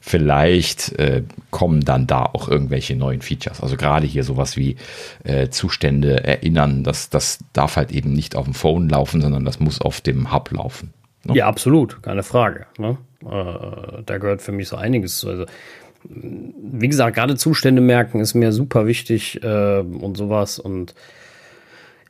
vielleicht 0.01 0.93
äh, 0.99 1.23
kommen 1.51 1.85
dann 1.85 2.07
da 2.07 2.25
auch 2.25 2.49
irgendwelche 2.49 2.95
neuen 2.95 3.23
Features. 3.23 3.63
Also 3.63 3.77
gerade 3.77 4.07
hier 4.07 4.23
sowas 4.23 4.57
wie 4.57 4.77
äh, 5.25 5.49
Zustände 5.49 6.25
erinnern, 6.25 6.85
das, 6.85 7.09
das 7.09 7.39
darf 7.53 7.77
halt 7.77 7.91
eben 7.91 8.13
nicht 8.13 8.37
auf 8.37 8.45
dem 8.45 8.55
Phone 8.55 8.89
laufen, 8.89 9.23
sondern 9.23 9.45
das 9.45 9.61
muss 9.61 9.81
auf 9.81 10.01
dem 10.01 10.33
Hub 10.33 10.51
laufen. 10.51 10.93
Ne? 11.25 11.37
Ja, 11.37 11.47
absolut, 11.47 12.03
keine 12.03 12.23
Frage. 12.23 12.67
Ne? 12.79 12.99
Da 13.23 14.19
gehört 14.19 14.43
für 14.43 14.53
mich 14.53 14.69
so 14.69 14.77
einiges 14.77 15.19
zu. 15.19 15.29
Also, 15.31 15.47
wie 16.09 16.89
gesagt, 16.89 17.17
gerade 17.17 17.37
Zustände 17.37 17.81
merken 17.81 18.21
ist 18.21 18.35
mir 18.35 18.53
super 18.53 18.87
wichtig 18.87 19.43
äh, 19.43 19.81
und 19.81 20.17
sowas. 20.17 20.59
Und 20.59 20.95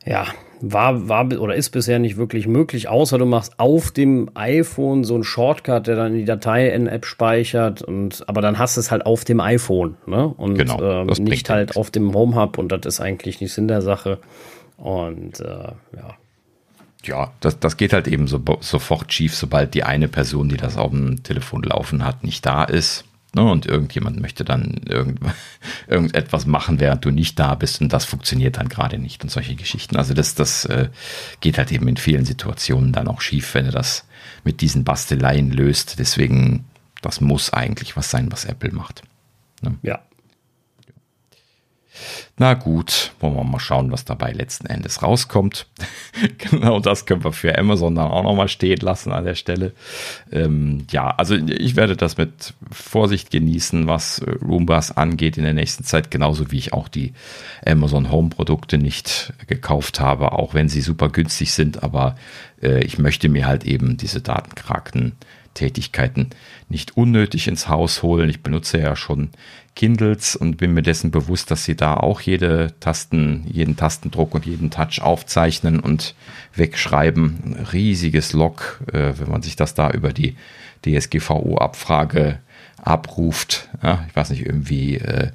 ja, 0.05 0.27
war, 0.61 1.09
war 1.09 1.27
oder 1.39 1.55
ist 1.55 1.71
bisher 1.71 1.99
nicht 1.99 2.17
wirklich 2.17 2.47
möglich, 2.47 2.89
außer 2.89 3.19
du 3.19 3.27
machst 3.27 3.59
auf 3.59 3.91
dem 3.91 4.31
iPhone 4.35 5.05
so 5.05 5.15
einen 5.15 5.25
Shortcut, 5.25 5.87
der 5.87 5.97
dann 5.97 6.15
die 6.15 6.25
Datei 6.25 6.69
in 6.69 6.87
App 6.87 7.05
speichert 7.07 7.83
und 7.83 8.25
aber 8.29 8.41
dann 8.41 8.59
hast 8.59 8.77
du 8.77 8.81
es 8.81 8.91
halt 8.91 9.05
auf 9.05 9.25
dem 9.25 9.41
iPhone, 9.41 9.97
ne? 10.07 10.29
Und 10.29 10.57
genau, 10.57 10.81
ähm, 10.81 11.07
nicht 11.25 11.51
halt 11.51 11.69
nichts. 11.69 11.77
auf 11.77 11.91
dem 11.91 12.15
Home 12.15 12.37
Hub 12.37 12.59
und 12.59 12.73
das 12.73 12.81
ist 12.87 13.01
eigentlich 13.01 13.41
nicht 13.41 13.53
Sinn 13.53 13.69
der 13.69 13.83
Sache. 13.83 14.19
Und 14.77 15.41
äh, 15.41 15.45
ja. 15.97 16.15
Ja, 17.05 17.33
das, 17.41 17.61
das 17.61 17.77
geht 17.77 17.93
halt 17.93 18.09
eben 18.09 18.27
so, 18.27 18.41
sofort 18.61 19.13
schief, 19.13 19.35
sobald 19.35 19.75
die 19.75 19.85
eine 19.85 20.09
Person, 20.09 20.49
die 20.49 20.57
das 20.57 20.77
auf 20.77 20.91
dem 20.91 21.23
Telefon 21.23 21.63
laufen 21.63 22.05
hat, 22.05 22.25
nicht 22.25 22.45
da 22.45 22.65
ist. 22.65 23.05
Ne, 23.37 23.43
und 23.43 23.67
irgendjemand 23.67 24.19
möchte 24.19 24.47
dann 24.47 24.81
irgend, 24.89 25.21
irgendetwas 25.89 26.47
machen, 26.47 26.81
während 26.81 27.05
du 27.05 27.11
nicht 27.11 27.39
da 27.39 27.55
bist 27.55 27.83
und 27.83 27.93
das 27.93 28.07
funktioniert 28.07 28.57
dann 28.57 28.71
gerade 28.71 28.99
nicht 28.99 29.23
und 29.23 29.29
solche 29.29 29.55
Geschichten. 29.57 29.97
Also 29.97 30.15
das, 30.15 30.35
das 30.35 30.65
äh, 30.65 30.89
geht 31.41 31.59
halt 31.59 31.71
eben 31.71 31.87
in 31.87 31.99
vielen 31.99 32.25
Situationen 32.25 32.93
dann 32.93 33.09
auch 33.09 33.21
schief, 33.21 33.53
wenn 33.53 33.67
du 33.67 33.73
das 33.73 34.07
mit 34.45 34.63
diesen 34.63 34.85
Basteleien 34.85 35.51
löst. 35.51 35.99
Deswegen, 35.99 36.65
das 37.03 37.21
muss 37.21 37.53
eigentlich 37.53 37.95
was 37.95 38.11
sein, 38.11 38.33
was 38.33 38.47
Apple 38.47 38.73
macht. 38.73 39.03
Ne? 39.61 39.75
Ja, 39.83 40.01
na 42.39 42.55
gut, 42.55 43.13
wollen 43.21 43.35
wir 43.35 43.45
mal 43.45 43.59
schauen, 43.59 43.91
was 43.93 44.05
dabei 44.05 44.33
letzten 44.33 44.67
Endes 44.67 45.03
rauskommt. 45.03 45.67
genau 46.39 46.81
das 46.81 47.07
können 47.07 47.25
wir 47.25 47.33
für 47.33 47.57
Amazon 47.59 47.95
dann 47.95 48.11
auch 48.11 48.23
nochmal 48.23 48.49
stehen 48.49 48.81
lassen 48.81 49.13
an 49.13 49.25
der 49.25 49.35
Stelle. 49.35 49.73
Ähm, 50.31 50.87
ja, 50.91 51.11
also 51.11 51.35
ich 51.35 51.77
werde 51.77 51.97
das 51.97 52.17
mit 52.17 52.55
Vorsicht 52.71 53.31
genießen, 53.31 53.87
was 53.87 54.19
äh, 54.19 54.31
Roombas 54.43 54.97
angeht 54.97 55.39
in 55.39 55.45
der 55.45 55.55
nächsten 55.55 55.85
Zeit, 55.85 56.11
genauso 56.11 56.51
wie 56.51 56.59
ich 56.59 56.73
auch 56.73 56.89
die 56.89 57.13
Amazon 57.65 58.11
Home 58.11 58.31
Produkte 58.31 58.79
nicht 58.79 59.33
gekauft 59.47 60.01
habe, 60.01 60.33
auch 60.33 60.55
wenn 60.55 60.69
sie 60.69 60.81
super 60.81 61.09
günstig 61.09 61.53
sind, 61.53 61.83
aber 61.83 62.17
äh, 62.63 62.85
ich 62.85 62.99
möchte 62.99 63.29
mir 63.29 63.47
halt 63.47 63.65
eben 63.65 63.97
diese 63.97 64.21
Datenkraken 64.21 65.13
Tätigkeiten 65.57 66.31
nicht 66.69 66.97
unnötig 66.97 67.49
ins 67.49 67.69
Haus 67.69 68.03
holen. 68.03 68.31
Ich 68.31 68.43
benutze 68.43 68.79
ja 68.79 68.95
schon 68.95 69.31
Kindles 69.77 70.35
und 70.35 70.57
bin 70.57 70.75
mir 70.75 70.83
dessen 70.83 71.13
bewusst, 71.13 71.51
dass 71.51 71.65
sie 71.65 71.77
da 71.77 71.95
auch 71.95 72.21
jede 72.23 72.73
Tasten, 72.81 73.45
jeden 73.47 73.77
Tastendruck 73.77 74.35
und 74.35 74.47
jeden 74.47 74.71
Touch 74.71 75.01
aufzeichnen 75.01 75.79
und 75.79 76.15
wegschreiben. 76.55 77.39
Ein 77.45 77.67
riesiges 77.73 78.33
Log, 78.33 78.81
äh, 78.93 79.13
wenn 79.19 79.31
man 79.31 79.43
sich 79.43 79.55
das 79.55 79.75
da 79.75 79.91
über 79.91 80.13
die 80.13 80.35
DSGVO-Abfrage 80.85 82.39
abruft. 82.83 83.69
Ja, 83.83 84.05
ich 84.09 84.17
weiß 84.17 84.31
nicht, 84.31 84.47
irgendwie 84.47 84.97
äh, 84.97 85.31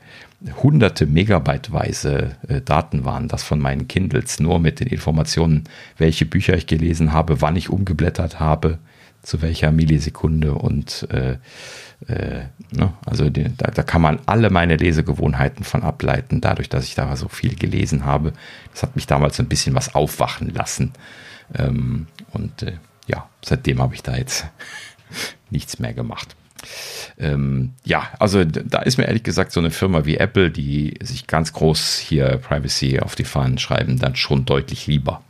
hunderte 0.63 1.05
Megabyteweise 1.05 2.35
äh, 2.47 2.61
Daten 2.61 3.05
waren 3.05 3.27
das 3.27 3.43
von 3.43 3.59
meinen 3.59 3.87
Kindles, 3.87 4.39
nur 4.39 4.59
mit 4.59 4.79
den 4.79 4.87
Informationen, 4.87 5.65
welche 5.97 6.25
Bücher 6.25 6.55
ich 6.55 6.65
gelesen 6.65 7.13
habe, 7.13 7.41
wann 7.41 7.55
ich 7.55 7.69
umgeblättert 7.69 8.39
habe, 8.39 8.79
zu 9.21 9.41
welcher 9.41 9.71
Millisekunde 9.71 10.53
und 10.53 11.07
äh, 11.11 11.37
äh, 12.07 12.45
ne? 12.71 12.93
also 13.05 13.29
die, 13.29 13.55
da, 13.55 13.69
da, 13.69 13.83
kann 13.83 14.01
man 14.01 14.19
alle 14.25 14.49
meine 14.49 14.77
Lesegewohnheiten 14.77 15.63
von 15.63 15.83
ableiten, 15.83 16.41
dadurch, 16.41 16.69
dass 16.69 16.85
ich 16.85 16.95
da 16.95 17.15
so 17.15 17.27
viel 17.27 17.55
gelesen 17.55 18.05
habe. 18.05 18.33
Das 18.71 18.83
hat 18.83 18.95
mich 18.95 19.05
damals 19.05 19.37
so 19.37 19.43
ein 19.43 19.49
bisschen 19.49 19.75
was 19.75 19.93
aufwachen 19.93 20.49
lassen. 20.53 20.93
Ähm, 21.53 22.07
und 22.31 22.63
äh, 22.63 22.73
ja, 23.07 23.29
seitdem 23.43 23.81
habe 23.81 23.93
ich 23.93 24.03
da 24.03 24.15
jetzt 24.15 24.47
nichts 25.49 25.79
mehr 25.79 25.93
gemacht. 25.93 26.35
Ähm, 27.17 27.73
ja, 27.83 28.09
also 28.19 28.43
da 28.45 28.79
ist 28.79 28.97
mir 28.97 29.05
ehrlich 29.05 29.23
gesagt 29.23 29.51
so 29.51 29.59
eine 29.59 29.71
Firma 29.71 30.05
wie 30.05 30.17
Apple, 30.17 30.51
die 30.51 30.97
sich 31.01 31.27
ganz 31.27 31.53
groß 31.53 31.97
hier 31.97 32.37
Privacy 32.37 32.99
auf 32.99 33.15
die 33.15 33.23
Fahnen 33.23 33.57
schreiben, 33.57 33.99
dann 33.99 34.15
schon 34.15 34.45
deutlich 34.45 34.87
lieber. 34.87 35.21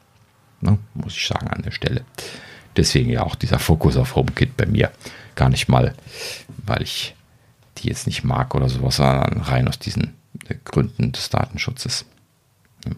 Ne? 0.62 0.78
Muss 0.94 1.16
ich 1.16 1.28
sagen 1.28 1.48
an 1.48 1.64
der 1.64 1.72
Stelle. 1.72 2.06
Deswegen 2.78 3.09
ja 3.09 3.24
auch 3.24 3.36
dieser 3.36 3.59
Fokus 3.59 3.97
auf 3.97 4.15
HomeKit 4.15 4.55
bei 4.55 4.65
mir. 4.65 4.91
Gar 5.36 5.49
nicht 5.49 5.67
mal, 5.67 5.93
weil 6.65 6.82
ich 6.82 7.15
die 7.78 7.88
jetzt 7.88 8.07
nicht 8.07 8.24
mag 8.24 8.53
oder 8.55 8.69
sowas, 8.69 8.97
sondern 8.97 9.41
rein 9.41 9.67
aus 9.67 9.80
diesen 9.80 10.15
äh, 10.47 10.55
Gründen 10.63 11.11
des 11.11 11.30
Datenschutzes. 11.30 12.05
Hm. 12.86 12.95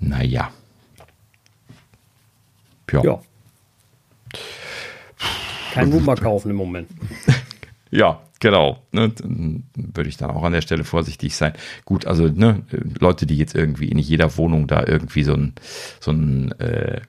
Naja. 0.00 0.50
Ja. 2.92 3.02
ja. 3.02 3.20
Kein 5.72 5.92
Wummer 5.92 6.14
kaufen 6.14 6.50
im 6.50 6.56
Moment. 6.56 6.88
ja, 7.90 8.20
genau. 8.38 8.82
Ne, 8.92 9.12
würde 9.74 10.08
ich 10.08 10.16
dann 10.16 10.30
auch 10.30 10.44
an 10.44 10.52
der 10.52 10.60
Stelle 10.60 10.84
vorsichtig 10.84 11.34
sein. 11.34 11.52
Gut, 11.84 12.06
also 12.06 12.28
ne, 12.28 12.62
Leute, 13.00 13.26
die 13.26 13.36
jetzt 13.36 13.56
irgendwie 13.56 13.88
in 13.88 13.98
jeder 13.98 14.36
Wohnung 14.36 14.68
da 14.68 14.84
irgendwie 14.86 15.24
so 15.24 15.34
ein, 15.34 15.54
so 15.98 16.12
ein 16.12 16.52
äh, 16.60 17.00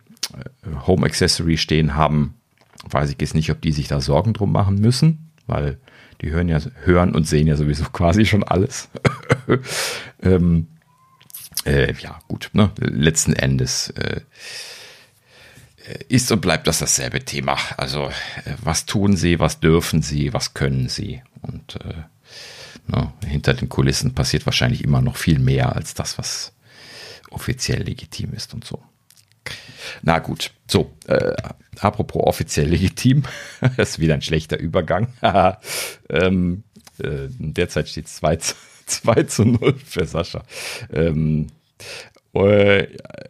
Home 0.87 1.05
Accessory 1.05 1.57
stehen 1.57 1.95
haben, 1.95 2.35
weiß 2.89 3.11
ich 3.11 3.17
jetzt 3.19 3.35
nicht, 3.35 3.51
ob 3.51 3.61
die 3.61 3.71
sich 3.71 3.87
da 3.87 4.01
Sorgen 4.01 4.33
drum 4.33 4.51
machen 4.51 4.75
müssen, 4.75 5.31
weil 5.47 5.77
die 6.21 6.31
hören 6.31 6.49
ja, 6.49 6.59
hören 6.83 7.13
und 7.13 7.27
sehen 7.27 7.47
ja 7.47 7.55
sowieso 7.55 7.83
quasi 7.93 8.25
schon 8.25 8.43
alles. 8.43 8.89
ähm, 10.21 10.67
äh, 11.65 11.93
ja, 11.93 12.19
gut, 12.27 12.49
ne? 12.53 12.71
letzten 12.79 13.33
Endes 13.33 13.89
äh, 13.91 14.21
ist 16.09 16.31
und 16.31 16.41
bleibt 16.41 16.67
das 16.67 16.79
dasselbe 16.79 17.21
Thema. 17.21 17.57
Also, 17.77 18.05
äh, 18.45 18.53
was 18.63 18.85
tun 18.85 19.17
sie, 19.17 19.39
was 19.39 19.59
dürfen 19.59 20.01
sie, 20.01 20.33
was 20.33 20.53
können 20.53 20.89
sie? 20.89 21.21
Und 21.41 21.75
äh, 21.81 22.03
ne, 22.87 23.13
hinter 23.25 23.53
den 23.53 23.69
Kulissen 23.69 24.13
passiert 24.13 24.45
wahrscheinlich 24.45 24.83
immer 24.83 25.01
noch 25.01 25.17
viel 25.17 25.39
mehr 25.39 25.75
als 25.75 25.93
das, 25.93 26.17
was 26.17 26.53
offiziell 27.29 27.83
legitim 27.83 28.33
ist 28.33 28.53
und 28.53 28.63
so. 28.63 28.81
Na 30.01 30.19
gut, 30.19 30.51
so, 30.67 30.91
äh, 31.07 31.33
apropos 31.79 32.23
offiziell 32.23 32.69
legitim, 32.69 33.23
das 33.77 33.91
ist 33.91 33.99
wieder 33.99 34.13
ein 34.15 34.21
schlechter 34.21 34.59
Übergang. 34.59 35.07
ähm, 36.09 36.63
äh, 36.99 37.27
derzeit 37.29 37.89
steht 37.89 38.07
es 38.07 38.15
2, 38.15 38.39
2 38.85 39.23
zu 39.23 39.45
0 39.45 39.75
für 39.85 40.05
Sascha. 40.05 40.43
Ähm, 40.91 41.47
äh, 42.35 42.79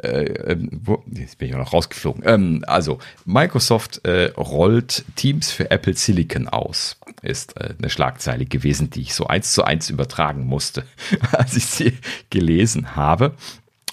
äh, 0.02 0.58
wo, 0.72 1.04
jetzt 1.12 1.38
bin 1.38 1.50
ich 1.50 1.56
auch 1.56 1.60
noch 1.60 1.74
rausgeflogen. 1.74 2.24
Ähm, 2.26 2.64
also, 2.68 3.00
Microsoft 3.26 4.04
äh, 4.04 4.32
rollt 4.36 5.06
Teams 5.16 5.52
für 5.52 5.70
Apple 5.70 5.94
Silicon 5.94 6.48
aus. 6.48 6.98
Ist 7.22 7.56
äh, 7.58 7.76
eine 7.78 7.90
Schlagzeile 7.90 8.46
gewesen, 8.46 8.90
die 8.90 9.02
ich 9.02 9.14
so 9.14 9.28
eins 9.28 9.54
zu 9.54 9.64
eins 9.64 9.90
übertragen 9.90 10.46
musste, 10.46 10.86
als 11.32 11.56
ich 11.56 11.66
sie 11.66 11.98
gelesen 12.32 12.96
habe. 12.96 13.36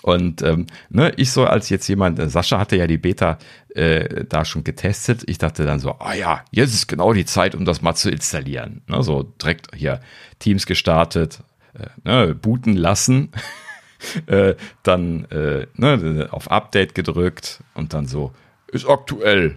Und 0.03 0.43
ähm, 0.43 0.67
ne, 0.91 1.13
ich 1.17 1.31
so 1.31 1.45
als 1.45 1.69
jetzt 1.69 1.89
jemand, 1.89 2.19
äh, 2.19 2.29
Sascha 2.29 2.59
hatte 2.59 2.77
ja 2.77 2.87
die 2.87 2.99
Beta 2.99 3.39
äh, 3.75 4.25
da 4.29 4.45
schon 4.45 4.65
getestet. 4.65 5.23
Ich 5.27 5.39
dachte 5.39 5.65
dann 5.65 5.79
so, 5.79 5.93
ah 5.93 6.11
oh 6.11 6.13
ja, 6.13 6.45
jetzt 6.51 6.75
ist 6.75 6.89
genau 6.89 7.13
die 7.13 7.25
Zeit, 7.25 7.55
um 7.55 7.65
das 7.65 7.83
mal 7.83 7.95
zu 7.95 8.11
installieren. 8.11 8.83
Ne, 8.89 9.03
so 9.03 9.23
direkt 9.23 9.75
hier 9.75 10.01
Teams 10.41 10.67
gestartet, 10.67 11.41
äh, 11.75 11.87
ne, 12.05 12.35
booten 12.35 12.77
lassen. 12.77 13.31
äh, 14.27 14.55
dann 14.83 15.25
äh, 15.27 15.67
ne, 15.77 16.29
auf 16.31 16.51
Update 16.51 16.95
gedrückt 16.95 17.63
und 17.75 17.95
dann 17.95 18.07
so, 18.07 18.33
ist 18.69 18.89
aktuell. 18.89 19.57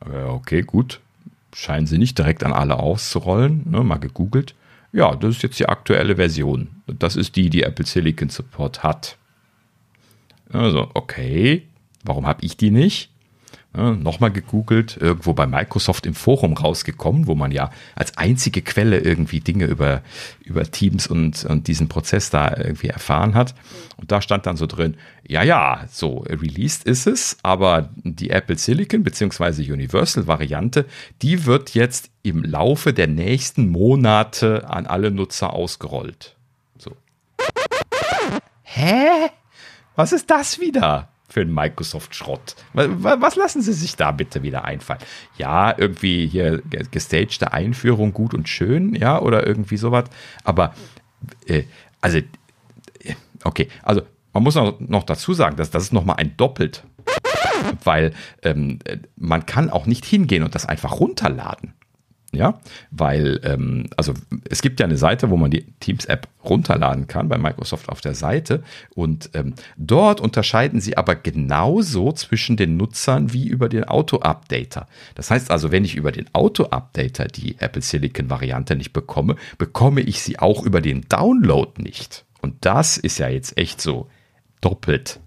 Okay, 0.00 0.62
gut. 0.62 1.00
Scheinen 1.54 1.86
sie 1.86 1.98
nicht 1.98 2.18
direkt 2.18 2.44
an 2.44 2.52
alle 2.52 2.78
auszurollen. 2.78 3.62
Ne, 3.68 3.82
mal 3.82 3.98
gegoogelt. 3.98 4.54
Ja, 4.92 5.14
das 5.14 5.36
ist 5.36 5.42
jetzt 5.42 5.58
die 5.58 5.68
aktuelle 5.68 6.16
Version. 6.16 6.68
Das 6.86 7.16
ist 7.16 7.36
die, 7.36 7.50
die 7.50 7.62
Apple 7.62 7.86
Silicon 7.86 8.28
Support 8.28 8.82
hat. 8.82 9.16
Also, 10.52 10.90
okay, 10.94 11.62
warum 12.04 12.26
habe 12.26 12.44
ich 12.44 12.56
die 12.56 12.70
nicht? 12.70 13.12
Ja, 13.74 13.92
Nochmal 13.92 14.30
gegoogelt, 14.30 14.98
irgendwo 15.00 15.32
bei 15.32 15.46
Microsoft 15.46 16.04
im 16.04 16.12
Forum 16.12 16.52
rausgekommen, 16.52 17.26
wo 17.26 17.34
man 17.34 17.52
ja 17.52 17.70
als 17.94 18.18
einzige 18.18 18.60
Quelle 18.60 18.98
irgendwie 18.98 19.40
Dinge 19.40 19.64
über, 19.64 20.02
über 20.44 20.70
Teams 20.70 21.06
und, 21.06 21.46
und 21.46 21.68
diesen 21.68 21.88
Prozess 21.88 22.28
da 22.28 22.54
irgendwie 22.54 22.88
erfahren 22.88 23.34
hat. 23.34 23.54
Und 23.96 24.12
da 24.12 24.20
stand 24.20 24.44
dann 24.44 24.58
so 24.58 24.66
drin, 24.66 24.96
ja, 25.26 25.42
ja, 25.42 25.86
so 25.90 26.18
released 26.28 26.84
ist 26.84 27.06
es, 27.06 27.38
aber 27.42 27.88
die 27.94 28.28
Apple 28.28 28.58
Silicon 28.58 29.04
bzw. 29.04 29.72
Universal 29.72 30.26
Variante, 30.26 30.84
die 31.22 31.46
wird 31.46 31.72
jetzt 31.72 32.10
im 32.22 32.44
Laufe 32.44 32.92
der 32.92 33.06
nächsten 33.06 33.70
Monate 33.70 34.68
an 34.68 34.86
alle 34.86 35.10
Nutzer 35.10 35.54
ausgerollt. 35.54 36.36
So. 36.76 36.94
Hä? 38.64 39.30
Was 39.96 40.12
ist 40.12 40.30
das 40.30 40.60
wieder? 40.60 41.08
für 41.32 41.40
einen 41.40 41.54
Microsoft-Schrott. 41.54 42.56
Was 42.74 43.36
lassen 43.36 43.62
Sie 43.62 43.72
sich 43.72 43.96
da 43.96 44.12
bitte 44.12 44.42
wieder 44.42 44.64
einfallen? 44.66 45.00
Ja, 45.38 45.74
irgendwie 45.76 46.26
hier 46.26 46.60
gestagte 46.90 47.54
Einführung 47.54 48.12
gut 48.12 48.34
und 48.34 48.50
schön, 48.50 48.94
ja, 48.94 49.18
oder 49.18 49.46
irgendwie 49.46 49.78
sowas. 49.78 50.04
Aber, 50.44 50.74
äh, 51.46 51.62
also, 52.02 52.18
äh, 52.18 53.14
okay, 53.44 53.68
also 53.82 54.02
man 54.34 54.42
muss 54.42 54.56
noch 54.56 55.04
dazu 55.04 55.32
sagen, 55.32 55.56
dass 55.56 55.70
das 55.70 55.84
ist 55.84 55.92
nochmal 55.92 56.16
ein 56.16 56.36
doppelt, 56.36 56.84
weil 57.84 58.12
ähm, 58.42 58.78
man 59.16 59.46
kann 59.46 59.70
auch 59.70 59.86
nicht 59.86 60.04
hingehen 60.04 60.42
und 60.42 60.54
das 60.54 60.66
einfach 60.66 61.00
runterladen. 61.00 61.72
Ja, 62.34 62.60
weil, 62.90 63.40
ähm, 63.44 63.88
also 63.98 64.14
es 64.48 64.62
gibt 64.62 64.80
ja 64.80 64.86
eine 64.86 64.96
Seite, 64.96 65.28
wo 65.28 65.36
man 65.36 65.50
die 65.50 65.66
Teams-App 65.80 66.28
runterladen 66.42 67.06
kann 67.06 67.28
bei 67.28 67.36
Microsoft 67.36 67.90
auf 67.90 68.00
der 68.00 68.14
Seite 68.14 68.62
und 68.94 69.28
ähm, 69.34 69.52
dort 69.76 70.18
unterscheiden 70.18 70.80
sie 70.80 70.96
aber 70.96 71.14
genauso 71.14 72.10
zwischen 72.12 72.56
den 72.56 72.78
Nutzern 72.78 73.34
wie 73.34 73.46
über 73.46 73.68
den 73.68 73.84
Auto-Updater. 73.84 74.88
Das 75.14 75.30
heißt 75.30 75.50
also, 75.50 75.72
wenn 75.72 75.84
ich 75.84 75.94
über 75.94 76.10
den 76.10 76.26
Auto-Updater 76.32 77.26
die 77.26 77.56
Apple 77.58 77.82
Silicon-Variante 77.82 78.76
nicht 78.76 78.94
bekomme, 78.94 79.36
bekomme 79.58 80.00
ich 80.00 80.22
sie 80.22 80.38
auch 80.38 80.64
über 80.64 80.80
den 80.80 81.02
Download 81.10 81.70
nicht. 81.82 82.24
Und 82.40 82.56
das 82.64 82.96
ist 82.96 83.18
ja 83.18 83.28
jetzt 83.28 83.58
echt 83.58 83.82
so 83.82 84.08
doppelt 84.62 85.20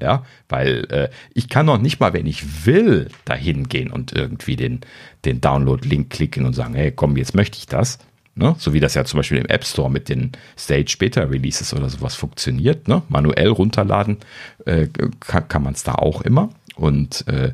ja, 0.00 0.24
weil 0.48 0.86
äh, 0.90 1.08
ich 1.34 1.48
kann 1.48 1.66
noch 1.66 1.78
nicht 1.78 2.00
mal, 2.00 2.12
wenn 2.12 2.26
ich 2.26 2.66
will, 2.66 3.08
dahin 3.24 3.68
gehen 3.68 3.90
und 3.90 4.12
irgendwie 4.12 4.56
den, 4.56 4.80
den 5.24 5.40
Download-Link 5.40 6.10
klicken 6.10 6.46
und 6.46 6.54
sagen, 6.54 6.74
hey, 6.74 6.92
komm, 6.92 7.16
jetzt 7.16 7.34
möchte 7.34 7.58
ich 7.58 7.66
das. 7.66 7.98
Ne? 8.34 8.54
So 8.58 8.74
wie 8.74 8.80
das 8.80 8.94
ja 8.94 9.04
zum 9.04 9.18
Beispiel 9.18 9.38
im 9.38 9.46
App 9.46 9.64
Store 9.64 9.90
mit 9.90 10.08
den 10.08 10.32
Stage 10.58 10.96
Beta 10.98 11.22
Releases 11.22 11.72
oder 11.72 11.88
sowas 11.88 12.14
funktioniert. 12.14 12.86
Ne? 12.86 13.02
Manuell 13.08 13.48
runterladen 13.48 14.18
äh, 14.66 14.88
kann, 15.20 15.48
kann 15.48 15.62
man 15.62 15.74
es 15.74 15.82
da 15.82 15.94
auch 15.94 16.20
immer. 16.20 16.50
Und 16.76 17.26
äh, 17.28 17.52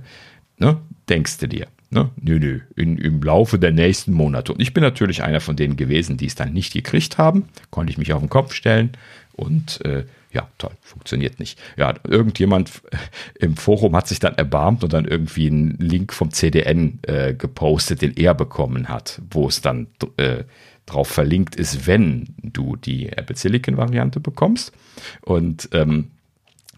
ne? 0.58 0.78
denkst 1.08 1.38
du 1.38 1.48
dir, 1.48 1.68
Ne? 1.92 2.08
Nö, 2.18 2.38
nö, 2.38 2.60
in, 2.74 2.96
im 2.96 3.22
Laufe 3.22 3.58
der 3.58 3.70
nächsten 3.70 4.14
Monate. 4.14 4.54
Und 4.54 4.62
ich 4.62 4.72
bin 4.72 4.82
natürlich 4.82 5.22
einer 5.22 5.40
von 5.40 5.56
denen 5.56 5.76
gewesen, 5.76 6.16
die 6.16 6.24
es 6.24 6.34
dann 6.34 6.54
nicht 6.54 6.72
gekriegt 6.72 7.18
haben. 7.18 7.50
Konnte 7.68 7.90
ich 7.90 7.98
mich 7.98 8.14
auf 8.14 8.20
den 8.20 8.30
Kopf 8.30 8.54
stellen 8.54 8.92
und 9.34 9.84
äh, 9.84 10.04
ja, 10.32 10.48
toll, 10.58 10.72
funktioniert 10.80 11.38
nicht. 11.38 11.58
Ja, 11.76 11.94
irgendjemand 12.04 12.82
im 13.38 13.56
Forum 13.56 13.94
hat 13.94 14.08
sich 14.08 14.18
dann 14.18 14.34
erbarmt 14.34 14.82
und 14.82 14.92
dann 14.92 15.04
irgendwie 15.04 15.46
einen 15.46 15.76
Link 15.78 16.12
vom 16.12 16.30
CDN 16.30 17.00
äh, 17.02 17.34
gepostet, 17.34 18.02
den 18.02 18.16
er 18.16 18.34
bekommen 18.34 18.88
hat, 18.88 19.20
wo 19.30 19.48
es 19.48 19.60
dann 19.60 19.88
äh, 20.16 20.44
drauf 20.86 21.08
verlinkt 21.08 21.54
ist, 21.54 21.86
wenn 21.86 22.34
du 22.42 22.76
die 22.76 23.10
Apple 23.10 23.36
Silicon 23.36 23.76
Variante 23.76 24.20
bekommst. 24.20 24.72
Und 25.20 25.68
ähm, 25.72 26.10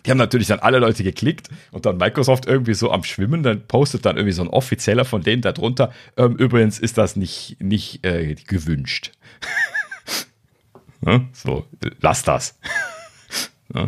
die 0.04 0.10
haben 0.10 0.18
natürlich 0.18 0.48
dann 0.48 0.58
alle 0.58 0.78
Leute 0.78 1.02
geklickt 1.02 1.48
und 1.70 1.86
dann 1.86 1.96
Microsoft 1.96 2.46
irgendwie 2.46 2.74
so 2.74 2.90
am 2.90 3.04
Schwimmen, 3.04 3.42
dann 3.42 3.66
postet 3.66 4.04
dann 4.04 4.16
irgendwie 4.16 4.34
so 4.34 4.42
ein 4.42 4.48
offizieller 4.48 5.04
von 5.04 5.22
denen 5.22 5.42
darunter. 5.42 5.92
Ähm, 6.16 6.36
übrigens 6.36 6.78
ist 6.78 6.98
das 6.98 7.16
nicht, 7.16 7.56
nicht 7.60 8.04
äh, 8.04 8.34
gewünscht. 8.34 9.12
ne? 11.00 11.28
So, 11.32 11.66
lass 12.00 12.22
das. 12.22 12.58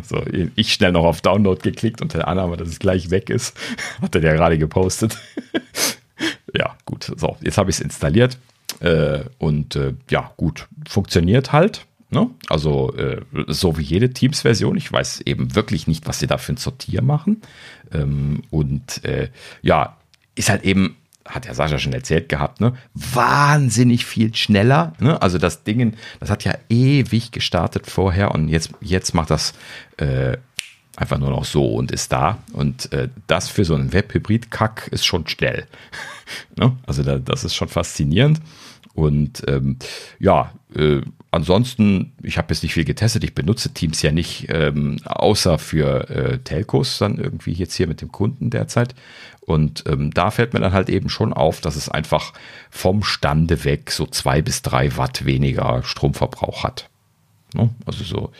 So, 0.03 0.23
ich 0.57 0.73
schnell 0.73 0.93
noch 0.93 1.05
auf 1.05 1.21
Download 1.21 1.61
geklickt 1.61 2.03
und 2.03 2.15
der 2.15 2.29
Annahme, 2.29 2.57
dass 2.57 2.69
es 2.69 2.79
gleich 2.79 3.11
weg 3.11 3.31
ist. 3.31 3.57
Hat 4.03 4.15
er 4.15 4.23
ja 4.23 4.35
gerade 4.35 4.59
gepostet. 4.59 5.17
ja, 6.55 6.77
gut. 6.85 7.13
So, 7.17 7.37
jetzt 7.41 7.59
habe 7.59 7.71
ich 7.71 7.77
es 7.77 7.81
installiert. 7.81 8.39
Äh, 8.81 9.21
und 9.39 9.77
äh, 9.77 9.95
ja, 10.11 10.33
gut, 10.37 10.69
funktioniert 10.89 11.53
halt. 11.53 11.87
Ne? 12.11 12.31
Also 12.49 12.95
äh, 12.95 13.23
so 13.49 13.79
wie 13.79 13.83
jede 13.83 14.11
Teams-Version. 14.11 14.77
Ich 14.77 14.93
weiß 14.93 15.23
eben 15.23 15.55
wirklich 15.55 15.87
nicht, 15.87 16.07
was 16.07 16.19
sie 16.21 16.27
da 16.27 16.39
für 16.39 16.53
ein 16.53 16.57
Sortier 16.57 17.03
machen. 17.03 17.43
Ähm, 17.93 18.43
und 18.51 19.05
äh, 19.05 19.31
ja, 19.63 19.97
ist 20.35 20.51
halt 20.51 20.65
eben 20.65 20.97
hat 21.27 21.47
ja 21.47 21.55
Sascha 21.55 21.79
schon 21.79 21.93
erzählt 21.93 22.29
gehabt, 22.29 22.61
ne? 22.61 22.75
Wahnsinnig 22.95 24.07
viel 24.07 24.35
schneller. 24.35 24.93
Ne? 24.99 25.21
Also 25.21 25.39
das 25.39 25.65
Ding, 25.65 25.95
das 26.21 26.31
hat 26.31 26.45
ja 26.45 26.55
ewig 26.69 27.33
gestartet 27.33 27.87
vorher 27.87 28.33
und 28.33 28.49
jetzt, 28.49 28.71
jetzt 28.81 29.15
macht 29.15 29.31
das 29.31 29.55
äh, 29.97 30.37
einfach 30.97 31.19
nur 31.19 31.31
noch 31.31 31.45
so 31.45 31.75
und 31.75 31.93
ist 31.93 32.13
da. 32.13 32.39
Und 32.53 32.93
äh, 32.93 33.09
das 33.27 33.49
für 33.49 33.65
so 33.65 33.75
einen 33.75 33.93
Web-Hybrid-Kack 33.93 34.89
ist 34.91 35.05
schon 35.05 35.27
schnell. 35.27 35.67
ne? 36.57 36.77
Also 36.87 37.03
da, 37.03 37.19
das 37.19 37.45
ist 37.45 37.55
schon 37.55 37.69
faszinierend. 37.69 38.41
Und 38.95 39.43
ähm, 39.47 39.77
ja, 40.19 40.53
äh, 40.75 41.03
ansonsten, 41.31 42.13
ich 42.23 42.39
habe 42.39 42.53
jetzt 42.53 42.63
nicht 42.63 42.75
viel 42.75 42.85
getestet, 42.85 43.25
ich 43.25 43.35
benutze 43.35 43.73
Teams 43.73 44.03
ja 44.03 44.13
nicht, 44.13 44.47
ähm, 44.51 44.99
außer 45.05 45.59
für 45.59 46.09
äh, 46.11 46.39
Telcos 46.39 46.99
dann 46.99 47.19
irgendwie 47.19 47.53
jetzt 47.53 47.75
hier 47.75 47.87
mit 47.87 48.01
dem 48.01 48.13
Kunden 48.13 48.51
derzeit. 48.51 48.95
Und 49.41 49.85
ähm, 49.87 50.13
da 50.13 50.31
fällt 50.31 50.55
mir 50.55 50.61
dann 50.61 50.73
halt 50.73 50.89
eben 50.89 51.09
schon 51.09 51.33
auf, 51.33 51.61
dass 51.61 51.77
es 51.77 51.89
einfach 51.89 52.33
vom 52.71 53.05
Stande 53.05 53.65
weg 53.65 53.91
so 53.91 54.07
zwei 54.07 54.43
bis 54.43 54.63
drei 54.63 54.97
Watt 54.97 55.25
weniger 55.25 55.83
Stromverbrauch 55.85 56.65
hat. 56.65 56.89
Ne? 57.55 57.71
Also 57.87 58.03
so 58.03 58.33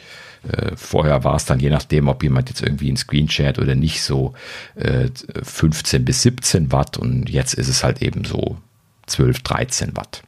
äh, 0.51 0.77
vorher 0.77 1.25
war 1.25 1.37
es 1.37 1.45
dann 1.45 1.61
je 1.61 1.71
nachdem, 1.71 2.09
ob 2.09 2.23
jemand 2.23 2.49
jetzt 2.49 2.63
irgendwie 2.63 2.89
einen 2.89 2.97
Screenshot 2.97 3.59
oder 3.59 3.75
nicht 3.75 4.03
so 4.03 4.35
äh, 4.75 5.09
15 5.43 6.05
bis 6.05 6.23
17 6.23 6.73
Watt 6.73 6.99
und 6.99 7.29
jetzt 7.29 7.55
ist 7.55 7.69
es 7.69 7.85
halt 7.85 8.03
eben 8.03 8.25
so 8.25 8.59
12, 9.07 9.43
13 9.43 9.97
Watt. 9.97 10.23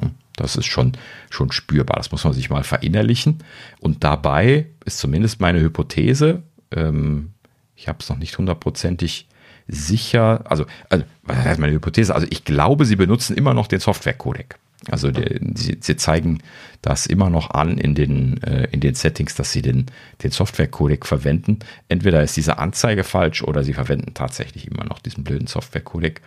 Ne? 0.00 0.12
Das 0.36 0.56
ist 0.56 0.66
schon, 0.66 0.92
schon 1.28 1.52
spürbar. 1.52 1.96
Das 1.96 2.12
muss 2.12 2.24
man 2.24 2.32
sich 2.32 2.50
mal 2.50 2.64
verinnerlichen. 2.64 3.38
Und 3.80 4.04
dabei 4.04 4.66
ist 4.84 4.98
zumindest 4.98 5.40
meine 5.40 5.60
Hypothese, 5.60 6.42
ähm, 6.70 7.32
ich 7.76 7.88
habe 7.88 7.98
es 8.00 8.08
noch 8.08 8.18
nicht 8.18 8.36
hundertprozentig 8.36 9.26
sicher, 9.66 10.42
also, 10.50 10.66
also 10.88 11.04
was 11.22 11.36
heißt 11.36 11.60
meine 11.60 11.72
Hypothese? 11.72 12.14
Also 12.14 12.26
ich 12.30 12.44
glaube, 12.44 12.84
sie 12.84 12.96
benutzen 12.96 13.36
immer 13.36 13.54
noch 13.54 13.68
den 13.68 13.80
Software-Codec. 13.80 14.56
Also 14.90 15.10
die, 15.10 15.38
sie, 15.54 15.78
sie, 15.80 15.96
zeigen 15.96 16.42
das 16.80 17.04
immer 17.06 17.28
noch 17.28 17.50
an 17.50 17.76
in 17.76 17.94
den, 17.94 18.42
äh, 18.42 18.68
in 18.72 18.80
den 18.80 18.94
Settings, 18.94 19.34
dass 19.34 19.52
sie 19.52 19.60
den, 19.60 19.86
den 20.22 20.30
Software-Codec 20.30 21.06
verwenden. 21.06 21.58
Entweder 21.88 22.22
ist 22.22 22.36
diese 22.36 22.58
Anzeige 22.58 23.04
falsch 23.04 23.42
oder 23.42 23.62
sie 23.62 23.74
verwenden 23.74 24.14
tatsächlich 24.14 24.66
immer 24.66 24.84
noch 24.84 24.98
diesen 24.98 25.22
blöden 25.22 25.46
Software-Codec. 25.46 26.22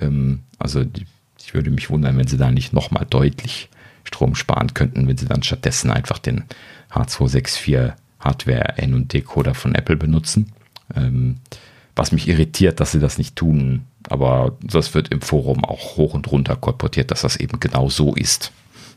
Ähm, 0.00 0.44
also 0.58 0.84
die, 0.84 1.04
ich 1.46 1.54
würde 1.54 1.70
mich 1.70 1.90
wundern, 1.90 2.18
wenn 2.18 2.26
sie 2.26 2.38
da 2.38 2.50
nicht 2.50 2.72
nochmal 2.72 3.06
deutlich 3.08 3.68
Strom 4.02 4.34
sparen 4.34 4.74
könnten, 4.74 5.06
wenn 5.06 5.16
sie 5.16 5.26
dann 5.26 5.44
stattdessen 5.44 5.92
einfach 5.92 6.18
den 6.18 6.44
H264 6.90 7.92
Hardware 8.18 8.78
N- 8.78 8.94
und 8.94 9.12
Decoder 9.12 9.54
von 9.54 9.76
Apple 9.76 9.96
benutzen. 9.96 10.52
Ähm, 10.94 11.36
was 11.94 12.10
mich 12.10 12.28
irritiert, 12.28 12.80
dass 12.80 12.92
sie 12.92 12.98
das 12.98 13.16
nicht 13.16 13.36
tun. 13.36 13.86
Aber 14.08 14.56
das 14.60 14.92
wird 14.94 15.08
im 15.08 15.20
Forum 15.20 15.64
auch 15.64 15.96
hoch 15.96 16.14
und 16.14 16.30
runter 16.32 16.56
kolportiert, 16.56 17.12
dass 17.12 17.22
das 17.22 17.36
eben 17.36 17.60
genau 17.60 17.88
so 17.88 18.14
ist, 18.14 18.50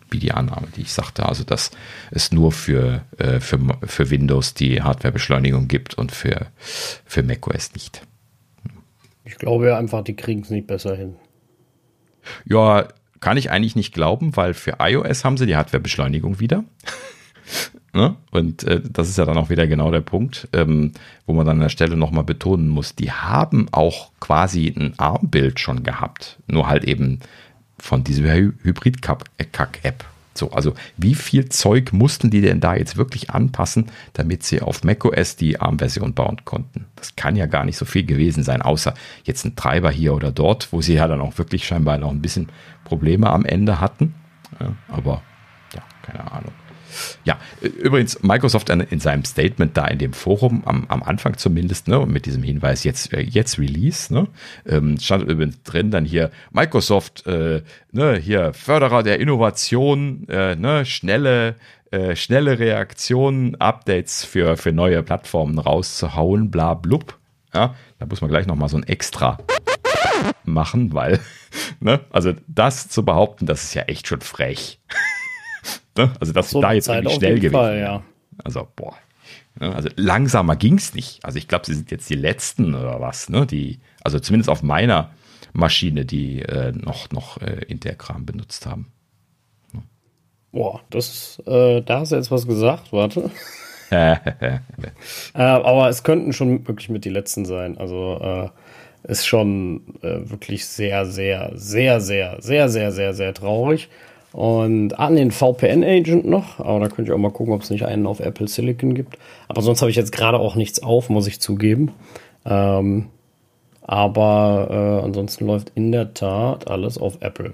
wie 0.09 0.19
die 0.19 0.31
Annahme, 0.31 0.67
die 0.75 0.81
ich 0.81 0.91
sagte. 0.91 1.27
Also, 1.27 1.43
dass 1.43 1.69
es 2.09 2.31
nur 2.31 2.51
für, 2.51 3.03
äh, 3.19 3.39
für, 3.39 3.59
für 3.83 4.09
Windows 4.09 4.55
die 4.55 4.81
Hardwarebeschleunigung 4.81 5.67
gibt 5.67 5.93
und 5.93 6.11
für, 6.11 6.47
für 6.57 7.21
macOS 7.21 7.73
nicht. 7.73 8.01
Ich 9.23 9.35
glaube 9.35 9.77
einfach, 9.77 10.03
die 10.03 10.15
kriegen 10.15 10.41
es 10.41 10.49
nicht 10.49 10.65
besser 10.65 10.95
hin. 10.95 11.15
Ja, 12.45 12.87
kann 13.19 13.37
ich 13.37 13.51
eigentlich 13.51 13.75
nicht 13.75 13.93
glauben, 13.93 14.35
weil 14.35 14.53
für 14.53 14.77
iOS 14.79 15.25
haben 15.25 15.37
sie 15.37 15.45
die 15.45 15.55
Hardwarebeschleunigung 15.55 16.39
wieder. 16.39 16.63
Ne? 17.91 18.15
Und 18.29 18.63
äh, 18.65 18.81
das 18.87 19.09
ist 19.09 19.17
ja 19.17 19.25
dann 19.25 19.37
auch 19.39 19.49
wieder 19.49 19.65
genau 19.65 19.89
der 19.89 20.01
Punkt, 20.01 20.47
ähm, 20.53 20.91
wo 21.25 21.33
man 21.33 21.47
dann 21.47 21.57
an 21.57 21.63
der 21.63 21.69
Stelle 21.69 21.97
nochmal 21.97 22.23
betonen 22.23 22.67
muss, 22.67 22.93
die 22.93 23.11
haben 23.11 23.67
auch 23.71 24.11
quasi 24.19 24.67
ein 24.67 24.93
ARM-Bild 24.97 25.59
schon 25.59 25.81
gehabt, 25.81 26.37
nur 26.45 26.69
halt 26.69 26.83
eben 26.83 27.19
von 27.79 28.03
dieser 28.03 28.31
Hy 28.31 28.51
Hybrid-Kack-App. 28.61 30.05
So, 30.39 30.51
also 30.51 30.73
wie 30.97 31.15
viel 31.15 31.49
Zeug 31.49 31.91
mussten 31.93 32.29
die 32.29 32.41
denn 32.41 32.61
da 32.61 32.75
jetzt 32.75 32.97
wirklich 32.97 33.29
anpassen, 33.29 33.87
damit 34.13 34.43
sie 34.43 34.61
auf 34.61 34.83
macOS 34.83 35.35
die 35.35 35.59
ARM-Version 35.59 36.13
bauen 36.13 36.37
konnten? 36.45 36.85
Das 36.95 37.15
kann 37.15 37.35
ja 37.35 37.45
gar 37.45 37.65
nicht 37.65 37.77
so 37.77 37.85
viel 37.85 38.05
gewesen 38.05 38.43
sein, 38.43 38.61
außer 38.61 38.93
jetzt 39.25 39.45
ein 39.45 39.55
Treiber 39.55 39.91
hier 39.91 40.15
oder 40.15 40.31
dort, 40.31 40.71
wo 40.71 40.81
sie 40.81 40.95
ja 40.95 41.07
dann 41.07 41.21
auch 41.21 41.37
wirklich 41.37 41.67
scheinbar 41.67 41.97
noch 41.97 42.09
ein 42.09 42.21
bisschen 42.21 42.47
Probleme 42.85 43.29
am 43.29 43.45
Ende 43.45 43.79
hatten. 43.79 44.15
Ja, 44.59 44.73
aber 44.87 45.21
ja, 45.75 45.83
keine 46.01 46.31
Ahnung. 46.31 46.53
Ja, 47.23 47.39
übrigens, 47.61 48.21
Microsoft 48.23 48.69
in 48.69 48.99
seinem 48.99 49.25
Statement 49.25 49.75
da 49.77 49.85
in 49.87 49.99
dem 49.99 50.13
Forum, 50.13 50.63
am, 50.65 50.85
am 50.87 51.03
Anfang 51.03 51.37
zumindest, 51.37 51.87
ne, 51.87 52.05
mit 52.05 52.25
diesem 52.25 52.43
Hinweis 52.43 52.83
jetzt, 52.83 53.13
äh, 53.13 53.21
jetzt 53.21 53.59
Release, 53.59 54.13
ne, 54.13 54.27
ähm, 54.65 54.97
stand 54.99 55.23
übrigens 55.23 55.61
drin 55.63 55.91
dann 55.91 56.05
hier 56.05 56.31
Microsoft, 56.51 57.25
äh, 57.27 57.61
ne, 57.91 58.15
hier 58.17 58.53
Förderer 58.53 59.03
der 59.03 59.19
Innovation, 59.19 60.27
äh, 60.29 60.55
ne, 60.55 60.85
schnelle, 60.85 61.55
äh, 61.91 62.15
schnelle 62.15 62.59
Reaktionen, 62.59 63.55
Updates 63.55 64.23
für, 64.23 64.57
für 64.57 64.71
neue 64.71 65.03
Plattformen 65.03 65.59
rauszuhauen, 65.59 66.51
bla 66.51 66.73
blub. 66.73 67.17
Ja, 67.53 67.75
da 67.97 68.05
muss 68.05 68.21
man 68.21 68.29
gleich 68.29 68.45
nochmal 68.45 68.69
so 68.69 68.77
ein 68.77 68.83
extra 68.83 69.39
machen, 70.45 70.93
weil, 70.93 71.19
ne, 71.79 72.01
also 72.11 72.33
das 72.47 72.89
zu 72.89 73.03
behaupten, 73.03 73.45
das 73.45 73.63
ist 73.63 73.73
ja 73.73 73.83
echt 73.83 74.07
schon 74.07 74.21
frech. 74.21 74.79
Ne? 75.99 76.11
Also, 76.19 76.31
dass 76.31 76.49
so 76.49 76.61
da 76.61 76.71
jetzt 76.71 76.85
Zeit 76.85 77.09
schnell 77.11 77.35
gewesen 77.35 77.51
Fall, 77.51 77.79
ja. 77.79 78.03
Also, 78.43 78.67
boah. 78.75 78.95
Ne? 79.59 79.75
Also 79.75 79.89
langsamer 79.97 80.55
ging's 80.55 80.93
nicht. 80.93 81.19
Also 81.23 81.37
ich 81.37 81.47
glaube, 81.47 81.65
sie 81.65 81.73
sind 81.73 81.91
jetzt 81.91 82.09
die 82.09 82.15
letzten 82.15 82.73
oder 82.73 83.01
was, 83.01 83.29
ne? 83.29 83.45
Die, 83.45 83.79
also 84.01 84.19
zumindest 84.19 84.49
auf 84.49 84.63
meiner 84.63 85.11
Maschine, 85.51 86.05
die 86.05 86.41
äh, 86.41 86.71
noch, 86.71 87.11
noch 87.11 87.41
äh, 87.41 87.65
Interkram 87.67 88.25
benutzt 88.25 88.65
haben. 88.65 88.91
Boah, 90.51 90.81
das, 90.89 91.41
äh, 91.45 91.81
da 91.81 91.99
hast 91.99 92.11
du 92.11 92.15
jetzt 92.15 92.31
was 92.31 92.47
gesagt, 92.47 92.91
warte. 92.91 93.29
äh, 93.91 94.19
aber 95.33 95.89
es 95.89 96.03
könnten 96.03 96.33
schon 96.33 96.65
wirklich 96.67 96.89
mit 96.89 97.05
die 97.05 97.09
letzten 97.09 97.45
sein. 97.45 97.77
Also 97.77 98.19
äh, 98.21 99.11
ist 99.11 99.27
schon 99.27 99.95
äh, 100.01 100.29
wirklich 100.29 100.65
sehr, 100.65 101.05
sehr, 101.05 101.51
sehr, 101.55 101.99
sehr, 101.99 102.37
sehr, 102.39 102.69
sehr, 102.69 102.91
sehr, 102.91 103.13
sehr 103.13 103.33
traurig. 103.33 103.89
Und 104.31 104.99
an 104.99 105.15
den 105.15 105.31
VPN-Agent 105.31 106.25
noch, 106.25 106.59
aber 106.59 106.79
da 106.79 106.87
könnt 106.87 107.07
ihr 107.07 107.15
auch 107.15 107.19
mal 107.19 107.31
gucken, 107.31 107.53
ob 107.53 107.63
es 107.63 107.71
nicht 107.71 107.85
einen 107.85 108.05
auf 108.05 108.19
Apple 108.19 108.47
Silicon 108.47 108.93
gibt. 108.93 109.17
Aber 109.47 109.61
sonst 109.61 109.81
habe 109.81 109.89
ich 109.89 109.97
jetzt 109.97 110.11
gerade 110.11 110.39
auch 110.39 110.55
nichts 110.55 110.83
auf, 110.83 111.09
muss 111.09 111.27
ich 111.27 111.39
zugeben. 111.39 111.91
Ähm, 112.45 113.07
aber 113.81 114.67
äh, 115.01 115.05
ansonsten 115.05 115.47
läuft 115.47 115.71
in 115.73 115.91
der 115.91 116.13
Tat 116.13 116.69
alles 116.69 116.99
auf 116.99 117.17
Apple. 117.21 117.53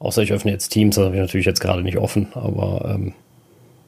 Außer 0.00 0.22
ich 0.22 0.32
öffne 0.32 0.50
jetzt 0.50 0.70
Teams, 0.70 0.96
das 0.96 1.04
habe 1.04 1.14
ich 1.14 1.20
natürlich 1.20 1.46
jetzt 1.46 1.60
gerade 1.60 1.82
nicht 1.82 1.98
offen, 1.98 2.28
aber 2.34 2.94
ähm, 2.94 3.12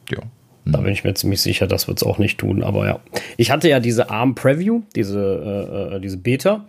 ja. 0.09 0.19
Da 0.63 0.79
bin 0.79 0.93
ich 0.93 1.03
mir 1.03 1.13
ziemlich 1.15 1.41
sicher, 1.41 1.65
das 1.65 1.87
wird 1.87 1.97
es 1.97 2.03
auch 2.03 2.19
nicht 2.19 2.37
tun. 2.37 2.61
Aber 2.63 2.85
ja, 2.85 2.99
ich 3.37 3.49
hatte 3.49 3.67
ja 3.67 3.79
diese 3.79 4.09
ARM 4.09 4.35
Preview, 4.35 4.81
diese, 4.95 5.89
äh, 5.91 5.95
äh, 5.95 5.99
diese 5.99 6.17
Beta. 6.17 6.65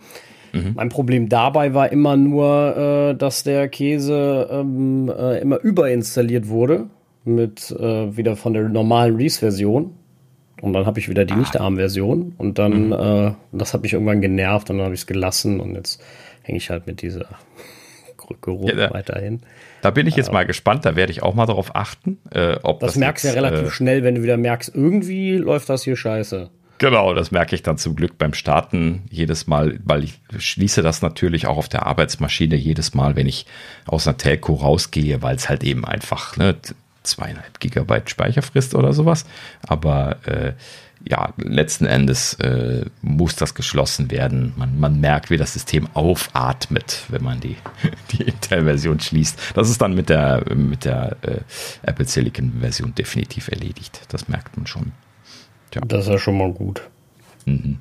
Mhm. 0.53 0.73
Mein 0.75 0.89
Problem 0.89 1.29
dabei 1.29 1.73
war 1.73 1.91
immer 1.91 2.15
nur, 2.15 3.11
äh, 3.11 3.15
dass 3.15 3.43
der 3.43 3.67
Käse 3.67 4.47
ähm, 4.51 5.11
äh, 5.15 5.39
immer 5.39 5.59
überinstalliert 5.59 6.47
wurde 6.47 6.85
mit 7.25 7.71
äh, 7.71 8.15
wieder 8.15 8.35
von 8.35 8.53
der 8.53 8.69
normalen 8.69 9.15
Reese-Version. 9.15 9.95
Und 10.61 10.73
dann 10.73 10.85
habe 10.85 10.99
ich 10.99 11.09
wieder 11.09 11.25
die 11.25 11.33
ah. 11.33 11.37
nicht-ARM-Version. 11.37 12.35
Und 12.37 12.59
dann, 12.59 12.87
mhm. 12.87 12.93
Äh, 12.93 13.31
das 13.51 13.73
hat 13.73 13.81
mich 13.81 13.93
irgendwann 13.93 14.21
genervt 14.21 14.69
und 14.69 14.77
dann 14.77 14.85
habe 14.85 14.95
ich 14.95 15.01
es 15.01 15.07
gelassen. 15.07 15.59
Und 15.59 15.75
jetzt 15.75 16.01
hänge 16.43 16.57
ich 16.57 16.69
halt 16.69 16.87
mit 16.87 17.01
dieser 17.01 17.25
Geruch 18.41 18.69
ja, 18.69 18.75
da, 18.75 18.93
weiterhin. 18.93 19.41
Da 19.81 19.91
bin 19.91 20.07
ich 20.07 20.15
jetzt 20.15 20.31
mal 20.31 20.45
gespannt, 20.45 20.85
da 20.85 20.95
werde 20.95 21.11
ich 21.11 21.23
auch 21.23 21.33
mal 21.33 21.45
darauf 21.45 21.75
achten, 21.75 22.19
äh, 22.31 22.55
ob 22.63 22.79
das. 22.79 22.91
Das 22.93 22.97
merkst 22.97 23.25
du 23.25 23.27
ja 23.27 23.33
relativ 23.33 23.67
äh, 23.67 23.71
schnell, 23.71 24.03
wenn 24.03 24.15
du 24.15 24.23
wieder 24.23 24.37
merkst, 24.37 24.73
irgendwie 24.73 25.35
läuft 25.35 25.67
das 25.69 25.83
hier 25.83 25.97
scheiße. 25.97 26.49
Genau, 26.79 27.13
das 27.13 27.31
merke 27.31 27.55
ich 27.55 27.63
dann 27.63 27.77
zum 27.77 27.95
Glück 27.95 28.17
beim 28.17 28.33
Starten 28.33 29.03
jedes 29.09 29.47
Mal, 29.47 29.79
weil 29.85 30.03
ich 30.03 30.19
schließe 30.37 30.81
das 30.81 31.01
natürlich 31.01 31.47
auch 31.47 31.57
auf 31.57 31.69
der 31.69 31.85
Arbeitsmaschine 31.85 32.55
jedes 32.55 32.93
Mal, 32.93 33.15
wenn 33.15 33.27
ich 33.27 33.45
aus 33.85 34.07
einer 34.07 34.17
Telco 34.17 34.55
rausgehe, 34.55 35.21
weil 35.21 35.35
es 35.35 35.49
halt 35.49 35.63
eben 35.63 35.85
einfach 35.85 36.35
ne, 36.35 36.55
zweieinhalb 37.03 37.59
Gigabyte 37.59 38.09
Speicher 38.09 38.41
frisst 38.41 38.75
oder 38.75 38.91
sowas. 38.93 39.25
Aber 39.67 40.17
äh, 40.25 40.53
ja, 41.05 41.33
letzten 41.37 41.85
Endes 41.85 42.35
äh, 42.35 42.85
muss 43.01 43.35
das 43.35 43.55
geschlossen 43.55 44.09
werden. 44.09 44.53
Man, 44.55 44.79
man 44.79 44.99
merkt, 44.99 45.29
wie 45.29 45.37
das 45.37 45.53
System 45.53 45.87
aufatmet, 45.93 47.03
wenn 47.09 47.23
man 47.23 47.39
die, 47.39 47.57
die 48.11 48.23
Intel-Version 48.23 48.99
schließt. 48.99 49.39
Das 49.53 49.69
ist 49.69 49.81
dann 49.81 49.93
mit 49.95 50.09
der, 50.09 50.43
mit 50.55 50.85
der 50.85 51.17
äh, 51.21 51.39
Apple 51.83 52.05
Silicon-Version 52.05 52.95
definitiv 52.95 53.49
erledigt. 53.49 54.01
Das 54.09 54.27
merkt 54.27 54.55
man 54.57 54.65
schon. 54.65 54.91
Tja. 55.73 55.81
Das 55.87 56.05
ist 56.05 56.11
ja 56.11 56.19
schon 56.19 56.37
mal 56.37 56.51
gut. 56.51 56.83
Mhm. 57.45 57.79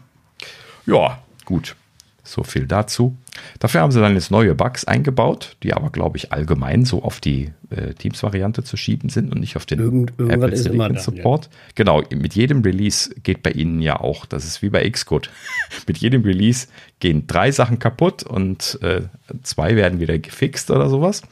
Ja, 0.87 1.19
gut. 1.45 1.77
So 2.25 2.43
viel 2.43 2.67
dazu. 2.67 3.17
Dafür 3.59 3.83
haben 3.83 3.93
sie 3.93 4.01
dann 4.01 4.15
jetzt 4.15 4.31
neue 4.31 4.55
Bugs 4.55 4.87
eingebaut, 4.87 5.57
die 5.63 5.75
aber, 5.75 5.91
glaube 5.91 6.17
ich, 6.17 6.33
allgemein 6.33 6.87
so 6.87 7.03
auf 7.03 7.21
die 7.21 7.51
äh, 7.69 7.93
Teams-Variante 7.93 8.65
zu 8.65 8.79
schieben 8.79 9.11
sind 9.11 9.31
und 9.31 9.41
nicht 9.41 9.57
auf 9.57 9.67
den 9.67 9.81
Irgend, 9.81 10.13
Apple 10.19 10.57
Silicon 10.57 10.97
Support. 10.97 11.47
Ja. 11.47 11.51
Genau, 11.75 12.03
mit 12.15 12.35
jedem 12.35 12.63
Release 12.63 13.15
geht 13.23 13.43
bei 13.43 13.51
ihnen 13.51 13.83
ja 13.83 14.01
auch, 14.01 14.25
das 14.25 14.47
ist 14.47 14.63
wie 14.63 14.71
bei 14.71 14.89
Xcode. 14.89 15.29
mit 15.87 15.99
jedem 15.99 16.23
Release 16.23 16.69
gehen 17.01 17.27
drei 17.27 17.51
Sachen 17.51 17.79
kaputt 17.79 18.23
und 18.23 18.79
äh, 18.81 19.03
zwei 19.43 19.77
werden 19.77 20.01
wieder 20.01 20.19
gefixt 20.19 20.71
oder 20.71 20.89
sowas. 20.89 21.23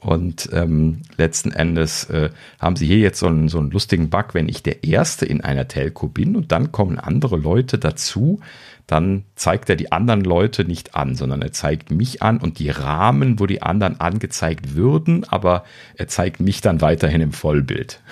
Und 0.00 0.48
ähm, 0.52 1.02
letzten 1.16 1.50
Endes 1.50 2.04
äh, 2.04 2.30
haben 2.60 2.76
sie 2.76 2.86
hier 2.86 2.98
jetzt 2.98 3.18
so 3.18 3.26
einen, 3.26 3.48
so 3.48 3.58
einen 3.58 3.70
lustigen 3.70 4.10
Bug, 4.10 4.32
wenn 4.32 4.48
ich 4.48 4.62
der 4.62 4.84
Erste 4.84 5.26
in 5.26 5.40
einer 5.40 5.66
Telco 5.66 6.06
bin 6.06 6.36
und 6.36 6.52
dann 6.52 6.70
kommen 6.70 6.98
andere 6.98 7.36
Leute 7.36 7.78
dazu, 7.78 8.40
dann 8.86 9.24
zeigt 9.34 9.68
er 9.68 9.76
die 9.76 9.90
anderen 9.90 10.22
Leute 10.22 10.64
nicht 10.64 10.94
an, 10.94 11.16
sondern 11.16 11.42
er 11.42 11.52
zeigt 11.52 11.90
mich 11.90 12.22
an 12.22 12.38
und 12.38 12.58
die 12.58 12.70
Rahmen, 12.70 13.40
wo 13.40 13.46
die 13.46 13.60
anderen 13.60 14.00
angezeigt 14.00 14.76
würden, 14.76 15.24
aber 15.24 15.64
er 15.96 16.06
zeigt 16.08 16.40
mich 16.40 16.60
dann 16.60 16.80
weiterhin 16.80 17.20
im 17.20 17.32
Vollbild. 17.32 18.00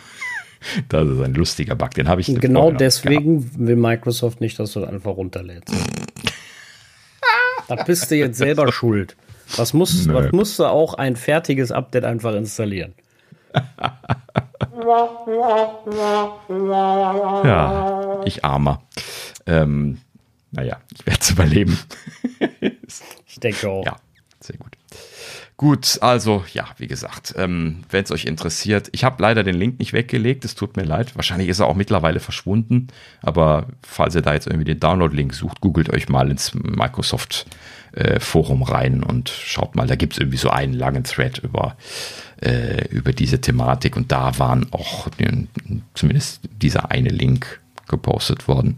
Das 0.88 1.06
ist 1.06 1.20
ein 1.20 1.34
lustiger 1.34 1.76
Bug, 1.76 1.90
den 1.90 2.08
habe 2.08 2.20
ich. 2.20 2.26
Genau 2.26 2.72
deswegen 2.72 3.40
gehabt. 3.40 3.58
will 3.58 3.76
Microsoft 3.76 4.40
nicht, 4.40 4.58
dass 4.58 4.72
du 4.72 4.80
das 4.80 4.88
einfach 4.88 5.16
runterlädst. 5.16 5.72
da 7.68 7.76
bist 7.84 8.10
du 8.10 8.16
jetzt 8.16 8.38
selber 8.38 8.72
schuld. 8.72 9.16
Was 9.56 9.73
musst, 9.73 10.12
was 10.12 10.32
musst 10.32 10.59
du 10.59 10.64
auch 10.64 10.94
ein 10.94 11.16
fertiges 11.16 11.70
Update 11.70 12.05
einfach 12.05 12.35
installieren? 12.35 12.94
ja, 17.44 18.23
ich 18.24 18.44
armer. 18.44 18.82
Ähm, 19.47 19.98
naja, 20.51 20.78
ich 20.93 21.06
werde 21.06 21.20
es 21.20 21.31
überleben. 21.31 21.78
ich 23.27 23.40
denke 23.40 23.68
auch. 23.68 23.85
Ja, 23.85 23.97
sehr 24.40 24.56
gut. 24.56 24.76
Gut, 25.58 25.98
also 26.02 26.44
ja, 26.52 26.66
wie 26.76 26.86
gesagt, 26.86 27.32
ähm, 27.38 27.78
wenn 27.88 28.04
es 28.04 28.10
euch 28.10 28.26
interessiert, 28.26 28.90
ich 28.92 29.04
habe 29.04 29.22
leider 29.22 29.42
den 29.42 29.54
Link 29.54 29.78
nicht 29.78 29.94
weggelegt, 29.94 30.44
es 30.44 30.54
tut 30.54 30.76
mir 30.76 30.82
leid. 30.82 31.16
Wahrscheinlich 31.16 31.48
ist 31.48 31.60
er 31.60 31.66
auch 31.66 31.74
mittlerweile 31.74 32.20
verschwunden, 32.20 32.88
aber 33.22 33.68
falls 33.82 34.14
ihr 34.14 34.20
da 34.20 34.34
jetzt 34.34 34.46
irgendwie 34.46 34.66
den 34.66 34.80
Download-Link 34.80 35.32
sucht, 35.32 35.62
googelt 35.62 35.88
euch 35.88 36.10
mal 36.10 36.30
ins 36.30 36.52
Microsoft 36.52 37.46
äh, 37.92 38.18
rein 38.20 39.02
und 39.02 39.30
schaut 39.30 39.76
mal, 39.76 39.86
da 39.86 39.96
gibt 39.96 40.12
es 40.12 40.18
irgendwie 40.18 40.36
so 40.36 40.50
einen 40.50 40.74
langen 40.74 41.04
Thread 41.04 41.38
über, 41.38 41.78
äh, 42.42 42.86
über 42.88 43.14
diese 43.14 43.40
Thematik 43.40 43.96
und 43.96 44.12
da 44.12 44.38
waren 44.38 44.70
auch 44.74 45.08
zumindest 45.94 46.42
dieser 46.60 46.90
eine 46.90 47.08
Link 47.08 47.62
gepostet 47.88 48.46
worden. 48.46 48.76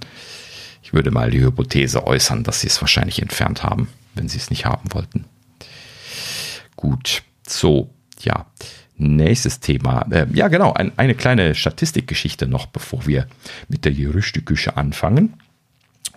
Ich 0.85 0.93
würde 0.93 1.11
mal 1.11 1.33
die 1.33 1.41
Hypothese 1.41 2.07
äußern, 2.07 2.45
dass 2.45 2.61
sie 2.61 2.69
es 2.69 2.81
wahrscheinlich 2.81 3.21
entfernt 3.21 3.65
haben, 3.65 3.89
wenn 4.15 4.29
sie 4.29 4.39
es 4.39 4.51
nicht 4.51 4.65
haben 4.65 4.95
wollten. 4.95 5.25
Gut, 6.79 7.25
so, 7.45 7.91
ja. 8.21 8.47
Nächstes 8.97 9.59
Thema. 9.59 10.07
Äh, 10.13 10.27
ja, 10.33 10.47
genau, 10.47 10.73
ein, 10.75 10.93
eine 10.97 11.17
kleine 11.17 11.57
Statistikgeschichte 11.57 12.47
noch, 12.47 12.67
bevor 12.67 13.05
wir 13.05 13.27
mit 13.67 13.85
der 13.85 13.93
Gerüchteküche 13.93 14.77
anfangen. 14.77 15.35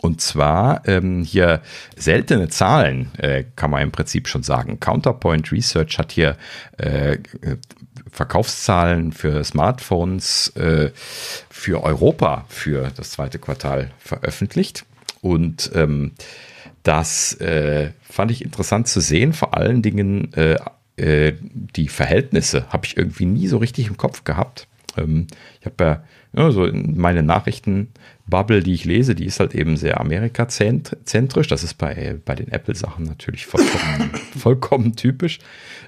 Und 0.02 0.22
zwar 0.22 0.88
ähm, 0.88 1.24
hier 1.24 1.64
seltene 1.96 2.50
Zahlen, 2.50 3.10
äh, 3.18 3.46
kann 3.56 3.72
man 3.72 3.82
im 3.82 3.92
Prinzip 3.92 4.28
schon 4.28 4.44
sagen. 4.44 4.80
Counterpoint 4.80 5.52
Research 5.52 5.98
hat 5.98 6.12
hier 6.12 6.38
äh, 6.78 7.18
Verkaufszahlen 8.12 9.14
für 9.14 9.44
Smartphones 9.44 10.50
äh, 10.58 10.92
für 11.50 11.84
Europa 11.84 12.46
für 12.50 12.92
das 12.96 13.10
zweite 13.10 13.40
Quartal 13.40 13.90
veröffentlicht. 13.98 14.86
Und 15.22 15.72
ähm, 15.74 16.12
das 16.84 17.34
äh, 17.42 17.92
fand 18.02 18.32
ich 18.32 18.44
interessant 18.44 18.88
zu 18.88 19.00
sehen. 19.00 19.34
Vor 19.34 19.56
allen 19.56 19.82
Dingen 19.82 20.34
äh, 20.34 20.58
äh, 20.98 21.34
die 21.42 21.88
Verhältnisse 21.88 22.68
habe 22.70 22.86
ich 22.86 22.98
irgendwie 22.98 23.26
nie 23.26 23.48
so 23.48 23.58
richtig 23.58 23.88
im 23.88 23.98
Kopf 23.98 24.24
gehabt. 24.24 24.68
Ähm, 24.98 25.28
ich 25.60 25.66
habe 25.66 25.84
ja, 25.84 26.04
ja 26.34 26.52
so 26.52 26.70
meine 26.72 27.24
Nachrichtenbubble, 27.24 28.62
die 28.62 28.74
ich 28.74 28.86
lese, 28.86 29.16
die 29.16 29.26
ist 29.26 29.40
halt 29.40 29.56
eben 29.56 29.78
sehr 29.78 30.00
amerikazentrisch. 30.00 31.48
Das 31.48 31.64
ist 31.64 31.76
bei, 31.76 32.18
bei 32.26 32.36
den 32.36 32.52
Apple-Sachen 32.52 33.06
natürlich 33.06 33.46
vollkommen, 33.46 34.12
vollkommen 34.38 34.96
typisch. 34.96 35.40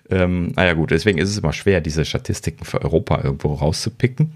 Ähm, 0.10 0.52
naja 0.56 0.74
gut, 0.74 0.92
deswegen 0.92 1.18
ist 1.18 1.30
es 1.30 1.38
immer 1.38 1.54
schwer, 1.54 1.82
diese 1.82 2.06
Statistiken 2.06 2.66
für 2.66 2.82
Europa 2.82 3.22
irgendwo 3.24 3.54
rauszupicken. 3.54 4.34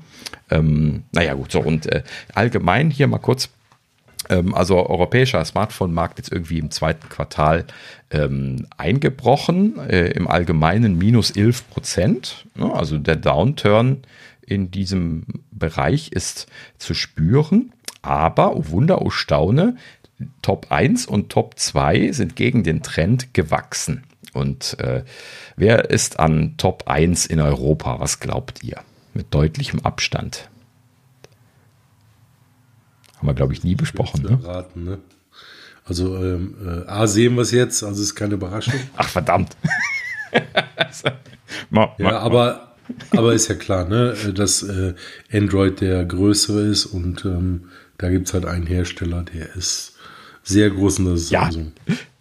Ähm, 0.50 1.04
naja 1.12 1.34
gut, 1.34 1.52
so 1.52 1.62
und 1.62 1.86
äh, 1.88 2.04
allgemein 2.34 2.90
hier 2.90 3.08
mal 3.08 3.20
kurz 3.20 3.50
ähm, 4.30 4.54
also 4.54 4.88
europäischer 4.88 5.44
Smartphone-Markt 5.44 6.20
jetzt 6.20 6.32
irgendwie 6.32 6.60
im 6.60 6.72
zweiten 6.72 7.10
Quartal 7.10 7.66
ähm, 8.12 8.68
eingebrochen, 8.78 9.80
äh, 9.90 10.12
im 10.12 10.28
Allgemeinen 10.28 10.98
minus 10.98 11.32
11 11.32 11.70
Prozent. 11.70 12.46
Ne? 12.56 12.74
Also 12.74 12.98
der 12.98 13.16
Downturn 13.16 14.04
in 14.42 14.72
diesem 14.72 15.26
Bereich 15.52 16.12
ist 16.12 16.48
zu 16.78 16.94
spüren. 16.94 17.74
Aber, 18.02 18.56
oh 18.56 18.70
Wunder, 18.70 19.02
oh 19.02 19.10
Staune, 19.10 19.76
Top 20.42 20.68
1 20.70 21.06
und 21.06 21.30
Top 21.30 21.60
2 21.60 22.12
sind 22.12 22.36
gegen 22.36 22.64
den 22.64 22.82
Trend 22.82 23.34
gewachsen. 23.34 24.04
Und 24.34 24.80
äh, 24.80 25.04
wer 25.56 25.90
ist 25.90 26.20
an 26.20 26.56
Top 26.58 26.84
1 26.88 27.26
in 27.26 27.40
Europa? 27.40 28.00
Was 28.00 28.20
glaubt 28.20 28.64
ihr? 28.64 28.78
Mit 29.14 29.34
deutlichem 29.34 29.82
Abstand. 29.82 30.50
Haben 33.28 33.36
wir, 33.36 33.36
glaube 33.36 33.54
ich, 33.54 33.64
nie 33.64 33.76
besprochen. 33.76 34.24
Ne? 34.24 34.40
Raten, 34.42 34.86
ne? 34.86 35.00
Also 35.84 36.16
ähm, 36.18 36.56
äh, 36.66 36.90
A 36.90 37.08
sehen 37.08 37.36
wir 37.36 37.42
es 37.42 37.52
jetzt, 37.52 37.84
also 37.84 38.02
ist 38.02 38.16
keine 38.16 38.36
Überraschung. 38.36 38.80
Ach 38.96 39.10
verdammt. 39.10 39.58
ma, 41.70 41.94
ma, 41.98 42.10
ja, 42.10 42.20
aber 42.20 42.74
Aber 43.12 43.34
ist 43.34 43.50
ja 43.50 43.56
klar, 43.56 43.86
ne, 43.86 44.16
dass 44.34 44.64
äh, 44.64 44.94
Android 45.32 45.82
der 45.82 46.06
größere 46.06 46.62
ist 46.62 46.86
und 46.86 47.26
ähm, 47.26 47.66
da 47.98 48.10
gibt 48.10 48.28
es 48.28 48.34
halt 48.34 48.46
einen 48.46 48.66
Hersteller, 48.66 49.24
der 49.24 49.56
ist 49.56 49.98
sehr 50.44 50.70
groß 50.70 51.00
und 51.00 51.06
das 51.12 51.22
ist 51.24 51.32
ja. 51.32 51.44
Samsung. 51.44 51.74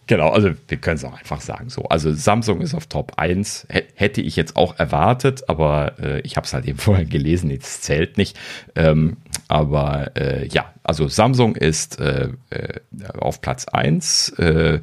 Genau, 0.08 0.30
also 0.30 0.52
wir 0.68 0.76
können 0.78 0.96
es 0.96 1.04
auch 1.04 1.18
einfach 1.18 1.40
sagen 1.40 1.68
so. 1.68 1.82
Also 1.84 2.12
Samsung 2.12 2.60
ist 2.60 2.74
auf 2.74 2.86
Top 2.86 3.14
1, 3.16 3.66
H 3.72 3.80
hätte 3.96 4.20
ich 4.20 4.36
jetzt 4.36 4.54
auch 4.54 4.78
erwartet, 4.78 5.48
aber 5.48 5.98
äh, 5.98 6.20
ich 6.20 6.36
habe 6.36 6.46
es 6.46 6.54
halt 6.54 6.66
eben 6.66 6.78
vorher 6.78 7.04
gelesen, 7.04 7.50
jetzt 7.50 7.82
zählt 7.82 8.16
nicht. 8.16 8.38
Ähm, 8.76 9.16
aber 9.48 10.16
äh, 10.16 10.46
ja, 10.46 10.72
also 10.84 11.08
Samsung 11.08 11.56
ist 11.56 12.00
äh, 12.00 12.30
äh 12.50 12.80
auf 13.18 13.40
Platz 13.40 13.66
1, 13.66 14.30
äh, 14.38 14.80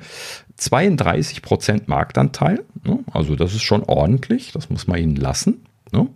32% 0.60 1.84
Marktanteil. 1.88 2.64
Ne? 2.84 3.00
Also 3.12 3.36
das 3.36 3.54
ist 3.54 3.64
schon 3.64 3.84
ordentlich, 3.84 4.52
das 4.52 4.70
muss 4.70 4.88
man 4.88 5.00
ihnen 5.00 5.16
lassen. 5.16 5.66
Ne? 5.92 6.08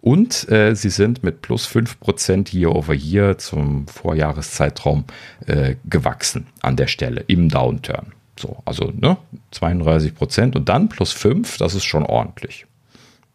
Und 0.00 0.48
äh, 0.50 0.74
sie 0.74 0.90
sind 0.90 1.22
mit 1.22 1.42
plus 1.42 1.68
5% 1.68 2.54
Year 2.54 2.74
over 2.74 2.94
Year 2.94 3.38
zum 3.38 3.86
Vorjahreszeitraum 3.88 5.04
äh, 5.46 5.76
gewachsen 5.84 6.46
an 6.60 6.76
der 6.76 6.86
Stelle 6.86 7.24
im 7.26 7.48
Downturn. 7.48 8.12
So, 8.38 8.62
also 8.64 8.92
ne, 8.94 9.16
32% 9.52 10.56
und 10.56 10.68
dann 10.68 10.88
plus 10.88 11.12
5, 11.12 11.58
das 11.58 11.74
ist 11.74 11.84
schon 11.84 12.04
ordentlich. 12.04 12.66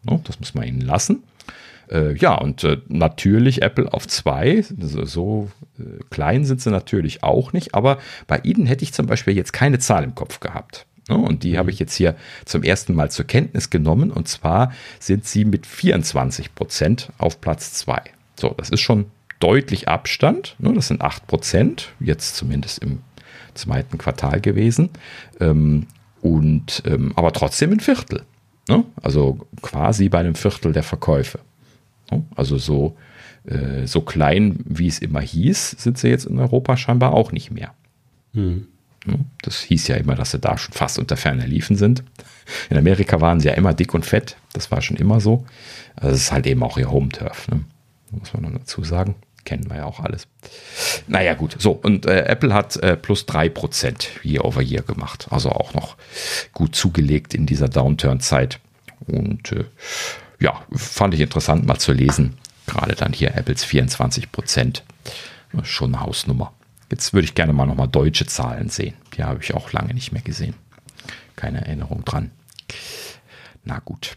Ne, 0.02 0.20
das 0.24 0.40
muss 0.40 0.54
man 0.54 0.66
ihnen 0.66 0.80
lassen. 0.80 1.22
Äh, 1.90 2.16
ja, 2.16 2.34
und 2.34 2.64
äh, 2.64 2.78
natürlich 2.88 3.62
Apple 3.62 3.92
auf 3.92 4.08
2, 4.08 4.64
so, 4.80 5.04
so 5.04 5.50
äh, 5.78 6.02
klein 6.10 6.44
sind 6.44 6.60
sie 6.60 6.70
natürlich 6.70 7.22
auch 7.22 7.52
nicht, 7.52 7.74
aber 7.74 7.98
bei 8.26 8.38
ihnen 8.38 8.66
hätte 8.66 8.84
ich 8.84 8.94
zum 8.94 9.06
Beispiel 9.06 9.36
jetzt 9.36 9.52
keine 9.52 9.78
Zahl 9.78 10.04
im 10.04 10.14
Kopf 10.14 10.40
gehabt. 10.40 10.86
Ne? 11.08 11.16
Und 11.16 11.42
die 11.42 11.58
habe 11.58 11.70
ich 11.70 11.78
jetzt 11.78 11.94
hier 11.94 12.16
zum 12.44 12.62
ersten 12.62 12.94
Mal 12.94 13.10
zur 13.10 13.26
Kenntnis 13.26 13.70
genommen. 13.70 14.10
Und 14.10 14.28
zwar 14.28 14.72
sind 14.98 15.26
sie 15.26 15.44
mit 15.44 15.66
24 15.66 16.54
Prozent 16.54 17.10
auf 17.18 17.40
Platz 17.40 17.74
2. 17.74 18.02
So, 18.38 18.54
das 18.56 18.70
ist 18.70 18.80
schon 18.80 19.06
deutlich 19.40 19.88
Abstand. 19.88 20.56
Ne? 20.58 20.72
Das 20.74 20.88
sind 20.88 21.02
8 21.02 21.26
Prozent, 21.26 21.92
jetzt 22.00 22.36
zumindest 22.36 22.78
im 22.78 23.00
zweiten 23.54 23.98
Quartal 23.98 24.40
gewesen. 24.40 24.90
Ähm, 25.40 25.86
und, 26.20 26.82
ähm, 26.86 27.12
aber 27.16 27.32
trotzdem 27.32 27.72
ein 27.72 27.80
Viertel. 27.80 28.22
Ne? 28.68 28.84
Also 29.02 29.46
quasi 29.60 30.08
bei 30.08 30.18
einem 30.20 30.34
Viertel 30.34 30.72
der 30.72 30.82
Verkäufe. 30.82 31.38
Also 32.36 32.58
so, 32.58 32.96
äh, 33.44 33.86
so 33.86 34.00
klein, 34.00 34.58
wie 34.64 34.86
es 34.86 35.00
immer 35.00 35.20
hieß, 35.20 35.76
sind 35.78 35.98
sie 35.98 36.08
jetzt 36.08 36.26
in 36.26 36.38
Europa 36.38 36.76
scheinbar 36.76 37.12
auch 37.12 37.32
nicht 37.32 37.50
mehr. 37.50 37.74
Hm. 38.32 38.68
Das 39.42 39.60
hieß 39.60 39.88
ja 39.88 39.96
immer, 39.96 40.14
dass 40.14 40.30
sie 40.30 40.38
da 40.38 40.56
schon 40.56 40.72
fast 40.72 40.98
unter 40.98 41.16
ferner 41.16 41.46
Liefen 41.46 41.76
sind. 41.76 42.02
In 42.70 42.78
Amerika 42.78 43.20
waren 43.20 43.40
sie 43.40 43.48
ja 43.48 43.54
immer 43.54 43.74
dick 43.74 43.92
und 43.92 44.06
fett. 44.06 44.36
Das 44.54 44.70
war 44.70 44.80
schon 44.80 44.96
immer 44.96 45.20
so. 45.20 45.44
Also 45.96 46.10
das 46.10 46.20
ist 46.20 46.32
halt 46.32 46.46
eben 46.46 46.62
auch 46.62 46.78
ihr 46.78 46.90
Home-Turf. 46.90 47.48
Ne? 47.48 47.64
Muss 48.12 48.32
man 48.32 48.44
noch 48.44 48.52
dazu 48.52 48.82
sagen. 48.82 49.14
Kennen 49.44 49.68
wir 49.68 49.76
ja 49.76 49.84
auch 49.84 50.00
alles. 50.00 50.26
Naja, 51.06 51.34
gut. 51.34 51.56
So, 51.58 51.72
und 51.72 52.06
äh, 52.06 52.24
Apple 52.24 52.54
hat 52.54 52.76
äh, 52.76 52.96
plus 52.96 53.26
3% 53.28 54.06
year 54.22 54.44
over 54.44 54.62
year 54.62 54.82
gemacht. 54.82 55.26
Also 55.30 55.50
auch 55.50 55.74
noch 55.74 55.96
gut 56.52 56.74
zugelegt 56.74 57.34
in 57.34 57.46
dieser 57.46 57.68
Downturn-Zeit. 57.68 58.58
Und 59.06 59.52
äh, 59.52 59.64
ja, 60.40 60.62
fand 60.72 61.14
ich 61.14 61.20
interessant 61.20 61.66
mal 61.66 61.78
zu 61.78 61.92
lesen. 61.92 62.38
Gerade 62.66 62.94
dann 62.94 63.12
hier 63.12 63.34
Apples 63.34 63.66
24%. 63.66 64.80
Schon 65.62 65.94
eine 65.94 66.04
Hausnummer. 66.04 66.52
Jetzt 66.90 67.12
würde 67.12 67.26
ich 67.26 67.34
gerne 67.34 67.52
mal 67.52 67.66
nochmal 67.66 67.88
deutsche 67.88 68.26
Zahlen 68.26 68.68
sehen. 68.68 68.94
Die 69.16 69.24
habe 69.24 69.40
ich 69.42 69.54
auch 69.54 69.72
lange 69.72 69.94
nicht 69.94 70.12
mehr 70.12 70.22
gesehen. 70.22 70.54
Keine 71.36 71.64
Erinnerung 71.66 72.04
dran. 72.04 72.30
Na 73.64 73.78
gut. 73.80 74.16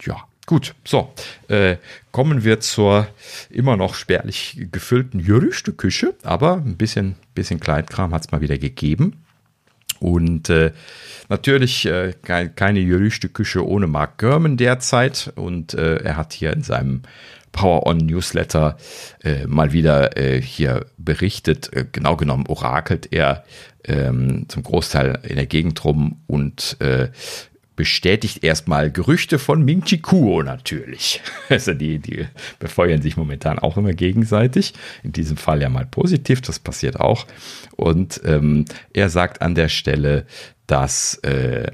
Ja, 0.00 0.24
gut. 0.48 0.74
So, 0.82 1.12
äh, 1.48 1.76
kommen 2.10 2.42
wir 2.42 2.58
zur 2.58 3.06
immer 3.50 3.76
noch 3.76 3.94
spärlich 3.94 4.66
gefüllten 4.72 5.22
Gerüchteküche. 5.22 6.14
Aber 6.24 6.54
ein 6.54 6.76
bisschen, 6.76 7.16
bisschen 7.34 7.60
Kleinkram 7.60 8.12
hat 8.12 8.24
es 8.24 8.32
mal 8.32 8.40
wieder 8.40 8.58
gegeben. 8.58 9.22
Und 10.00 10.48
äh, 10.48 10.72
natürlich 11.28 11.86
äh, 11.86 12.14
keine 12.22 12.84
Gerüchteküche 12.84 13.64
ohne 13.66 13.86
Mark 13.86 14.18
Gurman 14.18 14.56
derzeit. 14.56 15.32
Und 15.36 15.74
äh, 15.74 15.96
er 15.96 16.16
hat 16.16 16.32
hier 16.32 16.52
in 16.54 16.62
seinem 16.62 17.02
Power 17.52 17.86
On 17.86 17.98
Newsletter 17.98 18.78
äh, 19.22 19.46
mal 19.46 19.72
wieder 19.72 20.16
äh, 20.16 20.40
hier 20.40 20.86
berichtet. 20.96 21.70
Genau 21.92 22.16
genommen 22.16 22.46
orakelt 22.46 23.12
er 23.12 23.44
ähm, 23.84 24.46
zum 24.48 24.62
Großteil 24.62 25.18
in 25.24 25.36
der 25.36 25.46
Gegend 25.46 25.84
rum 25.84 26.20
und 26.26 26.76
äh, 26.80 27.10
bestätigt 27.78 28.42
erstmal 28.42 28.90
Gerüchte 28.90 29.38
von 29.38 29.64
Ming 29.64 29.84
Chi 29.84 29.98
Kuo 29.98 30.42
natürlich. 30.42 31.22
Also 31.48 31.72
die, 31.72 31.98
die 31.98 32.26
befeuern 32.58 33.00
sich 33.00 33.16
momentan 33.16 33.58
auch 33.58 33.76
immer 33.76 33.92
gegenseitig. 33.92 34.74
In 35.04 35.12
diesem 35.12 35.36
Fall 35.36 35.62
ja 35.62 35.68
mal 35.68 35.86
positiv, 35.86 36.42
das 36.42 36.58
passiert 36.58 36.98
auch. 36.98 37.26
Und 37.76 38.20
ähm, 38.24 38.64
er 38.92 39.08
sagt 39.08 39.40
an 39.40 39.54
der 39.54 39.68
Stelle, 39.68 40.26
dass 40.66 41.14
äh, 41.22 41.68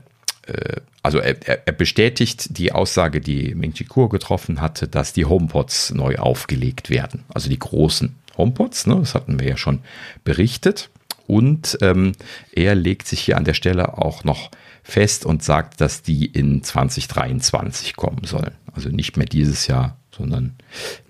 äh, 0.46 0.80
also 1.02 1.18
er, 1.18 1.36
er, 1.66 1.72
bestätigt 1.72 2.58
die 2.58 2.70
Aussage, 2.72 3.20
die 3.20 3.54
Ming 3.54 3.72
Chi 3.72 3.84
Kuo 3.84 4.08
getroffen 4.08 4.60
hatte, 4.60 4.86
dass 4.86 5.14
die 5.14 5.24
HomePods 5.24 5.94
neu 5.94 6.16
aufgelegt 6.16 6.90
werden. 6.90 7.24
Also 7.32 7.48
die 7.48 7.58
großen 7.58 8.14
HomePods, 8.36 8.86
ne, 8.86 8.96
das 8.96 9.14
hatten 9.14 9.40
wir 9.40 9.48
ja 9.48 9.56
schon 9.56 9.80
berichtet. 10.22 10.90
Und 11.26 11.78
ähm, 11.80 12.12
er 12.52 12.74
legt 12.74 13.08
sich 13.08 13.20
hier 13.20 13.38
an 13.38 13.44
der 13.44 13.54
Stelle 13.54 13.96
auch 13.96 14.22
noch 14.22 14.50
fest 14.84 15.24
und 15.24 15.42
sagt, 15.42 15.80
dass 15.80 16.02
die 16.02 16.26
in 16.26 16.62
2023 16.62 17.96
kommen 17.96 18.24
sollen. 18.24 18.52
Also 18.72 18.90
nicht 18.90 19.16
mehr 19.16 19.26
dieses 19.26 19.66
Jahr, 19.66 19.96
sondern 20.16 20.54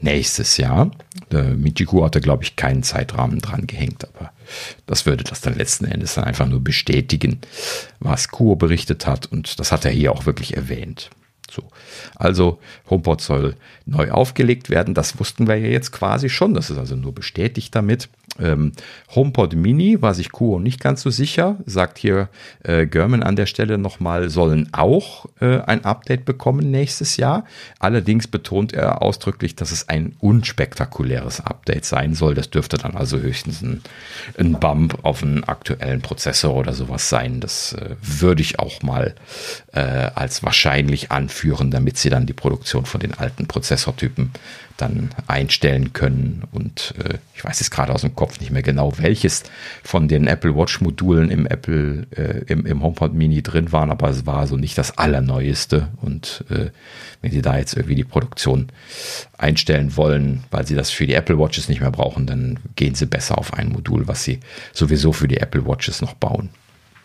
nächstes 0.00 0.56
Jahr. 0.56 0.90
Äh, 1.30 1.54
Michiku 1.54 2.04
hatte, 2.04 2.20
glaube 2.20 2.44
ich, 2.44 2.56
keinen 2.56 2.82
Zeitrahmen 2.82 3.40
dran 3.40 3.66
gehängt, 3.66 4.06
aber 4.14 4.32
das 4.86 5.06
würde 5.06 5.24
das 5.24 5.40
dann 5.40 5.56
letzten 5.56 5.84
Endes 5.86 6.14
dann 6.14 6.24
einfach 6.24 6.46
nur 6.46 6.62
bestätigen, 6.62 7.40
was 7.98 8.28
Kuo 8.28 8.54
berichtet 8.54 9.06
hat. 9.06 9.26
Und 9.26 9.58
das 9.58 9.72
hat 9.72 9.84
er 9.84 9.90
hier 9.90 10.12
auch 10.12 10.24
wirklich 10.24 10.56
erwähnt. 10.56 11.10
So. 11.50 11.68
Also 12.16 12.60
HomePod 12.88 13.20
soll 13.20 13.56
neu 13.86 14.10
aufgelegt 14.10 14.70
werden. 14.70 14.94
Das 14.94 15.18
wussten 15.18 15.46
wir 15.46 15.56
ja 15.56 15.68
jetzt 15.68 15.92
quasi 15.92 16.28
schon. 16.28 16.54
Das 16.54 16.70
ist 16.70 16.78
also 16.78 16.96
nur 16.96 17.14
bestätigt 17.14 17.74
damit. 17.74 18.08
Ähm, 18.40 18.72
HomePod 19.14 19.54
Mini 19.54 20.02
war 20.02 20.14
sich 20.14 20.32
Kuo 20.32 20.58
nicht 20.58 20.80
ganz 20.80 21.02
so 21.02 21.10
sicher, 21.10 21.56
sagt 21.66 21.98
hier 21.98 22.28
äh, 22.62 22.86
German 22.86 23.22
an 23.22 23.36
der 23.36 23.46
Stelle 23.46 23.78
nochmal, 23.78 24.30
sollen 24.30 24.68
auch 24.72 25.26
äh, 25.40 25.60
ein 25.60 25.84
Update 25.84 26.24
bekommen 26.24 26.70
nächstes 26.70 27.16
Jahr. 27.16 27.44
Allerdings 27.78 28.26
betont 28.26 28.72
er 28.72 29.02
ausdrücklich, 29.02 29.54
dass 29.54 29.72
es 29.72 29.88
ein 29.88 30.16
unspektakuläres 30.18 31.40
Update 31.40 31.84
sein 31.84 32.14
soll. 32.14 32.34
Das 32.34 32.50
dürfte 32.50 32.76
dann 32.76 32.94
also 32.94 33.18
höchstens 33.18 33.62
ein, 33.62 33.82
ein 34.38 34.58
Bump 34.58 34.98
auf 35.02 35.22
einen 35.22 35.44
aktuellen 35.44 36.00
Prozessor 36.00 36.54
oder 36.54 36.72
sowas 36.72 37.08
sein. 37.08 37.40
Das 37.40 37.74
äh, 37.74 37.96
würde 38.02 38.42
ich 38.42 38.58
auch 38.58 38.82
mal 38.82 39.14
äh, 39.72 39.80
als 39.80 40.42
wahrscheinlich 40.42 41.10
anführen, 41.10 41.70
damit 41.70 41.98
sie 41.98 42.10
dann 42.10 42.26
die 42.26 42.32
Produktion 42.32 42.84
von 42.86 43.00
den 43.00 43.14
alten 43.14 43.46
Prozessortypen 43.46 44.32
dann 44.76 45.10
einstellen 45.26 45.92
können. 45.92 46.42
Und 46.50 46.94
äh, 46.98 47.18
ich 47.34 47.44
weiß 47.44 47.60
jetzt 47.60 47.70
gerade 47.70 47.92
aus 47.92 48.00
dem 48.00 48.14
Kopf 48.14 48.40
nicht 48.40 48.50
mehr 48.50 48.62
genau, 48.62 48.98
welches 48.98 49.44
von 49.82 50.08
den 50.08 50.26
Apple 50.26 50.56
Watch 50.56 50.80
Modulen 50.80 51.30
im 51.30 51.46
Apple, 51.46 52.06
äh, 52.10 52.44
im, 52.46 52.66
im 52.66 52.82
HomePod 52.82 53.14
Mini 53.14 53.42
drin 53.42 53.72
waren, 53.72 53.90
aber 53.90 54.08
es 54.10 54.26
war 54.26 54.46
so 54.46 54.56
nicht 54.56 54.76
das 54.76 54.98
allerneueste. 54.98 55.88
Und 56.00 56.44
äh, 56.50 56.70
wenn 57.22 57.30
sie 57.30 57.42
da 57.42 57.56
jetzt 57.56 57.74
irgendwie 57.74 57.94
die 57.94 58.04
Produktion 58.04 58.68
einstellen 59.38 59.96
wollen, 59.96 60.44
weil 60.50 60.66
sie 60.66 60.74
das 60.74 60.90
für 60.90 61.06
die 61.06 61.14
Apple 61.14 61.38
Watches 61.38 61.68
nicht 61.68 61.80
mehr 61.80 61.92
brauchen, 61.92 62.26
dann 62.26 62.58
gehen 62.74 62.94
sie 62.94 63.06
besser 63.06 63.38
auf 63.38 63.54
ein 63.54 63.68
Modul, 63.68 64.08
was 64.08 64.24
sie 64.24 64.40
sowieso 64.72 65.12
für 65.12 65.28
die 65.28 65.38
Apple 65.38 65.66
Watches 65.66 66.00
noch 66.00 66.14
bauen. 66.14 66.50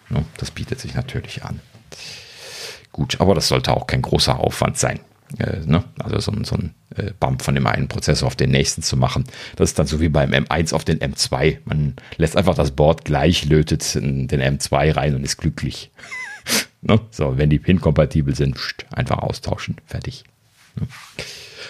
Ja, 0.09 0.23
das 0.37 0.49
bietet 0.49 0.79
sich 0.79 0.95
natürlich 0.95 1.43
an. 1.43 1.59
Gut, 2.91 3.21
aber 3.21 3.35
das 3.35 3.47
sollte 3.47 3.73
auch 3.75 3.85
kein 3.85 4.01
großer 4.01 4.39
Aufwand 4.39 4.77
sein. 4.77 4.99
Äh, 5.37 5.59
ne? 5.65 5.83
Also 5.99 6.19
so, 6.19 6.43
so 6.43 6.55
ein 6.55 6.73
äh, 6.95 7.11
Bump 7.19 7.41
von 7.41 7.55
dem 7.55 7.67
einen 7.67 7.87
Prozessor 7.87 8.27
auf 8.27 8.35
den 8.35 8.49
nächsten 8.49 8.81
zu 8.81 8.97
machen. 8.97 9.25
Das 9.55 9.69
ist 9.69 9.79
dann 9.79 9.87
so 9.87 9.99
wie 10.01 10.09
beim 10.09 10.31
M1 10.31 10.73
auf 10.73 10.83
den 10.83 10.99
M2. 10.99 11.59
Man 11.65 11.95
lässt 12.17 12.35
einfach 12.35 12.55
das 12.55 12.71
Board 12.71 13.05
gleich, 13.05 13.45
lötet 13.45 13.95
den 13.95 14.29
M2 14.29 14.95
rein 14.95 15.15
und 15.15 15.23
ist 15.23 15.37
glücklich. 15.37 15.91
ne? 16.81 16.99
So, 17.11 17.37
wenn 17.37 17.49
die 17.49 17.59
Pin-kompatibel 17.59 18.35
sind, 18.35 18.57
einfach 18.91 19.19
austauschen, 19.19 19.77
fertig. 19.85 20.23
Ne? 20.75 20.87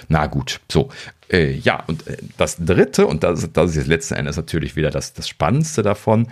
Na 0.07 0.27
gut, 0.27 0.59
so. 0.71 0.89
Äh, 1.31 1.51
ja, 1.51 1.83
und 1.87 2.07
äh, 2.07 2.17
das 2.37 2.57
dritte, 2.57 3.05
und 3.05 3.23
das, 3.23 3.51
das 3.53 3.71
ist 3.71 3.75
jetzt 3.75 3.87
letzten 3.87 4.15
Endes 4.15 4.37
natürlich 4.37 4.75
wieder 4.75 4.89
das, 4.89 5.13
das 5.13 5.27
Spannendste 5.27 5.83
davon, 5.83 6.27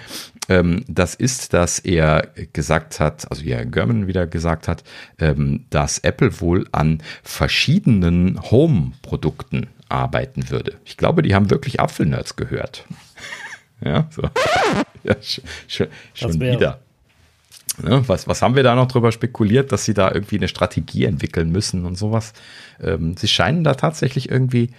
ähm, 0.50 0.84
das 0.88 1.14
ist, 1.14 1.54
dass 1.54 1.80
er 1.80 2.30
gesagt 2.54 3.00
hat, 3.00 3.30
also 3.30 3.44
wie 3.44 3.54
Herr 3.54 3.66
German 3.66 4.08
wieder 4.08 4.26
gesagt 4.26 4.68
hat, 4.68 4.84
ähm, 5.20 5.66
dass 5.70 6.00
Apple 6.00 6.42
wohl 6.42 6.68
an 6.72 7.04
verschiedenen 7.22 8.42
Home-Produkten 8.50 9.68
arbeiten 9.90 10.50
würde. 10.50 10.76
Ich 10.84 10.98
glaube, 10.98 11.22
die 11.22 11.36
haben 11.36 11.50
wirklich 11.50 11.80
Apfelnerds 11.80 12.36
gehört. 12.36 12.86
ja, 13.82 14.08
so. 14.10 14.24
ja, 15.04 15.16
schon, 15.68 15.88
schon 16.14 16.40
wieder. 16.40 16.80
Ne, 17.82 18.04
was, 18.08 18.28
was 18.28 18.42
haben 18.42 18.56
wir 18.56 18.64
da 18.64 18.76
noch 18.76 18.88
drüber 18.88 19.12
spekuliert, 19.12 19.72
dass 19.72 19.86
sie 19.86 19.94
da 19.94 20.12
irgendwie 20.12 20.38
eine 20.38 20.48
Strategie 20.48 21.06
entwickeln 21.06 21.52
müssen 21.52 21.86
und 21.86 21.96
sowas? 21.96 22.34
Ähm, 22.82 23.16
sie 23.16 23.28
scheinen 23.28 23.64
da 23.64 23.76
tatsächlich 23.76 24.30
irgendwie 24.32 24.72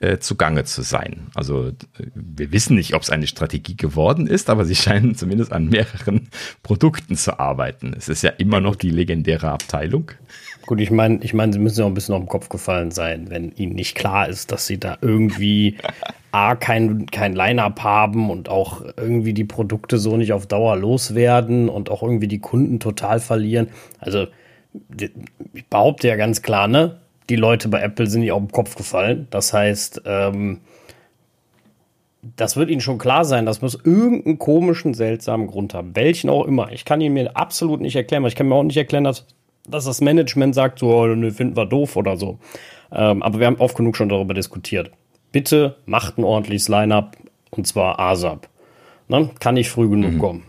äh, 0.00 0.18
zugange 0.18 0.64
zu 0.64 0.80
sein. 0.80 1.26
Also 1.34 1.72
wir 2.14 2.52
wissen 2.52 2.76
nicht, 2.76 2.94
ob 2.94 3.02
es 3.02 3.10
eine 3.10 3.26
Strategie 3.26 3.76
geworden 3.76 4.26
ist, 4.26 4.48
aber 4.48 4.64
sie 4.64 4.74
scheinen 4.76 5.14
zumindest 5.16 5.52
an 5.52 5.68
mehreren 5.68 6.28
Produkten 6.62 7.16
zu 7.16 7.38
arbeiten. 7.38 7.94
Es 7.96 8.08
ist 8.08 8.22
ja 8.22 8.30
immer 8.30 8.60
noch 8.60 8.76
die 8.76 8.90
legendäre 8.90 9.50
Abteilung. 9.50 10.12
Gut, 10.66 10.80
ich 10.80 10.90
meine, 10.90 11.20
ich 11.22 11.32
meine, 11.32 11.52
sie 11.52 11.60
müssen 11.60 11.78
ja 11.78 11.84
auch 11.84 11.90
ein 11.90 11.94
bisschen 11.94 12.14
auf 12.14 12.20
den 12.20 12.28
Kopf 12.28 12.48
gefallen 12.48 12.90
sein, 12.90 13.30
wenn 13.30 13.52
ihnen 13.52 13.76
nicht 13.76 13.94
klar 13.94 14.28
ist, 14.28 14.50
dass 14.50 14.66
sie 14.66 14.78
da 14.78 14.98
irgendwie 15.00 15.76
A, 16.32 16.56
kein, 16.56 17.06
kein 17.06 17.34
Line-Up 17.36 17.84
haben 17.84 18.30
und 18.30 18.48
auch 18.48 18.82
irgendwie 18.96 19.32
die 19.32 19.44
Produkte 19.44 19.98
so 19.98 20.16
nicht 20.16 20.32
auf 20.32 20.46
Dauer 20.46 20.76
loswerden 20.76 21.68
und 21.68 21.88
auch 21.88 22.02
irgendwie 22.02 22.26
die 22.26 22.40
Kunden 22.40 22.80
total 22.80 23.20
verlieren. 23.20 23.68
Also, 24.00 24.26
ich 24.98 25.66
behaupte 25.70 26.08
ja 26.08 26.16
ganz 26.16 26.42
klar, 26.42 26.66
ne? 26.66 27.00
Die 27.30 27.36
Leute 27.36 27.68
bei 27.68 27.80
Apple 27.80 28.08
sind 28.08 28.20
nicht 28.20 28.32
auf 28.32 28.42
den 28.42 28.50
Kopf 28.50 28.74
gefallen. 28.74 29.28
Das 29.30 29.52
heißt, 29.52 30.02
ähm, 30.04 30.60
das 32.36 32.56
wird 32.56 32.70
ihnen 32.70 32.80
schon 32.80 32.98
klar 32.98 33.24
sein, 33.24 33.46
das 33.46 33.62
muss 33.62 33.76
irgendeinen 33.76 34.38
komischen, 34.38 34.94
seltsamen 34.94 35.46
Grund 35.46 35.74
haben. 35.74 35.94
Welchen 35.94 36.28
auch 36.28 36.44
immer. 36.44 36.72
Ich 36.72 36.84
kann 36.84 37.00
ihn 37.00 37.12
mir 37.12 37.36
absolut 37.36 37.80
nicht 37.80 37.94
erklären, 37.94 38.24
weil 38.24 38.30
ich 38.30 38.36
kann 38.36 38.48
mir 38.48 38.56
auch 38.56 38.64
nicht 38.64 38.76
erklären, 38.76 39.04
dass 39.04 39.26
dass 39.68 39.84
das 39.84 40.00
Management 40.00 40.54
sagt, 40.54 40.78
so, 40.78 40.94
oh, 40.94 41.06
ne, 41.06 41.30
finden 41.30 41.56
wir 41.56 41.66
doof 41.66 41.96
oder 41.96 42.16
so. 42.16 42.38
Ähm, 42.92 43.22
aber 43.22 43.40
wir 43.40 43.46
haben 43.46 43.56
oft 43.56 43.76
genug 43.76 43.96
schon 43.96 44.08
darüber 44.08 44.34
diskutiert. 44.34 44.90
Bitte 45.32 45.76
macht 45.86 46.18
ein 46.18 46.24
ordentliches 46.24 46.68
Line-up 46.68 47.16
und 47.50 47.66
zwar 47.66 47.98
ASAP. 47.98 48.48
Ne? 49.08 49.30
Kann 49.40 49.54
nicht 49.54 49.70
früh 49.70 49.88
genug 49.88 50.12
mhm. 50.12 50.18
kommen. 50.18 50.42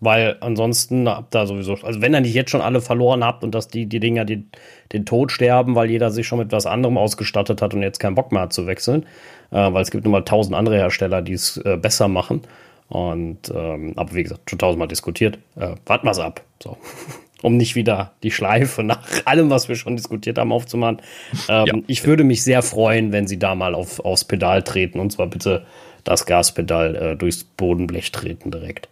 Weil 0.00 0.36
ansonsten 0.40 1.08
habt 1.08 1.34
ihr 1.34 1.46
sowieso, 1.46 1.74
also 1.82 2.02
wenn 2.02 2.14
ihr 2.14 2.20
nicht 2.20 2.34
jetzt 2.34 2.50
schon 2.50 2.60
alle 2.60 2.82
verloren 2.82 3.24
habt 3.24 3.42
und 3.42 3.54
dass 3.54 3.68
die, 3.68 3.86
die 3.86 3.98
Dinger 3.98 4.26
die, 4.26 4.44
den 4.92 5.06
Tod 5.06 5.32
sterben, 5.32 5.74
weil 5.74 5.90
jeder 5.90 6.10
sich 6.10 6.26
schon 6.26 6.38
mit 6.38 6.52
was 6.52 6.66
anderem 6.66 6.98
ausgestattet 6.98 7.62
hat 7.62 7.72
und 7.72 7.82
jetzt 7.82 7.98
keinen 7.98 8.14
Bock 8.14 8.30
mehr 8.30 8.42
hat 8.42 8.52
zu 8.52 8.66
wechseln, 8.66 9.06
äh, 9.52 9.72
weil 9.72 9.82
es 9.82 9.90
gibt 9.90 10.04
nun 10.04 10.12
mal 10.12 10.22
tausend 10.22 10.54
andere 10.54 10.76
Hersteller, 10.76 11.22
die 11.22 11.32
es 11.32 11.56
äh, 11.58 11.78
besser 11.78 12.08
machen. 12.08 12.42
Und 12.88 13.50
ähm, 13.54 13.94
aber 13.96 14.14
wie 14.14 14.22
gesagt, 14.22 14.50
schon 14.50 14.58
tausendmal 14.58 14.88
diskutiert. 14.88 15.38
Äh, 15.56 15.74
warten 15.86 16.06
wir 16.06 16.24
ab. 16.24 16.42
So. 16.62 16.76
um 17.42 17.56
nicht 17.56 17.74
wieder 17.74 18.12
die 18.22 18.30
Schleife 18.30 18.82
nach 18.82 19.00
allem, 19.24 19.50
was 19.50 19.68
wir 19.68 19.76
schon 19.76 19.96
diskutiert 19.96 20.38
haben, 20.38 20.52
aufzumachen. 20.52 21.02
Ähm, 21.48 21.66
ja. 21.66 21.74
Ich 21.86 22.04
würde 22.04 22.24
mich 22.24 22.42
sehr 22.42 22.62
freuen, 22.62 23.12
wenn 23.12 23.26
Sie 23.26 23.38
da 23.38 23.54
mal 23.54 23.74
auf, 23.74 24.00
aufs 24.00 24.24
Pedal 24.24 24.62
treten 24.62 25.00
und 25.00 25.12
zwar 25.12 25.26
bitte 25.26 25.66
das 26.04 26.26
Gaspedal 26.26 26.94
äh, 26.94 27.16
durchs 27.16 27.44
Bodenblech 27.44 28.12
treten 28.12 28.50
direkt. 28.50 28.88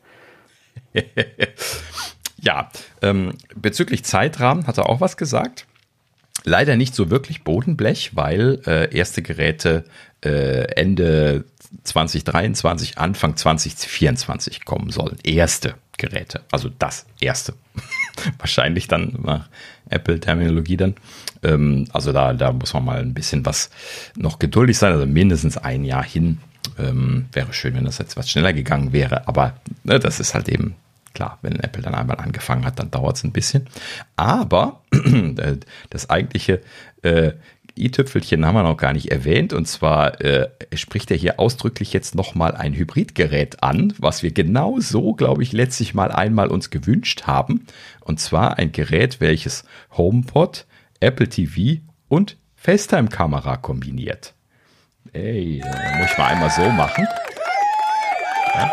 ja, 2.40 2.70
ähm, 3.02 3.34
bezüglich 3.54 4.04
Zeitrahmen 4.04 4.66
hat 4.66 4.78
er 4.78 4.88
auch 4.88 5.00
was 5.00 5.16
gesagt. 5.16 5.66
Leider 6.44 6.76
nicht 6.76 6.94
so 6.94 7.10
wirklich 7.10 7.42
Bodenblech, 7.42 8.10
weil 8.14 8.60
äh, 8.66 8.94
erste 8.94 9.22
Geräte 9.22 9.84
äh, 10.22 10.64
Ende 10.74 11.44
2023, 11.84 12.98
Anfang 12.98 13.36
2024 13.36 14.64
kommen 14.64 14.90
sollen. 14.90 15.16
Erste 15.24 15.74
Geräte, 15.96 16.42
also 16.50 16.70
das 16.78 17.06
erste. 17.20 17.54
Wahrscheinlich 18.38 18.88
dann 18.88 19.18
nach 19.22 19.48
Apple-Terminologie 19.90 20.76
dann. 20.76 20.94
Ähm, 21.42 21.86
also 21.92 22.12
da, 22.12 22.32
da 22.32 22.52
muss 22.52 22.74
man 22.74 22.84
mal 22.84 23.00
ein 23.00 23.14
bisschen 23.14 23.44
was 23.46 23.70
noch 24.16 24.38
geduldig 24.38 24.78
sein, 24.78 24.92
also 24.92 25.06
mindestens 25.06 25.56
ein 25.56 25.84
Jahr 25.84 26.04
hin. 26.04 26.40
Ähm, 26.78 27.26
wäre 27.32 27.52
schön, 27.52 27.74
wenn 27.74 27.84
das 27.84 27.98
jetzt 27.98 28.16
was 28.16 28.30
schneller 28.30 28.52
gegangen 28.52 28.92
wäre, 28.92 29.28
aber 29.28 29.54
ne, 29.84 29.98
das 29.98 30.18
ist 30.18 30.34
halt 30.34 30.48
eben 30.48 30.74
klar, 31.14 31.38
wenn 31.42 31.60
Apple 31.60 31.82
dann 31.82 31.94
einmal 31.94 32.18
angefangen 32.18 32.64
hat, 32.64 32.78
dann 32.78 32.90
dauert 32.90 33.16
es 33.16 33.24
ein 33.24 33.32
bisschen. 33.32 33.68
Aber 34.16 34.80
das 35.90 36.10
eigentliche 36.10 36.60
äh, 37.02 37.32
i-Tüpfelchen 37.76 38.44
haben 38.46 38.54
wir 38.54 38.62
noch 38.62 38.76
gar 38.76 38.92
nicht 38.92 39.10
erwähnt. 39.10 39.52
Und 39.52 39.66
zwar 39.66 40.20
äh, 40.20 40.48
spricht 40.74 41.10
er 41.10 41.16
hier 41.16 41.40
ausdrücklich 41.40 41.92
jetzt 41.92 42.14
nochmal 42.14 42.54
ein 42.54 42.74
Hybridgerät 42.74 43.62
an, 43.62 43.92
was 43.98 44.22
wir 44.22 44.32
genau 44.32 44.78
so, 44.80 45.14
glaube 45.14 45.42
ich, 45.42 45.52
letztlich 45.52 45.94
mal 45.94 46.12
einmal 46.12 46.48
uns 46.48 46.70
gewünscht 46.70 47.24
haben. 47.24 47.66
Und 48.00 48.20
zwar 48.20 48.58
ein 48.58 48.72
Gerät, 48.72 49.20
welches 49.20 49.64
HomePod, 49.96 50.66
Apple 51.00 51.28
TV 51.28 51.80
und 52.08 52.36
FaceTime-Kamera 52.56 53.56
kombiniert. 53.56 54.34
Ey, 55.12 55.62
muss 55.98 56.10
ich 56.10 56.18
mal 56.18 56.28
einmal 56.28 56.50
so 56.50 56.68
machen. 56.70 57.06
Ja? 58.54 58.72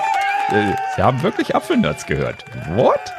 Äh, 0.51 0.75
Sie 0.95 1.01
haben 1.01 1.21
wirklich 1.23 1.55
Apfelnuts 1.55 2.05
gehört. 2.05 2.45
What? 2.75 2.99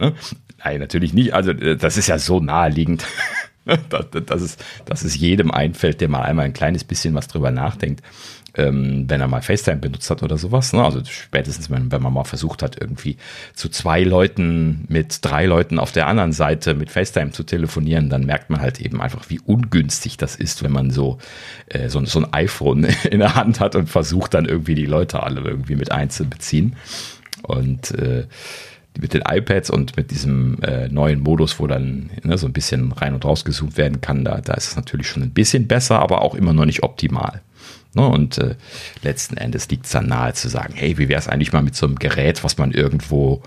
Ne? 0.00 0.14
Nein, 0.62 0.78
natürlich 0.78 1.12
nicht. 1.12 1.34
Also, 1.34 1.50
äh, 1.50 1.76
das 1.76 1.96
ist 1.96 2.06
ja 2.06 2.18
so 2.18 2.38
naheliegend. 2.38 3.04
dass, 4.26 4.42
es, 4.42 4.56
dass 4.84 5.02
es 5.02 5.16
jedem 5.16 5.50
einfällt, 5.50 6.00
der 6.00 6.08
mal 6.08 6.22
einmal 6.22 6.46
ein 6.46 6.52
kleines 6.52 6.84
bisschen 6.84 7.14
was 7.14 7.28
drüber 7.28 7.50
nachdenkt, 7.50 8.02
ähm, 8.54 9.04
wenn 9.08 9.20
er 9.20 9.28
mal 9.28 9.42
FaceTime 9.42 9.78
benutzt 9.78 10.10
hat 10.10 10.22
oder 10.22 10.38
sowas. 10.38 10.72
Ne? 10.72 10.82
Also 10.82 11.02
spätestens, 11.04 11.70
wenn, 11.70 11.92
wenn 11.92 12.02
man 12.02 12.12
mal 12.12 12.24
versucht 12.24 12.62
hat, 12.62 12.80
irgendwie 12.80 13.16
zu 13.54 13.68
zwei 13.68 14.02
Leuten 14.02 14.84
mit 14.88 15.18
drei 15.22 15.46
Leuten 15.46 15.78
auf 15.78 15.92
der 15.92 16.06
anderen 16.06 16.32
Seite 16.32 16.74
mit 16.74 16.90
FaceTime 16.90 17.30
zu 17.30 17.44
telefonieren, 17.44 18.08
dann 18.08 18.24
merkt 18.24 18.50
man 18.50 18.60
halt 18.60 18.80
eben 18.80 19.00
einfach, 19.00 19.28
wie 19.28 19.40
ungünstig 19.40 20.16
das 20.16 20.34
ist, 20.34 20.62
wenn 20.62 20.72
man 20.72 20.90
so, 20.90 21.18
äh, 21.66 21.88
so, 21.88 22.04
so 22.04 22.20
ein 22.20 22.32
iPhone 22.32 22.84
in 23.10 23.20
der 23.20 23.34
Hand 23.34 23.60
hat 23.60 23.76
und 23.76 23.88
versucht 23.88 24.34
dann 24.34 24.46
irgendwie 24.46 24.74
die 24.74 24.86
Leute 24.86 25.22
alle 25.22 25.40
irgendwie 25.42 25.76
mit 25.76 25.92
einzubeziehen. 25.92 26.76
Und 27.42 27.92
äh, 27.92 28.26
mit 29.00 29.14
den 29.14 29.22
iPads 29.22 29.70
und 29.70 29.96
mit 29.96 30.10
diesem 30.10 30.60
äh, 30.62 30.88
neuen 30.88 31.20
Modus, 31.20 31.60
wo 31.60 31.66
dann 31.66 32.10
ne, 32.22 32.36
so 32.36 32.46
ein 32.46 32.52
bisschen 32.52 32.92
rein 32.92 33.14
und 33.14 33.24
raus 33.24 33.44
gezoomt 33.44 33.76
werden 33.76 34.00
kann, 34.00 34.24
da, 34.24 34.40
da 34.40 34.54
ist 34.54 34.68
es 34.68 34.76
natürlich 34.76 35.08
schon 35.08 35.22
ein 35.22 35.30
bisschen 35.30 35.68
besser, 35.68 36.00
aber 36.00 36.22
auch 36.22 36.34
immer 36.34 36.52
noch 36.52 36.64
nicht 36.64 36.82
optimal. 36.82 37.42
Ne? 37.94 38.06
Und 38.06 38.38
äh, 38.38 38.54
letzten 39.02 39.36
Endes 39.36 39.68
liegt 39.68 39.86
es 39.86 39.92
dann 39.92 40.06
nahe 40.06 40.34
zu 40.34 40.48
sagen, 40.48 40.74
hey, 40.76 40.98
wie 40.98 41.08
wäre 41.08 41.18
es 41.18 41.28
eigentlich 41.28 41.52
mal 41.52 41.62
mit 41.62 41.74
so 41.74 41.86
einem 41.86 41.96
Gerät, 41.96 42.44
was 42.44 42.58
man 42.58 42.72
irgendwo 42.72 43.42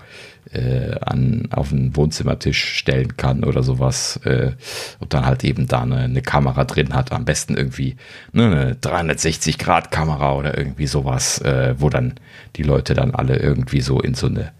äh, 0.52 0.96
an, 1.00 1.48
auf 1.50 1.70
den 1.70 1.96
Wohnzimmertisch 1.96 2.62
stellen 2.78 3.16
kann 3.16 3.44
oder 3.44 3.62
sowas 3.62 4.20
äh, 4.24 4.52
und 4.98 5.14
dann 5.14 5.26
halt 5.26 5.44
eben 5.44 5.66
da 5.66 5.82
eine, 5.82 5.98
eine 5.98 6.22
Kamera 6.22 6.64
drin 6.64 6.94
hat, 6.94 7.12
am 7.12 7.24
besten 7.24 7.56
irgendwie 7.56 7.96
ne, 8.32 8.46
eine 8.46 8.74
360-Grad-Kamera 8.74 10.34
oder 10.34 10.56
irgendwie 10.56 10.86
sowas, 10.86 11.40
äh, 11.40 11.74
wo 11.78 11.88
dann 11.88 12.14
die 12.56 12.62
Leute 12.62 12.94
dann 12.94 13.14
alle 13.14 13.36
irgendwie 13.36 13.80
so 13.80 14.00
in 14.00 14.14
so 14.14 14.26
eine 14.26 14.52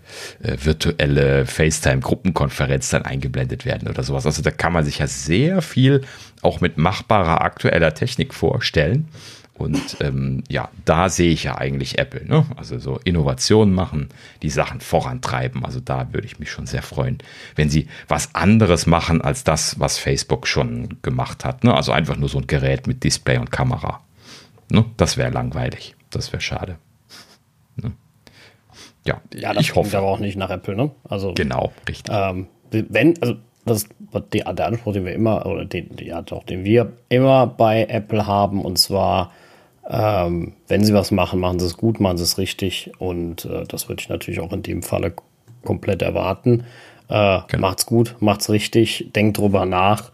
äh, 0.42 0.56
virtuelle 0.62 1.46
FaceTime-Gruppenkonferenz 1.46 2.90
dann 2.90 3.04
eingeblendet 3.04 3.64
werden 3.64 3.88
oder 3.88 4.02
sowas. 4.02 4.26
Also 4.26 4.42
da 4.42 4.50
kann 4.50 4.72
man 4.72 4.84
sich 4.84 4.98
ja 4.98 5.06
sehr 5.06 5.62
viel 5.62 6.02
auch 6.42 6.60
mit 6.60 6.78
machbarer 6.78 7.42
aktueller 7.42 7.94
Technik 7.94 8.34
vorstellen. 8.34 9.08
Und 9.62 9.96
ähm, 10.00 10.42
ja, 10.48 10.68
da 10.84 11.08
sehe 11.08 11.30
ich 11.30 11.44
ja 11.44 11.56
eigentlich 11.56 11.98
Apple. 11.98 12.26
Ne? 12.26 12.44
Also 12.56 12.78
so 12.78 12.98
Innovationen 13.04 13.72
machen, 13.72 14.08
die 14.42 14.50
Sachen 14.50 14.80
vorantreiben. 14.80 15.64
Also 15.64 15.78
da 15.78 16.12
würde 16.12 16.26
ich 16.26 16.40
mich 16.40 16.50
schon 16.50 16.66
sehr 16.66 16.82
freuen, 16.82 17.18
wenn 17.54 17.70
sie 17.70 17.86
was 18.08 18.34
anderes 18.34 18.86
machen 18.86 19.20
als 19.20 19.44
das, 19.44 19.78
was 19.78 19.98
Facebook 19.98 20.48
schon 20.48 20.98
gemacht 21.02 21.44
hat. 21.44 21.62
Ne? 21.62 21.72
Also 21.72 21.92
einfach 21.92 22.16
nur 22.16 22.28
so 22.28 22.38
ein 22.38 22.48
Gerät 22.48 22.88
mit 22.88 23.04
Display 23.04 23.38
und 23.38 23.52
Kamera. 23.52 24.00
Ne? 24.68 24.84
Das 24.96 25.16
wäre 25.16 25.30
langweilig. 25.30 25.94
Das 26.10 26.32
wäre 26.32 26.40
schade. 26.40 26.76
Ne? 27.76 27.92
Ja, 29.06 29.20
ja, 29.32 29.52
das 29.52 29.62
ich 29.62 29.74
hoffe. 29.76 29.96
aber 29.96 30.08
auch 30.08 30.18
nicht 30.18 30.36
nach 30.36 30.50
Apple, 30.50 30.74
ne? 30.76 30.90
Also 31.08 31.34
genau, 31.34 31.72
richtig. 31.88 32.12
Ähm, 32.14 32.48
wenn, 32.70 33.20
also 33.22 33.36
das 33.64 33.84
ist 33.84 33.88
der 34.32 34.66
Anspruch, 34.66 34.92
den 34.92 35.04
wir 35.04 35.12
immer, 35.12 35.46
oder 35.46 35.64
den, 35.64 35.90
ja 36.00 36.22
doch, 36.22 36.42
den 36.44 36.64
wir 36.64 36.92
immer 37.08 37.46
bei 37.46 37.84
Apple 37.84 38.26
haben, 38.26 38.64
und 38.64 38.78
zwar 38.78 39.32
ähm, 39.88 40.52
wenn 40.68 40.84
sie 40.84 40.94
was 40.94 41.10
machen, 41.10 41.40
machen 41.40 41.58
sie 41.58 41.66
es 41.66 41.76
gut, 41.76 42.00
machen 42.00 42.18
sie 42.18 42.24
es 42.24 42.38
richtig. 42.38 42.92
Und 42.98 43.44
äh, 43.44 43.64
das 43.66 43.88
würde 43.88 44.00
ich 44.00 44.08
natürlich 44.08 44.40
auch 44.40 44.52
in 44.52 44.62
dem 44.62 44.82
Falle 44.82 45.12
komplett 45.64 46.02
erwarten. 46.02 46.64
Äh, 47.08 47.40
genau. 47.48 47.68
Macht's 47.68 47.86
gut, 47.86 48.16
macht's 48.20 48.48
richtig, 48.48 49.10
denkt 49.14 49.38
drüber 49.38 49.66
nach. 49.66 50.12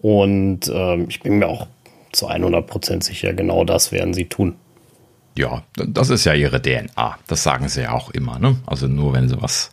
Und 0.00 0.68
äh, 0.68 1.02
ich 1.04 1.20
bin 1.20 1.38
mir 1.38 1.48
auch 1.48 1.66
zu 2.12 2.28
100% 2.28 3.02
sicher, 3.02 3.34
genau 3.34 3.64
das 3.64 3.92
werden 3.92 4.14
sie 4.14 4.26
tun. 4.26 4.54
Ja, 5.36 5.62
das 5.76 6.10
ist 6.10 6.24
ja 6.24 6.34
ihre 6.34 6.60
DNA. 6.60 7.16
Das 7.28 7.44
sagen 7.44 7.68
sie 7.68 7.82
ja 7.82 7.92
auch 7.92 8.10
immer. 8.10 8.38
Ne? 8.40 8.56
Also 8.66 8.88
nur 8.88 9.12
wenn 9.12 9.28
sie 9.28 9.40
was 9.40 9.70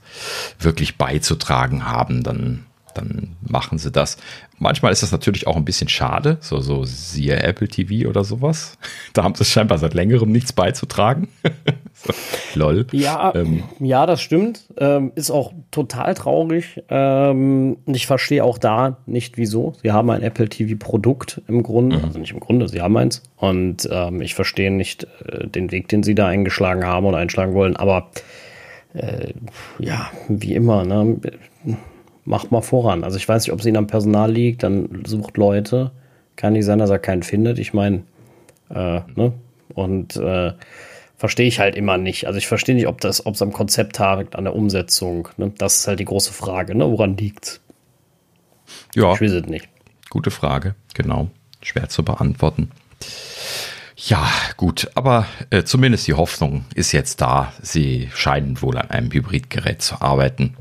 wirklich 0.59 0.97
beizutragen 0.97 1.85
haben, 1.85 2.23
dann 2.23 2.65
dann 2.97 3.35
machen 3.41 3.77
sie 3.77 3.91
das. 3.91 4.17
Manchmal 4.57 4.91
ist 4.91 5.03
das 5.03 5.11
natürlich 5.11 5.47
auch 5.47 5.55
ein 5.55 5.65
bisschen 5.65 5.89
schade, 5.89 6.37
so, 6.39 6.59
so 6.59 6.83
siehe 6.85 7.35
Apple 7.41 7.67
TV 7.67 8.09
oder 8.09 8.23
sowas. 8.23 8.77
Da 9.13 9.23
haben 9.23 9.35
sie 9.35 9.45
scheinbar 9.45 9.77
seit 9.77 9.93
längerem 9.93 10.31
nichts 10.31 10.51
beizutragen. 10.51 11.29
so, 11.93 12.13
lol. 12.53 12.85
Ja, 12.91 13.33
ähm. 13.33 13.63
ja, 13.79 14.05
das 14.05 14.21
stimmt. 14.21 14.65
Ähm, 14.77 15.13
ist 15.15 15.31
auch 15.31 15.53
total 15.71 16.13
traurig. 16.15 16.83
Ähm, 16.89 17.77
ich 17.85 18.07
verstehe 18.07 18.43
auch 18.43 18.57
da 18.57 18.97
nicht, 19.05 19.37
wieso. 19.37 19.73
Sie 19.81 19.91
haben 19.91 20.09
ein 20.09 20.21
Apple 20.21 20.49
TV-Produkt 20.49 21.41
im 21.47 21.63
Grunde, 21.63 21.97
mhm. 21.97 22.03
also 22.03 22.19
nicht 22.19 22.33
im 22.33 22.41
Grunde, 22.41 22.67
sie 22.67 22.81
haben 22.81 22.97
eins. 22.97 23.23
Und 23.37 23.87
ähm, 23.89 24.21
ich 24.21 24.35
verstehe 24.35 24.71
nicht 24.71 25.07
äh, 25.25 25.47
den 25.47 25.71
Weg, 25.71 25.87
den 25.87 26.03
sie 26.03 26.15
da 26.15 26.27
eingeschlagen 26.27 26.83
haben 26.83 27.05
oder 27.05 27.17
einschlagen 27.17 27.53
wollen, 27.53 27.77
aber 27.77 28.09
äh, 28.95 29.33
ja, 29.79 30.09
wie 30.27 30.55
immer, 30.55 30.85
ne? 30.85 31.17
Macht 32.25 32.51
mal 32.51 32.61
voran. 32.61 33.03
Also 33.03 33.17
ich 33.17 33.27
weiß 33.27 33.43
nicht, 33.43 33.53
ob 33.53 33.59
es 33.59 33.65
ihnen 33.65 33.77
am 33.77 33.87
Personal 33.87 34.31
liegt, 34.31 34.63
dann 34.63 35.03
sucht 35.05 35.37
Leute. 35.37 35.91
Kann 36.35 36.53
nicht 36.53 36.65
sein, 36.65 36.79
dass 36.79 36.89
er 36.89 36.99
keinen 36.99 37.23
findet. 37.23 37.59
Ich 37.59 37.73
meine, 37.73 38.03
äh, 38.69 39.01
ne? 39.15 39.33
Und 39.73 40.15
äh, 40.17 40.53
verstehe 41.17 41.47
ich 41.47 41.59
halt 41.59 41.75
immer 41.75 41.97
nicht. 41.97 42.27
Also 42.27 42.37
ich 42.37 42.47
verstehe 42.47 42.75
nicht, 42.75 42.87
ob 42.87 42.99
das, 43.01 43.25
ob 43.25 43.35
es 43.35 43.41
am 43.41 43.53
Konzept 43.53 43.99
hakt, 43.99 44.35
an 44.35 44.43
der 44.43 44.55
Umsetzung. 44.55 45.29
Ne? 45.37 45.51
Das 45.57 45.77
ist 45.77 45.87
halt 45.87 45.99
die 45.99 46.05
große 46.05 46.33
Frage, 46.33 46.75
ne? 46.75 46.89
Woran 46.89 47.15
liegt's? 47.15 47.61
Ja. 48.95 49.13
Ich 49.13 49.21
weiß 49.21 49.31
es 49.31 49.45
nicht. 49.45 49.69
Gute 50.09 50.31
Frage, 50.31 50.75
genau. 50.93 51.29
Schwer 51.61 51.89
zu 51.89 52.03
beantworten. 52.03 52.71
Ja, 53.97 54.29
gut, 54.57 54.89
aber 54.95 55.25
äh, 55.49 55.63
zumindest 55.63 56.07
die 56.07 56.13
Hoffnung 56.13 56.65
ist 56.75 56.91
jetzt 56.91 57.21
da. 57.21 57.53
Sie 57.61 58.09
scheinen 58.13 58.61
wohl 58.61 58.77
an 58.77 58.91
einem 58.91 59.11
Hybridgerät 59.11 59.81
zu 59.81 60.01
arbeiten. 60.01 60.55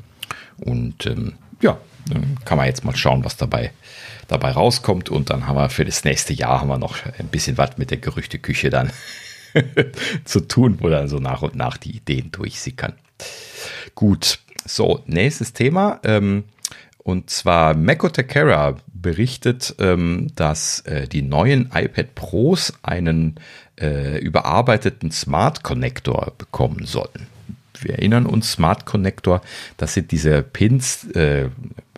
Und 0.58 1.06
ähm, 1.06 1.34
ja, 1.64 1.78
dann 2.08 2.38
kann 2.44 2.58
man 2.58 2.66
jetzt 2.66 2.84
mal 2.84 2.94
schauen, 2.94 3.24
was 3.24 3.36
dabei, 3.36 3.72
dabei 4.28 4.52
rauskommt. 4.52 5.08
Und 5.08 5.30
dann 5.30 5.46
haben 5.46 5.56
wir 5.56 5.70
für 5.70 5.84
das 5.84 6.04
nächste 6.04 6.34
Jahr 6.34 6.60
haben 6.60 6.68
wir 6.68 6.78
noch 6.78 6.96
ein 7.18 7.28
bisschen 7.28 7.58
was 7.58 7.78
mit 7.78 7.90
der 7.90 7.98
Gerüchteküche 7.98 8.70
dann 8.70 8.92
zu 10.24 10.40
tun, 10.40 10.78
wo 10.80 10.88
dann 10.88 11.08
so 11.08 11.18
nach 11.18 11.42
und 11.42 11.56
nach 11.56 11.78
die 11.78 11.96
Ideen 11.96 12.30
durchsickern. 12.30 12.92
Gut, 13.94 14.38
so, 14.66 15.02
nächstes 15.06 15.54
Thema. 15.54 16.00
Ähm, 16.04 16.44
und 16.98 17.30
zwar 17.30 17.74
Meko 17.74 18.08
Takara 18.08 18.76
berichtet, 18.92 19.74
ähm, 19.78 20.28
dass 20.36 20.80
äh, 20.80 21.06
die 21.08 21.22
neuen 21.22 21.70
iPad 21.74 22.14
Pros 22.14 22.72
einen 22.82 23.40
äh, 23.80 24.18
überarbeiteten 24.18 25.10
Smart 25.10 25.62
Connector 25.62 26.32
bekommen 26.36 26.86
sollen. 26.86 27.33
Wir 27.80 27.94
erinnern 27.94 28.26
uns, 28.26 28.52
Smart 28.52 28.86
Connector, 28.86 29.42
das 29.76 29.94
sind 29.94 30.12
diese 30.12 30.42
Pins, 30.42 31.04
äh, 31.10 31.48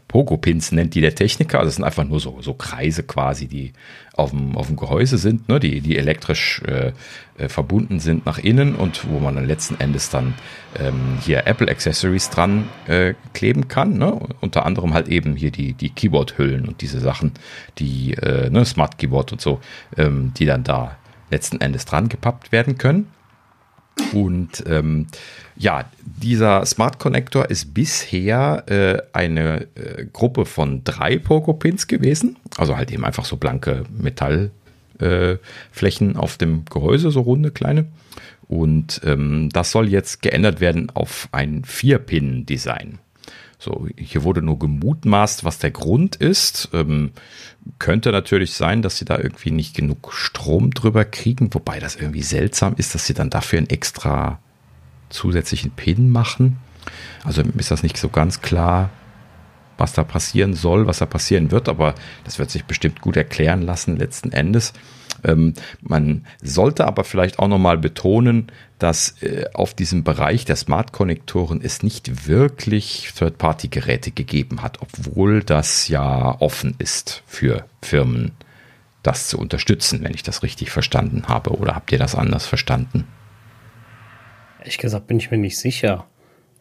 Pogo-Pins 0.09 0.73
nennt 0.73 0.95
die 0.95 1.01
der 1.01 1.15
Techniker. 1.15 1.59
Also 1.59 1.69
das 1.69 1.75
sind 1.77 1.85
einfach 1.85 2.05
nur 2.05 2.21
so, 2.21 2.39
so 2.41 2.55
Kreise 2.55 3.03
quasi, 3.03 3.49
die 3.49 3.73
auf 4.15 4.31
dem, 4.31 4.57
auf 4.57 4.69
dem 4.69 4.77
Gehäuse 4.77 5.19
sind, 5.19 5.49
ne, 5.49 5.61
die, 5.61 5.81
die 5.81 5.99
elektrisch 5.99 6.63
äh, 6.67 6.93
äh, 7.37 7.49
verbunden 7.49 8.01
sind 8.01 8.25
nach 8.25 8.39
innen 8.39 8.77
und 8.77 9.09
wo 9.11 9.19
man 9.19 9.35
dann 9.35 9.47
letzten 9.47 9.79
Endes 9.81 10.09
dann 10.09 10.35
ähm, 10.79 11.19
hier 11.21 11.47
Apple 11.47 11.69
Accessories 11.69 12.31
dran 12.31 12.69
äh, 12.87 13.15
kleben 13.35 13.69
kann. 13.69 13.99
Ne? 13.99 14.19
Unter 14.41 14.65
anderem 14.65 14.95
halt 14.95 15.09
eben 15.09 15.37
hier 15.37 15.51
die, 15.51 15.75
die 15.75 15.91
Keyboard-Hüllen 15.91 16.67
und 16.67 16.81
diese 16.81 17.01
Sachen, 17.01 17.33
die 17.79 18.15
äh, 18.15 18.49
ne, 18.49 18.65
Smart 18.65 18.99
Keyboard 18.99 19.33
und 19.33 19.41
so, 19.41 19.61
ähm, 19.97 20.33
die 20.39 20.47
dann 20.47 20.65
da 20.65 20.97
letzten 21.31 21.61
Endes 21.61 21.85
dran 21.85 22.09
gepappt 22.09 22.53
werden 22.53 22.79
können. 22.79 23.09
Und 24.13 24.65
ähm, 24.67 25.07
ja, 25.57 25.87
dieser 26.05 26.65
Smart 26.67 26.99
Connector 26.99 27.51
ist 27.51 27.75
bisher 27.75 28.65
äh, 28.67 28.99
eine 29.13 29.67
äh, 29.75 30.07
Gruppe 30.13 30.45
von 30.45 30.85
drei 30.85 31.19
Poco-Pins 31.19 31.87
gewesen. 31.87 32.37
Also 32.57 32.77
halt 32.77 32.93
eben 32.93 33.05
einfach 33.05 33.25
so 33.25 33.37
blanke 33.37 33.85
Metallflächen 33.99 36.15
äh, 36.15 36.19
auf 36.19 36.37
dem 36.37 36.65
Gehäuse, 36.67 37.11
so 37.11 37.21
runde 37.21 37.51
kleine. 37.51 37.87
Und 38.49 39.01
ähm, 39.05 39.49
das 39.53 39.73
soll 39.73 39.89
jetzt 39.89 40.23
geändert 40.23 40.61
werden 40.61 40.91
auf 40.95 41.29
ein 41.33 41.65
Vier-Pin-Design. 41.65 43.01
So, 43.59 43.89
hier 43.97 44.23
wurde 44.23 44.43
nur 44.43 44.59
gemutmaßt, 44.59 45.45
was 45.45 45.59
der 45.59 45.71
Grund 45.71 46.17
ist. 46.17 46.69
Ähm, 46.73 47.13
könnte 47.79 48.13
natürlich 48.13 48.53
sein, 48.53 48.83
dass 48.83 48.99
sie 48.99 49.07
da 49.07 49.19
irgendwie 49.19 49.51
nicht 49.51 49.75
genug 49.75 50.13
Strom 50.13 50.73
drüber 50.73 51.05
kriegen, 51.05 51.53
wobei 51.55 51.81
das 51.81 51.97
irgendwie 51.97 52.23
seltsam 52.23 52.75
ist, 52.77 52.95
dass 52.95 53.07
sie 53.07 53.15
dann 53.15 53.31
dafür 53.31 53.59
einen 53.59 53.71
extra 53.71 54.39
zusätzlichen 55.09 55.71
Pin 55.71 56.11
machen. 56.11 56.59
Also 57.25 57.43
ist 57.57 57.71
das 57.71 57.83
nicht 57.83 57.97
so 57.97 58.09
ganz 58.09 58.43
klar, 58.43 58.91
was 59.79 59.93
da 59.93 60.05
passieren 60.05 60.55
soll, 60.55 60.87
was 60.87 60.99
da 60.99 61.07
passieren 61.07 61.51
wird, 61.51 61.69
aber 61.69 61.95
das 62.25 62.39
wird 62.39 62.51
sich 62.51 62.65
bestimmt 62.65 63.01
gut 63.01 63.17
erklären 63.17 63.63
lassen 63.63 63.97
letzten 63.97 64.33
Endes. 64.33 64.73
Ähm, 65.25 65.55
man 65.81 66.27
sollte 66.43 66.87
aber 66.87 67.05
vielleicht 67.05 67.39
auch 67.39 67.49
nochmal 67.49 67.79
betonen, 67.79 68.53
dass 68.79 69.23
äh, 69.23 69.45
auf 69.55 69.75
diesem 69.75 70.05
Bereich 70.05 70.45
der 70.45 70.57
Smart-Konnektoren 70.57 71.61
es 71.63 71.83
nicht 71.83 72.27
wirklich 72.27 73.13
Third-Party-Geräte 73.17 74.11
gegeben 74.11 74.63
hat, 74.63 74.83
obwohl 74.83 75.43
das 75.43 75.89
ja 75.89 76.41
offen 76.41 76.75
ist 76.79 77.23
für 77.27 77.65
Firmen, 77.83 78.33
das 79.03 79.29
zu 79.29 79.39
unterstützen, 79.39 80.03
wenn 80.03 80.15
ich 80.15 80.23
das 80.23 80.43
richtig 80.43 80.71
verstanden 80.71 81.25
habe. 81.29 81.51
Oder 81.51 81.75
habt 81.75 81.93
ihr 81.93 81.99
das 81.99 82.15
anders 82.15 82.47
verstanden? 82.47 83.05
Ehrlich 84.59 84.79
gesagt 84.79 85.07
bin 85.07 85.19
ich 85.19 85.31
mir 85.31 85.39
nicht 85.39 85.59
sicher. 85.59 86.07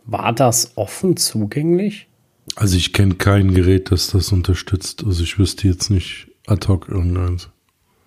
War 0.05 0.31
das 0.31 0.73
offen 0.77 1.17
zugänglich? 1.17 2.07
Also 2.55 2.77
ich 2.77 2.93
kenne 2.93 3.15
kein 3.15 3.53
Gerät, 3.53 3.91
das 3.91 4.07
das 4.07 4.31
unterstützt. 4.31 5.03
Also 5.03 5.23
ich 5.23 5.39
wüsste 5.39 5.67
jetzt 5.67 5.89
nicht 5.89 6.27
ad 6.45 6.67
hoc 6.67 6.87
irgendeins. 6.87 7.49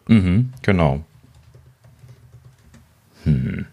Mhm, 0.09 0.53
genau. 0.63 1.01
Hm. 3.25 3.67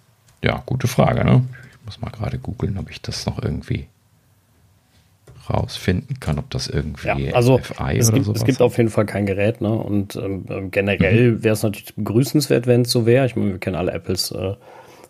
Ja, 0.43 0.61
gute 0.65 0.87
Frage, 0.87 1.25
ne? 1.25 1.43
Ich 1.71 1.85
muss 1.85 2.01
mal 2.01 2.11
gerade 2.11 2.37
googeln, 2.37 2.77
ob 2.77 2.91
ich 2.91 3.01
das 3.01 3.25
noch 3.25 3.41
irgendwie 3.41 3.87
rausfinden 5.49 6.19
kann, 6.19 6.39
ob 6.39 6.49
das 6.49 6.67
irgendwie 6.67 7.07
ja, 7.07 7.33
also 7.33 7.57
FI 7.59 7.97
es 7.97 8.07
oder 8.07 8.15
gibt, 8.15 8.25
sowas 8.25 8.41
Es 8.41 8.45
gibt 8.45 8.61
auf 8.61 8.77
jeden 8.77 8.89
Fall 8.89 9.05
kein 9.05 9.25
Gerät, 9.25 9.61
ne? 9.61 9.71
Und 9.71 10.15
ähm, 10.15 10.71
generell 10.71 11.33
mhm. 11.33 11.43
wäre 11.43 11.53
es 11.53 11.63
natürlich 11.63 11.95
begrüßenswert, 11.95 12.67
wenn 12.67 12.81
es 12.81 12.91
so 12.91 13.05
wäre. 13.05 13.25
Ich 13.25 13.35
meine, 13.35 13.51
wir 13.51 13.59
kennen 13.59 13.75
alle 13.75 13.91
Apples 13.91 14.31
äh, 14.31 14.55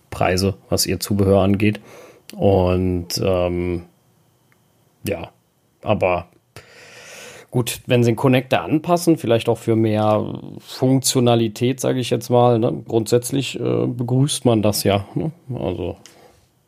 Preise, 0.10 0.56
was 0.70 0.86
ihr 0.86 1.00
Zubehör 1.00 1.42
angeht. 1.42 1.80
Und 2.34 3.22
ähm, 3.24 3.84
ja, 5.08 5.32
aber 5.82 6.28
gut, 7.56 7.80
wenn 7.88 8.04
sie 8.04 8.12
den 8.12 8.18
Connector 8.18 8.64
anpassen, 8.64 9.16
vielleicht 9.16 9.48
auch 9.48 9.58
für 9.58 9.78
mehr 9.78 10.42
Funktionalität, 10.60 11.80
sage 11.80 12.02
ich 12.02 12.10
jetzt 12.10 12.30
mal, 12.30 12.60
ne? 12.60 12.84
grundsätzlich 12.86 13.58
äh, 13.58 13.88
begrüßt 13.88 14.44
man 14.44 14.62
das 14.62 14.84
ja. 14.84 15.06
Ne? 15.16 15.32
Also 15.58 15.96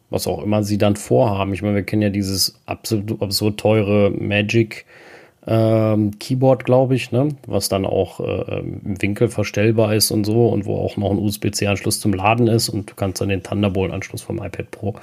was 0.10 0.28
auch 0.28 0.42
immer 0.42 0.64
sie 0.64 0.78
dann 0.78 0.96
vorhaben. 0.96 1.54
Ich 1.54 1.62
meine, 1.62 1.76
wir 1.76 1.84
kennen 1.84 2.04
ja 2.04 2.10
dieses 2.10 2.62
absolut, 2.68 3.22
absolut 3.22 3.58
teure 3.58 4.12
Magic 4.12 4.86
ähm, 5.49 6.19
Keyboard, 6.19 6.65
glaube 6.65 6.95
ich, 6.95 7.14
ne? 7.14 7.30
was 7.48 7.69
dann 7.69 7.86
auch 7.86 8.19
äh, 8.19 8.60
im 8.60 9.02
Winkel 9.02 9.30
verstellbar 9.30 9.95
ist 9.95 10.11
und 10.11 10.26
so 10.26 10.49
und 10.49 10.65
wo 10.65 10.76
auch 10.76 10.98
noch 10.98 11.10
ein 11.10 11.18
USB-C-Anschluss 11.18 12.02
zum 12.02 12.14
Laden 12.14 12.48
ist 12.48 12.68
und 12.68 12.91
du 12.91 12.95
kannst 12.95 13.22
dann 13.22 13.30
den 13.30 13.44
Thunderbolt-Anschluss 13.44 14.22
vom 14.22 14.38
iPad 14.40 14.72
Pro 14.72 14.95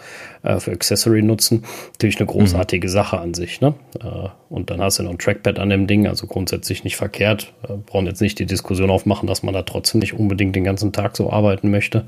äh, 0.42 0.60
für 0.60 0.72
Accessory 0.72 1.22
nutzen. 1.22 1.64
Natürlich 1.92 2.18
eine 2.18 2.26
großartige 2.26 2.88
mhm. 2.88 2.92
Sache 2.92 3.18
an 3.18 3.32
sich. 3.32 3.62
Ne? 3.62 3.72
Äh, 4.00 4.28
und 4.50 4.68
dann 4.68 4.82
hast 4.82 4.98
du 4.98 5.02
noch 5.02 5.12
ein 5.12 5.18
Trackpad 5.18 5.58
an 5.58 5.70
dem 5.70 5.86
Ding, 5.86 6.06
also 6.06 6.26
grundsätzlich 6.26 6.84
nicht 6.84 6.96
verkehrt. 6.96 7.54
Äh, 7.66 7.72
brauchen 7.86 8.04
jetzt 8.04 8.20
nicht 8.20 8.38
die 8.38 8.46
Diskussion 8.46 8.90
aufmachen, 8.90 9.26
dass 9.26 9.42
man 9.42 9.54
da 9.54 9.62
trotzdem 9.62 10.00
nicht 10.00 10.12
unbedingt 10.12 10.54
den 10.54 10.64
ganzen 10.64 10.92
Tag 10.92 11.16
so 11.16 11.32
arbeiten 11.32 11.70
möchte. 11.70 12.04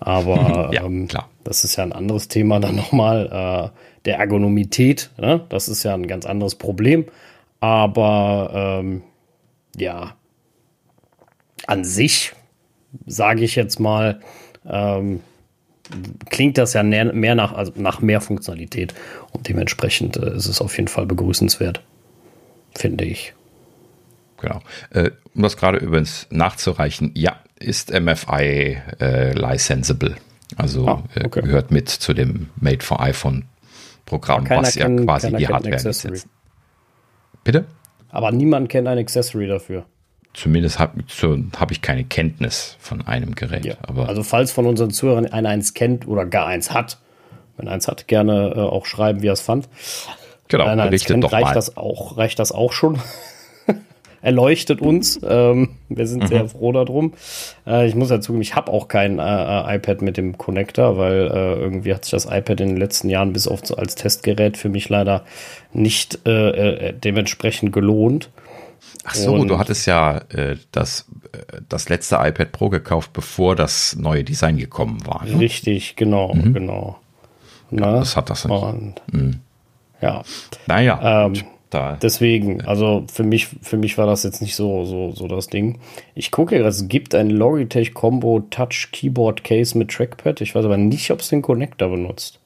Aber 0.00 0.70
ja, 0.74 0.84
ähm, 0.84 1.06
das 1.44 1.62
ist 1.62 1.76
ja 1.76 1.84
ein 1.84 1.92
anderes 1.92 2.26
Thema 2.26 2.58
dann 2.58 2.74
nochmal. 2.76 3.70
Äh, 3.72 3.78
der 4.06 4.18
Ergonomität, 4.18 5.10
ne? 5.18 5.40
das 5.48 5.68
ist 5.68 5.82
ja 5.82 5.92
ein 5.92 6.06
ganz 6.06 6.24
anderes 6.24 6.54
Problem. 6.54 7.06
Aber 7.60 8.80
ähm, 8.80 9.02
ja, 9.76 10.14
an 11.66 11.84
sich, 11.84 12.32
sage 13.06 13.44
ich 13.44 13.56
jetzt 13.56 13.80
mal, 13.80 14.20
ähm, 14.68 15.20
klingt 16.30 16.58
das 16.58 16.72
ja 16.72 16.82
mehr 16.82 17.34
nach, 17.34 17.52
also 17.52 17.72
nach 17.76 18.00
mehr 18.00 18.20
Funktionalität. 18.20 18.94
Und 19.32 19.48
dementsprechend 19.48 20.16
äh, 20.16 20.34
ist 20.34 20.46
es 20.46 20.60
auf 20.60 20.76
jeden 20.76 20.88
Fall 20.88 21.06
begrüßenswert, 21.06 21.80
finde 22.74 23.04
ich. 23.04 23.34
Genau. 24.38 24.60
Äh, 24.90 25.10
um 25.34 25.42
das 25.42 25.56
gerade 25.56 25.78
übrigens 25.78 26.26
nachzureichen, 26.30 27.12
ja, 27.14 27.36
ist 27.58 27.90
MFI 27.90 28.78
äh, 29.00 29.32
licensable. 29.32 30.16
Also 30.56 30.86
ah, 30.86 31.02
äh, 31.14 31.24
okay. 31.24 31.42
gehört 31.42 31.70
mit 31.70 31.88
zu 31.88 32.12
dem 32.14 32.50
Made 32.56 32.84
for 32.84 33.00
iPhone 33.00 33.44
Programm, 34.04 34.48
was 34.48 34.74
ja 34.76 34.88
quasi 34.88 35.32
die 35.34 35.48
Hardware 35.48 35.78
setzt. 35.78 36.28
Bitte? 37.46 37.64
Aber 38.10 38.32
niemand 38.32 38.68
kennt 38.68 38.88
ein 38.88 38.98
Accessory 38.98 39.46
dafür. 39.46 39.86
Zumindest 40.34 40.80
habe 40.80 41.04
hab 41.56 41.70
ich 41.70 41.80
keine 41.80 42.02
Kenntnis 42.02 42.76
von 42.80 43.06
einem 43.06 43.36
Gerät. 43.36 43.64
Ja. 43.64 43.76
Aber 43.82 44.08
also 44.08 44.24
falls 44.24 44.50
von 44.50 44.66
unseren 44.66 44.90
Zuhörern 44.90 45.26
einer 45.26 45.48
eins 45.48 45.72
kennt 45.72 46.08
oder 46.08 46.26
gar 46.26 46.46
eins 46.48 46.72
hat, 46.72 46.98
wenn 47.56 47.68
eins 47.68 47.86
hat, 47.86 48.08
gerne 48.08 48.52
äh, 48.56 48.58
auch 48.58 48.84
schreiben, 48.84 49.22
wie 49.22 49.28
er 49.28 49.34
es 49.34 49.40
fand. 49.40 49.68
Genau, 50.48 50.66
eins 50.66 51.04
kennt, 51.04 51.22
doch 51.22 51.32
reicht 51.32 51.46
mal. 51.46 51.54
das 51.54 51.76
auch, 51.76 52.18
reicht 52.18 52.40
das 52.40 52.50
auch 52.50 52.72
schon 52.72 52.98
erleuchtet 54.26 54.82
uns. 54.82 55.20
Ähm, 55.22 55.76
wir 55.88 56.08
sind 56.08 56.24
mhm. 56.24 56.26
sehr 56.26 56.48
froh 56.48 56.72
darum. 56.72 57.14
Äh, 57.64 57.86
ich 57.86 57.94
muss 57.94 58.10
ja 58.10 58.20
zugeben, 58.20 58.42
ich 58.42 58.56
habe 58.56 58.72
auch 58.72 58.88
kein 58.88 59.20
äh, 59.20 59.76
iPad 59.76 60.02
mit 60.02 60.16
dem 60.16 60.36
Connector, 60.36 60.98
weil 60.98 61.30
äh, 61.32 61.54
irgendwie 61.54 61.94
hat 61.94 62.04
sich 62.04 62.10
das 62.10 62.24
iPad 62.24 62.60
in 62.60 62.68
den 62.70 62.76
letzten 62.76 63.08
Jahren 63.08 63.32
bis 63.32 63.46
auf 63.46 63.60
als 63.78 63.94
Testgerät 63.94 64.56
für 64.56 64.68
mich 64.68 64.88
leider 64.88 65.24
nicht 65.72 66.26
äh, 66.26 66.88
äh, 66.88 66.92
dementsprechend 66.92 67.72
gelohnt. 67.72 68.30
Ach 69.04 69.14
so, 69.14 69.34
Und 69.34 69.46
du 69.46 69.58
hattest 69.58 69.86
ja 69.86 70.18
äh, 70.30 70.56
das, 70.72 71.06
das 71.68 71.88
letzte 71.88 72.16
iPad 72.16 72.50
Pro 72.50 72.68
gekauft, 72.68 73.12
bevor 73.12 73.54
das 73.54 73.94
neue 73.94 74.24
Design 74.24 74.56
gekommen 74.56 75.06
war. 75.06 75.24
Ne? 75.24 75.38
Richtig, 75.38 75.94
genau, 75.94 76.34
mhm. 76.34 76.52
genau. 76.52 76.98
Ne? 77.70 77.82
Das 77.82 78.16
hat 78.16 78.28
das 78.28 78.44
nicht. 78.44 78.62
Und, 78.62 79.00
Ja, 80.00 80.22
Naja, 80.66 81.26
Ähm, 81.26 81.34
da, 81.70 81.98
deswegen, 82.00 82.62
also 82.62 83.04
für 83.12 83.24
mich, 83.24 83.46
für 83.46 83.76
mich 83.76 83.98
war 83.98 84.06
das 84.06 84.22
jetzt 84.22 84.40
nicht 84.40 84.54
so, 84.54 84.84
so, 84.84 85.10
so 85.10 85.26
das 85.26 85.48
Ding. 85.48 85.80
Ich 86.14 86.30
gucke, 86.30 86.56
es 86.56 86.88
gibt 86.88 87.14
ein 87.14 87.28
Logitech 87.28 87.92
Combo 87.92 88.40
Touch 88.50 88.90
Keyboard 88.92 89.42
Case 89.42 89.76
mit 89.76 89.90
Trackpad. 89.90 90.40
Ich 90.40 90.54
weiß 90.54 90.64
aber 90.64 90.76
nicht, 90.76 91.10
ob 91.10 91.20
es 91.20 91.28
den 91.28 91.42
Connector 91.42 91.88
benutzt. 91.88 92.38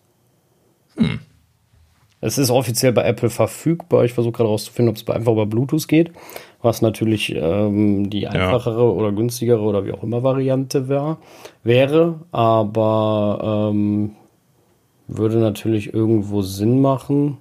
Es 2.22 2.38
ist 2.38 2.50
offiziell 2.50 2.92
bei 2.92 3.04
Apple 3.04 3.30
verfügbar. 3.30 4.04
Ich 4.04 4.12
versuche 4.12 4.32
gerade 4.32 4.48
herauszufinden, 4.48 4.90
ob 4.90 4.96
es 4.96 5.08
einfach 5.08 5.32
über 5.32 5.46
Bluetooth 5.46 5.88
geht, 5.88 6.12
was 6.60 6.82
natürlich 6.82 7.34
ähm, 7.34 8.10
die 8.10 8.28
einfachere 8.28 8.92
oder 8.92 9.12
günstigere 9.12 9.60
oder 9.60 9.86
wie 9.86 9.92
auch 9.92 10.02
immer 10.02 10.22
Variante 10.22 10.88
wär, 10.88 11.16
wäre. 11.64 12.20
Aber 12.30 13.70
ähm, 13.72 14.12
würde 15.08 15.38
natürlich 15.38 15.94
irgendwo 15.94 16.42
Sinn 16.42 16.80
machen. 16.80 17.38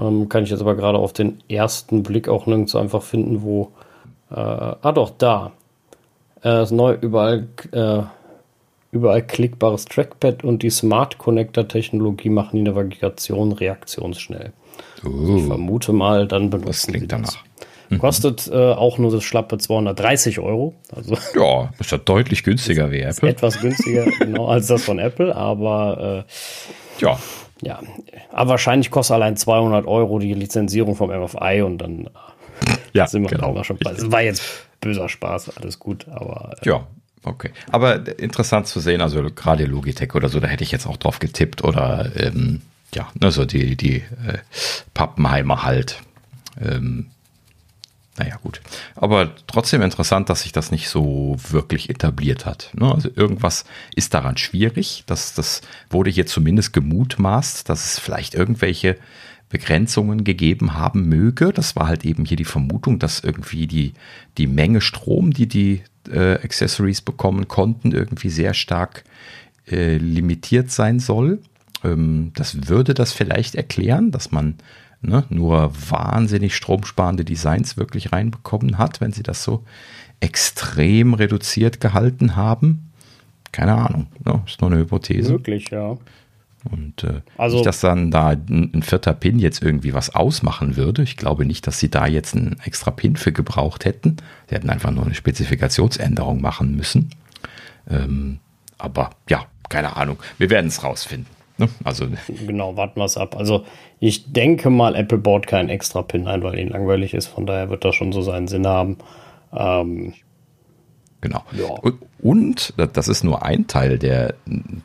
Ähm, 0.00 0.28
kann 0.28 0.44
ich 0.44 0.50
jetzt 0.50 0.60
aber 0.60 0.74
gerade 0.76 0.98
auf 0.98 1.12
den 1.12 1.38
ersten 1.48 2.02
Blick 2.02 2.28
auch 2.28 2.46
nirgends 2.46 2.74
einfach 2.74 3.02
finden, 3.02 3.42
wo. 3.42 3.70
Äh, 4.30 4.34
ah, 4.34 4.92
doch, 4.92 5.10
da. 5.18 5.52
Äh, 6.42 6.62
ist 6.62 6.70
neu 6.70 6.94
überall, 6.94 7.48
äh, 7.72 8.02
überall 8.92 9.22
klickbares 9.26 9.84
Trackpad 9.84 10.42
und 10.44 10.62
die 10.62 10.70
Smart 10.70 11.18
Connector 11.18 11.68
Technologie 11.68 12.30
machen 12.30 12.56
die 12.56 12.62
Navigation 12.62 13.52
reaktionsschnell. 13.52 14.52
Ich 15.04 15.44
vermute 15.46 15.92
mal, 15.92 16.26
dann 16.26 16.48
benutzen 16.50 16.64
Uh. 16.64 16.68
das 16.68 16.86
klingt 16.86 17.12
das. 17.12 17.20
danach. 17.90 18.00
Kostet 18.00 18.48
äh, 18.52 18.54
auch 18.72 18.98
nur 18.98 19.10
das 19.10 19.24
schlappe 19.24 19.58
230 19.58 20.38
Euro. 20.38 20.74
Also 20.94 21.16
Ja, 21.34 21.70
ist 21.80 21.90
ja 21.90 21.98
deutlich 21.98 22.44
günstiger 22.44 22.90
wie 22.92 23.00
Apple. 23.00 23.28
etwas 23.28 23.60
günstiger 23.60 24.04
genau, 24.20 24.46
als 24.46 24.68
das 24.68 24.84
von 24.84 25.00
Apple, 25.00 25.34
aber 25.34 26.24
äh, 26.28 27.02
Ja, 27.02 27.18
Ja, 27.62 27.80
aber 28.32 28.50
wahrscheinlich 28.50 28.90
kostet 28.90 29.14
allein 29.14 29.36
200 29.36 29.86
Euro 29.86 30.18
die 30.18 30.32
Lizenzierung 30.32 30.96
vom 30.96 31.10
MFI 31.10 31.62
und 31.62 31.78
dann 31.78 32.08
ja, 32.92 33.06
sind 33.06 33.22
wir 33.22 33.30
genau. 33.30 33.62
schon 33.62 33.78
bei. 33.78 33.92
Das 33.92 34.10
war 34.10 34.22
jetzt 34.22 34.42
böser 34.80 35.08
Spaß, 35.08 35.56
alles 35.56 35.78
gut, 35.78 36.06
aber 36.08 36.56
äh, 36.60 36.68
Ja, 36.68 36.86
okay. 37.24 37.50
Aber 37.70 38.18
interessant 38.18 38.66
zu 38.66 38.80
sehen, 38.80 39.00
also 39.00 39.22
gerade 39.22 39.64
Logitech 39.66 40.14
oder 40.14 40.28
so, 40.28 40.40
da 40.40 40.48
hätte 40.48 40.64
ich 40.64 40.72
jetzt 40.72 40.86
auch 40.86 40.96
drauf 40.96 41.18
getippt 41.18 41.62
oder 41.62 42.10
ähm, 42.16 42.62
ja, 42.94 43.08
also 43.20 43.44
die, 43.44 43.76
die 43.76 43.96
äh, 43.96 44.38
Pappenheimer 44.94 45.62
halt. 45.62 46.00
Ähm, 46.60 47.06
naja, 48.20 48.36
gut. 48.42 48.60
Aber 48.96 49.34
trotzdem 49.46 49.80
interessant, 49.80 50.28
dass 50.28 50.42
sich 50.42 50.52
das 50.52 50.70
nicht 50.70 50.90
so 50.90 51.36
wirklich 51.48 51.88
etabliert 51.88 52.44
hat. 52.44 52.70
Ne? 52.74 52.92
Also 52.92 53.08
irgendwas 53.14 53.64
ist 53.94 54.12
daran 54.12 54.36
schwierig. 54.36 55.04
Das, 55.06 55.32
das 55.32 55.62
wurde 55.88 56.10
hier 56.10 56.26
zumindest 56.26 56.74
gemutmaßt, 56.74 57.66
dass 57.66 57.92
es 57.92 57.98
vielleicht 57.98 58.34
irgendwelche 58.34 58.98
Begrenzungen 59.48 60.22
gegeben 60.22 60.74
haben 60.74 61.08
möge. 61.08 61.50
Das 61.52 61.76
war 61.76 61.88
halt 61.88 62.04
eben 62.04 62.26
hier 62.26 62.36
die 62.36 62.44
Vermutung, 62.44 62.98
dass 62.98 63.20
irgendwie 63.20 63.66
die, 63.66 63.94
die 64.36 64.46
Menge 64.46 64.82
Strom, 64.82 65.32
die 65.32 65.48
die 65.48 65.82
äh, 66.10 66.34
Accessories 66.34 67.00
bekommen 67.00 67.48
konnten, 67.48 67.92
irgendwie 67.92 68.28
sehr 68.28 68.52
stark 68.52 69.02
äh, 69.66 69.96
limitiert 69.96 70.70
sein 70.70 71.00
soll. 71.00 71.40
Ähm, 71.82 72.32
das 72.34 72.68
würde 72.68 72.92
das 72.92 73.14
vielleicht 73.14 73.54
erklären, 73.54 74.10
dass 74.10 74.30
man 74.30 74.56
ne, 75.02 75.24
nur 75.30 75.72
wahnsinnig 75.90 76.54
stromsparende 76.56 77.24
Designs 77.24 77.76
wirklich 77.76 78.12
reinbekommen 78.12 78.78
hat, 78.78 79.00
wenn 79.00 79.12
sie 79.12 79.22
das 79.22 79.42
so 79.44 79.64
extrem 80.20 81.14
reduziert 81.14 81.80
gehalten 81.80 82.36
haben. 82.36 82.90
Keine 83.52 83.74
Ahnung, 83.74 84.06
ne, 84.24 84.42
ist 84.46 84.60
nur 84.60 84.70
eine 84.70 84.80
Hypothese. 84.80 85.30
wirklich, 85.30 85.70
ja. 85.70 85.96
Und 86.70 87.04
äh, 87.04 87.22
Also- 87.38 87.56
nicht, 87.56 87.66
dass 87.66 87.80
dann 87.80 88.10
da 88.10 88.28
ein, 88.28 88.70
ein 88.74 88.82
vierter 88.82 89.14
Pin 89.14 89.38
jetzt 89.38 89.62
irgendwie 89.62 89.94
was 89.94 90.14
ausmachen 90.14 90.76
würde. 90.76 91.02
Ich 91.02 91.16
glaube 91.16 91.46
nicht, 91.46 91.66
dass 91.66 91.78
sie 91.80 91.88
da 91.90 92.06
jetzt 92.06 92.36
einen 92.36 92.60
extra 92.64 92.90
Pin 92.90 93.16
für 93.16 93.32
gebraucht 93.32 93.86
hätten. 93.86 94.16
Sie 94.48 94.54
hätten 94.54 94.68
einfach 94.68 94.90
nur 94.90 95.06
eine 95.06 95.14
Spezifikationsänderung 95.14 96.42
machen 96.42 96.76
müssen. 96.76 97.10
Ähm, 97.88 98.40
aber 98.76 99.10
ja, 99.30 99.46
keine 99.70 99.96
Ahnung. 99.96 100.18
Wir 100.36 100.50
werden 100.50 100.66
es 100.66 100.84
rausfinden. 100.84 101.26
Ne? 101.60 101.68
Also 101.84 102.06
Genau, 102.46 102.76
warten 102.76 102.98
wir 102.98 103.04
es 103.04 103.16
ab. 103.16 103.36
Also 103.36 103.64
ich 104.00 104.32
denke 104.32 104.70
mal, 104.70 104.96
Apple 104.96 105.18
baut 105.18 105.46
keinen 105.46 105.68
extra 105.68 106.02
Pin 106.02 106.26
ein, 106.26 106.42
weil 106.42 106.58
ihn 106.58 106.68
langweilig 106.68 107.14
ist. 107.14 107.28
Von 107.28 107.46
daher 107.46 107.70
wird 107.70 107.84
das 107.84 107.94
schon 107.94 108.12
so 108.12 108.22
seinen 108.22 108.48
Sinn 108.48 108.66
haben. 108.66 108.98
Ähm, 109.52 110.14
Genau. 111.20 111.44
Ja. 111.52 111.92
Und, 112.22 112.72
das 112.76 113.08
ist 113.08 113.24
nur 113.24 113.44
ein 113.44 113.66
Teil 113.66 113.98
der, 113.98 114.34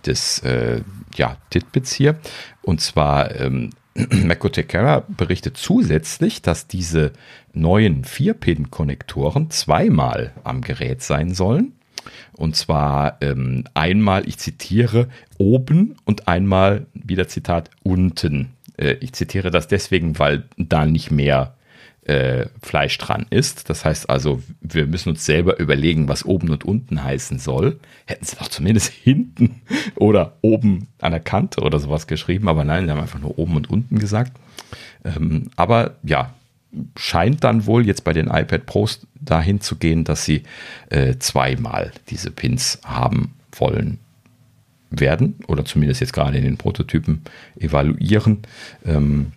des 0.06 0.39
äh, 0.39 0.81
ja, 1.15 1.38
Titbits 1.49 1.93
hier. 1.93 2.18
Und 2.61 2.81
zwar 2.81 3.39
ähm, 3.39 3.69
Mako 3.95 4.49
Tekera 4.49 5.03
berichtet 5.07 5.57
zusätzlich, 5.57 6.41
dass 6.41 6.68
diese 6.68 7.14
neuen 7.53 8.03
4-Pin-Konnektoren 8.03 9.49
zweimal 9.49 10.34
am 10.43 10.61
Gerät 10.61 11.02
sein 11.02 11.34
sollen. 11.34 11.73
Und 12.34 12.56
zwar 12.56 13.18
ähm, 13.22 13.64
einmal, 13.73 14.27
ich 14.27 14.38
zitiere, 14.38 15.07
oben 15.38 15.95
und 16.06 16.27
einmal, 16.27 16.86
wieder 16.94 17.27
Zitat, 17.27 17.69
unten. 17.84 18.49
Äh, 18.77 18.94
ich 19.02 19.14
zitiere 19.14 19.52
das 19.52 19.68
deswegen, 19.68 20.19
weil 20.19 20.44
da 20.57 20.86
nicht 20.86 21.11
mehr 21.11 21.56
äh, 22.06 22.48
Fleisch 22.61 22.98
dran 22.98 23.26
ist. 23.30 23.69
Das 23.69 23.84
heißt 23.84 24.10
also, 24.10 24.41
wir 24.61 24.86
müssen 24.86 25.10
uns 25.10 25.26
selber 25.26 25.60
überlegen, 25.60 26.07
was 26.07 26.26
oben 26.26 26.49
und 26.52 26.64
unten 26.64 27.03
heißen 27.03 27.40
soll. 27.40 27.80
Hätten 28.06 28.26
sie 28.26 28.36
doch 28.36 28.48
zumindest 28.48 28.94
hinten 29.03 29.61
oder 29.95 30.34
oben 30.41 30.88
an 31.02 31.11
der 31.11 31.19
Kante 31.19 31.61
oder 31.61 31.80
sowas 31.80 32.07
geschrieben, 32.07 32.48
aber 32.48 32.64
nein, 32.64 32.86
sie 32.86 32.91
haben 32.91 32.99
einfach 32.99 33.19
nur 33.19 33.38
oben 33.40 33.56
und 33.56 33.69
unten 33.69 33.99
gesagt. 33.99 34.34
Ähm, 35.03 35.49
aber 35.56 35.95
ja, 36.03 36.34
scheint 36.97 37.43
dann 37.43 37.65
wohl 37.65 37.85
jetzt 37.85 38.03
bei 38.03 38.14
den 38.14 38.27
iPad 38.27 38.65
Pros 38.65 39.07
dahin 39.19 39.61
zu 39.61 39.76
gehen, 39.76 40.03
dass 40.03 40.26
sie 40.26 40.43
äh, 40.89 41.15
zweimal 41.19 41.91
diese 42.10 42.31
Pins 42.31 42.80
haben 42.84 43.34
wollen 43.52 43.99
werden 44.89 45.35
oder 45.47 45.65
zumindest 45.65 46.02
jetzt 46.02 46.14
gerade 46.14 46.38
in 46.38 46.43
den 46.43 46.57
Prototypen 46.57 47.22
evaluieren. 47.57 48.39
Ähm, 48.85 49.34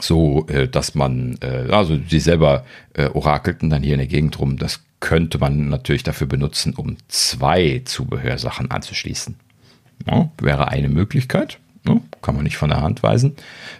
so, 0.00 0.46
äh, 0.48 0.68
dass 0.68 0.94
man, 0.94 1.38
äh, 1.40 1.68
also 1.70 1.98
sie 2.08 2.18
selber 2.18 2.64
äh, 2.94 3.06
orakelten 3.06 3.70
dann 3.70 3.82
hier 3.82 3.94
in 3.94 3.98
der 3.98 4.08
Gegend 4.08 4.38
rum, 4.40 4.56
das 4.56 4.82
könnte 4.98 5.38
man 5.38 5.68
natürlich 5.68 6.02
dafür 6.02 6.26
benutzen, 6.26 6.74
um 6.74 6.96
zwei 7.08 7.82
Zubehörsachen 7.84 8.70
anzuschließen. 8.70 9.36
Ja, 10.06 10.30
wäre 10.40 10.68
eine 10.68 10.88
Möglichkeit, 10.88 11.60
ja, 11.86 12.00
kann 12.22 12.34
man 12.34 12.44
nicht 12.44 12.56
von 12.56 12.70
der 12.70 12.80
Hand 12.80 13.02
weisen. 13.02 13.36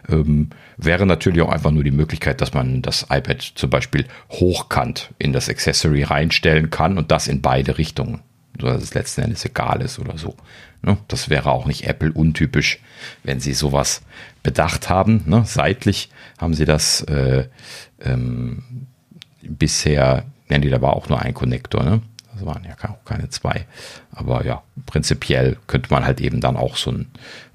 Ähm, 0.09 0.51
wäre 0.77 1.07
natürlich 1.07 1.43
auch 1.43 1.53
einfach 1.53 1.71
nur 1.71 1.85
die 1.85 1.91
Möglichkeit, 1.91 2.41
dass 2.41 2.53
man 2.53 2.83
das 2.83 3.07
iPad 3.11 3.43
zum 3.55 3.71
Beispiel 3.71 4.07
hochkant 4.31 5.11
in 5.19 5.33
das 5.33 5.49
Accessory 5.49 6.03
reinstellen 6.03 6.71
kann 6.71 6.99
und 6.99 7.11
das 7.11 7.29
in 7.29 7.41
beide 7.41 7.79
Richtungen, 7.79 8.21
so 8.61 8.67
dass 8.67 8.83
es 8.83 8.95
letzten 8.95 9.23
Endes 9.23 9.45
egal 9.45 9.81
ist 9.81 9.99
oder 9.99 10.19
so. 10.19 10.37
Ne? 10.83 10.99
Das 11.09 11.31
wäre 11.31 11.51
auch 11.51 11.67
nicht 11.67 11.87
Apple 11.87 12.13
untypisch, 12.13 12.81
wenn 13.23 13.41
sie 13.41 13.55
sowas 13.55 14.03
bedacht 14.43 14.91
haben. 14.91 15.23
Ne? 15.27 15.45
Seitlich 15.47 16.11
haben 16.39 16.55
sie 16.55 16.67
das 16.67 17.03
äh, 17.03 17.49
ähm, 18.03 18.63
bisher, 19.43 20.25
nennen 20.49 20.63
die 20.63 20.71
da 20.71 20.83
war 20.83 20.95
auch 20.95 21.09
nur 21.09 21.21
ein 21.21 21.35
Konnektor, 21.35 21.85
ne? 21.85 22.03
Das 22.35 22.45
waren 22.45 22.65
ja 22.65 22.75
auch 22.91 23.05
keine 23.05 23.29
zwei. 23.31 23.65
Aber 24.11 24.45
ja, 24.45 24.63
prinzipiell 24.87 25.57
könnte 25.69 25.91
man 25.91 26.05
halt 26.05 26.21
eben 26.21 26.41
dann 26.41 26.57
auch 26.57 26.77
so 26.77 26.91
ein 26.91 27.07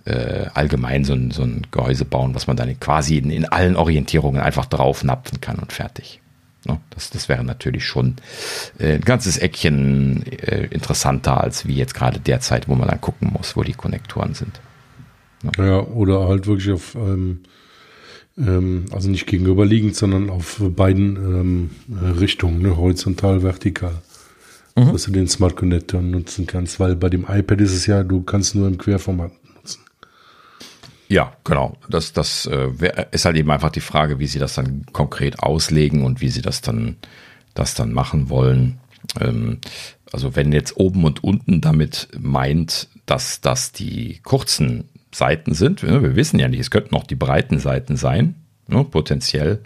äh, 0.05 0.45
allgemein 0.53 1.03
so 1.03 1.13
ein, 1.13 1.31
so 1.31 1.43
ein 1.43 1.67
Gehäuse 1.71 2.05
bauen, 2.05 2.35
was 2.35 2.47
man 2.47 2.57
dann 2.57 2.79
quasi 2.79 3.17
in, 3.17 3.29
in 3.29 3.45
allen 3.45 3.75
Orientierungen 3.75 4.41
einfach 4.41 4.65
draufnapfen 4.65 5.41
kann 5.41 5.57
und 5.57 5.73
fertig. 5.73 6.21
Ne? 6.65 6.79
Das, 6.89 7.09
das 7.09 7.29
wäre 7.29 7.43
natürlich 7.43 7.85
schon 7.85 8.15
äh, 8.77 8.95
ein 8.95 9.01
ganzes 9.01 9.37
Eckchen 9.37 10.25
äh, 10.27 10.65
interessanter 10.71 11.41
als 11.41 11.67
wie 11.67 11.75
jetzt 11.75 11.93
gerade 11.93 12.19
derzeit, 12.19 12.67
wo 12.67 12.75
man 12.75 12.87
dann 12.87 13.01
gucken 13.01 13.31
muss, 13.31 13.55
wo 13.55 13.63
die 13.63 13.73
Konnektoren 13.73 14.33
sind. 14.33 14.59
Ja, 15.57 15.81
oder 15.81 16.27
halt 16.27 16.47
wirklich 16.47 16.71
auf, 16.73 16.95
ähm, 16.95 17.41
ähm, 18.37 18.85
also 18.91 19.09
nicht 19.09 19.25
gegenüberliegend, 19.25 19.95
sondern 19.95 20.29
auf 20.29 20.61
beiden 20.61 21.15
ähm, 21.15 21.69
äh, 21.89 22.19
Richtungen, 22.19 22.61
ne? 22.61 22.75
horizontal, 22.75 23.43
vertikal. 23.43 23.95
Dass 24.75 25.03
du 25.03 25.11
den 25.11 25.27
Smart 25.27 25.57
Connector 25.57 26.01
nutzen 26.01 26.47
kannst, 26.47 26.79
weil 26.79 26.95
bei 26.95 27.09
dem 27.09 27.25
iPad 27.27 27.59
ist 27.59 27.73
es 27.73 27.85
ja, 27.85 28.01
du 28.01 28.21
kannst 28.21 28.55
nur 28.55 28.65
im 28.65 28.77
Querformat 28.77 29.31
nutzen. 29.31 29.38
Ja, 31.09 31.33
genau. 31.43 31.75
Das, 31.89 32.13
das 32.13 32.45
äh, 32.45 32.69
ist 33.11 33.25
halt 33.25 33.35
eben 33.35 33.49
einfach 33.49 33.71
die 33.71 33.81
Frage, 33.81 34.19
wie 34.19 34.27
sie 34.27 34.39
das 34.39 34.53
dann 34.53 34.85
konkret 34.93 35.39
auslegen 35.39 36.03
und 36.03 36.21
wie 36.21 36.29
sie 36.29 36.43
das 36.43 36.61
dann, 36.61 36.97
das 37.55 37.73
dann 37.73 37.91
machen 37.91 38.29
wollen. 38.29 38.79
Ähm, 39.19 39.59
also 40.11 40.35
wenn 40.35 40.51
jetzt 40.51 40.77
oben 40.77 41.03
und 41.03 41.23
unten 41.23 41.61
damit 41.61 42.09
meint, 42.17 42.87
dass 43.07 43.41
das 43.41 43.71
die 43.71 44.19
kurzen 44.23 44.87
Seiten 45.11 45.55
sind, 45.55 45.81
wir, 45.81 46.03
wir 46.03 46.15
wissen 46.15 46.39
ja 46.39 46.47
nicht, 46.47 46.59
es 46.59 46.69
könnten 46.69 46.95
auch 46.95 47.05
die 47.05 47.15
breiten 47.15 47.57
Seiten 47.57 47.97
sein, 47.97 48.35
ne, 48.67 48.83
potenziell. 48.83 49.63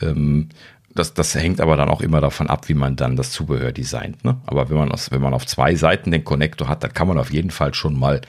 Ähm, 0.00 0.48
das, 0.92 1.14
das 1.14 1.36
hängt 1.36 1.60
aber 1.60 1.76
dann 1.76 1.88
auch 1.88 2.00
immer 2.00 2.20
davon 2.20 2.48
ab, 2.48 2.68
wie 2.68 2.74
man 2.74 2.96
dann 2.96 3.14
das 3.14 3.30
Zubehör 3.30 3.70
designt. 3.70 4.24
Ne? 4.24 4.40
Aber 4.46 4.70
wenn 4.70 4.76
man, 4.76 4.90
aus, 4.90 5.12
wenn 5.12 5.22
man 5.22 5.34
auf 5.34 5.46
zwei 5.46 5.76
Seiten 5.76 6.10
den 6.10 6.24
Konnektor 6.24 6.68
hat, 6.68 6.82
dann 6.82 6.92
kann 6.92 7.06
man 7.06 7.18
auf 7.18 7.32
jeden 7.32 7.52
Fall 7.52 7.74
schon 7.74 7.96
mal 7.96 8.20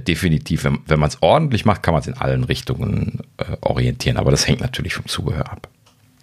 definitiv, 0.00 0.64
wenn, 0.64 0.78
wenn 0.86 1.00
man 1.00 1.08
es 1.08 1.18
ordentlich 1.22 1.64
macht, 1.64 1.82
kann 1.82 1.94
man 1.94 2.00
es 2.00 2.06
in 2.06 2.14
allen 2.14 2.44
Richtungen 2.44 3.20
äh, 3.38 3.56
orientieren. 3.60 4.16
Aber 4.16 4.30
das 4.30 4.46
hängt 4.46 4.60
natürlich 4.60 4.94
vom 4.94 5.06
Zubehör 5.06 5.50
ab. 5.50 5.68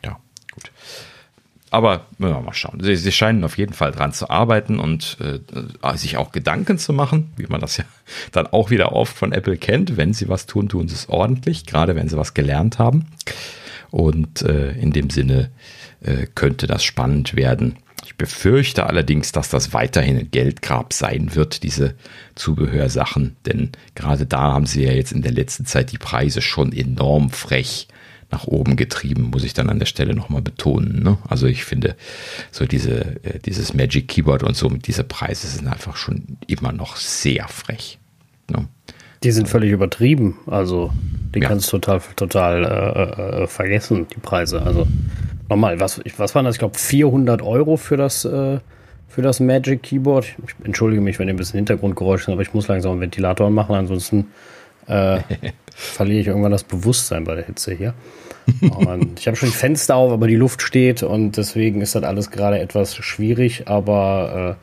Ja, 0.04 0.20
gut. 0.54 0.72
Aber 1.72 2.08
ja, 2.18 2.40
mal 2.42 2.54
schauen. 2.54 2.80
Sie, 2.82 2.96
sie, 2.96 3.12
scheinen 3.12 3.44
auf 3.44 3.58
jeden 3.58 3.74
Fall 3.74 3.92
dran 3.92 4.12
zu 4.12 4.30
arbeiten 4.30 4.80
und 4.80 5.18
äh, 5.22 5.98
sich 5.98 6.18
auch 6.18 6.32
Gedanken 6.32 6.80
zu 6.80 6.94
machen, 6.94 7.32
wie 7.38 7.46
man 7.48 7.62
das 7.62 7.78
ja 7.78 7.84
dann 8.32 8.48
auch 8.48 8.70
wieder 8.70 8.94
oft 8.94 9.16
von 9.16 9.32
Apple 9.32 9.58
kennt. 9.58 9.98
Wenn 9.98 10.14
sie 10.14 10.30
was 10.30 10.46
tun, 10.46 10.70
tun 10.70 10.88
sie 10.88 10.96
es 10.96 11.10
ordentlich, 11.10 11.66
gerade 11.66 11.96
wenn 11.96 12.10
sie 12.10 12.18
was 12.18 12.34
gelernt 12.34 12.80
haben. 12.80 13.08
Und 13.92 14.42
äh, 14.44 14.72
in 14.72 14.92
dem 14.92 15.10
Sinne 15.10 15.52
äh, 16.02 16.28
könnte 16.34 16.68
das 16.68 16.84
spannend 16.84 17.36
werden. 17.36 17.78
Ich 18.06 18.16
befürchte 18.16 18.86
allerdings, 18.86 19.32
dass 19.32 19.50
das 19.50 19.74
weiterhin 19.74 20.18
ein 20.18 20.32
Geldgrab 20.32 20.94
sein 20.94 21.36
wird, 21.36 21.64
diese 21.64 21.96
Zubehörsachen, 22.36 23.36
denn 23.46 23.72
gerade 23.96 24.26
da 24.26 24.54
haben 24.54 24.66
sie 24.66 24.84
ja 24.84 24.92
jetzt 24.92 25.12
in 25.12 25.22
der 25.22 25.32
letzten 25.32 25.66
Zeit 25.66 25.92
die 25.92 25.98
Preise 25.98 26.42
schon 26.42 26.72
enorm 26.72 27.30
frech 27.30 27.88
nach 28.32 28.46
oben 28.46 28.76
getrieben, 28.76 29.32
muss 29.32 29.44
ich 29.44 29.54
dann 29.54 29.70
an 29.70 29.80
der 29.80 29.88
Stelle 29.88 30.14
nochmal 30.14 30.42
betonen. 30.42 31.02
Ne? 31.02 31.18
Also 31.28 31.48
ich 31.48 31.66
finde, 31.66 31.96
so 32.52 32.66
diese, 32.66 33.24
äh, 33.24 33.40
dieses 33.40 33.74
Magic 33.74 34.08
Keyboard 34.08 34.44
und 34.44 34.56
so 34.56 34.70
mit 34.70 34.88
diese 34.88 35.04
Preise 35.04 35.48
sind 35.48 35.68
einfach 35.68 35.96
schon 35.96 36.38
immer 36.48 36.72
noch 36.72 36.96
sehr 36.96 37.48
frech. 37.48 37.98
Ne? 38.50 38.68
Die 39.24 39.32
sind 39.32 39.50
völlig 39.50 39.72
übertrieben. 39.72 40.38
Also 40.46 40.94
die 41.34 41.40
ja. 41.40 41.48
kannst 41.48 41.72
du 41.74 41.80
total, 41.80 42.02
total 42.16 42.64
äh, 42.64 43.44
äh, 43.44 43.48
vergessen, 43.48 44.08
die 44.16 44.20
Preise. 44.20 44.62
Also 44.62 44.88
nochmal, 45.50 45.80
was, 45.80 46.02
was 46.18 46.36
waren 46.36 46.46
das? 46.46 46.56
Ich 46.56 46.60
glaube 46.60 46.78
400 46.78 47.42
Euro 47.42 47.78
für 47.78 47.98
das, 47.98 48.26
äh, 48.26 48.60
für 49.08 49.22
das 49.22 49.40
Magic 49.40 49.84
Keyboard. 49.84 50.26
Ich 50.26 50.66
entschuldige 50.66 51.02
mich, 51.02 51.20
wenn 51.20 51.28
ihr 51.28 51.34
ein 51.34 51.38
bisschen 51.38 51.58
Hintergrundgeräusche 51.58 52.26
sind, 52.26 52.34
aber 52.34 52.42
ich 52.42 52.54
muss 52.54 52.68
langsam 52.68 52.94
einen 52.94 53.02
Ventilator 53.02 53.50
machen, 53.50 53.76
ansonsten 53.76 54.28
äh, 54.88 55.20
verliere 55.76 56.20
ich 56.20 56.28
irgendwann 56.28 56.52
das 56.52 56.64
Bewusstsein 56.64 57.24
bei 57.24 57.36
der 57.36 57.46
Hitze 57.46 57.74
hier. 57.74 57.94
Und 58.62 59.20
ich 59.20 59.28
habe 59.28 59.38
schon 59.38 59.50
Fenster 59.50 59.96
auf, 59.96 60.12
aber 60.12 60.28
die 60.28 60.36
Luft 60.36 60.62
steht 60.62 61.04
und 61.04 61.38
deswegen 61.38 61.82
ist 61.82 61.96
das 61.96 62.04
alles 62.04 62.32
gerade 62.32 62.60
etwas 62.60 62.96
schwierig. 62.96 63.68
Aber 63.68 64.58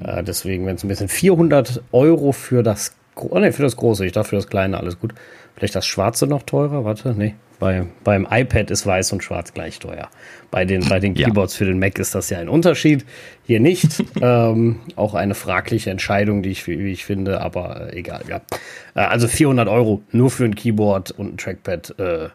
äh, 0.00 0.18
äh 0.18 0.22
deswegen, 0.24 0.66
wenn 0.66 0.76
es 0.76 0.84
ein 0.84 0.88
bisschen 0.88 1.08
400 1.08 1.82
Euro 1.92 2.32
für 2.32 2.62
das, 2.62 2.94
oh 3.14 3.38
nee, 3.38 3.52
für 3.52 3.62
das 3.62 3.76
große, 3.76 4.04
ich 4.06 4.12
dachte 4.12 4.30
für 4.30 4.36
das 4.36 4.48
kleine 4.48 4.78
alles 4.78 4.98
gut. 4.98 5.14
Vielleicht 5.54 5.76
das 5.76 5.86
schwarze 5.86 6.26
noch 6.26 6.42
teurer? 6.42 6.84
Warte, 6.84 7.14
nee. 7.16 7.34
Bei, 7.62 7.86
beim 8.02 8.26
iPad 8.28 8.72
ist 8.72 8.84
weiß 8.86 9.12
und 9.12 9.22
schwarz 9.22 9.54
gleich 9.54 9.78
teuer. 9.78 10.08
Bei 10.50 10.64
den, 10.64 10.88
bei 10.88 10.98
den 10.98 11.14
Keyboards 11.14 11.54
ja. 11.54 11.58
für 11.58 11.64
den 11.66 11.78
Mac 11.78 11.96
ist 12.00 12.12
das 12.12 12.28
ja 12.28 12.40
ein 12.40 12.48
Unterschied. 12.48 13.04
Hier 13.44 13.60
nicht. 13.60 14.02
ähm, 14.20 14.80
auch 14.96 15.14
eine 15.14 15.36
fragliche 15.36 15.88
Entscheidung, 15.90 16.42
die 16.42 16.50
ich, 16.50 16.66
wie 16.66 16.90
ich 16.90 17.04
finde, 17.04 17.40
aber 17.40 17.92
äh, 17.92 18.00
egal. 18.00 18.22
Ja. 18.28 18.40
Äh, 18.96 19.06
also 19.06 19.28
400 19.28 19.68
Euro 19.68 20.02
nur 20.10 20.28
für 20.28 20.44
ein 20.44 20.56
Keyboard 20.56 21.12
und 21.12 21.34
ein 21.34 21.36
Trackpad. 21.36 22.00
Äh, 22.00 22.28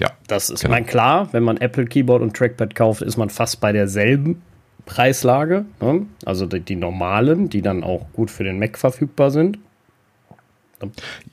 ja. 0.00 0.10
Das 0.26 0.50
ist 0.50 0.62
genau. 0.62 0.74
mein 0.74 0.86
klar. 0.86 1.28
Wenn 1.30 1.44
man 1.44 1.58
Apple 1.58 1.86
Keyboard 1.86 2.20
und 2.20 2.36
Trackpad 2.36 2.74
kauft, 2.74 3.02
ist 3.02 3.16
man 3.16 3.30
fast 3.30 3.60
bei 3.60 3.70
derselben 3.70 4.42
Preislage. 4.86 5.66
Ne? 5.80 6.06
Also 6.24 6.46
die, 6.46 6.58
die 6.58 6.74
normalen, 6.74 7.48
die 7.48 7.62
dann 7.62 7.84
auch 7.84 8.06
gut 8.12 8.28
für 8.28 8.42
den 8.42 8.58
Mac 8.58 8.76
verfügbar 8.76 9.30
sind. 9.30 9.60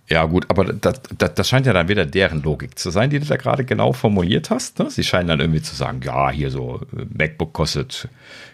Ja, 0.07 0.26
gut, 0.26 0.45
aber 0.49 0.65
das, 0.65 1.01
das, 1.17 1.34
das, 1.35 1.49
scheint 1.49 1.65
ja 1.65 1.73
dann 1.73 1.88
wieder 1.88 2.05
deren 2.05 2.41
Logik 2.41 2.80
zu 2.80 2.89
sein, 2.89 3.09
die 3.09 3.19
du 3.19 3.26
da 3.26 3.38
gerade 3.38 3.63
genau 3.63 3.93
formuliert 3.93 4.49
hast. 4.49 4.80
Ne? 4.80 4.89
Sie 4.89 5.03
scheinen 5.03 5.27
dann 5.27 5.39
irgendwie 5.39 5.61
zu 5.61 5.76
sagen, 5.76 6.01
ja, 6.03 6.31
hier 6.31 6.49
so 6.49 6.81
äh, 6.97 7.05
MacBook 7.15 7.53
kostet, 7.53 8.09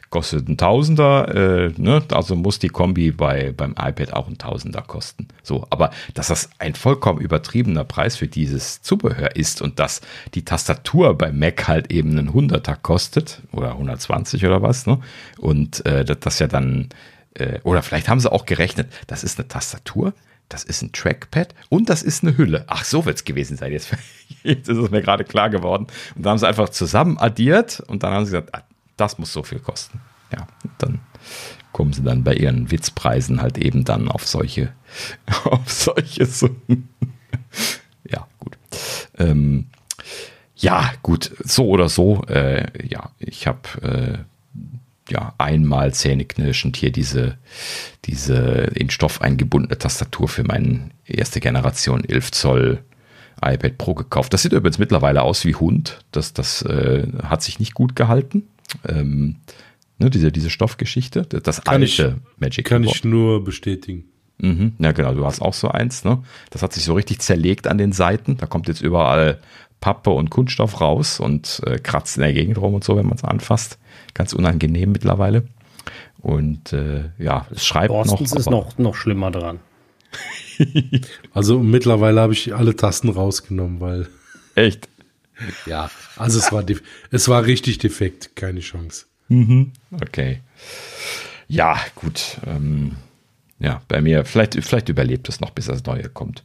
kostet 0.10 0.50
ein 0.50 0.58
Tausender, 0.58 1.34
äh, 1.34 1.74
ne? 1.78 2.04
also 2.12 2.36
muss 2.36 2.60
die 2.60 2.68
Kombi 2.68 3.12
bei, 3.12 3.54
beim 3.56 3.72
iPad 3.72 4.14
auch 4.14 4.28
ein 4.28 4.38
Tausender 4.38 4.82
kosten. 4.82 5.28
So, 5.44 5.66
aber 5.70 5.92
dass 6.14 6.28
das 6.28 6.50
ein 6.60 6.76
vollkommen 6.76 7.22
übertriebener 7.22 7.86
Preis 7.86 8.18
für 8.18 8.28
dieses 8.28 8.82
Zubehör 8.82 9.36
ist 9.36 9.62
und 9.62 9.80
dass 9.80 10.02
die 10.34 10.44
Tastatur 10.44 11.18
beim 11.18 11.40
Mac 11.40 11.68
halt 11.68 11.92
eben 11.92 12.12
einen 12.12 12.34
Hunderter 12.34 12.76
kostet 12.76 13.42
oder 13.54 13.72
120 13.72 14.46
oder 14.46 14.62
was, 14.62 14.88
ne? 14.88 15.00
Und 15.38 15.86
äh, 15.86 16.04
das, 16.04 16.20
das 16.20 16.40
ja 16.40 16.48
dann, 16.48 16.90
äh, 17.34 17.60
oder 17.64 17.82
vielleicht 17.82 18.10
haben 18.10 18.20
sie 18.20 18.32
auch 18.32 18.46
gerechnet, 18.46 18.92
das 19.08 19.24
ist 19.24 19.40
eine 19.40 19.48
Tastatur, 19.48 20.14
das 20.50 20.64
ist 20.64 20.82
ein 20.82 20.92
Trackpad 20.92 21.56
und 21.70 21.90
das 21.90 22.04
ist 22.04 22.24
eine 22.24 22.38
Hülle. 22.38 22.66
Ach, 22.68 22.84
so 22.84 23.06
wird 23.06 23.18
es 23.18 23.24
gewesen 23.24 23.58
sein. 23.58 23.72
Jetzt, 23.72 23.96
jetzt, 24.44 24.70
ist 24.70 24.78
es 24.78 24.92
mir 24.92 25.02
gerade 25.02 25.24
klar 25.24 25.50
geworden. 25.50 25.88
Und 26.16 26.26
da 26.26 26.32
haben 26.32 26.38
sie 26.38 26.48
einfach 26.48 26.70
zusammen 26.70 27.18
addiert 27.18 27.82
und 27.88 28.04
dann 28.04 28.14
haben 28.14 28.26
sie 28.26 28.32
gesagt, 28.32 28.54
ah, 28.54 28.64
das 28.98 29.18
muss 29.18 29.34
so 29.34 29.44
viel 29.44 29.60
kosten. 29.60 30.02
Ja, 30.32 30.48
dann 30.78 31.00
kommen 31.72 31.94
sie 31.94 32.04
dann 32.04 32.24
bei 32.24 32.34
ihren 32.34 32.72
Witzpreisen 32.72 33.42
halt 33.42 33.58
eben 33.58 33.84
dann 33.84 34.08
auf 34.08 34.26
solche, 34.28 34.74
auf 35.44 35.72
solche 35.72 36.26
Summen. 36.26 36.90
ja, 38.10 38.28
gut. 38.40 38.58
Ähm, 39.18 39.68
ja, 40.56 40.94
gut, 41.04 41.32
so 41.44 41.68
oder 41.68 41.90
so. 41.90 42.24
Äh, 42.28 42.88
ja, 42.88 43.12
ich 43.20 43.46
habe 43.46 43.82
äh, 43.82 44.35
ja, 45.10 45.34
einmal 45.38 45.94
zähneknirschend 45.94 46.78
hier 46.78 46.92
diese, 46.92 47.38
diese 48.06 48.72
in 48.76 48.90
Stoff 48.90 49.22
eingebundene 49.22 49.78
Tastatur 49.78 50.28
für 50.28 50.44
meinen 50.44 50.92
erste 51.06 51.40
Generation 51.40 52.04
11 52.04 52.32
Zoll 52.32 52.84
iPad 53.42 53.78
Pro 53.78 53.94
gekauft. 53.94 54.34
Das 54.34 54.42
sieht 54.42 54.54
übrigens 54.54 54.80
mittlerweile 54.80 55.22
aus 55.22 55.46
wie 55.46 55.56
Hund. 55.56 56.00
Das, 56.12 56.34
das 56.34 56.62
äh, 56.64 57.08
hat 57.24 57.44
sich 57.44 57.60
nicht 57.60 57.74
gut 57.74 57.96
gehalten. 57.96 58.48
Ähm, 58.88 59.38
ne, 60.00 60.10
diese, 60.10 60.32
diese 60.32 60.50
Stoffgeschichte. 60.50 61.24
Das 61.24 61.64
kann 61.64 61.82
alte 61.82 61.86
ich, 61.86 62.40
Magic 62.40 62.66
Kann 62.66 62.82
Keyboard. 62.82 62.98
ich 62.98 63.04
nur 63.04 63.44
bestätigen. 63.44 64.06
Mhm, 64.38 64.74
ja, 64.80 64.92
genau, 64.92 65.14
du 65.14 65.26
hast 65.26 65.42
auch 65.42 65.54
so 65.54 65.70
eins, 65.70 66.04
ne? 66.04 66.22
Das 66.50 66.62
hat 66.62 66.74
sich 66.74 66.84
so 66.84 66.94
richtig 66.94 67.20
zerlegt 67.20 67.68
an 67.68 67.78
den 67.78 67.94
Seiten. 67.94 68.36
Da 68.36 68.48
kommt 68.48 68.68
jetzt 68.68 68.82
überall 68.82 69.40
Pappe 69.80 70.10
und 70.10 70.30
Kunststoff 70.30 70.82
raus 70.82 71.20
und 71.20 71.62
äh, 71.66 71.78
kratzt 71.78 72.18
in 72.18 72.24
der 72.24 72.34
Gegend 72.34 72.58
rum 72.58 72.74
und 72.74 72.84
so, 72.84 72.98
wenn 72.98 73.06
man 73.06 73.16
es 73.16 73.24
anfasst 73.24 73.78
ganz 74.16 74.34
unangenehm 74.34 74.92
mittlerweile. 74.92 75.44
Und 76.18 76.74
äh, 76.74 77.12
ja, 77.20 77.46
es 77.52 77.64
schreibt 77.68 77.90
Borstens 77.90 78.32
noch. 78.32 78.40
ist 78.40 78.50
noch, 78.50 78.78
noch 78.80 78.96
schlimmer 78.96 79.30
dran. 79.30 79.60
also 81.34 81.60
mittlerweile 81.60 82.22
habe 82.22 82.34
ich 82.34 82.56
alle 82.56 82.76
Tasten 82.76 83.10
rausgenommen, 83.10 83.80
weil. 83.80 84.08
Echt? 84.56 84.90
Ja, 85.68 85.92
also 86.16 86.40
es 86.40 86.52
war, 86.52 86.64
es 87.12 87.28
war 87.28 87.46
richtig 87.46 87.78
defekt, 87.78 88.36
keine 88.36 88.62
Chance. 88.62 89.06
Mhm. 89.28 89.74
Okay. 89.92 90.40
Ja, 91.48 91.78
gut. 91.96 92.38
Ähm, 92.48 92.94
ja, 93.60 93.82
bei 93.88 94.02
mir, 94.02 94.26
vielleicht, 94.26 94.56
vielleicht 94.56 94.90
überlebt 94.90 95.30
es 95.30 95.40
noch, 95.40 95.52
bis 95.52 95.68
das 95.68 95.86
Neue 95.86 96.10
kommt. 96.10 96.44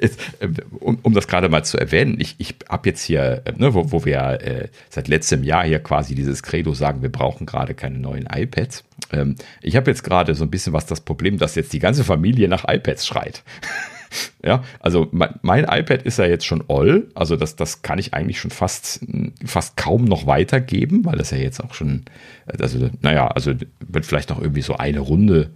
Jetzt, 0.00 0.18
äh, 0.40 0.48
um, 0.80 0.98
um 1.02 1.12
das 1.12 1.28
gerade 1.28 1.48
mal 1.48 1.64
zu 1.64 1.76
erwähnen, 1.76 2.18
ich, 2.18 2.36
ich 2.38 2.54
habe 2.68 2.88
jetzt 2.88 3.02
hier, 3.02 3.42
äh, 3.44 3.52
ne, 3.56 3.74
wo, 3.74 3.92
wo 3.92 4.04
wir 4.04 4.40
äh, 4.40 4.68
seit 4.88 5.08
letztem 5.08 5.44
Jahr 5.44 5.64
hier 5.64 5.80
quasi 5.80 6.14
dieses 6.14 6.42
Credo 6.42 6.72
sagen, 6.72 7.02
wir 7.02 7.12
brauchen 7.12 7.44
gerade 7.44 7.74
keine 7.74 7.98
neuen 7.98 8.26
iPads. 8.32 8.84
Ähm, 9.12 9.36
ich 9.60 9.76
habe 9.76 9.90
jetzt 9.90 10.04
gerade 10.04 10.34
so 10.34 10.44
ein 10.44 10.50
bisschen 10.50 10.72
was 10.72 10.86
das 10.86 11.02
Problem, 11.02 11.38
dass 11.38 11.54
jetzt 11.54 11.72
die 11.72 11.80
ganze 11.80 12.02
Familie 12.02 12.48
nach 12.48 12.64
iPads 12.66 13.06
schreit. 13.06 13.42
Ja, 14.44 14.64
also 14.80 15.06
mein, 15.12 15.38
mein, 15.42 15.64
iPad 15.64 16.02
ist 16.02 16.18
ja 16.18 16.24
jetzt 16.24 16.44
schon 16.44 16.64
all, 16.68 17.06
also 17.14 17.36
das, 17.36 17.54
das 17.54 17.82
kann 17.82 18.00
ich 18.00 18.12
eigentlich 18.12 18.40
schon 18.40 18.50
fast, 18.50 19.06
fast 19.44 19.76
kaum 19.76 20.04
noch 20.04 20.26
weitergeben, 20.26 21.04
weil 21.04 21.16
das 21.16 21.30
ja 21.30 21.38
jetzt 21.38 21.62
auch 21.62 21.74
schon, 21.74 22.06
also 22.58 22.90
naja, 23.02 23.28
also 23.28 23.52
wird 23.78 24.04
vielleicht 24.04 24.30
noch 24.30 24.40
irgendwie 24.40 24.62
so 24.62 24.74
eine 24.76 24.98
Runde 24.98 25.52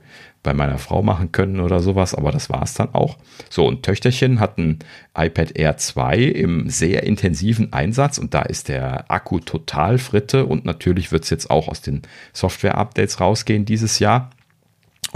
bei 0.46 0.54
meiner 0.54 0.78
Frau 0.78 1.02
machen 1.02 1.32
können 1.32 1.58
oder 1.58 1.80
sowas, 1.80 2.14
aber 2.14 2.30
das 2.30 2.48
war 2.48 2.62
es 2.62 2.74
dann 2.74 2.94
auch. 2.94 3.18
So, 3.50 3.66
und 3.66 3.82
Töchterchen 3.82 4.38
hat 4.38 4.58
ein 4.58 4.78
iPad 5.18 5.58
Air 5.58 5.76
2 5.76 6.18
im 6.18 6.70
sehr 6.70 7.02
intensiven 7.02 7.72
Einsatz 7.72 8.18
und 8.18 8.32
da 8.32 8.42
ist 8.42 8.68
der 8.68 9.10
Akku 9.10 9.40
total 9.40 9.98
fritte 9.98 10.46
und 10.46 10.64
natürlich 10.64 11.10
wird 11.10 11.24
es 11.24 11.30
jetzt 11.30 11.50
auch 11.50 11.66
aus 11.66 11.80
den 11.80 12.02
Software-Updates 12.32 13.20
rausgehen 13.20 13.64
dieses 13.64 13.98
Jahr. 13.98 14.30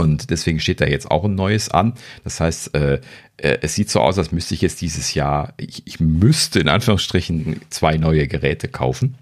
Und 0.00 0.30
deswegen 0.30 0.60
steht 0.60 0.80
da 0.80 0.86
jetzt 0.86 1.10
auch 1.10 1.24
ein 1.24 1.34
neues 1.34 1.68
an. 1.68 1.92
Das 2.24 2.40
heißt, 2.40 2.74
äh, 2.74 3.00
äh, 3.36 3.58
es 3.60 3.74
sieht 3.74 3.90
so 3.90 4.00
aus, 4.00 4.16
als 4.16 4.32
müsste 4.32 4.54
ich 4.54 4.62
jetzt 4.62 4.80
dieses 4.80 5.12
Jahr, 5.12 5.52
ich, 5.58 5.86
ich 5.86 6.00
müsste 6.00 6.58
in 6.58 6.68
Anführungsstrichen 6.68 7.60
zwei 7.68 7.98
neue 7.98 8.26
Geräte 8.26 8.68
kaufen, 8.68 9.18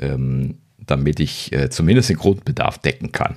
ähm, 0.00 0.58
damit 0.84 1.20
ich 1.20 1.52
äh, 1.52 1.70
zumindest 1.70 2.10
den 2.10 2.16
Grundbedarf 2.16 2.78
decken 2.78 3.12
kann. 3.12 3.36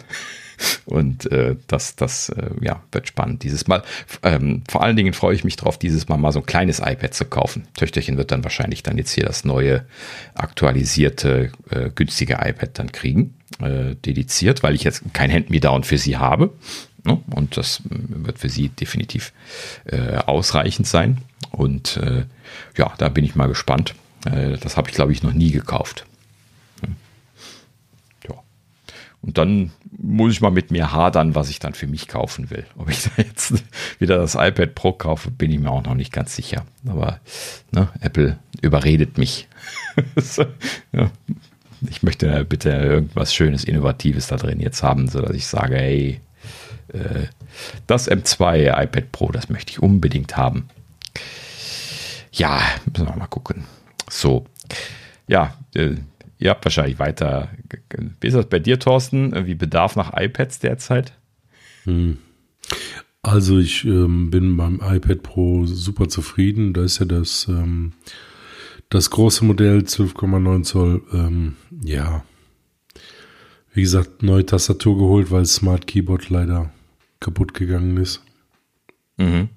Und 0.86 1.32
äh, 1.32 1.56
das, 1.68 1.96
das 1.96 2.30
äh, 2.30 2.50
ja, 2.62 2.82
wird 2.92 3.08
spannend 3.08 3.44
dieses 3.44 3.68
Mal. 3.68 3.84
Ähm, 4.24 4.64
vor 4.70 4.84
allen 4.84 4.96
Dingen 4.96 5.14
freue 5.14 5.36
ich 5.36 5.44
mich 5.44 5.56
darauf, 5.56 5.78
dieses 5.78 6.08
Mal 6.08 6.18
mal 6.18 6.32
so 6.32 6.40
ein 6.40 6.46
kleines 6.46 6.80
iPad 6.80 7.14
zu 7.14 7.26
kaufen. 7.26 7.68
Töchterchen 7.76 8.18
wird 8.18 8.32
dann 8.32 8.44
wahrscheinlich 8.44 8.84
dann 8.84 8.98
jetzt 8.98 9.12
hier 9.12 9.26
das 9.26 9.46
neue, 9.46 9.86
aktualisierte, 10.36 11.52
äh, 11.70 11.90
günstige 11.94 12.40
iPad 12.42 12.78
dann 12.78 12.92
kriegen, 12.92 13.36
äh, 13.62 13.96
dediziert, 13.96 14.64
weil 14.64 14.76
ich 14.76 14.84
jetzt 14.84 15.04
kein 15.14 15.32
Hand-Me-Down 15.32 15.84
für 15.84 15.98
sie 15.98 16.18
habe. 16.18 16.52
Ne? 17.04 17.20
Und 17.34 17.58
das 17.58 17.82
äh, 17.90 18.26
wird 18.26 18.40
für 18.40 18.50
sie 18.50 18.70
definitiv 18.70 19.34
äh, 19.86 20.18
ausreichend 20.18 20.88
sein. 20.88 21.20
Und 21.52 21.98
äh, 21.98 22.26
ja, 22.78 22.94
da 22.98 23.10
bin 23.10 23.24
ich 23.24 23.36
mal 23.36 23.48
gespannt. 23.48 23.96
Äh, 24.26 24.58
das 24.58 24.78
habe 24.78 24.90
ich, 24.90 24.96
glaube 24.96 25.12
ich, 25.12 25.24
noch 25.24 25.34
nie 25.34 25.52
gekauft. 25.52 26.06
Und 29.22 29.38
dann 29.38 29.72
muss 29.98 30.32
ich 30.32 30.42
mal 30.42 30.50
mit 30.50 30.72
mir 30.72 30.94
hadern, 30.94 31.36
was 31.36 31.50
ich 31.50 31.60
dann 31.60 31.74
für 31.74 31.88
mich 31.88 32.08
kaufen 32.08 32.50
will. 32.50 32.66
Ob 32.78 32.90
ich 32.90 33.04
da 33.04 33.10
jetzt 33.18 33.54
wieder 34.00 34.18
das 34.18 34.36
iPad 34.36 34.76
Pro 34.76 34.94
kaufe, 34.94 35.30
bin 35.30 35.52
ich 35.52 35.60
mir 35.60 35.72
auch 35.72 35.84
noch 35.84 35.96
nicht 35.96 36.14
ganz 36.14 36.36
sicher. 36.36 36.66
Aber 36.88 37.20
ne, 37.72 37.90
Apple 38.00 38.40
überredet 38.62 39.18
mich. 39.18 39.48
ja. 40.92 41.12
Ich 41.90 42.04
möchte 42.04 42.44
bitte 42.46 42.70
irgendwas 42.72 43.34
Schönes, 43.34 43.64
Innovatives 43.64 44.28
da 44.28 44.36
drin 44.36 44.60
jetzt 44.60 44.84
haben, 44.84 45.08
sodass 45.08 45.36
ich 45.36 45.48
sage, 45.48 45.76
hey, 45.76 46.22
äh, 46.90 47.28
das 47.88 48.10
M2 48.10 48.84
iPad 48.84 49.12
Pro, 49.12 49.32
das 49.32 49.50
möchte 49.50 49.72
ich 49.72 49.82
unbedingt 49.82 50.36
haben. 50.36 50.68
Ja, 52.32 52.62
müssen 52.86 53.08
wir 53.08 53.16
mal 53.16 53.28
gucken. 53.28 53.66
So, 54.10 54.46
ja, 55.28 55.54
äh, 55.76 55.96
ihr 56.40 56.50
habt 56.50 56.66
wahrscheinlich 56.66 56.98
weiter. 56.98 57.50
Wie 58.20 58.28
ist 58.28 58.34
das 58.34 58.48
bei 58.48 58.60
dir, 58.60 58.80
Thorsten? 58.80 59.46
Wie 59.46 59.56
Bedarf 59.56 59.96
nach 59.96 60.14
iPads 60.16 60.60
derzeit? 60.60 61.14
Hm. 61.84 62.18
Also 63.22 63.60
ich 63.60 63.86
ähm, 63.86 64.32
bin 64.32 64.58
beim 64.58 64.82
iPad 64.82 65.22
Pro 65.22 65.66
super 65.66 66.08
zufrieden. 66.08 66.74
Da 66.74 66.84
ist 66.84 67.00
ja 67.00 67.06
das, 67.06 67.48
ähm, 67.50 67.94
das 68.90 69.10
große 69.10 69.44
Modell 69.44 69.80
12,9 69.80 70.64
Zoll. 70.64 71.02
Ähm, 71.14 71.58
ja, 71.84 72.24
wie 73.74 73.82
gesagt, 73.82 74.24
neue 74.24 74.46
Tastatur 74.46 74.98
geholt, 74.98 75.32
weil 75.32 75.46
Smart 75.46 75.86
Keyboard 75.86 76.30
leider 76.30 76.72
kaputt 77.20 77.54
gegangen 77.54 77.98
ist. 77.98 78.24
Mhm. 79.18 79.50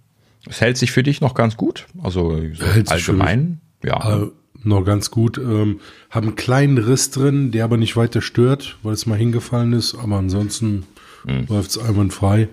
Es 0.48 0.60
hält 0.60 0.76
sich 0.76 0.90
für 0.90 1.04
dich 1.04 1.20
noch 1.20 1.34
ganz 1.34 1.56
gut. 1.56 1.86
Also 2.02 2.40
so 2.52 2.64
allgemein. 2.86 3.60
Ja. 3.84 4.28
Noch 4.64 4.84
ganz 4.84 5.10
gut. 5.10 5.38
Ähm, 5.38 5.80
haben 6.10 6.28
einen 6.28 6.36
kleinen 6.36 6.78
Riss 6.78 7.10
drin, 7.10 7.50
der 7.50 7.64
aber 7.64 7.76
nicht 7.76 7.96
weiter 7.96 8.20
stört, 8.20 8.78
weil 8.82 8.94
es 8.94 9.06
mal 9.06 9.18
hingefallen 9.18 9.72
ist. 9.72 9.94
Aber 9.94 10.16
ansonsten 10.16 10.84
mhm. 11.24 11.46
läuft 11.48 11.70
es 11.70 11.78
einwandfrei. 11.78 12.48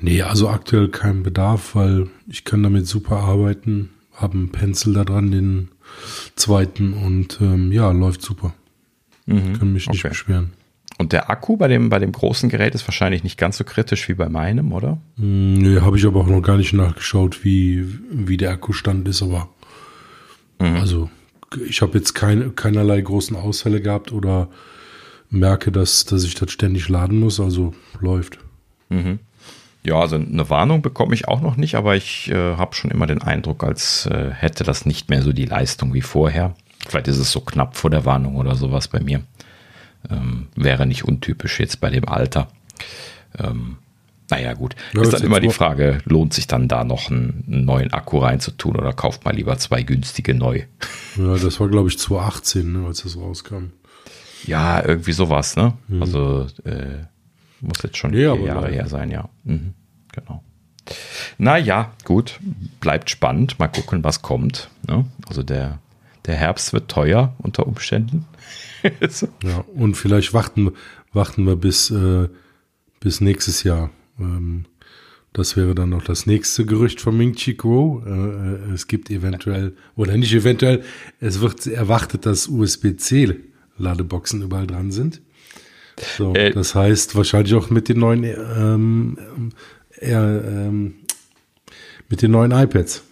Nee, 0.00 0.22
also 0.22 0.48
aktuell 0.48 0.88
kein 0.88 1.22
Bedarf, 1.22 1.74
weil 1.74 2.08
ich 2.28 2.44
kann 2.44 2.62
damit 2.62 2.86
super 2.86 3.18
arbeiten. 3.18 3.90
Habe 4.14 4.34
einen 4.34 4.50
Pencil 4.50 4.94
da 4.94 5.04
dran, 5.04 5.30
den 5.30 5.68
zweiten 6.36 6.92
und 6.92 7.38
ähm, 7.40 7.72
ja, 7.72 7.90
läuft 7.90 8.22
super. 8.22 8.54
Mhm. 9.26 9.58
Kann 9.58 9.72
mich 9.72 9.88
nicht 9.88 10.00
okay. 10.00 10.10
beschweren. 10.10 10.52
Und 10.98 11.12
der 11.12 11.30
Akku 11.30 11.56
bei 11.56 11.68
dem, 11.68 11.90
bei 11.90 12.00
dem 12.00 12.10
großen 12.10 12.48
Gerät 12.48 12.74
ist 12.74 12.86
wahrscheinlich 12.88 13.22
nicht 13.22 13.38
ganz 13.38 13.56
so 13.56 13.64
kritisch 13.64 14.08
wie 14.08 14.14
bei 14.14 14.28
meinem, 14.28 14.72
oder? 14.72 14.98
Hm, 15.16 15.54
nee, 15.54 15.80
habe 15.80 15.96
ich 15.96 16.04
aber 16.04 16.20
auch 16.20 16.26
noch 16.26 16.42
gar 16.42 16.56
nicht 16.56 16.72
nachgeschaut, 16.72 17.44
wie, 17.44 17.86
wie 18.10 18.36
der 18.36 18.50
Akkustand 18.50 19.06
ist, 19.06 19.22
aber 19.22 19.48
mhm. 20.58 20.76
also 20.76 21.10
ich 21.66 21.82
habe 21.82 21.98
jetzt 21.98 22.14
keine, 22.14 22.50
keinerlei 22.50 23.00
großen 23.00 23.36
Ausfälle 23.36 23.80
gehabt 23.80 24.12
oder 24.12 24.48
merke, 25.30 25.72
dass, 25.72 26.04
dass 26.04 26.24
ich 26.24 26.34
das 26.34 26.50
ständig 26.50 26.88
laden 26.88 27.20
muss, 27.20 27.40
also 27.40 27.74
läuft. 28.00 28.38
Mhm. 28.88 29.18
Ja, 29.84 30.00
also 30.00 30.16
eine 30.16 30.50
Warnung 30.50 30.82
bekomme 30.82 31.14
ich 31.14 31.28
auch 31.28 31.40
noch 31.40 31.56
nicht, 31.56 31.76
aber 31.76 31.96
ich 31.96 32.30
äh, 32.30 32.56
habe 32.56 32.74
schon 32.74 32.90
immer 32.90 33.06
den 33.06 33.22
Eindruck, 33.22 33.64
als 33.64 34.06
äh, 34.06 34.30
hätte 34.30 34.64
das 34.64 34.86
nicht 34.86 35.08
mehr 35.08 35.22
so 35.22 35.32
die 35.32 35.44
Leistung 35.44 35.94
wie 35.94 36.02
vorher. 36.02 36.54
Vielleicht 36.86 37.08
ist 37.08 37.18
es 37.18 37.32
so 37.32 37.40
knapp 37.40 37.76
vor 37.76 37.90
der 37.90 38.04
Warnung 38.04 38.36
oder 38.36 38.54
sowas 38.54 38.88
bei 38.88 39.00
mir. 39.00 39.22
Ähm, 40.10 40.48
wäre 40.56 40.86
nicht 40.86 41.04
untypisch 41.04 41.58
jetzt 41.60 41.80
bei 41.80 41.90
dem 41.90 42.08
Alter. 42.08 42.48
Ähm, 43.38 43.76
naja, 44.30 44.52
gut. 44.54 44.76
Ja, 44.92 45.02
ist 45.02 45.12
dann 45.12 45.22
immer 45.22 45.40
die 45.40 45.50
Frage, 45.50 45.98
lohnt 46.04 46.34
sich 46.34 46.46
dann 46.46 46.68
da 46.68 46.84
noch 46.84 47.10
einen, 47.10 47.44
einen, 47.46 47.64
neuen 47.64 47.92
Akku 47.92 48.18
reinzutun 48.18 48.76
oder 48.76 48.92
kauft 48.92 49.24
man 49.24 49.34
lieber 49.34 49.56
zwei 49.58 49.82
günstige 49.82 50.34
neu? 50.34 50.62
Ja, 51.16 51.36
das 51.36 51.58
war, 51.60 51.68
glaube 51.68 51.88
ich, 51.88 51.98
2018, 51.98 52.72
ne, 52.72 52.86
als 52.86 53.02
das 53.02 53.16
rauskam. 53.16 53.70
Ja, 54.44 54.84
irgendwie 54.84 55.12
sowas, 55.12 55.56
ne? 55.56 55.74
Mhm. 55.88 56.02
Also 56.02 56.46
äh, 56.64 57.04
muss 57.60 57.82
jetzt 57.82 57.96
schon 57.96 58.10
nee, 58.10 58.22
Jahre 58.22 58.44
leider. 58.44 58.68
her 58.68 58.88
sein, 58.88 59.10
ja. 59.10 59.28
Mhm, 59.44 59.74
genau. 60.12 60.42
Naja, 61.38 61.92
gut, 62.04 62.38
bleibt 62.80 63.10
spannend. 63.10 63.58
Mal 63.58 63.68
gucken, 63.68 64.04
was 64.04 64.22
kommt. 64.22 64.70
Ne? 64.86 65.04
Also 65.26 65.42
der, 65.42 65.80
der 66.26 66.36
Herbst 66.36 66.72
wird 66.72 66.90
teuer 66.90 67.34
unter 67.38 67.66
Umständen. 67.66 68.26
ja, 69.42 69.64
und 69.74 69.96
vielleicht 69.96 70.32
warten, 70.32 70.72
warten 71.12 71.44
wir 71.44 71.56
bis, 71.56 71.90
äh, 71.90 72.28
bis 73.00 73.20
nächstes 73.20 73.64
Jahr. 73.64 73.90
Ähm, 74.18 74.64
das 75.32 75.56
wäre 75.56 75.74
dann 75.74 75.90
noch 75.90 76.02
das 76.02 76.26
nächste 76.26 76.64
Gerücht 76.64 77.00
von 77.00 77.16
Ming 77.16 77.34
Chi 77.34 77.54
Kuo. 77.54 78.02
Äh, 78.04 78.10
äh, 78.10 78.74
es 78.74 78.86
gibt 78.86 79.10
eventuell, 79.10 79.74
oder 79.94 80.16
nicht 80.16 80.32
eventuell, 80.32 80.82
es 81.20 81.40
wird 81.40 81.66
erwartet, 81.66 82.26
dass 82.26 82.48
USB-C-Ladeboxen 82.48 84.42
überall 84.42 84.66
dran 84.66 84.90
sind. 84.90 85.20
So, 86.16 86.34
äh, 86.34 86.52
das 86.52 86.74
heißt 86.74 87.14
wahrscheinlich 87.14 87.54
auch 87.54 87.70
mit 87.70 87.88
den 87.88 87.98
neuen, 87.98 88.24
ähm, 88.24 89.18
äh, 90.00 90.12
ähm, 90.12 90.94
mit 92.08 92.22
den 92.22 92.30
neuen 92.30 92.52
iPads. 92.52 93.02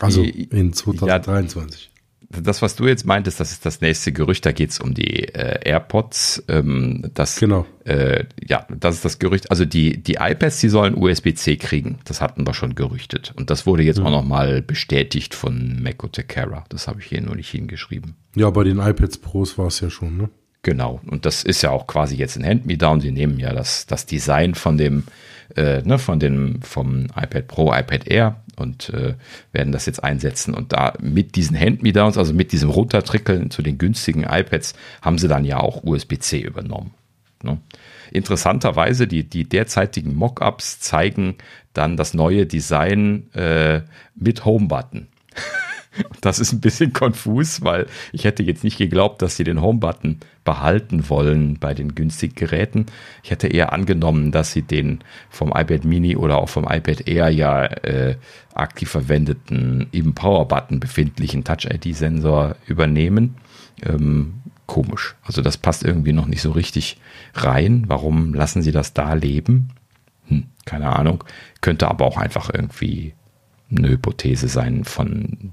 Also 0.00 0.22
in 0.22 0.72
2023 0.72 1.89
das, 2.30 2.62
was 2.62 2.76
du 2.76 2.86
jetzt 2.86 3.04
meintest, 3.04 3.40
das 3.40 3.50
ist 3.50 3.66
das 3.66 3.80
nächste 3.80 4.12
Gerücht, 4.12 4.46
da 4.46 4.52
geht 4.52 4.70
es 4.70 4.78
um 4.78 4.94
die 4.94 5.24
äh, 5.34 5.68
AirPods. 5.68 6.44
Ähm, 6.48 7.10
das, 7.12 7.40
genau. 7.40 7.66
Äh, 7.84 8.24
ja, 8.46 8.66
das 8.68 8.96
ist 8.96 9.04
das 9.04 9.18
Gerücht. 9.18 9.50
Also 9.50 9.64
die, 9.64 10.00
die 10.00 10.18
iPads, 10.20 10.60
die 10.60 10.68
sollen 10.68 10.94
USB-C 10.94 11.56
kriegen. 11.56 11.98
Das 12.04 12.20
hatten 12.20 12.46
wir 12.46 12.54
schon 12.54 12.76
gerüchtet. 12.76 13.32
Und 13.36 13.50
das 13.50 13.66
wurde 13.66 13.82
jetzt 13.82 13.98
mhm. 13.98 14.06
auch 14.06 14.10
nochmal 14.12 14.62
bestätigt 14.62 15.34
von 15.34 15.82
Mako 15.82 16.06
Tekera. 16.06 16.64
Das 16.68 16.86
habe 16.86 17.00
ich 17.00 17.06
hier 17.06 17.20
nur 17.20 17.34
nicht 17.34 17.50
hingeschrieben. 17.50 18.14
Ja, 18.36 18.48
bei 18.50 18.62
den 18.62 18.78
iPads 18.78 19.18
Pros 19.18 19.58
war 19.58 19.66
es 19.66 19.80
ja 19.80 19.90
schon, 19.90 20.16
ne? 20.16 20.30
Genau. 20.62 21.00
Und 21.06 21.26
das 21.26 21.42
ist 21.42 21.62
ja 21.62 21.70
auch 21.70 21.86
quasi 21.86 22.16
jetzt 22.16 22.36
ein 22.36 22.46
Hand-Me-Down. 22.46 23.00
Sie 23.00 23.12
nehmen 23.12 23.40
ja 23.40 23.52
das, 23.52 23.86
das 23.86 24.06
Design 24.06 24.54
von 24.54 24.76
dem, 24.76 25.04
äh, 25.56 25.82
ne, 25.82 25.98
von 25.98 26.20
dem, 26.20 26.60
vom 26.62 27.06
iPad 27.16 27.48
Pro, 27.48 27.72
iPad 27.74 28.06
Air 28.06 28.36
und 28.60 28.90
äh, 28.90 29.14
werden 29.52 29.72
das 29.72 29.86
jetzt 29.86 30.02
einsetzen. 30.04 30.54
Und 30.54 30.72
da 30.72 30.94
mit 31.00 31.34
diesen 31.36 31.58
Hand-Me-Downs, 31.58 32.18
also 32.18 32.32
mit 32.32 32.52
diesem 32.52 32.70
Runtertrickeln 32.70 33.50
zu 33.50 33.62
den 33.62 33.78
günstigen 33.78 34.24
iPads, 34.24 34.74
haben 35.02 35.18
sie 35.18 35.28
dann 35.28 35.44
ja 35.44 35.58
auch 35.58 35.82
USB-C 35.82 36.40
übernommen. 36.40 36.94
Ne? 37.42 37.58
Interessanterweise, 38.12 39.06
die, 39.06 39.24
die 39.24 39.48
derzeitigen 39.48 40.14
Mockups 40.14 40.80
zeigen 40.80 41.36
dann 41.72 41.96
das 41.96 42.14
neue 42.14 42.46
Design 42.46 43.32
äh, 43.34 43.82
mit 44.14 44.44
Home-Button. 44.44 45.08
Das 46.20 46.38
ist 46.38 46.52
ein 46.52 46.60
bisschen 46.60 46.92
konfus, 46.92 47.62
weil 47.62 47.86
ich 48.12 48.24
hätte 48.24 48.42
jetzt 48.42 48.62
nicht 48.62 48.78
geglaubt, 48.78 49.22
dass 49.22 49.36
sie 49.36 49.44
den 49.44 49.60
Home-Button 49.60 50.20
behalten 50.44 51.08
wollen 51.08 51.58
bei 51.58 51.74
den 51.74 51.94
günstigen 51.94 52.34
Geräten. 52.34 52.86
Ich 53.22 53.30
hätte 53.30 53.48
eher 53.48 53.72
angenommen, 53.72 54.32
dass 54.32 54.52
sie 54.52 54.62
den 54.62 55.00
vom 55.30 55.48
iPad 55.48 55.84
Mini 55.84 56.16
oder 56.16 56.38
auch 56.38 56.48
vom 56.48 56.64
iPad 56.64 57.08
Air 57.08 57.28
ja 57.30 57.64
äh, 57.64 58.16
aktiv 58.54 58.88
verwendeten 58.88 59.88
im 59.92 60.14
Power-Button 60.14 60.80
befindlichen 60.80 61.44
Touch-ID-Sensor 61.44 62.56
übernehmen. 62.66 63.36
Ähm, 63.82 64.34
komisch. 64.66 65.16
Also 65.24 65.42
das 65.42 65.56
passt 65.56 65.84
irgendwie 65.84 66.12
noch 66.12 66.26
nicht 66.26 66.42
so 66.42 66.52
richtig 66.52 66.98
rein. 67.34 67.84
Warum 67.88 68.34
lassen 68.34 68.62
sie 68.62 68.72
das 68.72 68.94
da 68.94 69.14
leben? 69.14 69.70
Hm, 70.28 70.44
keine 70.64 70.94
Ahnung. 70.94 71.24
Könnte 71.60 71.88
aber 71.88 72.06
auch 72.06 72.16
einfach 72.16 72.50
irgendwie 72.52 73.14
eine 73.70 73.88
Hypothese 73.88 74.48
sein 74.48 74.84
von 74.84 75.52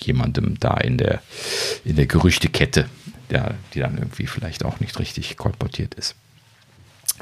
jemandem 0.00 0.58
da 0.60 0.74
in 0.74 0.98
der, 0.98 1.22
in 1.84 1.96
der 1.96 2.06
Gerüchtekette, 2.06 2.88
der, 3.30 3.54
die 3.72 3.80
dann 3.80 3.98
irgendwie 3.98 4.26
vielleicht 4.26 4.64
auch 4.64 4.80
nicht 4.80 4.98
richtig 4.98 5.36
kolportiert 5.36 5.94
ist. 5.94 6.14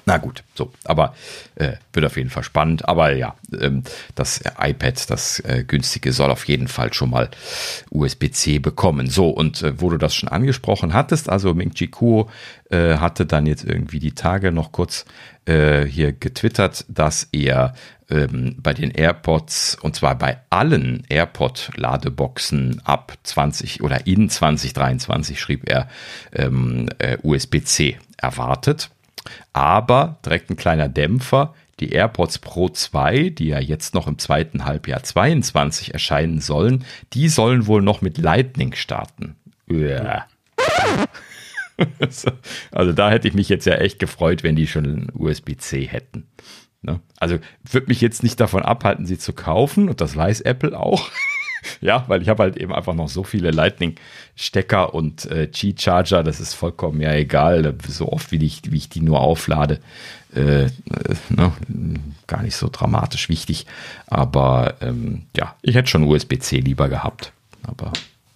Na 0.06 0.16
gut, 0.16 0.42
so, 0.54 0.72
aber 0.84 1.14
äh, 1.54 1.74
wird 1.92 2.06
auf 2.06 2.16
jeden 2.16 2.30
Fall 2.30 2.42
spannend. 2.42 2.88
Aber 2.88 3.14
ja, 3.14 3.36
ähm, 3.60 3.82
das 4.14 4.40
iPad, 4.58 5.10
das 5.10 5.40
äh, 5.40 5.64
günstige, 5.66 6.12
soll 6.12 6.30
auf 6.30 6.48
jeden 6.48 6.66
Fall 6.66 6.92
schon 6.92 7.10
mal 7.10 7.30
USB-C 7.90 8.58
bekommen. 8.58 9.08
So, 9.08 9.28
und 9.28 9.62
äh, 9.62 9.80
wo 9.80 9.90
du 9.90 9.98
das 9.98 10.14
schon 10.14 10.28
angesprochen 10.28 10.94
hattest, 10.94 11.28
also 11.28 11.54
Ming 11.54 11.74
Chi 11.74 11.88
Kuo 11.88 12.30
äh, 12.70 12.96
hatte 12.96 13.26
dann 13.26 13.46
jetzt 13.46 13.64
irgendwie 13.64 14.00
die 14.00 14.14
Tage 14.14 14.50
noch 14.50 14.72
kurz 14.72 15.04
äh, 15.44 15.84
hier 15.84 16.12
getwittert, 16.12 16.84
dass 16.88 17.28
er 17.32 17.74
ähm, 18.12 18.56
bei 18.58 18.74
den 18.74 18.90
AirPods 18.90 19.78
und 19.80 19.96
zwar 19.96 20.16
bei 20.16 20.38
allen 20.50 21.04
AirPod-Ladeboxen 21.08 22.82
ab 22.84 23.14
20 23.22 23.82
oder 23.82 24.06
in 24.06 24.28
2023 24.28 25.40
schrieb 25.40 25.68
er 25.68 25.88
ähm, 26.34 26.88
äh, 26.98 27.16
USB-C 27.22 27.98
erwartet. 28.18 28.90
Aber 29.52 30.18
direkt 30.24 30.50
ein 30.50 30.56
kleiner 30.56 30.88
Dämpfer. 30.88 31.54
Die 31.80 31.92
AirPods 31.92 32.38
Pro 32.38 32.68
2, 32.68 33.30
die 33.30 33.48
ja 33.48 33.58
jetzt 33.58 33.94
noch 33.94 34.06
im 34.06 34.18
zweiten 34.18 34.64
Halbjahr 34.66 35.02
22 35.02 35.94
erscheinen 35.94 36.40
sollen, 36.40 36.84
die 37.14 37.28
sollen 37.28 37.66
wohl 37.66 37.82
noch 37.82 38.02
mit 38.02 38.18
Lightning 38.18 38.74
starten. 38.74 39.36
also 42.70 42.92
da 42.92 43.10
hätte 43.10 43.26
ich 43.26 43.34
mich 43.34 43.48
jetzt 43.48 43.64
ja 43.64 43.74
echt 43.74 43.98
gefreut, 43.98 44.42
wenn 44.42 44.54
die 44.54 44.66
schon 44.66 45.08
USB-C 45.14 45.86
hätten. 45.86 46.26
Ne? 46.82 47.00
Also 47.18 47.38
würde 47.70 47.86
mich 47.86 48.00
jetzt 48.00 48.22
nicht 48.22 48.40
davon 48.40 48.62
abhalten, 48.62 49.06
sie 49.06 49.18
zu 49.18 49.32
kaufen, 49.32 49.88
und 49.88 50.00
das 50.00 50.16
weiß 50.16 50.42
Apple 50.42 50.78
auch. 50.78 51.10
Ja, 51.80 52.04
weil 52.08 52.22
ich 52.22 52.28
habe 52.28 52.42
halt 52.42 52.56
eben 52.56 52.74
einfach 52.74 52.92
noch 52.92 53.08
so 53.08 53.22
viele 53.22 53.52
Lightning-Stecker 53.52 54.94
und 54.94 55.26
äh, 55.26 55.46
Qi-Charger, 55.46 56.24
das 56.24 56.40
ist 56.40 56.54
vollkommen 56.54 57.00
ja 57.00 57.12
egal, 57.14 57.76
so 57.86 58.08
oft 58.08 58.32
wie 58.32 58.44
ich, 58.44 58.62
wie 58.72 58.78
ich 58.78 58.88
die 58.88 59.00
nur 59.00 59.20
auflade. 59.20 59.78
Äh, 60.34 60.64
äh, 60.64 60.70
ne, 61.28 61.52
gar 62.26 62.42
nicht 62.42 62.56
so 62.56 62.68
dramatisch 62.70 63.28
wichtig. 63.28 63.66
Aber 64.06 64.74
ähm, 64.80 65.26
ja, 65.36 65.54
ich 65.62 65.76
hätte 65.76 65.88
schon 65.88 66.02
USB-C 66.02 66.58
lieber 66.58 66.88
gehabt. 66.88 67.32
Aber 67.62 67.92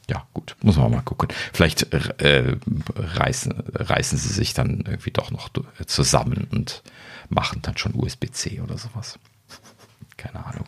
ja, 0.08 0.24
gut, 0.32 0.54
muss 0.62 0.76
man 0.76 0.92
mal 0.92 1.00
gucken. 1.00 1.28
Vielleicht 1.52 1.92
äh, 1.92 2.56
reißen, 2.96 3.54
reißen 3.74 4.18
sie 4.18 4.32
sich 4.32 4.54
dann 4.54 4.84
irgendwie 4.86 5.10
doch 5.10 5.30
noch 5.30 5.48
zusammen 5.86 6.46
und 6.52 6.82
machen 7.28 7.62
dann 7.62 7.76
schon 7.76 7.94
USB-C 7.94 8.60
oder 8.60 8.78
sowas. 8.78 9.18
Keine 10.16 10.44
Ahnung. 10.44 10.66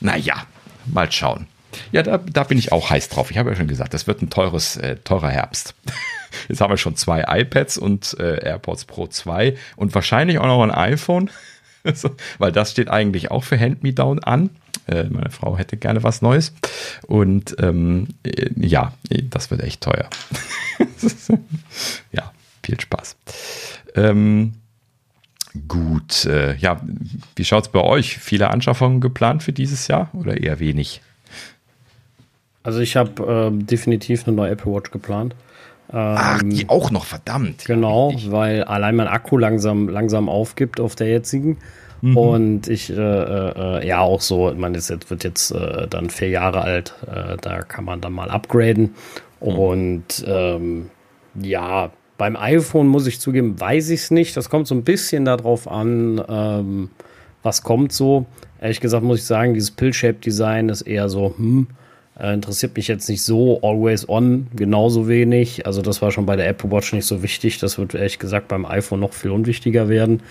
Naja, 0.00 0.46
mal 0.86 1.10
schauen. 1.10 1.46
Ja, 1.92 2.02
da, 2.02 2.18
da 2.18 2.44
bin 2.44 2.58
ich 2.58 2.72
auch 2.72 2.90
heiß 2.90 3.08
drauf. 3.08 3.30
Ich 3.30 3.38
habe 3.38 3.50
ja 3.50 3.56
schon 3.56 3.68
gesagt, 3.68 3.94
das 3.94 4.06
wird 4.06 4.22
ein 4.22 4.30
teures, 4.30 4.76
äh, 4.76 4.96
teurer 4.96 5.30
Herbst. 5.30 5.74
Jetzt 6.48 6.60
haben 6.60 6.70
wir 6.70 6.78
schon 6.78 6.96
zwei 6.96 7.24
iPads 7.28 7.78
und 7.78 8.16
äh, 8.18 8.44
AirPods 8.44 8.84
Pro 8.84 9.06
2 9.06 9.56
und 9.76 9.94
wahrscheinlich 9.94 10.38
auch 10.38 10.46
noch 10.46 10.62
ein 10.62 10.70
iPhone, 10.70 11.30
weil 12.38 12.52
das 12.52 12.72
steht 12.72 12.88
eigentlich 12.88 13.30
auch 13.30 13.44
für 13.44 13.58
Hand 13.58 13.82
Me 13.82 13.92
Down 13.92 14.22
an. 14.22 14.50
Äh, 14.86 15.04
meine 15.04 15.30
Frau 15.30 15.56
hätte 15.56 15.76
gerne 15.76 16.02
was 16.02 16.22
Neues. 16.22 16.52
Und 17.06 17.56
ähm, 17.60 18.08
äh, 18.22 18.50
ja, 18.56 18.92
das 19.08 19.50
wird 19.50 19.62
echt 19.62 19.82
teuer. 19.82 20.08
ja, 22.12 22.32
viel 22.62 22.80
Spaß. 22.80 23.16
Ähm, 23.94 24.54
gut, 25.56 26.24
äh, 26.26 26.56
ja, 26.56 26.80
wie 27.34 27.44
schaut 27.44 27.66
es 27.66 27.70
bei 27.70 27.80
euch? 27.80 28.18
Viele 28.18 28.50
Anschaffungen 28.50 29.00
geplant 29.00 29.42
für 29.42 29.52
dieses 29.52 29.88
Jahr 29.88 30.10
oder 30.14 30.40
eher 30.40 30.60
wenig? 30.60 31.00
Also 32.62 32.80
ich 32.80 32.96
habe 32.96 33.22
ähm, 33.22 33.66
definitiv 33.66 34.26
eine 34.26 34.36
neue 34.36 34.50
Apple 34.50 34.72
Watch 34.72 34.90
geplant. 34.90 35.34
Ach, 35.88 36.42
die 36.42 36.62
ähm, 36.62 36.70
auch 36.70 36.90
noch, 36.90 37.04
verdammt. 37.04 37.64
Genau, 37.64 38.10
ja, 38.10 38.32
weil 38.32 38.64
allein 38.64 38.96
mein 38.96 39.06
Akku 39.06 39.38
langsam, 39.38 39.88
langsam 39.88 40.28
aufgibt 40.28 40.80
auf 40.80 40.96
der 40.96 41.08
jetzigen. 41.08 41.58
Mhm. 42.00 42.16
Und 42.16 42.68
ich, 42.68 42.90
äh, 42.90 42.94
äh, 42.96 43.86
ja, 43.86 44.00
auch 44.00 44.20
so, 44.20 44.50
ich 44.50 44.58
meine, 44.58 44.78
es 44.78 44.90
wird 44.90 45.24
jetzt 45.24 45.52
äh, 45.52 45.86
dann 45.88 46.10
vier 46.10 46.28
Jahre 46.28 46.62
alt, 46.62 46.94
äh, 47.06 47.36
da 47.40 47.62
kann 47.62 47.84
man 47.84 48.00
dann 48.00 48.12
mal 48.12 48.30
upgraden. 48.30 48.94
Mhm. 49.40 49.46
Und 49.46 50.24
ähm, 50.26 50.90
ja, 51.40 51.90
beim 52.18 52.36
iPhone 52.36 52.86
muss 52.86 53.06
ich 53.06 53.20
zugeben, 53.20 53.60
weiß 53.60 53.90
ich 53.90 54.00
es 54.00 54.10
nicht. 54.10 54.36
Das 54.36 54.50
kommt 54.50 54.66
so 54.66 54.74
ein 54.74 54.84
bisschen 54.84 55.24
darauf 55.24 55.68
an, 55.68 56.22
ähm, 56.28 56.90
was 57.42 57.62
kommt 57.62 57.92
so. 57.92 58.26
Ehrlich 58.60 58.80
gesagt 58.80 59.04
muss 59.04 59.18
ich 59.18 59.24
sagen, 59.24 59.54
dieses 59.54 59.70
Pill-Shape-Design 59.70 60.68
ist 60.68 60.82
eher 60.82 61.08
so, 61.08 61.34
hm, 61.36 61.68
äh, 62.18 62.32
interessiert 62.32 62.76
mich 62.76 62.88
jetzt 62.88 63.08
nicht 63.08 63.22
so. 63.22 63.60
Always 63.62 64.08
on 64.08 64.46
genauso 64.56 65.08
wenig. 65.08 65.66
Also 65.66 65.82
das 65.82 66.00
war 66.00 66.10
schon 66.10 66.26
bei 66.26 66.36
der 66.36 66.48
Apple 66.48 66.70
Watch 66.70 66.92
nicht 66.92 67.06
so 67.06 67.22
wichtig. 67.22 67.58
Das 67.58 67.78
wird 67.78 67.94
ehrlich 67.94 68.18
gesagt 68.18 68.48
beim 68.48 68.64
iPhone 68.64 69.00
noch 69.00 69.12
viel 69.12 69.30
unwichtiger 69.30 69.88
werden. 69.88 70.22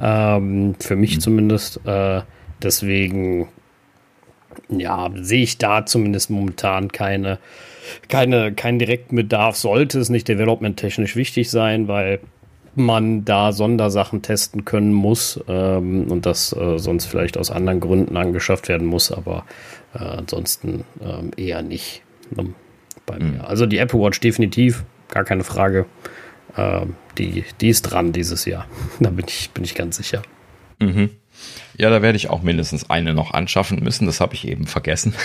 Ähm, 0.00 0.74
für 0.78 0.96
mich 0.96 1.16
mhm. 1.16 1.20
zumindest. 1.20 1.80
Äh, 1.86 2.20
deswegen, 2.62 3.48
ja, 4.68 5.10
sehe 5.14 5.42
ich 5.42 5.56
da 5.56 5.86
zumindest 5.86 6.28
momentan 6.28 6.92
keine, 6.92 7.38
keine, 8.08 8.52
keinen 8.52 8.78
direkten 8.78 9.16
Bedarf. 9.16 9.56
Sollte 9.56 9.98
es 9.98 10.08
nicht 10.08 10.28
development-technisch 10.28 11.16
wichtig 11.16 11.50
sein, 11.50 11.88
weil 11.88 12.20
man 12.74 13.24
da 13.24 13.52
Sondersachen 13.52 14.22
testen 14.22 14.64
können 14.64 14.92
muss 14.92 15.40
ähm, 15.48 16.10
und 16.10 16.26
das 16.26 16.52
äh, 16.52 16.78
sonst 16.78 17.06
vielleicht 17.06 17.36
aus 17.36 17.50
anderen 17.50 17.80
Gründen 17.80 18.16
angeschafft 18.16 18.68
werden 18.68 18.86
muss, 18.86 19.10
aber 19.10 19.44
äh, 19.94 19.98
ansonsten 19.98 20.84
ähm, 21.02 21.32
eher 21.36 21.62
nicht 21.62 22.02
ne, 22.30 22.54
bei 23.06 23.18
mir. 23.18 23.24
Mhm. 23.24 23.40
Also 23.40 23.66
die 23.66 23.78
Apple 23.78 24.00
Watch 24.00 24.20
definitiv, 24.20 24.84
gar 25.08 25.24
keine 25.24 25.44
Frage. 25.44 25.86
Ähm, 26.56 26.94
die, 27.18 27.44
die 27.60 27.68
ist 27.68 27.82
dran 27.82 28.12
dieses 28.12 28.44
Jahr. 28.44 28.66
da 29.00 29.10
bin 29.10 29.26
ich, 29.28 29.50
bin 29.50 29.64
ich 29.64 29.74
ganz 29.74 29.96
sicher. 29.96 30.22
Mhm. 30.78 31.10
Ja, 31.76 31.90
da 31.90 32.02
werde 32.02 32.16
ich 32.16 32.30
auch 32.30 32.42
mindestens 32.42 32.90
eine 32.90 33.14
noch 33.14 33.32
anschaffen 33.32 33.82
müssen. 33.82 34.06
Das 34.06 34.20
habe 34.20 34.34
ich 34.34 34.46
eben 34.46 34.66
vergessen. 34.66 35.14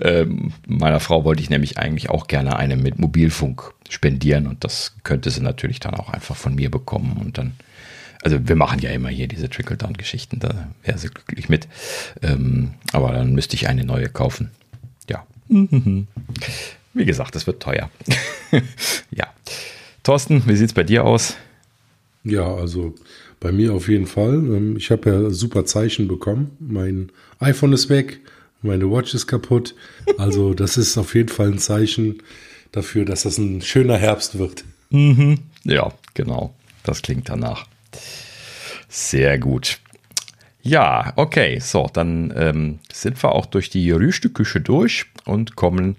ähm, 0.00 0.52
meiner 0.66 1.00
Frau 1.00 1.24
wollte 1.24 1.42
ich 1.42 1.50
nämlich 1.50 1.78
eigentlich 1.78 2.10
auch 2.10 2.26
gerne 2.26 2.56
eine 2.56 2.76
mit 2.76 2.98
Mobilfunk 2.98 3.72
spendieren 3.88 4.46
und 4.46 4.64
das 4.64 4.94
könnte 5.02 5.30
sie 5.30 5.40
natürlich 5.40 5.80
dann 5.80 5.94
auch 5.94 6.08
einfach 6.08 6.36
von 6.36 6.54
mir 6.54 6.70
bekommen 6.70 7.16
und 7.20 7.38
dann 7.38 7.52
also 8.22 8.48
wir 8.48 8.56
machen 8.56 8.78
ja 8.78 8.88
immer 8.90 9.10
hier 9.10 9.28
diese 9.28 9.50
Trickle-Down-Geschichten, 9.50 10.40
da 10.40 10.68
wäre 10.82 10.96
sie 10.96 11.08
glücklich 11.08 11.50
mit. 11.50 11.68
Ähm, 12.22 12.70
aber 12.92 13.12
dann 13.12 13.34
müsste 13.34 13.54
ich 13.54 13.68
eine 13.68 13.84
neue 13.84 14.08
kaufen. 14.08 14.50
Ja. 15.10 15.26
Wie 15.48 17.04
gesagt, 17.04 17.34
das 17.34 17.46
wird 17.46 17.62
teuer. 17.62 17.90
ja. 19.10 19.26
Thorsten, 20.02 20.42
wie 20.46 20.56
sieht 20.56 20.68
es 20.68 20.74
bei 20.74 20.84
dir 20.84 21.04
aus? 21.04 21.36
Ja, 22.24 22.54
also 22.54 22.94
bei 23.40 23.52
mir 23.52 23.74
auf 23.74 23.88
jeden 23.88 24.06
Fall. 24.06 24.34
Ähm, 24.34 24.76
ich 24.76 24.90
habe 24.90 25.10
ja 25.10 25.30
super 25.30 25.64
Zeichen 25.66 26.08
bekommen. 26.08 26.56
Mein 26.60 27.10
iPhone 27.40 27.72
ist 27.72 27.88
weg, 27.90 28.20
meine 28.64 28.90
Watch 28.90 29.14
ist 29.14 29.26
kaputt. 29.26 29.74
Also 30.18 30.54
das 30.54 30.76
ist 30.76 30.96
auf 30.98 31.14
jeden 31.14 31.28
Fall 31.28 31.52
ein 31.52 31.58
Zeichen 31.58 32.22
dafür, 32.72 33.04
dass 33.04 33.22
das 33.22 33.38
ein 33.38 33.62
schöner 33.62 33.96
Herbst 33.98 34.38
wird. 34.38 34.64
Mhm. 34.90 35.38
Ja, 35.64 35.92
genau. 36.14 36.54
Das 36.82 37.02
klingt 37.02 37.28
danach. 37.28 37.66
Sehr 38.88 39.38
gut. 39.38 39.78
Ja, 40.62 41.12
okay, 41.16 41.58
so, 41.60 41.90
dann 41.92 42.32
ähm, 42.34 42.78
sind 42.90 43.22
wir 43.22 43.32
auch 43.32 43.44
durch 43.44 43.68
die 43.68 43.90
Rüsteküche 43.90 44.62
durch 44.62 45.04
und 45.26 45.56
kommen 45.56 45.96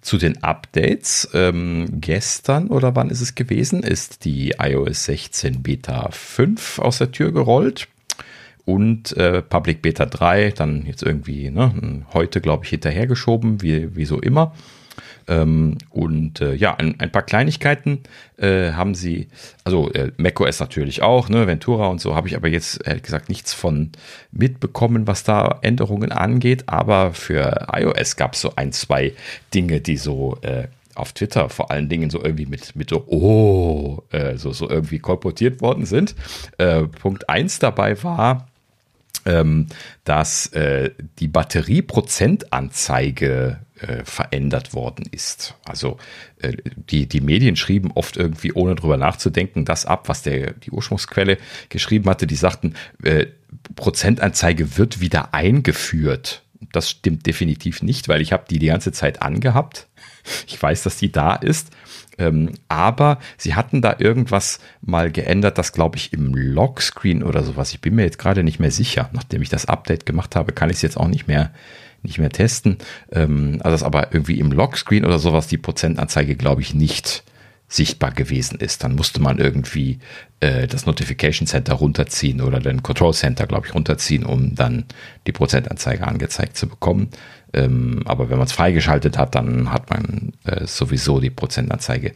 zu 0.00 0.16
den 0.16 0.42
Updates. 0.42 1.28
Ähm, 1.34 2.00
gestern 2.00 2.68
oder 2.68 2.96
wann 2.96 3.10
ist 3.10 3.20
es 3.20 3.34
gewesen, 3.34 3.82
ist 3.82 4.24
die 4.24 4.54
iOS 4.58 5.04
16 5.04 5.62
Beta 5.62 6.08
5 6.10 6.78
aus 6.78 6.96
der 6.96 7.12
Tür 7.12 7.30
gerollt 7.30 7.88
und 8.66 9.16
äh, 9.16 9.40
Public 9.40 9.80
Beta 9.80 10.04
3 10.04 10.50
dann 10.50 10.84
jetzt 10.84 11.02
irgendwie 11.02 11.50
ne, 11.50 12.04
heute, 12.12 12.42
glaube 12.42 12.64
ich, 12.64 12.70
hinterhergeschoben, 12.70 13.62
wie, 13.62 13.96
wie 13.96 14.04
so 14.04 14.20
immer. 14.20 14.52
Ähm, 15.28 15.78
und 15.90 16.40
äh, 16.40 16.54
ja, 16.54 16.74
ein, 16.74 17.00
ein, 17.00 17.10
paar 17.10 17.22
Kleinigkeiten 17.22 18.00
äh, 18.36 18.72
haben 18.72 18.94
sie, 18.94 19.28
also 19.64 19.90
äh, 19.92 20.12
macOS 20.16 20.60
natürlich 20.60 21.02
auch, 21.02 21.28
ne, 21.28 21.46
Ventura 21.46 21.86
und 21.86 22.00
so, 22.00 22.14
habe 22.14 22.28
ich 22.28 22.36
aber 22.36 22.48
jetzt 22.48 22.86
ehrlich 22.86 23.02
gesagt 23.02 23.28
nichts 23.28 23.52
von 23.54 23.90
mitbekommen, 24.30 25.06
was 25.06 25.24
da 25.24 25.58
Änderungen 25.62 26.12
angeht. 26.12 26.64
Aber 26.66 27.12
für 27.12 27.68
iOS 27.72 28.16
gab 28.16 28.34
es 28.34 28.40
so 28.40 28.52
ein, 28.56 28.72
zwei 28.72 29.14
Dinge, 29.54 29.80
die 29.80 29.96
so 29.96 30.38
äh, 30.42 30.68
auf 30.96 31.12
Twitter 31.12 31.48
vor 31.50 31.70
allen 31.70 31.88
Dingen 31.88 32.10
so 32.10 32.22
irgendwie 32.22 32.46
mit, 32.46 32.74
mit 32.74 32.90
so, 32.90 33.04
oh, 33.06 34.02
äh, 34.10 34.36
so, 34.36 34.52
so 34.52 34.68
irgendwie 34.68 34.98
kolportiert 34.98 35.60
worden 35.60 35.86
sind. 35.86 36.14
Äh, 36.58 36.82
Punkt 36.84 37.28
eins 37.28 37.58
dabei 37.58 38.02
war, 38.02 38.48
ähm, 39.26 39.66
dass 40.04 40.46
äh, 40.48 40.90
die 41.18 41.28
Batterieprozentanzeige 41.28 43.60
äh, 43.80 44.04
verändert 44.04 44.72
worden 44.72 45.04
ist. 45.10 45.54
Also 45.64 45.98
äh, 46.40 46.54
die, 46.88 47.06
die 47.06 47.20
Medien 47.20 47.56
schrieben 47.56 47.90
oft 47.94 48.16
irgendwie, 48.16 48.52
ohne 48.52 48.74
drüber 48.74 48.96
nachzudenken, 48.96 49.66
das 49.66 49.84
ab, 49.84 50.08
was 50.08 50.22
der, 50.22 50.52
die 50.52 50.70
Ursprungsquelle 50.70 51.36
geschrieben 51.68 52.08
hatte. 52.08 52.26
Die 52.26 52.36
sagten, 52.36 52.74
äh, 53.02 53.26
Prozentanzeige 53.74 54.78
wird 54.78 55.00
wieder 55.00 55.34
eingeführt. 55.34 56.42
Das 56.72 56.88
stimmt 56.88 57.26
definitiv 57.26 57.82
nicht, 57.82 58.08
weil 58.08 58.22
ich 58.22 58.32
habe 58.32 58.44
die 58.48 58.58
die 58.58 58.68
ganze 58.68 58.92
Zeit 58.92 59.20
angehabt. 59.20 59.88
Ich 60.46 60.60
weiß, 60.60 60.82
dass 60.82 60.96
die 60.96 61.12
da 61.12 61.34
ist. 61.34 61.68
Ähm, 62.18 62.52
aber 62.68 63.18
sie 63.36 63.54
hatten 63.54 63.82
da 63.82 63.96
irgendwas 63.98 64.60
mal 64.80 65.10
geändert, 65.10 65.58
das 65.58 65.72
glaube 65.72 65.96
ich 65.96 66.12
im 66.12 66.34
Lockscreen 66.34 67.22
oder 67.22 67.42
sowas. 67.42 67.72
Ich 67.72 67.80
bin 67.80 67.94
mir 67.94 68.04
jetzt 68.04 68.18
gerade 68.18 68.42
nicht 68.42 68.58
mehr 68.58 68.70
sicher. 68.70 69.10
Nachdem 69.12 69.42
ich 69.42 69.48
das 69.48 69.66
Update 69.66 70.06
gemacht 70.06 70.36
habe, 70.36 70.52
kann 70.52 70.70
ich 70.70 70.76
es 70.76 70.82
jetzt 70.82 70.96
auch 70.96 71.08
nicht 71.08 71.28
mehr 71.28 71.52
nicht 72.02 72.18
mehr 72.18 72.30
testen. 72.30 72.78
Ähm, 73.10 73.58
also 73.60 73.74
dass 73.74 73.82
aber 73.82 74.12
irgendwie 74.12 74.38
im 74.38 74.52
Lockscreen 74.52 75.04
oder 75.04 75.18
sowas 75.18 75.48
die 75.48 75.58
Prozentanzeige, 75.58 76.36
glaube 76.36 76.62
ich, 76.62 76.74
nicht 76.74 77.24
sichtbar 77.68 78.12
gewesen 78.12 78.60
ist. 78.60 78.84
Dann 78.84 78.94
musste 78.94 79.20
man 79.20 79.38
irgendwie 79.38 79.98
äh, 80.40 80.66
das 80.66 80.86
Notification 80.86 81.46
Center 81.46 81.74
runterziehen 81.74 82.40
oder 82.40 82.60
den 82.60 82.82
Control 82.82 83.12
Center, 83.12 83.46
glaube 83.46 83.66
ich, 83.66 83.74
runterziehen, 83.74 84.24
um 84.24 84.54
dann 84.54 84.84
die 85.26 85.32
Prozentanzeige 85.32 86.06
angezeigt 86.06 86.56
zu 86.56 86.68
bekommen. 86.68 87.10
Ähm, 87.52 88.02
aber 88.04 88.28
wenn 88.28 88.38
man 88.38 88.46
es 88.46 88.52
freigeschaltet 88.52 89.18
hat, 89.18 89.34
dann 89.34 89.72
hat 89.72 89.88
man 89.90 90.32
äh, 90.44 90.66
sowieso 90.66 91.20
die 91.20 91.30
Prozentanzeige 91.30 92.12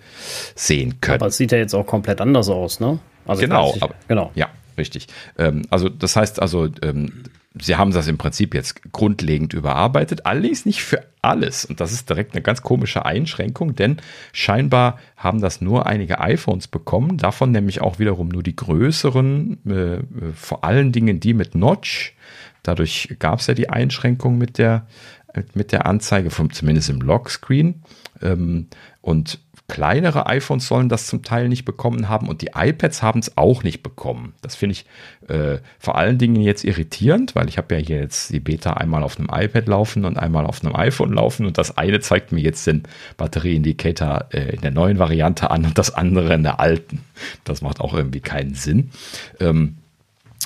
sehen 0.55 1.01
können. 1.01 1.20
Aber 1.20 1.28
es 1.28 1.36
sieht 1.36 1.52
ja 1.52 1.59
jetzt 1.59 1.74
auch 1.74 1.86
komplett 1.86 2.20
anders 2.20 2.48
aus, 2.48 2.81
ne? 2.81 2.98
Also 3.27 3.43
genau, 3.43 3.74
aber, 3.81 3.94
genau. 4.09 4.32
Ja, 4.35 4.48
richtig. 4.77 5.07
Ähm, 5.39 5.62
also 5.70 5.89
das 5.89 6.16
heißt 6.16 6.43
also, 6.43 6.69
ähm, 6.82 7.24
sie 7.59 7.77
haben 7.77 7.93
das 7.93 8.07
im 8.07 8.19
Prinzip 8.19 8.55
jetzt 8.55 8.93
grundlegend 8.93 9.55
überarbeitet, 9.55 10.27
allerdings 10.27 10.66
nicht 10.66 10.82
für 10.82 11.05
alles. 11.23 11.65
Und 11.65 11.81
das 11.81 11.93
ist 11.93 12.09
direkt 12.09 12.32
eine 12.32 12.43
ganz 12.43 12.62
komische 12.62 13.05
Einschränkung, 13.05 13.74
denn 13.74 13.98
scheinbar 14.32 14.98
haben 15.16 15.40
das 15.40 15.61
nur 15.61 15.86
einige 15.86 16.20
iPhones 16.20 16.69
bekommen, 16.69 17.16
davon 17.19 17.51
nämlich 17.51 17.81
auch 17.81 17.98
wiederum 17.98 18.28
nur 18.28 18.43
die 18.43 18.57
größeren, 18.57 19.59
äh, 19.66 20.32
vor 20.35 20.65
allen 20.65 20.93
Dingen 20.93 21.20
die 21.20 21.35
mit 21.35 21.55
Notch. 21.55 22.15
Dadurch 22.62 23.16
gab 23.19 23.40
es 23.40 23.47
ja 23.47 23.55
die 23.55 23.70
Einschränkung 23.70 24.36
mit 24.36 24.59
der 24.59 24.86
mit 25.55 25.73
der 25.73 25.86
Anzeige, 25.86 26.31
vom, 26.31 26.52
zumindest 26.52 26.90
im 26.90 27.01
Lockscreen. 27.01 27.82
Ähm, 28.23 28.66
und 29.02 29.40
kleinere 29.70 30.27
iPhones 30.27 30.66
sollen 30.66 30.89
das 30.89 31.07
zum 31.07 31.23
Teil 31.23 31.48
nicht 31.48 31.65
bekommen 31.65 32.09
haben 32.09 32.28
und 32.28 32.43
die 32.43 32.51
iPads 32.55 33.02
haben 33.02 33.20
es 33.20 33.36
auch 33.36 33.62
nicht 33.62 33.82
bekommen. 33.82 34.35
Das 34.43 34.57
finde 34.57 34.73
ich 34.73 34.85
äh, 35.28 35.59
vor 35.78 35.97
allen 35.97 36.19
Dingen 36.19 36.43
jetzt 36.43 36.65
irritierend, 36.65 37.36
weil 37.36 37.48
ich 37.48 37.57
habe 37.57 37.77
ja 37.77 37.81
hier 37.81 37.98
jetzt 37.98 38.32
die 38.32 38.40
Beta 38.40 38.73
einmal 38.73 39.02
auf 39.02 39.19
einem 39.19 39.28
iPad 39.32 39.69
laufen 39.69 40.05
und 40.05 40.19
einmal 40.19 40.44
auf 40.44 40.65
einem 40.65 40.74
iPhone 40.74 41.12
laufen 41.12 41.47
und 41.47 41.57
das 41.57 41.78
eine 41.78 42.01
zeigt 42.01 42.32
mir 42.32 42.40
jetzt 42.40 42.66
den 42.66 42.82
Batterieindikator 43.16 44.27
äh, 44.32 44.55
in 44.55 44.61
der 44.61 44.73
neuen 44.73 44.98
Variante 44.98 45.51
an 45.51 45.65
und 45.65 45.78
das 45.78 45.94
andere 45.94 46.35
in 46.35 46.43
der 46.43 46.59
alten. 46.59 47.02
Das 47.44 47.62
macht 47.62 47.81
auch 47.81 47.94
irgendwie 47.94 48.20
keinen 48.20 48.55
Sinn. 48.55 48.90
Ähm, 49.39 49.77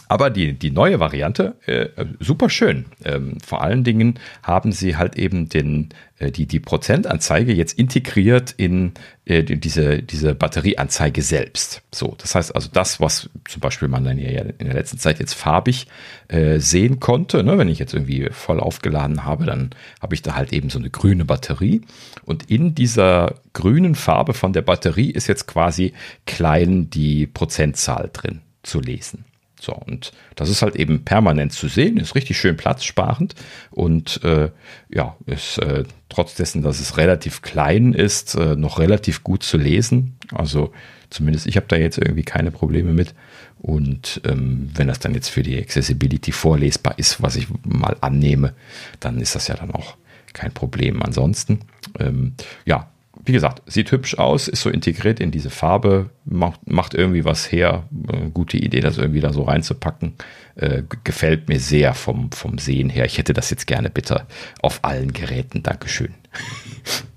aber 0.09 0.31
die, 0.31 0.53
die 0.53 0.71
neue 0.71 1.01
Variante, 1.01 1.57
äh, 1.67 1.89
super 2.21 2.51
schön. 2.51 2.87
Ähm, 3.05 3.39
vor 3.45 3.63
allen 3.63 3.85
Dingen 3.85 4.19
haben 4.43 4.71
sie 4.71 4.97
halt 4.97 5.17
eben 5.17 5.49
den, 5.49 5.89
äh, 6.19 6.31
die, 6.31 6.47
die 6.47 6.61
Prozentanzeige 6.61 7.55
jetzt 7.55 7.79
integriert 7.79 8.53
in 8.57 8.93
äh, 9.25 9.43
diese, 9.43 10.03
diese 10.03 10.35
Batterieanzeige 10.35 11.23
selbst. 11.23 11.83
So, 11.91 12.15
das 12.19 12.35
heißt 12.35 12.55
also 12.55 12.69
das, 12.71 13.01
was 13.01 13.31
zum 13.49 13.61
Beispiel 13.61 13.89
man 13.89 14.05
dann 14.05 14.19
ja 14.19 14.43
in 14.43 14.67
der 14.67 14.75
letzten 14.75 14.99
Zeit 14.99 15.21
jetzt 15.21 15.35
farbig 15.35 15.87
äh, 16.29 16.59
sehen 16.59 17.01
konnte, 17.01 17.43
ne, 17.43 17.57
wenn 17.57 17.69
ich 17.69 17.79
jetzt 17.79 17.95
irgendwie 17.95 18.29
voll 18.31 18.61
aufgeladen 18.61 19.25
habe, 19.25 19.47
dann 19.47 19.71
habe 20.03 20.15
ich 20.15 20.21
da 20.21 20.35
halt 20.35 20.53
eben 20.53 20.69
so 20.69 20.79
eine 20.79 20.91
grüne 20.91 21.25
Batterie. 21.25 21.81
Und 22.25 22.51
in 22.51 22.75
dieser 22.75 23.37
grünen 23.55 23.95
Farbe 23.95 24.35
von 24.35 24.53
der 24.53 24.63
Batterie 24.63 25.11
ist 25.11 25.29
jetzt 25.29 25.47
quasi 25.47 25.95
klein 26.27 26.91
die 26.91 27.27
Prozentzahl 27.27 28.11
drin 28.13 28.43
zu 28.63 28.81
lesen. 28.81 29.25
So, 29.65 29.73
und 29.73 30.13
das 30.37 30.51
ist 30.51 30.63
halt 30.63 30.77
eben 30.77 31.05
permanent 31.05 31.53
zu 31.53 31.69
sehen, 31.69 31.97
ist 31.97 32.15
richtig 32.15 32.39
schön 32.39 32.57
platzsparend 32.57 33.35
und 33.71 34.23
äh, 34.23 34.51
ja, 34.91 35.17
ist 35.27 35.59
äh, 35.59 35.85
trotz 36.09 36.35
dessen, 36.35 36.63
dass 36.63 36.81
es 36.81 36.99
relativ 36.99 37.41
klein 37.41 37.95
ist, 37.95 38.35
äh, 38.35 38.57
noch 38.57 38.79
relativ 38.79 39.25
gut 39.25 39.43
zu 39.43 39.57
lesen. 39.57 40.17
Also 40.33 40.73
zumindest 41.09 41.47
ich 41.47 41.57
habe 41.57 41.67
da 41.69 41.77
jetzt 41.77 41.99
irgendwie 41.99 42.25
keine 42.25 42.51
Probleme 42.51 42.93
mit. 42.93 43.15
Und 43.59 44.21
ähm, 44.27 44.69
wenn 44.75 44.89
das 44.89 44.99
dann 44.99 45.15
jetzt 45.15 45.31
für 45.31 45.43
die 45.43 45.59
Accessibility 45.59 46.33
vorlesbar 46.33 46.99
ist, 46.99 47.23
was 47.23 47.37
ich 47.37 47.47
mal 47.65 47.97
annehme, 48.03 48.53
dann 49.01 49.19
ist 49.19 49.35
das 49.35 49.49
ja 49.49 49.55
dann 49.55 49.71
auch 49.71 49.97
kein 50.35 50.53
Problem. 50.53 51.03
Ansonsten, 51.03 51.61
ähm, 51.99 52.35
ja, 52.67 52.91
wie 53.25 53.33
gesagt, 53.33 53.63
sieht 53.67 53.91
hübsch 53.91 54.19
aus, 54.19 54.49
ist 54.49 54.63
so 54.63 54.71
integriert 54.71 55.19
in 55.19 55.31
diese 55.31 55.51
Farbe, 55.51 56.11
macht, 56.25 56.71
macht 56.71 56.95
irgendwie 56.95 57.25
was 57.25 57.51
her. 57.51 57.85
Äh, 58.09 58.31
gute 58.31 58.59
Idee, 58.59 58.81
das 58.81 58.99
irgendwie 58.99 59.21
da 59.21 59.33
so 59.33 59.43
reinzupacken. 59.43 60.15
Äh, 60.57 60.83
gefällt 61.05 61.49
mir 61.49 61.59
sehr 61.59 61.95
vom, 61.95 62.31
vom 62.33 62.59
Sehen 62.59 62.91
her. 62.91 63.07
Ich 63.07 63.19
hätte 63.19 63.33
das 63.33 63.51
jetzt 63.51 63.67
gerne 63.67 63.89
bitte 63.89 64.27
auf 64.61 64.81
allen 64.83 65.13
Geräten. 65.13 65.63
Dankeschön. 65.63 66.15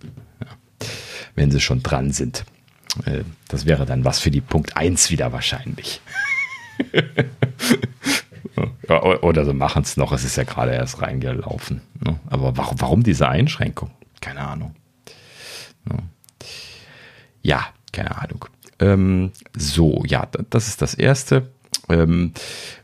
Wenn 1.35 1.51
sie 1.51 1.59
schon 1.59 1.83
dran 1.83 2.11
sind. 2.11 2.45
Äh, 3.05 3.23
das 3.49 3.65
wäre 3.65 3.85
dann 3.85 4.05
was 4.05 4.19
für 4.19 4.31
die 4.31 4.41
Punkt 4.41 4.77
1 4.77 5.11
wieder 5.11 5.33
wahrscheinlich. 5.33 6.01
oder 9.21 9.45
sie 9.45 9.53
machen 9.53 9.83
es 9.83 9.97
noch, 9.97 10.13
es 10.13 10.23
ist 10.23 10.37
ja 10.37 10.43
gerade 10.43 10.73
erst 10.73 11.01
reingelaufen. 11.01 11.81
Ne? 12.05 12.19
Aber 12.27 12.55
warum 12.55 13.03
diese 13.03 13.27
Einschränkung? 13.27 13.91
Keine 14.21 14.41
Ahnung. 14.41 14.75
Ja, 17.41 17.67
keine 17.91 18.17
Ahnung. 18.21 18.45
Ähm, 18.79 19.31
so, 19.55 20.03
ja, 20.05 20.27
das 20.49 20.67
ist 20.67 20.81
das 20.81 20.93
Erste. 20.93 21.49
Ähm, 21.89 22.33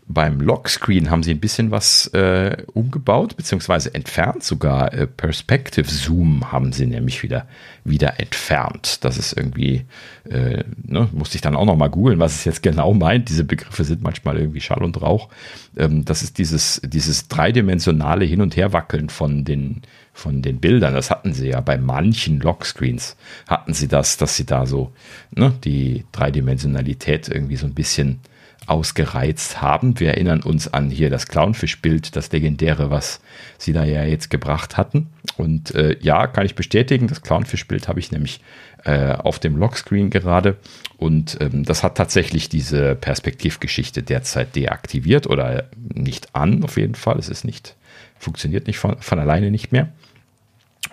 beim 0.06 0.42
Lockscreen 0.42 1.10
haben 1.10 1.24
sie 1.24 1.32
ein 1.32 1.40
bisschen 1.40 1.72
was 1.72 2.08
äh, 2.08 2.64
umgebaut, 2.74 3.38
beziehungsweise 3.38 3.94
entfernt. 3.94 4.44
Sogar 4.44 4.94
äh, 4.94 5.08
Perspective 5.08 5.90
Zoom 5.90 6.52
haben 6.52 6.74
sie 6.74 6.86
nämlich 6.86 7.24
wieder, 7.24 7.48
wieder 7.84 8.20
entfernt. 8.20 9.04
Das 9.04 9.18
ist 9.18 9.34
irgendwie, 9.34 9.86
äh, 10.30 10.64
ne, 10.84 11.10
musste 11.14 11.36
ich 11.36 11.42
dann 11.42 11.56
auch 11.56 11.66
nochmal 11.66 11.90
googeln, 11.90 12.20
was 12.20 12.36
es 12.36 12.46
jetzt 12.46 12.64
genau 12.64 12.94
meint. 12.94 13.30
Diese 13.30 13.44
Begriffe 13.44 13.84
sind 13.84 14.04
manchmal 14.04 14.38
irgendwie 14.38 14.62
Schall 14.62 14.84
und 14.84 15.02
Rauch. 15.02 15.30
Ähm, 15.78 16.06
das 16.06 16.22
ist 16.22 16.38
dieses, 16.38 16.82
dieses 16.84 17.28
dreidimensionale 17.28 18.26
Hin- 18.26 18.42
und 18.42 18.56
Herwackeln 18.56 19.10
von 19.10 19.46
den, 19.46 19.82
von 20.14 20.42
den 20.42 20.60
Bildern. 20.60 20.94
Das 20.94 21.10
hatten 21.10 21.34
sie 21.34 21.50
ja 21.50 21.60
bei 21.62 21.78
manchen 21.78 22.40
Lockscreens. 22.40 23.18
Hatten 23.48 23.74
sie 23.74 23.88
das, 23.88 24.18
dass 24.18 24.38
sie 24.38 24.46
da 24.46 24.66
so 24.66 24.94
ne, 25.32 25.54
die 25.64 26.06
Dreidimensionalität 26.12 27.28
irgendwie 27.28 27.56
so 27.56 27.66
ein 27.66 27.74
bisschen 27.74 28.20
ausgereizt 28.68 29.62
haben. 29.62 30.00
Wir 30.00 30.10
erinnern 30.12 30.42
uns 30.42 30.74
an 30.74 30.90
hier 30.90 31.10
das 31.10 31.28
Clownfish-Bild, 31.28 32.16
das 32.16 32.32
legendäre, 32.32 32.90
was 32.90 33.20
sie 33.58 33.74
da 33.74 33.84
ja 33.84 34.04
jetzt 34.06 34.30
gebracht 34.30 34.78
hatten. 34.78 35.08
Und 35.38 35.76
äh, 35.76 35.98
ja, 36.00 36.28
kann 36.28 36.46
ich 36.46 36.56
bestätigen, 36.56 37.08
das 37.08 37.22
Clownfish-Bild 37.22 37.88
habe 37.88 38.00
ich 38.00 38.12
nämlich 38.12 38.40
äh, 38.86 39.14
auf 39.14 39.40
dem 39.40 39.58
Lockscreen 39.58 40.10
gerade. 40.10 40.58
Und 40.98 41.38
ähm, 41.42 41.64
das 41.66 41.84
hat 41.84 41.96
tatsächlich 41.96 42.50
diese 42.50 42.96
Perspektivgeschichte 42.96 44.04
derzeit 44.04 44.56
deaktiviert 44.56 45.28
oder 45.28 45.70
nicht 45.76 46.34
an, 46.34 46.64
auf 46.64 46.78
jeden 46.78 46.96
Fall. 46.96 47.18
Es 47.20 47.30
ist 47.30 47.44
nicht, 47.44 47.76
funktioniert 48.18 48.68
nicht 48.68 48.78
von, 48.78 48.98
von 49.00 49.20
alleine 49.20 49.52
nicht 49.52 49.72
mehr. 49.72 49.90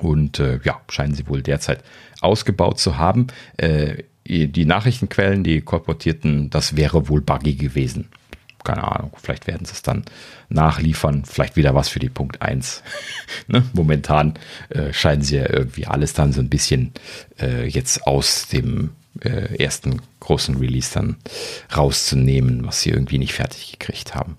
Und 0.01 0.39
äh, 0.41 0.61
ja, 0.65 0.81
scheinen 0.89 1.15
sie 1.15 1.29
wohl 1.29 1.43
derzeit 1.43 1.83
ausgebaut 2.21 2.79
zu 2.79 2.99
haben. 2.99 3.29
Äh, 3.57 4.05
die 4.27 4.65
Nachrichtenquellen, 4.65 5.43
die 5.43 5.61
kolportierten, 5.61 6.51
das 6.51 6.77
wäre 6.77 7.09
wohl 7.09 7.21
buggy 7.21 7.55
gewesen. 7.55 8.09
Keine 8.63 8.85
Ahnung, 8.85 9.13
vielleicht 9.21 9.47
werden 9.47 9.65
sie 9.65 9.73
es 9.73 9.83
dann 9.83 10.05
nachliefern, 10.51 11.25
vielleicht 11.25 11.57
wieder 11.57 11.75
was 11.75 11.89
für 11.89 11.99
die 11.99 12.11
Punkt 12.11 12.43
1. 12.43 12.83
ne? 13.49 13.65
Momentan 13.73 14.35
äh, 14.69 14.93
scheinen 14.93 15.23
sie 15.23 15.37
ja 15.37 15.51
irgendwie 15.51 15.87
alles 15.87 16.13
dann 16.13 16.33
so 16.33 16.41
ein 16.41 16.51
bisschen 16.51 16.93
äh, 17.41 17.67
jetzt 17.67 18.07
aus 18.07 18.49
dem 18.49 18.91
äh, 19.23 19.57
ersten 19.57 20.01
großen 20.21 20.57
Release 20.59 20.93
dann 20.93 21.17
rauszunehmen, 21.75 22.67
was 22.67 22.83
sie 22.83 22.91
irgendwie 22.91 23.19
nicht 23.19 23.33
fertig 23.33 23.73
gekriegt 23.73 24.15
haben. 24.15 24.37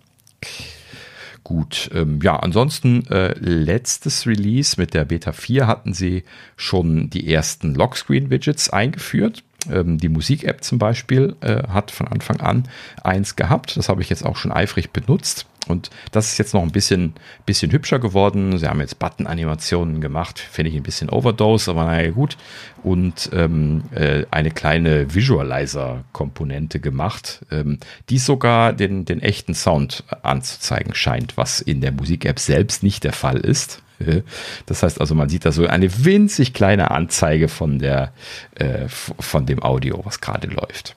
Gut, 1.51 1.89
ähm, 1.93 2.21
ja, 2.23 2.37
ansonsten 2.37 3.05
äh, 3.07 3.33
letztes 3.37 4.25
Release 4.25 4.79
mit 4.79 4.93
der 4.93 5.03
Beta 5.03 5.33
4 5.33 5.67
hatten 5.67 5.91
sie 5.91 6.23
schon 6.55 7.09
die 7.09 7.29
ersten 7.29 7.75
Lockscreen-Widgets 7.75 8.69
eingeführt. 8.69 9.43
Ähm, 9.69 9.97
die 9.97 10.07
Musik-App 10.07 10.63
zum 10.63 10.79
Beispiel 10.79 11.35
äh, 11.41 11.67
hat 11.67 11.91
von 11.91 12.07
Anfang 12.07 12.39
an 12.39 12.69
eins 13.03 13.35
gehabt. 13.35 13.75
Das 13.75 13.89
habe 13.89 14.01
ich 14.01 14.09
jetzt 14.09 14.25
auch 14.25 14.37
schon 14.37 14.53
eifrig 14.53 14.91
benutzt. 14.91 15.45
Und 15.71 15.89
das 16.11 16.31
ist 16.31 16.37
jetzt 16.37 16.53
noch 16.53 16.61
ein 16.61 16.71
bisschen, 16.71 17.13
bisschen 17.45 17.71
hübscher 17.71 17.99
geworden. 17.99 18.57
Sie 18.57 18.67
haben 18.67 18.79
jetzt 18.79 18.99
Button-Animationen 18.99 20.01
gemacht, 20.01 20.39
finde 20.39 20.69
ich 20.69 20.77
ein 20.77 20.83
bisschen 20.83 21.09
Overdose, 21.09 21.71
aber 21.71 21.85
naja, 21.85 22.11
gut. 22.11 22.37
Und 22.83 23.29
ähm, 23.33 23.83
äh, 23.95 24.25
eine 24.31 24.51
kleine 24.51 25.13
Visualizer-Komponente 25.13 26.79
gemacht, 26.79 27.45
ähm, 27.51 27.79
die 28.09 28.17
sogar 28.17 28.73
den, 28.73 29.05
den 29.05 29.21
echten 29.21 29.53
Sound 29.53 30.03
anzuzeigen 30.21 30.93
scheint, 30.93 31.37
was 31.37 31.61
in 31.61 31.81
der 31.81 31.91
Musik-App 31.91 32.39
selbst 32.39 32.83
nicht 32.83 33.03
der 33.03 33.13
Fall 33.13 33.37
ist. 33.37 33.81
Das 34.65 34.83
heißt 34.83 34.99
also, 34.99 35.15
man 35.15 35.29
sieht 35.29 35.45
da 35.45 35.51
so 35.51 35.65
eine 35.67 36.05
winzig 36.05 36.53
kleine 36.53 36.91
Anzeige 36.91 37.47
von 37.47 37.79
der, 37.79 38.13
äh, 38.55 38.87
von 38.87 39.45
dem 39.45 39.61
Audio, 39.61 40.01
was 40.03 40.21
gerade 40.21 40.47
läuft. 40.47 40.95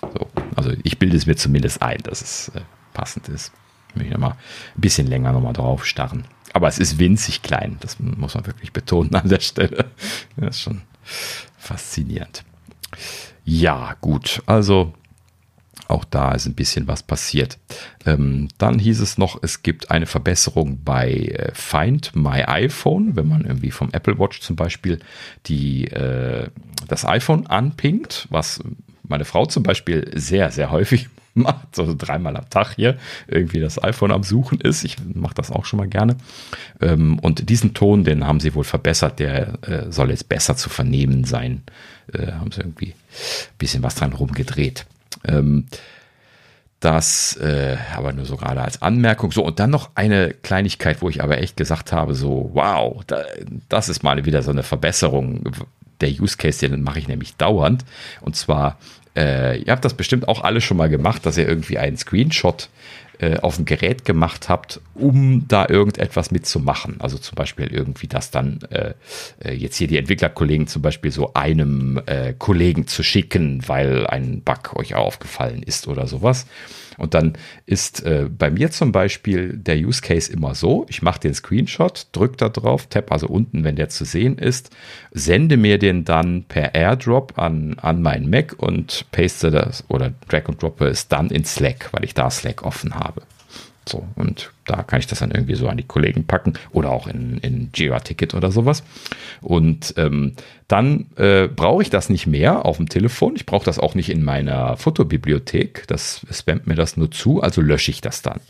So, 0.00 0.28
also 0.56 0.72
ich 0.82 0.98
bilde 0.98 1.16
es 1.16 1.26
mir 1.26 1.36
zumindest 1.36 1.82
ein, 1.82 1.98
dass 2.02 2.22
es 2.22 2.48
äh, 2.54 2.60
passend 2.92 3.28
ist. 3.28 3.52
Möchte 3.94 4.08
ich 4.08 4.12
nochmal 4.12 4.32
ein 4.76 4.80
bisschen 4.80 5.06
länger 5.06 5.32
nochmal 5.32 5.52
drauf 5.52 5.86
starren. 5.86 6.24
Aber 6.52 6.68
es 6.68 6.78
ist 6.78 6.98
winzig 6.98 7.42
klein, 7.42 7.76
das 7.80 7.98
muss 8.00 8.34
man 8.34 8.46
wirklich 8.46 8.72
betonen 8.72 9.14
an 9.14 9.28
der 9.28 9.40
Stelle. 9.40 9.86
Das 10.36 10.56
ist 10.56 10.62
schon 10.62 10.82
faszinierend. 11.58 12.44
Ja, 13.44 13.96
gut, 14.00 14.42
also 14.46 14.94
auch 15.90 16.04
da 16.04 16.32
ist 16.32 16.46
ein 16.46 16.54
bisschen 16.54 16.86
was 16.86 17.02
passiert. 17.02 17.58
Ähm, 18.06 18.48
dann 18.58 18.78
hieß 18.78 19.00
es 19.00 19.18
noch, 19.18 19.42
es 19.42 19.62
gibt 19.62 19.90
eine 19.90 20.06
Verbesserung 20.06 20.82
bei 20.84 21.10
äh, 21.10 21.50
Find 21.52 22.14
My 22.14 22.44
iPhone, 22.44 23.16
wenn 23.16 23.28
man 23.28 23.44
irgendwie 23.44 23.72
vom 23.72 23.90
Apple 23.92 24.18
Watch 24.18 24.40
zum 24.40 24.56
Beispiel 24.56 25.00
die, 25.46 25.86
äh, 25.88 26.48
das 26.86 27.04
iPhone 27.04 27.46
anpingt, 27.48 28.28
was 28.30 28.62
meine 29.02 29.24
Frau 29.24 29.46
zum 29.46 29.64
Beispiel 29.64 30.10
sehr, 30.14 30.52
sehr 30.52 30.70
häufig 30.70 31.08
macht, 31.34 31.78
also 31.78 31.94
dreimal 31.96 32.36
am 32.36 32.48
Tag 32.50 32.74
hier 32.76 32.96
irgendwie 33.26 33.60
das 33.60 33.82
iPhone 33.82 34.12
am 34.12 34.22
Suchen 34.22 34.60
ist. 34.60 34.84
Ich 34.84 34.96
mache 35.14 35.34
das 35.34 35.50
auch 35.50 35.64
schon 35.64 35.78
mal 35.78 35.88
gerne. 35.88 36.16
Ähm, 36.80 37.18
und 37.18 37.48
diesen 37.48 37.74
Ton, 37.74 38.04
den 38.04 38.26
haben 38.26 38.40
sie 38.40 38.54
wohl 38.54 38.64
verbessert, 38.64 39.18
der 39.18 39.58
äh, 39.62 39.90
soll 39.90 40.10
jetzt 40.10 40.28
besser 40.28 40.56
zu 40.56 40.68
vernehmen 40.68 41.24
sein. 41.24 41.62
Äh, 42.12 42.32
haben 42.32 42.52
sie 42.52 42.60
irgendwie 42.60 42.92
ein 42.92 43.58
bisschen 43.58 43.82
was 43.82 43.94
dran 43.94 44.12
rumgedreht. 44.12 44.86
Ähm, 45.24 45.66
das 46.80 47.36
äh, 47.36 47.76
aber 47.94 48.14
nur 48.14 48.24
so 48.24 48.36
gerade 48.36 48.62
als 48.62 48.80
Anmerkung. 48.80 49.32
So, 49.32 49.44
und 49.44 49.60
dann 49.60 49.68
noch 49.68 49.90
eine 49.94 50.30
Kleinigkeit, 50.30 51.02
wo 51.02 51.10
ich 51.10 51.22
aber 51.22 51.38
echt 51.38 51.56
gesagt 51.56 51.92
habe, 51.92 52.14
so, 52.14 52.50
wow, 52.54 53.02
da, 53.06 53.22
das 53.68 53.90
ist 53.90 54.02
mal 54.02 54.24
wieder 54.24 54.42
so 54.42 54.50
eine 54.50 54.62
Verbesserung. 54.62 55.52
Der 56.00 56.08
Use 56.08 56.38
Case, 56.38 56.66
den 56.66 56.82
mache 56.82 56.98
ich 56.98 57.08
nämlich 57.08 57.36
dauernd. 57.36 57.84
Und 58.22 58.34
zwar 58.34 58.78
äh, 59.20 59.58
ihr 59.58 59.72
habt 59.72 59.84
das 59.84 59.94
bestimmt 59.94 60.28
auch 60.28 60.42
alle 60.42 60.60
schon 60.60 60.76
mal 60.76 60.88
gemacht, 60.88 61.26
dass 61.26 61.36
ihr 61.36 61.46
irgendwie 61.46 61.78
einen 61.78 61.96
Screenshot 61.96 62.70
äh, 63.18 63.36
auf 63.36 63.56
dem 63.56 63.66
Gerät 63.66 64.06
gemacht 64.06 64.48
habt, 64.48 64.80
um 64.94 65.46
da 65.46 65.66
irgendetwas 65.68 66.30
mitzumachen. 66.30 66.96
Also 67.00 67.18
zum 67.18 67.34
Beispiel 67.34 67.66
irgendwie 67.66 68.06
das 68.06 68.30
dann 68.30 68.60
äh, 68.70 68.94
äh, 69.44 69.52
jetzt 69.52 69.76
hier 69.76 69.88
die 69.88 69.98
Entwicklerkollegen 69.98 70.66
zum 70.66 70.80
Beispiel 70.80 71.10
so 71.10 71.34
einem 71.34 72.00
äh, 72.06 72.32
Kollegen 72.38 72.86
zu 72.86 73.02
schicken, 73.02 73.62
weil 73.66 74.06
ein 74.06 74.40
Bug 74.40 74.74
euch 74.76 74.94
aufgefallen 74.94 75.62
ist 75.62 75.86
oder 75.86 76.06
sowas. 76.06 76.46
Und 77.00 77.14
dann 77.14 77.32
ist 77.66 78.04
äh, 78.04 78.28
bei 78.28 78.50
mir 78.50 78.70
zum 78.70 78.92
Beispiel 78.92 79.56
der 79.56 79.76
Use 79.76 80.02
Case 80.02 80.32
immer 80.32 80.54
so, 80.54 80.86
ich 80.88 81.02
mache 81.02 81.20
den 81.20 81.34
Screenshot, 81.34 82.08
drücke 82.12 82.36
da 82.36 82.48
drauf, 82.48 82.86
tap 82.86 83.10
also 83.10 83.26
unten, 83.26 83.64
wenn 83.64 83.76
der 83.76 83.88
zu 83.88 84.04
sehen 84.04 84.38
ist, 84.38 84.70
sende 85.10 85.56
mir 85.56 85.78
den 85.78 86.04
dann 86.04 86.44
per 86.44 86.74
Airdrop 86.74 87.38
an, 87.38 87.76
an 87.80 88.02
meinen 88.02 88.28
Mac 88.30 88.54
und 88.56 89.06
paste 89.10 89.50
das 89.50 89.84
oder 89.88 90.12
drag 90.28 90.48
und 90.48 90.62
droppe 90.62 90.86
es 90.86 91.08
dann 91.08 91.30
in 91.30 91.44
Slack, 91.44 91.88
weil 91.92 92.04
ich 92.04 92.14
da 92.14 92.30
Slack 92.30 92.62
offen 92.62 92.94
habe. 92.94 93.22
So, 93.88 94.06
und 94.14 94.52
da 94.66 94.82
kann 94.82 95.00
ich 95.00 95.06
das 95.06 95.20
dann 95.20 95.30
irgendwie 95.30 95.54
so 95.54 95.68
an 95.68 95.76
die 95.76 95.86
Kollegen 95.86 96.26
packen 96.26 96.52
oder 96.70 96.90
auch 96.90 97.06
in, 97.06 97.38
in 97.38 97.70
Jira-Ticket 97.74 98.34
oder 98.34 98.52
sowas. 98.52 98.84
Und 99.40 99.94
ähm, 99.96 100.34
dann 100.68 101.06
äh, 101.16 101.48
brauche 101.48 101.82
ich 101.82 101.90
das 101.90 102.08
nicht 102.08 102.26
mehr 102.26 102.64
auf 102.66 102.76
dem 102.76 102.88
Telefon. 102.88 103.34
Ich 103.36 103.46
brauche 103.46 103.64
das 103.64 103.78
auch 103.78 103.94
nicht 103.94 104.10
in 104.10 104.22
meiner 104.22 104.76
Fotobibliothek. 104.76 105.84
Das 105.88 106.24
spammt 106.30 106.66
mir 106.66 106.76
das 106.76 106.96
nur 106.96 107.10
zu, 107.10 107.42
also 107.42 107.60
lösche 107.60 107.90
ich 107.90 108.00
das 108.00 108.22
dann. 108.22 108.40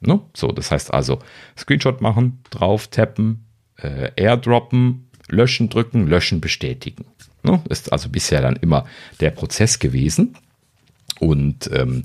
Ne? 0.00 0.20
So, 0.34 0.48
das 0.52 0.70
heißt 0.70 0.92
also 0.92 1.20
Screenshot 1.56 2.00
machen, 2.00 2.40
drauf 2.50 2.88
tappen, 2.88 3.44
äh, 3.76 4.10
airdroppen, 4.16 5.08
löschen 5.28 5.68
drücken, 5.68 6.06
löschen 6.06 6.40
bestätigen. 6.40 7.04
Ne? 7.42 7.60
Ist 7.68 7.92
also 7.92 8.08
bisher 8.08 8.40
dann 8.40 8.56
immer 8.56 8.86
der 9.20 9.30
Prozess 9.30 9.78
gewesen. 9.78 10.34
Und 11.18 11.70
ähm, 11.72 12.04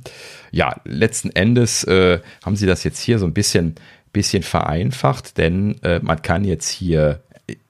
ja, 0.52 0.82
letzten 0.86 1.30
Endes 1.30 1.84
äh, 1.84 2.20
haben 2.44 2.56
sie 2.56 2.66
das 2.66 2.84
jetzt 2.84 3.00
hier 3.00 3.20
so 3.20 3.26
ein 3.26 3.34
bisschen, 3.34 3.76
bisschen 4.12 4.44
vereinfacht, 4.44 5.38
denn 5.38 5.82
äh, 5.84 6.00
man 6.02 6.22
kann 6.22 6.44
jetzt 6.46 6.70
hier 6.70 7.22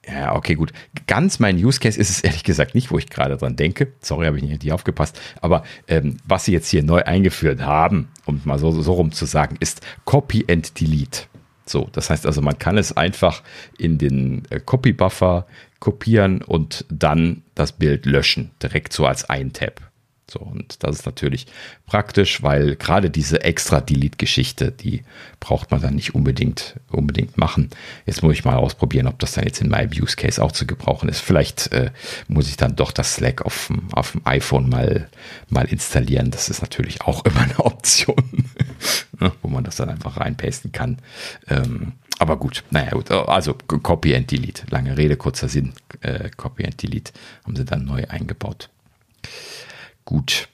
ja, 0.06 0.36
okay, 0.36 0.54
gut. 0.54 0.72
Ganz 1.06 1.40
mein 1.40 1.56
Use 1.56 1.80
Case 1.80 1.98
ist 1.98 2.10
es 2.10 2.20
ehrlich 2.20 2.44
gesagt 2.44 2.74
nicht, 2.74 2.90
wo 2.90 2.98
ich 2.98 3.10
gerade 3.10 3.36
dran 3.36 3.56
denke. 3.56 3.88
Sorry, 4.00 4.26
habe 4.26 4.36
ich 4.36 4.44
nicht 4.44 4.72
aufgepasst. 4.72 5.20
Aber 5.40 5.64
ähm, 5.88 6.18
was 6.26 6.44
sie 6.44 6.52
jetzt 6.52 6.68
hier 6.68 6.82
neu 6.82 7.02
eingeführt 7.02 7.60
haben, 7.60 8.08
um 8.24 8.40
mal 8.44 8.58
so, 8.58 8.70
so 8.70 8.92
rum 8.92 9.12
zu 9.12 9.24
sagen, 9.24 9.56
ist 9.60 9.80
Copy 10.04 10.44
and 10.48 10.78
Delete. 10.78 11.22
So, 11.66 11.88
das 11.92 12.10
heißt 12.10 12.26
also, 12.26 12.42
man 12.42 12.58
kann 12.58 12.76
es 12.76 12.96
einfach 12.96 13.42
in 13.78 13.98
den 13.98 14.42
äh, 14.50 14.60
Copy 14.60 14.92
Buffer 14.92 15.46
kopieren 15.80 16.42
und 16.42 16.84
dann 16.90 17.42
das 17.54 17.72
Bild 17.72 18.06
löschen, 18.06 18.50
direkt 18.62 18.92
so 18.92 19.06
als 19.06 19.28
ein 19.28 19.52
Tab. 19.52 19.80
So, 20.34 20.40
und 20.40 20.82
das 20.82 20.96
ist 20.98 21.06
natürlich 21.06 21.46
praktisch, 21.86 22.42
weil 22.42 22.74
gerade 22.74 23.08
diese 23.08 23.42
extra 23.44 23.80
Delete-Geschichte, 23.80 24.72
die 24.72 25.04
braucht 25.38 25.70
man 25.70 25.80
dann 25.80 25.94
nicht 25.94 26.16
unbedingt, 26.16 26.74
unbedingt 26.90 27.38
machen. 27.38 27.70
Jetzt 28.04 28.24
muss 28.24 28.32
ich 28.32 28.44
mal 28.44 28.56
ausprobieren, 28.56 29.06
ob 29.06 29.20
das 29.20 29.32
dann 29.32 29.44
jetzt 29.44 29.60
in 29.60 29.68
meinem 29.68 29.90
Use 29.90 30.16
Case 30.16 30.42
auch 30.42 30.50
zu 30.50 30.66
gebrauchen 30.66 31.08
ist. 31.08 31.20
Vielleicht 31.20 31.72
äh, 31.72 31.92
muss 32.26 32.48
ich 32.48 32.56
dann 32.56 32.74
doch 32.74 32.90
das 32.90 33.14
Slack 33.14 33.42
auf 33.42 33.68
dem, 33.68 33.92
auf 33.92 34.10
dem 34.10 34.22
iPhone 34.24 34.68
mal, 34.68 35.08
mal 35.50 35.66
installieren. 35.66 36.32
Das 36.32 36.48
ist 36.48 36.62
natürlich 36.62 37.02
auch 37.02 37.24
immer 37.26 37.42
eine 37.42 37.60
Option, 37.60 38.50
ne, 39.20 39.30
wo 39.40 39.48
man 39.48 39.62
das 39.62 39.76
dann 39.76 39.88
einfach 39.88 40.16
reinpasten 40.16 40.72
kann. 40.72 40.98
Ähm, 41.46 41.92
aber 42.18 42.36
gut, 42.38 42.64
naja, 42.70 42.90
gut. 42.90 43.08
Also 43.12 43.54
Copy 43.54 44.16
and 44.16 44.28
Delete. 44.28 44.64
Lange 44.70 44.96
Rede, 44.96 45.16
kurzer 45.16 45.48
Sinn. 45.48 45.74
Äh, 46.00 46.30
Copy 46.36 46.64
and 46.64 46.82
Delete 46.82 47.12
haben 47.44 47.54
sie 47.54 47.64
dann 47.64 47.84
neu 47.84 48.04
eingebaut. 48.08 48.68
Gut. 50.04 50.48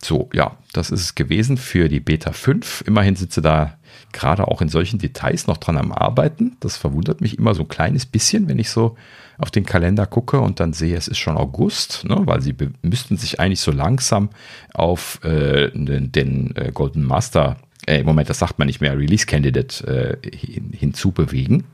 So, 0.00 0.30
ja, 0.32 0.56
das 0.72 0.90
ist 0.90 1.00
es 1.00 1.14
gewesen 1.16 1.56
für 1.56 1.88
die 1.88 2.00
Beta 2.00 2.32
5. 2.32 2.84
Immerhin 2.86 3.16
sitze 3.16 3.42
da 3.42 3.78
gerade 4.12 4.46
auch 4.46 4.62
in 4.62 4.68
solchen 4.68 4.98
Details 4.98 5.46
noch 5.48 5.56
dran 5.56 5.76
am 5.76 5.92
Arbeiten. 5.92 6.56
Das 6.60 6.76
verwundert 6.76 7.20
mich 7.20 7.36
immer 7.36 7.54
so 7.54 7.62
ein 7.62 7.68
kleines 7.68 8.06
bisschen, 8.06 8.48
wenn 8.48 8.58
ich 8.58 8.70
so 8.70 8.96
auf 9.38 9.50
den 9.50 9.66
Kalender 9.66 10.06
gucke 10.06 10.40
und 10.40 10.60
dann 10.60 10.72
sehe, 10.72 10.96
es 10.96 11.08
ist 11.08 11.18
schon 11.18 11.36
August, 11.36 12.04
ne, 12.04 12.20
weil 12.24 12.40
sie 12.40 12.54
müssten 12.82 13.16
sich 13.16 13.40
eigentlich 13.40 13.60
so 13.60 13.70
langsam 13.70 14.30
auf 14.72 15.22
äh, 15.24 15.70
den, 15.70 16.12
den 16.12 16.56
äh, 16.56 16.70
Golden 16.72 17.04
Master, 17.04 17.56
äh, 17.86 18.02
Moment, 18.02 18.30
das 18.30 18.38
sagt 18.38 18.58
man 18.58 18.66
nicht 18.66 18.80
mehr, 18.80 18.96
Release 18.98 19.26
Candidate 19.26 20.18
äh, 20.22 20.36
hin, 20.36 20.72
hinzubewegen. 20.72 21.64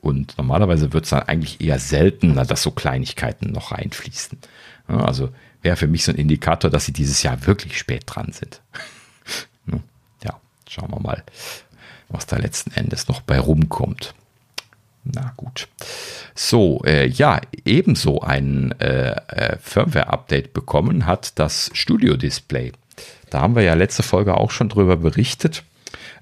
Und 0.00 0.38
normalerweise 0.38 0.92
wird 0.92 1.04
es 1.04 1.10
dann 1.10 1.22
eigentlich 1.24 1.60
eher 1.60 1.78
seltener, 1.78 2.44
dass 2.46 2.62
so 2.62 2.70
Kleinigkeiten 2.70 3.52
noch 3.52 3.72
reinfließen. 3.72 4.38
Ja, 4.88 5.04
also 5.04 5.30
wäre 5.62 5.76
für 5.76 5.86
mich 5.86 6.04
so 6.04 6.12
ein 6.12 6.18
Indikator, 6.18 6.70
dass 6.70 6.84
sie 6.84 6.92
dieses 6.92 7.22
Jahr 7.22 7.46
wirklich 7.46 7.78
spät 7.78 8.04
dran 8.06 8.32
sind. 8.32 8.60
ja, 10.24 10.40
schauen 10.68 10.90
wir 10.90 11.00
mal, 11.00 11.22
was 12.08 12.26
da 12.26 12.36
letzten 12.36 12.72
Endes 12.72 13.08
noch 13.08 13.20
bei 13.20 13.38
rumkommt. 13.38 14.14
Na 15.04 15.32
gut. 15.36 15.68
So, 16.34 16.82
äh, 16.84 17.06
ja, 17.06 17.40
ebenso 17.64 18.20
ein 18.20 18.72
äh, 18.80 19.12
äh, 19.12 19.56
Firmware-Update 19.60 20.52
bekommen 20.52 21.06
hat 21.06 21.38
das 21.38 21.70
Studio-Display. 21.72 22.72
Da 23.30 23.40
haben 23.40 23.54
wir 23.54 23.62
ja 23.62 23.74
letzte 23.74 24.02
Folge 24.02 24.36
auch 24.36 24.50
schon 24.50 24.68
drüber 24.68 24.96
berichtet, 24.96 25.64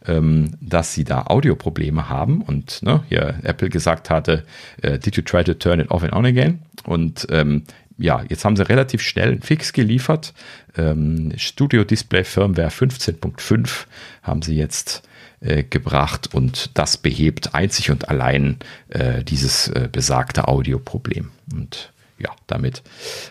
ähm, 0.06 0.52
dass 0.60 0.94
sie 0.94 1.04
da 1.04 1.22
Audioprobleme 1.22 2.08
haben 2.08 2.42
und 2.42 2.82
ne, 2.82 3.02
hier 3.08 3.40
Apple 3.42 3.68
gesagt 3.68 4.10
hatte, 4.10 4.44
äh, 4.82 4.98
did 4.98 5.16
you 5.16 5.22
try 5.22 5.42
to 5.42 5.54
turn 5.54 5.80
it 5.80 5.90
off 5.90 6.02
and 6.02 6.12
on 6.12 6.26
again? 6.26 6.62
Und 6.84 7.26
ähm, 7.30 7.64
ja, 7.98 8.24
jetzt 8.28 8.44
haben 8.44 8.56
sie 8.56 8.68
relativ 8.68 9.02
schnell 9.02 9.30
einen 9.30 9.42
Fix 9.42 9.72
geliefert. 9.72 10.32
Ähm, 10.76 11.32
Studio 11.36 11.84
Display 11.84 12.24
Firmware 12.24 12.68
15.5 12.68 13.86
haben 14.22 14.42
sie 14.42 14.56
jetzt 14.56 15.02
äh, 15.40 15.64
gebracht 15.64 16.32
und 16.32 16.78
das 16.78 16.96
behebt 16.96 17.54
einzig 17.54 17.90
und 17.90 18.08
allein 18.08 18.58
äh, 18.88 19.24
dieses 19.24 19.68
äh, 19.68 19.88
besagte 19.90 20.46
Audioproblem. 20.46 21.30
Und 21.52 21.92
ja, 22.18 22.30
damit 22.46 22.82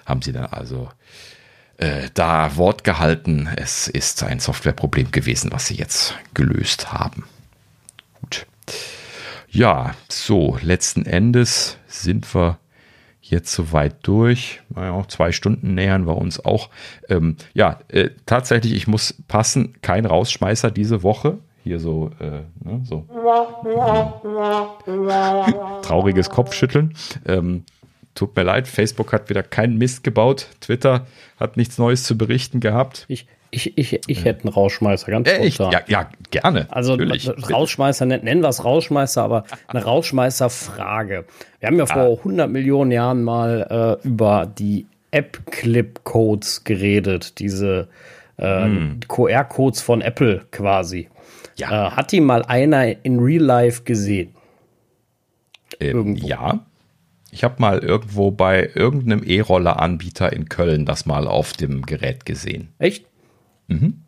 haben 0.06 0.22
sie 0.22 0.34
dann 0.34 0.48
also 0.48 0.90
äh, 1.78 2.10
da 2.14 2.58
Wort 2.58 2.84
gehalten. 2.84 3.50
Es 3.56 3.88
ist 3.88 4.22
ein 4.24 4.40
Softwareproblem 4.40 5.12
gewesen, 5.12 5.52
was 5.52 5.68
sie 5.68 5.76
jetzt 5.76 6.16
gelöst 6.34 6.92
haben. 6.92 7.24
Gut. 8.22 8.46
Ja, 9.50 9.96
so, 10.10 10.58
letzten 10.62 11.06
Endes 11.06 11.78
sind 11.88 12.34
wir 12.36 12.60
jetzt 13.30 13.54
soweit 13.54 13.96
durch. 14.04 14.62
Naja, 14.70 15.04
zwei 15.08 15.32
Stunden 15.32 15.74
nähern 15.74 16.08
wir 16.08 16.18
uns 16.18 16.44
auch. 16.44 16.70
Ähm, 17.10 17.36
ja, 17.54 17.80
äh, 17.90 18.10
tatsächlich, 18.26 18.74
ich 18.74 18.88
muss 18.88 19.16
passen, 19.28 19.76
kein 19.82 20.06
Rausschmeißer 20.06 20.72
diese 20.72 21.04
Woche. 21.04 21.40
Hier 21.64 21.80
so, 21.80 22.12
äh, 22.20 22.42
ne, 22.64 22.82
so. 22.84 23.06
trauriges 25.82 26.30
Kopfschütteln. 26.30 26.94
Ähm, 27.26 27.64
tut 28.16 28.36
mir 28.36 28.44
leid, 28.44 28.68
Facebook 28.68 29.14
hat 29.14 29.30
wieder 29.30 29.44
keinen 29.44 29.78
Mist 29.78 30.04
gebaut. 30.04 30.48
Twitter 30.62 31.06
hat 31.40 31.58
nichts 31.58 31.78
Neues 31.78 32.04
zu 32.04 32.18
berichten 32.18 32.60
gehabt. 32.60 33.06
Ich, 33.08 33.28
ich, 33.52 33.78
ich, 33.78 34.02
ich 34.08 34.26
hätte 34.26 34.46
einen 34.46 34.54
Rausschmeißer, 34.54 35.12
ganz 35.12 35.30
äh, 35.30 35.46
ich, 35.46 35.58
ja, 35.58 35.82
ja, 35.88 36.10
gerne. 36.32 36.68
Also 36.70 36.96
natürlich. 36.96 37.30
Rausschmeißer, 37.52 38.06
nennen 38.06 38.42
wir 38.42 38.50
es 38.50 38.64
Rausschmeißer, 38.64 39.24
aber 39.24 39.46
eine 39.68 39.84
Rausschmeißer-Frage. 39.84 41.26
Wir 41.60 41.68
haben 41.68 41.78
ja 41.78 41.86
vor 41.86 42.02
ah. 42.02 42.18
100 42.18 42.50
Millionen 42.50 42.92
Jahren 42.92 43.24
mal 43.24 44.00
äh, 44.04 44.08
über 44.08 44.46
die 44.46 44.86
App-Clip-Codes 45.12 46.64
geredet, 46.64 47.40
diese 47.40 47.88
äh, 48.38 48.64
hm. 48.64 49.00
QR-Codes 49.08 49.82
von 49.82 50.02
Apple 50.02 50.46
quasi. 50.52 51.10
Ja. 51.56 51.88
Äh, 51.88 51.92
hat 51.92 52.12
die 52.12 52.22
mal 52.22 52.44
einer 52.44 53.04
in 53.06 53.20
Real 53.20 53.44
Life 53.44 53.84
gesehen? 53.84 54.36
Ähm, 55.80 56.16
ja. 56.16 56.66
Ich 57.32 57.44
habe 57.44 57.56
mal 57.60 57.80
irgendwo 57.80 58.32
bei 58.32 58.70
irgendeinem 58.74 59.22
E-Roller-Anbieter 59.24 60.32
in 60.32 60.50
Köln 60.50 60.86
das 60.86 61.06
mal 61.06 61.28
auf 61.28 61.54
dem 61.54 61.86
Gerät 61.86 62.26
gesehen. 62.26 62.70
Echt? 62.80 63.07
Mhm. 63.68 64.02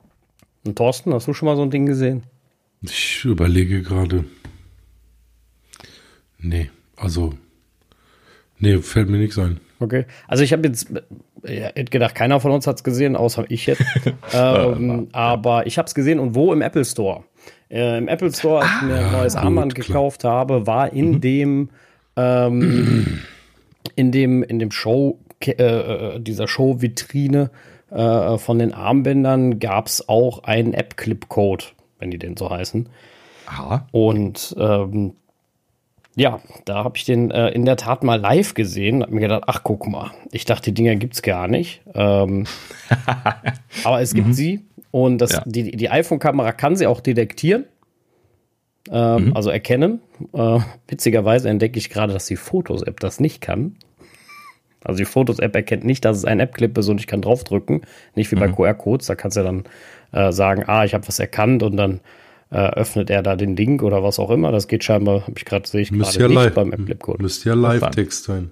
Und 0.65 0.77
Thorsten, 0.77 1.14
hast 1.14 1.27
du 1.27 1.34
schon 1.34 1.48
mal 1.48 1.56
so 1.56 1.64
ein 1.64 1.72
Ding 1.72 1.86
gesehen? 1.86 2.23
Ich 2.81 3.26
überlege 3.26 3.81
gerade. 3.81 4.26
Nee, 6.38 6.69
also. 6.95 7.34
Nee, 8.57 8.77
fällt 8.80 9.10
mir 9.10 9.18
nichts 9.18 9.38
ein. 9.38 9.60
Okay. 9.80 10.06
Also 10.27 10.44
ich 10.44 10.52
habe 10.52 10.68
jetzt 10.68 10.91
hätte 11.44 11.86
gedacht, 11.86 12.15
keiner 12.15 12.40
von 12.40 12.52
uns 12.52 12.68
hat 12.68 12.77
es 12.77 12.84
gesehen, 12.84 13.15
außer 13.15 13.45
ich 13.49 13.65
jetzt. 13.65 13.84
ähm, 14.34 15.07
aber 15.11 15.65
ich 15.68 15.77
habe 15.77 15.88
es 15.88 15.95
gesehen 15.95 16.19
und 16.19 16.36
wo 16.36 16.53
im 16.53 16.61
Apple 16.61 16.86
Store. 16.86 17.23
Äh, 17.69 17.98
Im 17.98 18.07
Apple 18.07 18.34
Store, 18.34 18.61
als 18.61 18.69
ich 18.77 18.88
mir 18.88 19.06
ein 19.06 19.11
neues 19.11 19.36
Armband 19.36 19.76
gekauft 19.76 20.23
habe, 20.23 20.65
war 20.65 20.91
in 20.91 21.11
mhm. 21.11 21.22
dem 21.22 21.69
ähm, 22.15 23.19
in 23.95 24.11
dem 24.11 24.44
in 24.44 24.60
dem 24.60 24.72
Show 24.72 25.19
äh, 25.45 25.52
äh 25.52 26.19
dieser 26.19 26.48
Show 26.48 26.81
Vitrine 26.81 27.52
äh, 27.91 28.37
von 28.37 28.59
den 28.59 28.73
Armbändern 28.73 29.59
gab 29.59 29.87
es 29.87 30.07
auch 30.09 30.43
einen 30.43 30.73
App-Clip-Code, 30.73 31.65
wenn 31.99 32.11
die 32.11 32.17
denn 32.19 32.37
so 32.37 32.49
heißen. 32.49 32.87
Aha. 33.47 33.87
Und 33.91 34.55
ähm, 34.59 35.13
ja, 36.15 36.41
da 36.65 36.83
habe 36.83 36.97
ich 36.97 37.05
den 37.05 37.31
äh, 37.31 37.49
in 37.49 37.65
der 37.65 37.77
Tat 37.77 38.03
mal 38.03 38.19
live 38.19 38.53
gesehen. 38.53 39.01
Hab 39.03 39.09
mir 39.11 39.21
gedacht, 39.21 39.43
ach 39.47 39.61
guck 39.63 39.87
mal, 39.87 40.11
ich 40.31 40.45
dachte, 40.45 40.71
die 40.71 40.73
Dinger 40.73 40.95
gibt's 40.95 41.21
gar 41.21 41.47
nicht. 41.47 41.81
Ähm, 41.93 42.45
aber 43.83 44.01
es 44.01 44.13
gibt 44.13 44.35
sie 44.35 44.65
und 44.91 45.19
das, 45.19 45.31
Ja. 45.33 45.43
die, 45.45 45.71
die 45.71 45.89
iPhone-Kamera 45.89 46.51
kann 46.51 46.75
sie 46.75 46.87
auch 46.87 46.99
detektieren, 46.99 47.65
ähm, 48.91 49.35
also 49.35 49.49
erkennen. 49.49 50.01
Äh, 50.33 50.59
witzigerweise 50.87 51.49
entdecke 51.49 51.77
ich 51.79 51.89
gerade, 51.89 52.11
dass 52.13 52.25
die 52.25 52.35
Fotos-App 52.35 52.99
das 52.99 53.19
nicht 53.19 53.39
kann. 53.41 53.77
Also 54.84 54.99
die 54.99 55.06
Fotos-App 55.06 55.56
erkennt 55.56 55.84
nicht, 55.84 56.06
dass 56.06 56.18
es 56.18 56.26
ein 56.26 56.39
App-Clip 56.39 56.77
ist 56.77 56.88
und 56.88 56.99
ich 56.99 57.07
kann 57.07 57.22
draufdrücken. 57.22 57.81
Nicht 58.15 58.31
wie 58.31 58.35
bei 58.35 58.47
QR-Codes, 58.47 59.07
da 59.07 59.15
kannst 59.15 59.38
du 59.38 59.41
ja 59.41 59.45
dann 59.45 59.64
äh, 60.11 60.31
sagen, 60.31 60.64
ah, 60.68 60.85
ich 60.85 60.93
habe 60.93 61.07
was 61.07 61.19
erkannt 61.19 61.64
und 61.64 61.76
dann 61.76 61.99
äh, 62.51 62.57
öffnet 62.57 63.10
er 63.10 63.22
da 63.22 63.35
den 63.35 63.56
Link 63.56 63.84
oder 63.84 64.03
was 64.03 64.19
auch 64.19 64.31
immer. 64.31 64.51
Das 64.51 64.68
geht 64.68 64.84
scheinbar, 64.84 65.22
habe 65.23 65.34
ich 65.38 65.45
gerade 65.45 65.68
sehe 65.68 65.81
ich 65.81 65.91
gerade 65.91 66.19
ja, 66.19 66.27
nicht 66.27 66.35
live, 66.35 66.53
beim 66.53 66.72
App-Clip-Code. 66.72 67.22
müsste 67.22 67.49
ja 67.49 67.56
Live-Text 67.56 68.23
sein. 68.23 68.51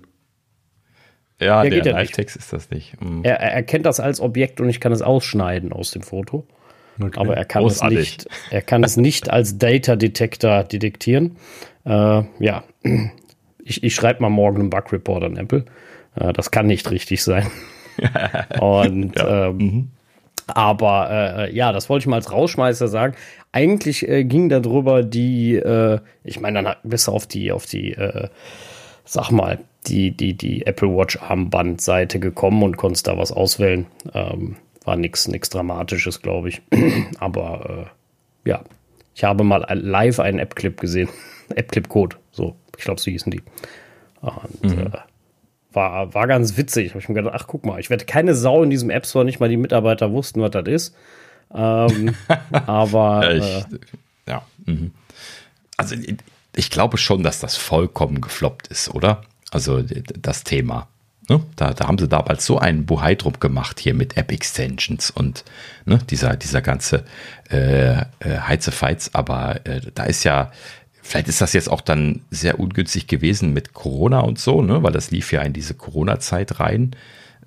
Ja, 1.40 1.64
Ja, 1.64 1.70
der 1.70 1.78
ja 1.78 1.84
nicht. 1.84 1.94
Live-Text 1.94 2.36
ist 2.36 2.52
das 2.52 2.70
nicht. 2.72 3.02
Mhm. 3.02 3.24
Er, 3.24 3.40
er 3.40 3.54
erkennt 3.54 3.86
das 3.86 4.00
als 4.00 4.20
Objekt 4.20 4.60
und 4.60 4.70
ich 4.70 4.80
kann 4.80 4.92
es 4.92 5.02
ausschneiden 5.02 5.72
aus 5.72 5.92
dem 5.92 6.02
Foto. 6.02 6.46
Okay. 7.00 7.20
Aber 7.20 7.38
er 7.38 7.46
kann 7.46 7.64
es 7.64 7.74
Großartig. 7.74 7.98
nicht, 8.00 8.28
er 8.50 8.62
kann 8.62 8.84
es 8.84 8.98
nicht 8.98 9.30
als 9.30 9.58
Data 9.58 9.96
Detector 9.96 10.64
detektieren. 10.64 11.38
Äh, 11.86 12.24
ja, 12.40 12.64
ich, 13.64 13.84
ich 13.84 13.96
schreibe 13.96 14.22
mal 14.22 14.30
morgen 14.30 14.62
einen 14.62 14.70
Bug 14.70 14.92
Report 14.92 15.24
an 15.24 15.38
Apple. 15.38 15.66
Äh, 16.20 16.34
das 16.34 16.52
kann 16.52 16.68
nicht 16.68 16.90
richtig 16.92 17.24
sein. 17.24 17.48
Und 18.60 19.14
ähm, 19.18 19.90
aber 20.48 21.10
äh, 21.12 21.56
ja, 21.56 21.72
das 21.72 21.90
wollte 21.90 22.04
ich 22.04 22.08
mal 22.08 22.18
als 22.18 22.32
Rausschmeißer 22.32 22.88
sagen. 22.88 23.16
Eigentlich 23.52 24.08
äh, 24.08 24.24
ging 24.24 24.50
darüber 24.50 25.04
die, 25.04 25.56
äh, 25.56 26.00
ich 26.24 26.40
meine, 26.40 26.64
dann 26.64 26.76
du 26.84 27.12
auf 27.12 27.28
die, 27.28 27.52
auf 27.52 27.66
die, 27.66 27.92
äh, 27.94 28.30
sag 29.04 29.32
mal, 29.32 29.60
die, 29.88 30.12
die, 30.12 30.36
die 30.36 30.66
Apple 30.66 30.90
Watch 30.90 31.18
Armbandseite 31.22 32.20
gekommen 32.20 32.64
und 32.64 32.78
konntest 32.78 33.08
da 33.08 33.18
was 33.18 33.32
auswählen. 33.32 33.88
Ähm, 34.14 34.56
war 34.86 34.96
nix, 34.96 35.28
nix 35.28 35.50
Dramatisches, 35.50 36.22
glaube 36.22 36.50
ich. 36.50 36.62
Aber 37.20 37.90
äh, 38.46 38.50
ja, 38.50 38.62
ich 39.16 39.24
habe 39.24 39.44
mal 39.44 39.66
live 39.70 40.20
einen 40.20 40.40
App-Clip 40.40 40.80
gesehen. 40.80 41.10
App-Clip-Code, 41.56 42.16
so, 42.32 42.56
ich 42.78 42.84
glaube, 42.84 43.02
so 43.02 43.12
hießen 43.12 43.32
die. 43.32 43.42
Und 44.22 44.78
äh, 44.78 44.90
war, 45.74 46.14
war 46.14 46.28
ganz 46.28 46.58
witzig. 46.58 46.90
Habe 46.92 47.00
ich 47.00 47.10
mir 47.10 47.16
gedacht, 47.16 47.34
ach 47.36 47.48
guck 47.48 47.66
mal, 47.66 47.80
ich 47.80 47.90
werde 47.90 48.06
keine 48.06 48.36
Sau 48.36 48.64
in 48.64 48.70
diesem 48.70 48.90
App 48.90 49.06
Store, 49.06 49.26
nicht 49.26 49.40
mal 49.40 49.50
die 49.50 49.58
Mitarbeiter 49.58 50.12
wussten, 50.12 50.42
was 50.42 50.52
das 50.52 50.68
ist. 50.68 50.96
Ähm, 51.54 52.16
aber 52.52 53.24
Ja, 53.24 53.30
äh, 53.32 53.38
ich, 53.38 53.66
ja. 54.28 54.42
Mhm. 54.66 54.92
Also 55.78 55.96
ich- 56.56 56.70
glaube 56.72 56.98
schon, 56.98 57.22
dass 57.24 57.40
das 57.40 57.56
vollkommen 57.56 58.20
gefloppt 58.22 58.68
ist, 58.68 58.90
oder? 58.94 59.22
Also 59.52 59.82
das 59.84 60.44
Thema. 60.44 60.88
Ne? 61.30 61.42
Da, 61.56 61.74
da 61.74 61.88
haben 61.88 61.98
sie 61.98 62.08
damals 62.08 62.46
so 62.46 62.58
einen 62.58 62.86
Buhai 62.86 63.16
drum 63.16 63.34
gemacht 63.40 63.80
hier 63.80 63.94
mit 63.94 64.18
App-Extensions 64.18 65.12
und 65.12 65.44
ne, 65.86 66.00
dieser, 66.10 66.36
dieser 66.38 66.62
ganze 66.62 67.04
äh, 67.52 67.98
äh, 68.00 68.04
Heizefeiz. 68.48 69.10
Aber 69.14 69.66
äh, 69.66 69.82
da 69.94 70.04
ist 70.06 70.24
ja, 70.24 70.52
vielleicht 71.08 71.28
ist 71.28 71.42
das 71.42 71.54
jetzt 71.54 71.70
auch 71.70 71.82
dann 71.82 72.22
sehr 72.32 72.60
ungünstig 72.60 73.08
gewesen 73.08 73.54
mit 73.54 73.74
Corona 73.74 74.20
und 74.20 74.40
so, 74.40 74.62
ne? 74.62 74.84
weil 74.84 74.92
das 74.92 75.12
lief 75.12 75.32
ja 75.32 75.42
in 75.42 75.54
diese 75.54 75.74
Corona-Zeit 75.74 76.60
rein. 76.60 76.92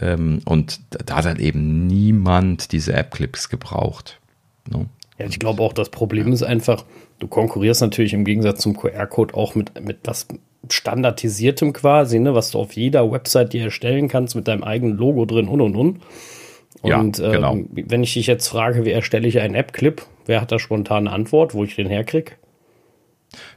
Ähm, 0.00 0.40
und 0.46 0.80
da- 0.90 1.16
hat 1.16 1.26
dann 1.26 1.38
eben 1.38 1.86
niemand 1.86 2.72
diese 2.72 2.92
App-Clips 2.94 3.48
gebraucht. 3.50 4.18
Ne? 4.68 4.86
ja, 5.18 5.26
ich 5.26 5.38
glaube 5.38 5.62
auch, 5.62 5.72
das 5.74 5.90
Problem 5.90 6.32
ist 6.32 6.42
einfach, 6.42 6.84
du 7.18 7.28
konkurrierst 7.28 7.82
natürlich 7.82 8.14
im 8.14 8.24
Gegensatz 8.24 8.62
zum 8.62 8.76
QR-Code 8.76 9.34
auch 9.34 9.54
mit, 9.54 9.78
mit 9.84 9.98
was 10.04 10.26
standardisiertem 10.68 11.72
quasi, 11.72 12.18
ne, 12.18 12.34
was 12.34 12.50
du 12.50 12.58
auf 12.58 12.72
jeder 12.74 13.10
Website 13.10 13.52
dir 13.52 13.64
erstellen 13.64 14.08
kannst 14.08 14.34
mit 14.36 14.48
deinem 14.48 14.62
eigenen 14.64 14.96
Logo 14.96 15.24
drin 15.24 15.48
und 15.48 15.60
und 15.60 15.76
und. 15.76 16.00
Ja, 16.82 16.98
Und 16.98 17.18
ähm, 17.18 17.32
genau. 17.32 17.58
wenn 17.72 18.02
ich 18.02 18.14
dich 18.14 18.26
jetzt 18.26 18.48
frage, 18.48 18.84
wie 18.86 18.90
erstelle 18.90 19.28
ich 19.28 19.40
einen 19.40 19.54
App-Clip, 19.54 20.02
wer 20.26 20.40
hat 20.40 20.50
da 20.52 20.58
spontan 20.58 21.06
eine 21.06 21.14
Antwort, 21.14 21.52
wo 21.52 21.64
ich 21.64 21.76
den 21.76 21.88
herkrieg? 21.88 22.38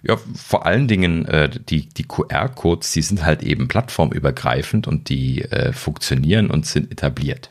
Ja, 0.03 0.17
vor 0.35 0.65
allen 0.65 0.87
Dingen 0.87 1.25
äh, 1.25 1.49
die, 1.49 1.87
die 1.89 2.03
QR-Codes, 2.03 2.91
die 2.91 3.01
sind 3.01 3.25
halt 3.25 3.41
eben 3.43 3.67
plattformübergreifend 3.67 4.87
und 4.87 5.09
die 5.09 5.41
äh, 5.43 5.73
funktionieren 5.73 6.51
und 6.51 6.65
sind 6.65 6.91
etabliert. 6.91 7.49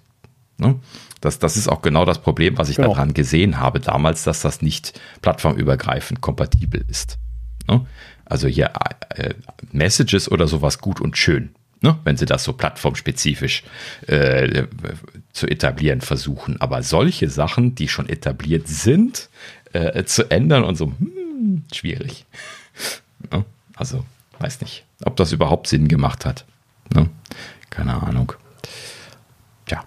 Ne? 0.58 0.78
Das, 1.20 1.38
das 1.38 1.56
ist 1.56 1.68
auch 1.68 1.82
genau 1.82 2.04
das 2.04 2.20
Problem, 2.20 2.58
was 2.58 2.68
ich 2.68 2.76
Genau. 2.76 2.88
daran 2.90 3.14
gesehen 3.14 3.58
habe 3.58 3.80
damals, 3.80 4.24
dass 4.24 4.42
das 4.42 4.62
nicht 4.62 5.00
plattformübergreifend 5.22 6.20
kompatibel 6.20 6.84
ist. 6.88 7.18
Ne? 7.68 7.86
Also 8.24 8.48
hier 8.48 8.72
äh, 9.10 9.34
Messages 9.72 10.30
oder 10.30 10.46
sowas 10.46 10.78
gut 10.78 11.00
und 11.00 11.16
schön, 11.16 11.50
ne? 11.80 11.98
wenn 12.04 12.16
sie 12.16 12.26
das 12.26 12.44
so 12.44 12.52
plattformspezifisch 12.52 13.64
äh, 14.06 14.64
zu 15.32 15.46
etablieren 15.46 16.00
versuchen. 16.00 16.60
Aber 16.60 16.82
solche 16.82 17.28
Sachen, 17.30 17.74
die 17.74 17.88
schon 17.88 18.08
etabliert 18.08 18.68
sind, 18.68 19.28
äh, 19.72 20.04
zu 20.04 20.30
ändern 20.30 20.64
und 20.64 20.76
so, 20.76 20.86
hm, 20.86 21.12
schwierig. 21.72 22.26
Ne? 23.30 23.44
Also, 23.76 24.04
weiß 24.38 24.60
nicht, 24.60 24.84
ob 25.04 25.16
das 25.16 25.32
überhaupt 25.32 25.66
Sinn 25.66 25.88
gemacht 25.88 26.24
hat. 26.24 26.44
Ne? 26.94 27.08
Keine 27.70 28.02
Ahnung. 28.02 28.32
Tja. 29.66 29.84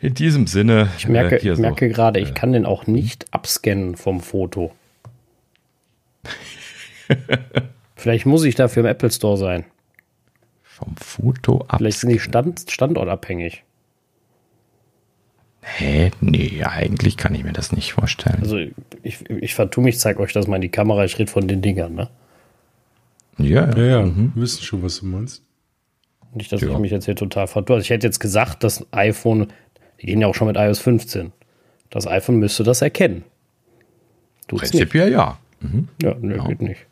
In 0.00 0.14
diesem 0.14 0.46
Sinne. 0.46 0.90
Ich 0.98 1.06
merke, 1.06 1.36
äh, 1.36 1.50
ich 1.50 1.56
so, 1.56 1.62
merke 1.62 1.88
gerade, 1.88 2.20
ich 2.20 2.34
kann 2.34 2.52
den 2.52 2.66
auch 2.66 2.86
nicht 2.86 3.32
abscannen 3.32 3.96
vom 3.96 4.20
Foto. 4.20 4.74
Vielleicht 7.96 8.26
muss 8.26 8.44
ich 8.44 8.54
dafür 8.54 8.82
im 8.82 8.88
Apple 8.88 9.10
Store 9.10 9.36
sein. 9.36 9.64
vom 10.62 10.96
Foto 10.96 11.60
ab. 11.68 11.78
Vielleicht 11.78 12.00
sind 12.00 12.10
die 12.10 12.18
Stand, 12.18 12.68
standortabhängig. 12.68 13.62
Hä? 15.62 16.10
Nee, 16.20 16.64
eigentlich 16.64 17.16
kann 17.16 17.34
ich 17.34 17.44
mir 17.44 17.52
das 17.52 17.72
nicht 17.72 17.92
vorstellen. 17.92 18.40
Also 18.42 18.58
ich, 19.02 19.28
ich 19.30 19.54
vertue 19.54 19.84
mich, 19.84 19.98
zeige 19.98 20.20
euch 20.20 20.32
das 20.32 20.46
mal 20.48 20.56
in 20.56 20.62
die 20.62 20.68
Kamera. 20.68 21.04
Ich 21.04 21.18
rede 21.18 21.30
von 21.30 21.46
den 21.46 21.62
Dingern, 21.62 21.94
ne? 21.94 22.10
ja, 23.38 23.68
Ja, 23.76 23.84
ja, 23.84 24.02
Mhm. 24.02 24.32
wir 24.34 24.42
wissen 24.42 24.62
schon, 24.62 24.82
was 24.82 24.98
du 24.98 25.06
meinst. 25.06 25.42
Nicht, 26.34 26.50
dass 26.52 26.60
Ja. 26.62 26.70
ich 26.72 26.78
mich 26.78 26.90
jetzt 26.90 27.04
hier 27.04 27.14
total 27.16 27.46
vertue. 27.46 27.76
Also 27.76 27.84
ich 27.84 27.90
hätte 27.90 28.06
jetzt 28.06 28.18
gesagt, 28.18 28.64
das 28.64 28.84
iPhone, 28.92 29.48
die 30.00 30.06
gehen 30.06 30.20
ja 30.20 30.26
auch 30.26 30.34
schon 30.34 30.48
mit 30.48 30.56
iOS 30.56 30.80
15. 30.80 31.32
Das 31.90 32.06
iPhone 32.06 32.36
müsste 32.38 32.64
das 32.64 32.82
erkennen. 32.82 33.22
Tut's 34.48 34.62
nicht. 34.62 34.72
Prinzipiell 34.72 35.12
ja. 35.12 35.38
Mhm. 35.60 35.88
Ja, 36.02 36.14
nö, 36.20 36.36
Ja. 36.36 36.44
geht 36.48 36.62
nicht. 36.62 36.86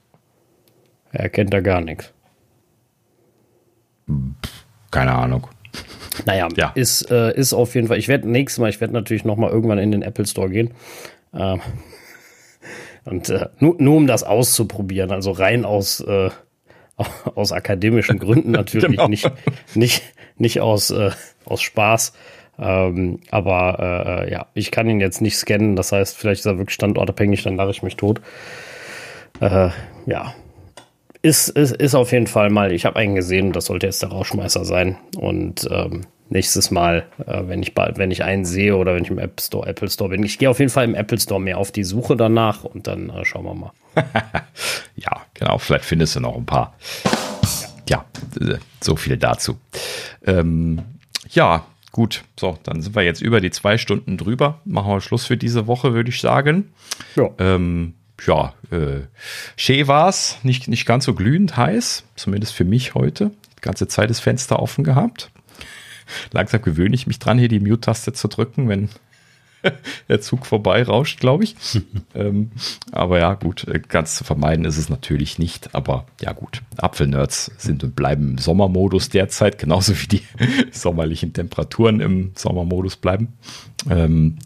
Er 1.12 1.20
erkennt 1.20 1.52
da 1.52 1.60
gar 1.60 1.80
nichts. 1.80 2.12
Keine 4.90 5.12
Ahnung. 5.12 5.46
Naja, 6.26 6.48
Ja. 6.56 6.72
ist, 6.74 7.10
äh, 7.10 7.34
ist 7.36 7.52
auf 7.52 7.74
jeden 7.74 7.88
Fall. 7.88 7.98
Ich 7.98 8.08
werde 8.08 8.28
nächstes 8.28 8.58
Mal, 8.60 8.68
ich 8.70 8.80
werde 8.80 8.94
natürlich 8.94 9.24
noch 9.24 9.36
mal 9.36 9.50
irgendwann 9.50 9.78
in 9.78 9.92
den 9.92 10.02
Apple 10.02 10.26
Store 10.26 10.50
gehen. 10.50 10.72
Ähm, 11.34 11.60
und 13.04 13.28
äh, 13.30 13.46
nur, 13.58 13.76
nur 13.78 13.96
um 13.96 14.06
das 14.06 14.22
auszuprobieren, 14.22 15.10
also 15.12 15.30
rein 15.30 15.64
aus, 15.64 16.00
äh, 16.00 16.30
aus 17.34 17.52
akademischen 17.52 18.18
Gründen 18.18 18.50
natürlich, 18.52 18.90
Genau. 18.90 19.08
nicht, 19.08 19.30
nicht, 19.74 20.02
nicht 20.36 20.60
aus, 20.60 20.90
äh, 20.90 21.10
aus 21.44 21.62
Spaß. 21.62 22.12
Ähm, 22.58 23.20
aber 23.30 24.26
äh, 24.26 24.30
ja, 24.32 24.46
ich 24.52 24.70
kann 24.70 24.88
ihn 24.90 25.00
jetzt 25.00 25.22
nicht 25.22 25.36
scannen. 25.38 25.76
Das 25.76 25.92
heißt, 25.92 26.14
vielleicht 26.16 26.40
ist 26.40 26.46
er 26.46 26.58
wirklich 26.58 26.74
standortabhängig, 26.74 27.42
dann 27.42 27.56
lache 27.56 27.70
ich 27.70 27.82
mich 27.82 27.96
tot. 27.96 28.20
Äh, 29.40 29.70
ja, 30.04 30.34
ist, 31.22 31.48
ist, 31.48 31.76
ist 31.76 31.94
auf 31.94 32.12
jeden 32.12 32.26
Fall 32.26 32.50
mal, 32.50 32.72
ich 32.72 32.84
habe 32.84 32.96
einen 32.96 33.14
gesehen, 33.14 33.52
das 33.52 33.66
sollte 33.66 33.86
jetzt 33.86 34.02
der 34.02 34.10
Rauschmeißer 34.10 34.64
sein. 34.64 34.96
Und 35.16 35.68
ähm, 35.70 36.02
nächstes 36.30 36.70
Mal, 36.70 37.06
äh, 37.26 37.42
wenn 37.46 37.62
ich 37.62 37.74
bald, 37.74 37.98
wenn 37.98 38.10
ich 38.10 38.24
einen 38.24 38.44
sehe 38.44 38.76
oder 38.76 38.94
wenn 38.94 39.04
ich 39.04 39.10
im 39.10 39.18
App 39.18 39.40
Store, 39.40 39.66
Apple 39.68 39.90
Store 39.90 40.10
bin, 40.10 40.22
ich 40.22 40.38
gehe 40.38 40.48
auf 40.48 40.58
jeden 40.58 40.70
Fall 40.70 40.84
im 40.84 40.94
Apple 40.94 41.20
Store 41.20 41.40
mehr 41.40 41.58
auf 41.58 41.72
die 41.72 41.84
Suche 41.84 42.16
danach 42.16 42.64
und 42.64 42.86
dann 42.86 43.10
äh, 43.10 43.24
schauen 43.24 43.44
wir 43.44 43.54
mal. 43.54 43.72
Ja, 44.96 45.22
genau. 45.32 45.56
Vielleicht 45.56 45.86
findest 45.86 46.16
du 46.16 46.20
noch 46.20 46.36
ein 46.36 46.44
paar. 46.44 46.74
Ja, 47.88 48.04
äh, 48.38 48.56
so 48.82 48.96
viel 48.96 49.16
dazu. 49.16 49.56
Ähm, 50.26 50.82
ja, 51.30 51.64
gut. 51.90 52.22
So, 52.38 52.58
dann 52.64 52.82
sind 52.82 52.94
wir 52.94 53.02
jetzt 53.02 53.22
über 53.22 53.40
die 53.40 53.50
zwei 53.50 53.78
Stunden 53.78 54.18
drüber. 54.18 54.60
Machen 54.66 54.92
wir 54.92 55.00
Schluss 55.00 55.24
für 55.24 55.38
diese 55.38 55.66
Woche, 55.66 55.94
würde 55.94 56.10
ich 56.10 56.20
sagen. 56.20 56.74
Ja. 57.16 57.30
Ähm, 57.38 57.94
ja, 58.26 58.54
äh, 58.70 59.00
schön 59.56 59.86
war's. 59.88 60.38
Nicht, 60.42 60.68
nicht 60.68 60.86
ganz 60.86 61.04
so 61.04 61.14
glühend 61.14 61.56
heiß. 61.56 62.04
Zumindest 62.16 62.54
für 62.54 62.64
mich 62.64 62.94
heute. 62.94 63.30
Die 63.58 63.62
ganze 63.62 63.88
Zeit 63.88 64.10
das 64.10 64.20
Fenster 64.20 64.60
offen 64.60 64.84
gehabt. 64.84 65.30
Langsam 66.32 66.62
gewöhne 66.62 66.94
ich 66.94 67.06
mich 67.06 67.18
dran, 67.18 67.38
hier 67.38 67.48
die 67.48 67.60
Mute-Taste 67.60 68.12
zu 68.12 68.28
drücken, 68.28 68.68
wenn 68.68 68.88
der 70.08 70.20
Zug 70.20 70.46
vorbei 70.46 70.82
rauscht, 70.82 71.20
glaube 71.20 71.44
ich. 71.44 71.56
ähm, 72.14 72.50
aber 72.92 73.18
ja, 73.18 73.34
gut, 73.34 73.66
äh, 73.68 73.80
ganz 73.80 74.16
zu 74.16 74.24
vermeiden 74.24 74.64
ist 74.64 74.78
es 74.78 74.88
natürlich 74.88 75.38
nicht. 75.38 75.74
Aber 75.74 76.06
ja, 76.20 76.32
gut, 76.32 76.62
Apfelnerds 76.76 77.50
sind 77.58 77.84
und 77.84 77.96
bleiben 77.96 78.30
im 78.30 78.38
Sommermodus 78.38 79.08
derzeit, 79.08 79.58
genauso 79.58 80.00
wie 80.00 80.06
die 80.06 80.22
sommerlichen 80.72 81.32
Temperaturen 81.32 82.00
im 82.00 82.32
Sommermodus 82.34 82.96
bleiben. 82.96 83.34
Ähm, 83.88 84.38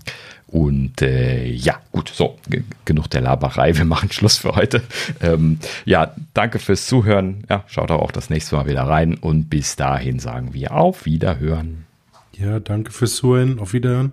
Und 0.54 1.02
äh, 1.02 1.46
ja, 1.46 1.80
gut, 1.90 2.12
so, 2.14 2.38
genug 2.84 3.10
der 3.10 3.22
Laberei. 3.22 3.76
Wir 3.76 3.84
machen 3.84 4.12
Schluss 4.12 4.38
für 4.38 4.54
heute. 4.54 4.82
Ähm, 5.20 5.58
ja, 5.84 6.14
danke 6.32 6.60
fürs 6.60 6.86
Zuhören. 6.86 7.42
Ja, 7.50 7.64
schaut 7.66 7.90
auch 7.90 8.12
das 8.12 8.30
nächste 8.30 8.54
Mal 8.54 8.66
wieder 8.66 8.82
rein. 8.82 9.14
Und 9.14 9.50
bis 9.50 9.74
dahin 9.74 10.20
sagen 10.20 10.54
wir 10.54 10.72
auf 10.72 11.06
Wiederhören. 11.06 11.86
Ja, 12.38 12.60
danke 12.60 12.92
fürs 12.92 13.16
Zuhören. 13.16 13.58
Auf 13.58 13.72
Wiederhören. 13.72 14.12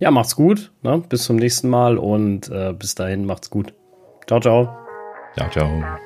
Ja, 0.00 0.10
macht's 0.10 0.36
gut. 0.36 0.70
Ne? 0.82 1.02
Bis 1.08 1.24
zum 1.24 1.36
nächsten 1.36 1.70
Mal 1.70 1.96
und 1.96 2.50
äh, 2.50 2.74
bis 2.78 2.94
dahin 2.94 3.24
macht's 3.24 3.48
gut. 3.48 3.72
Ciao, 4.26 4.38
ciao. 4.38 4.68
Ciao, 5.34 5.48
ciao. 5.48 5.98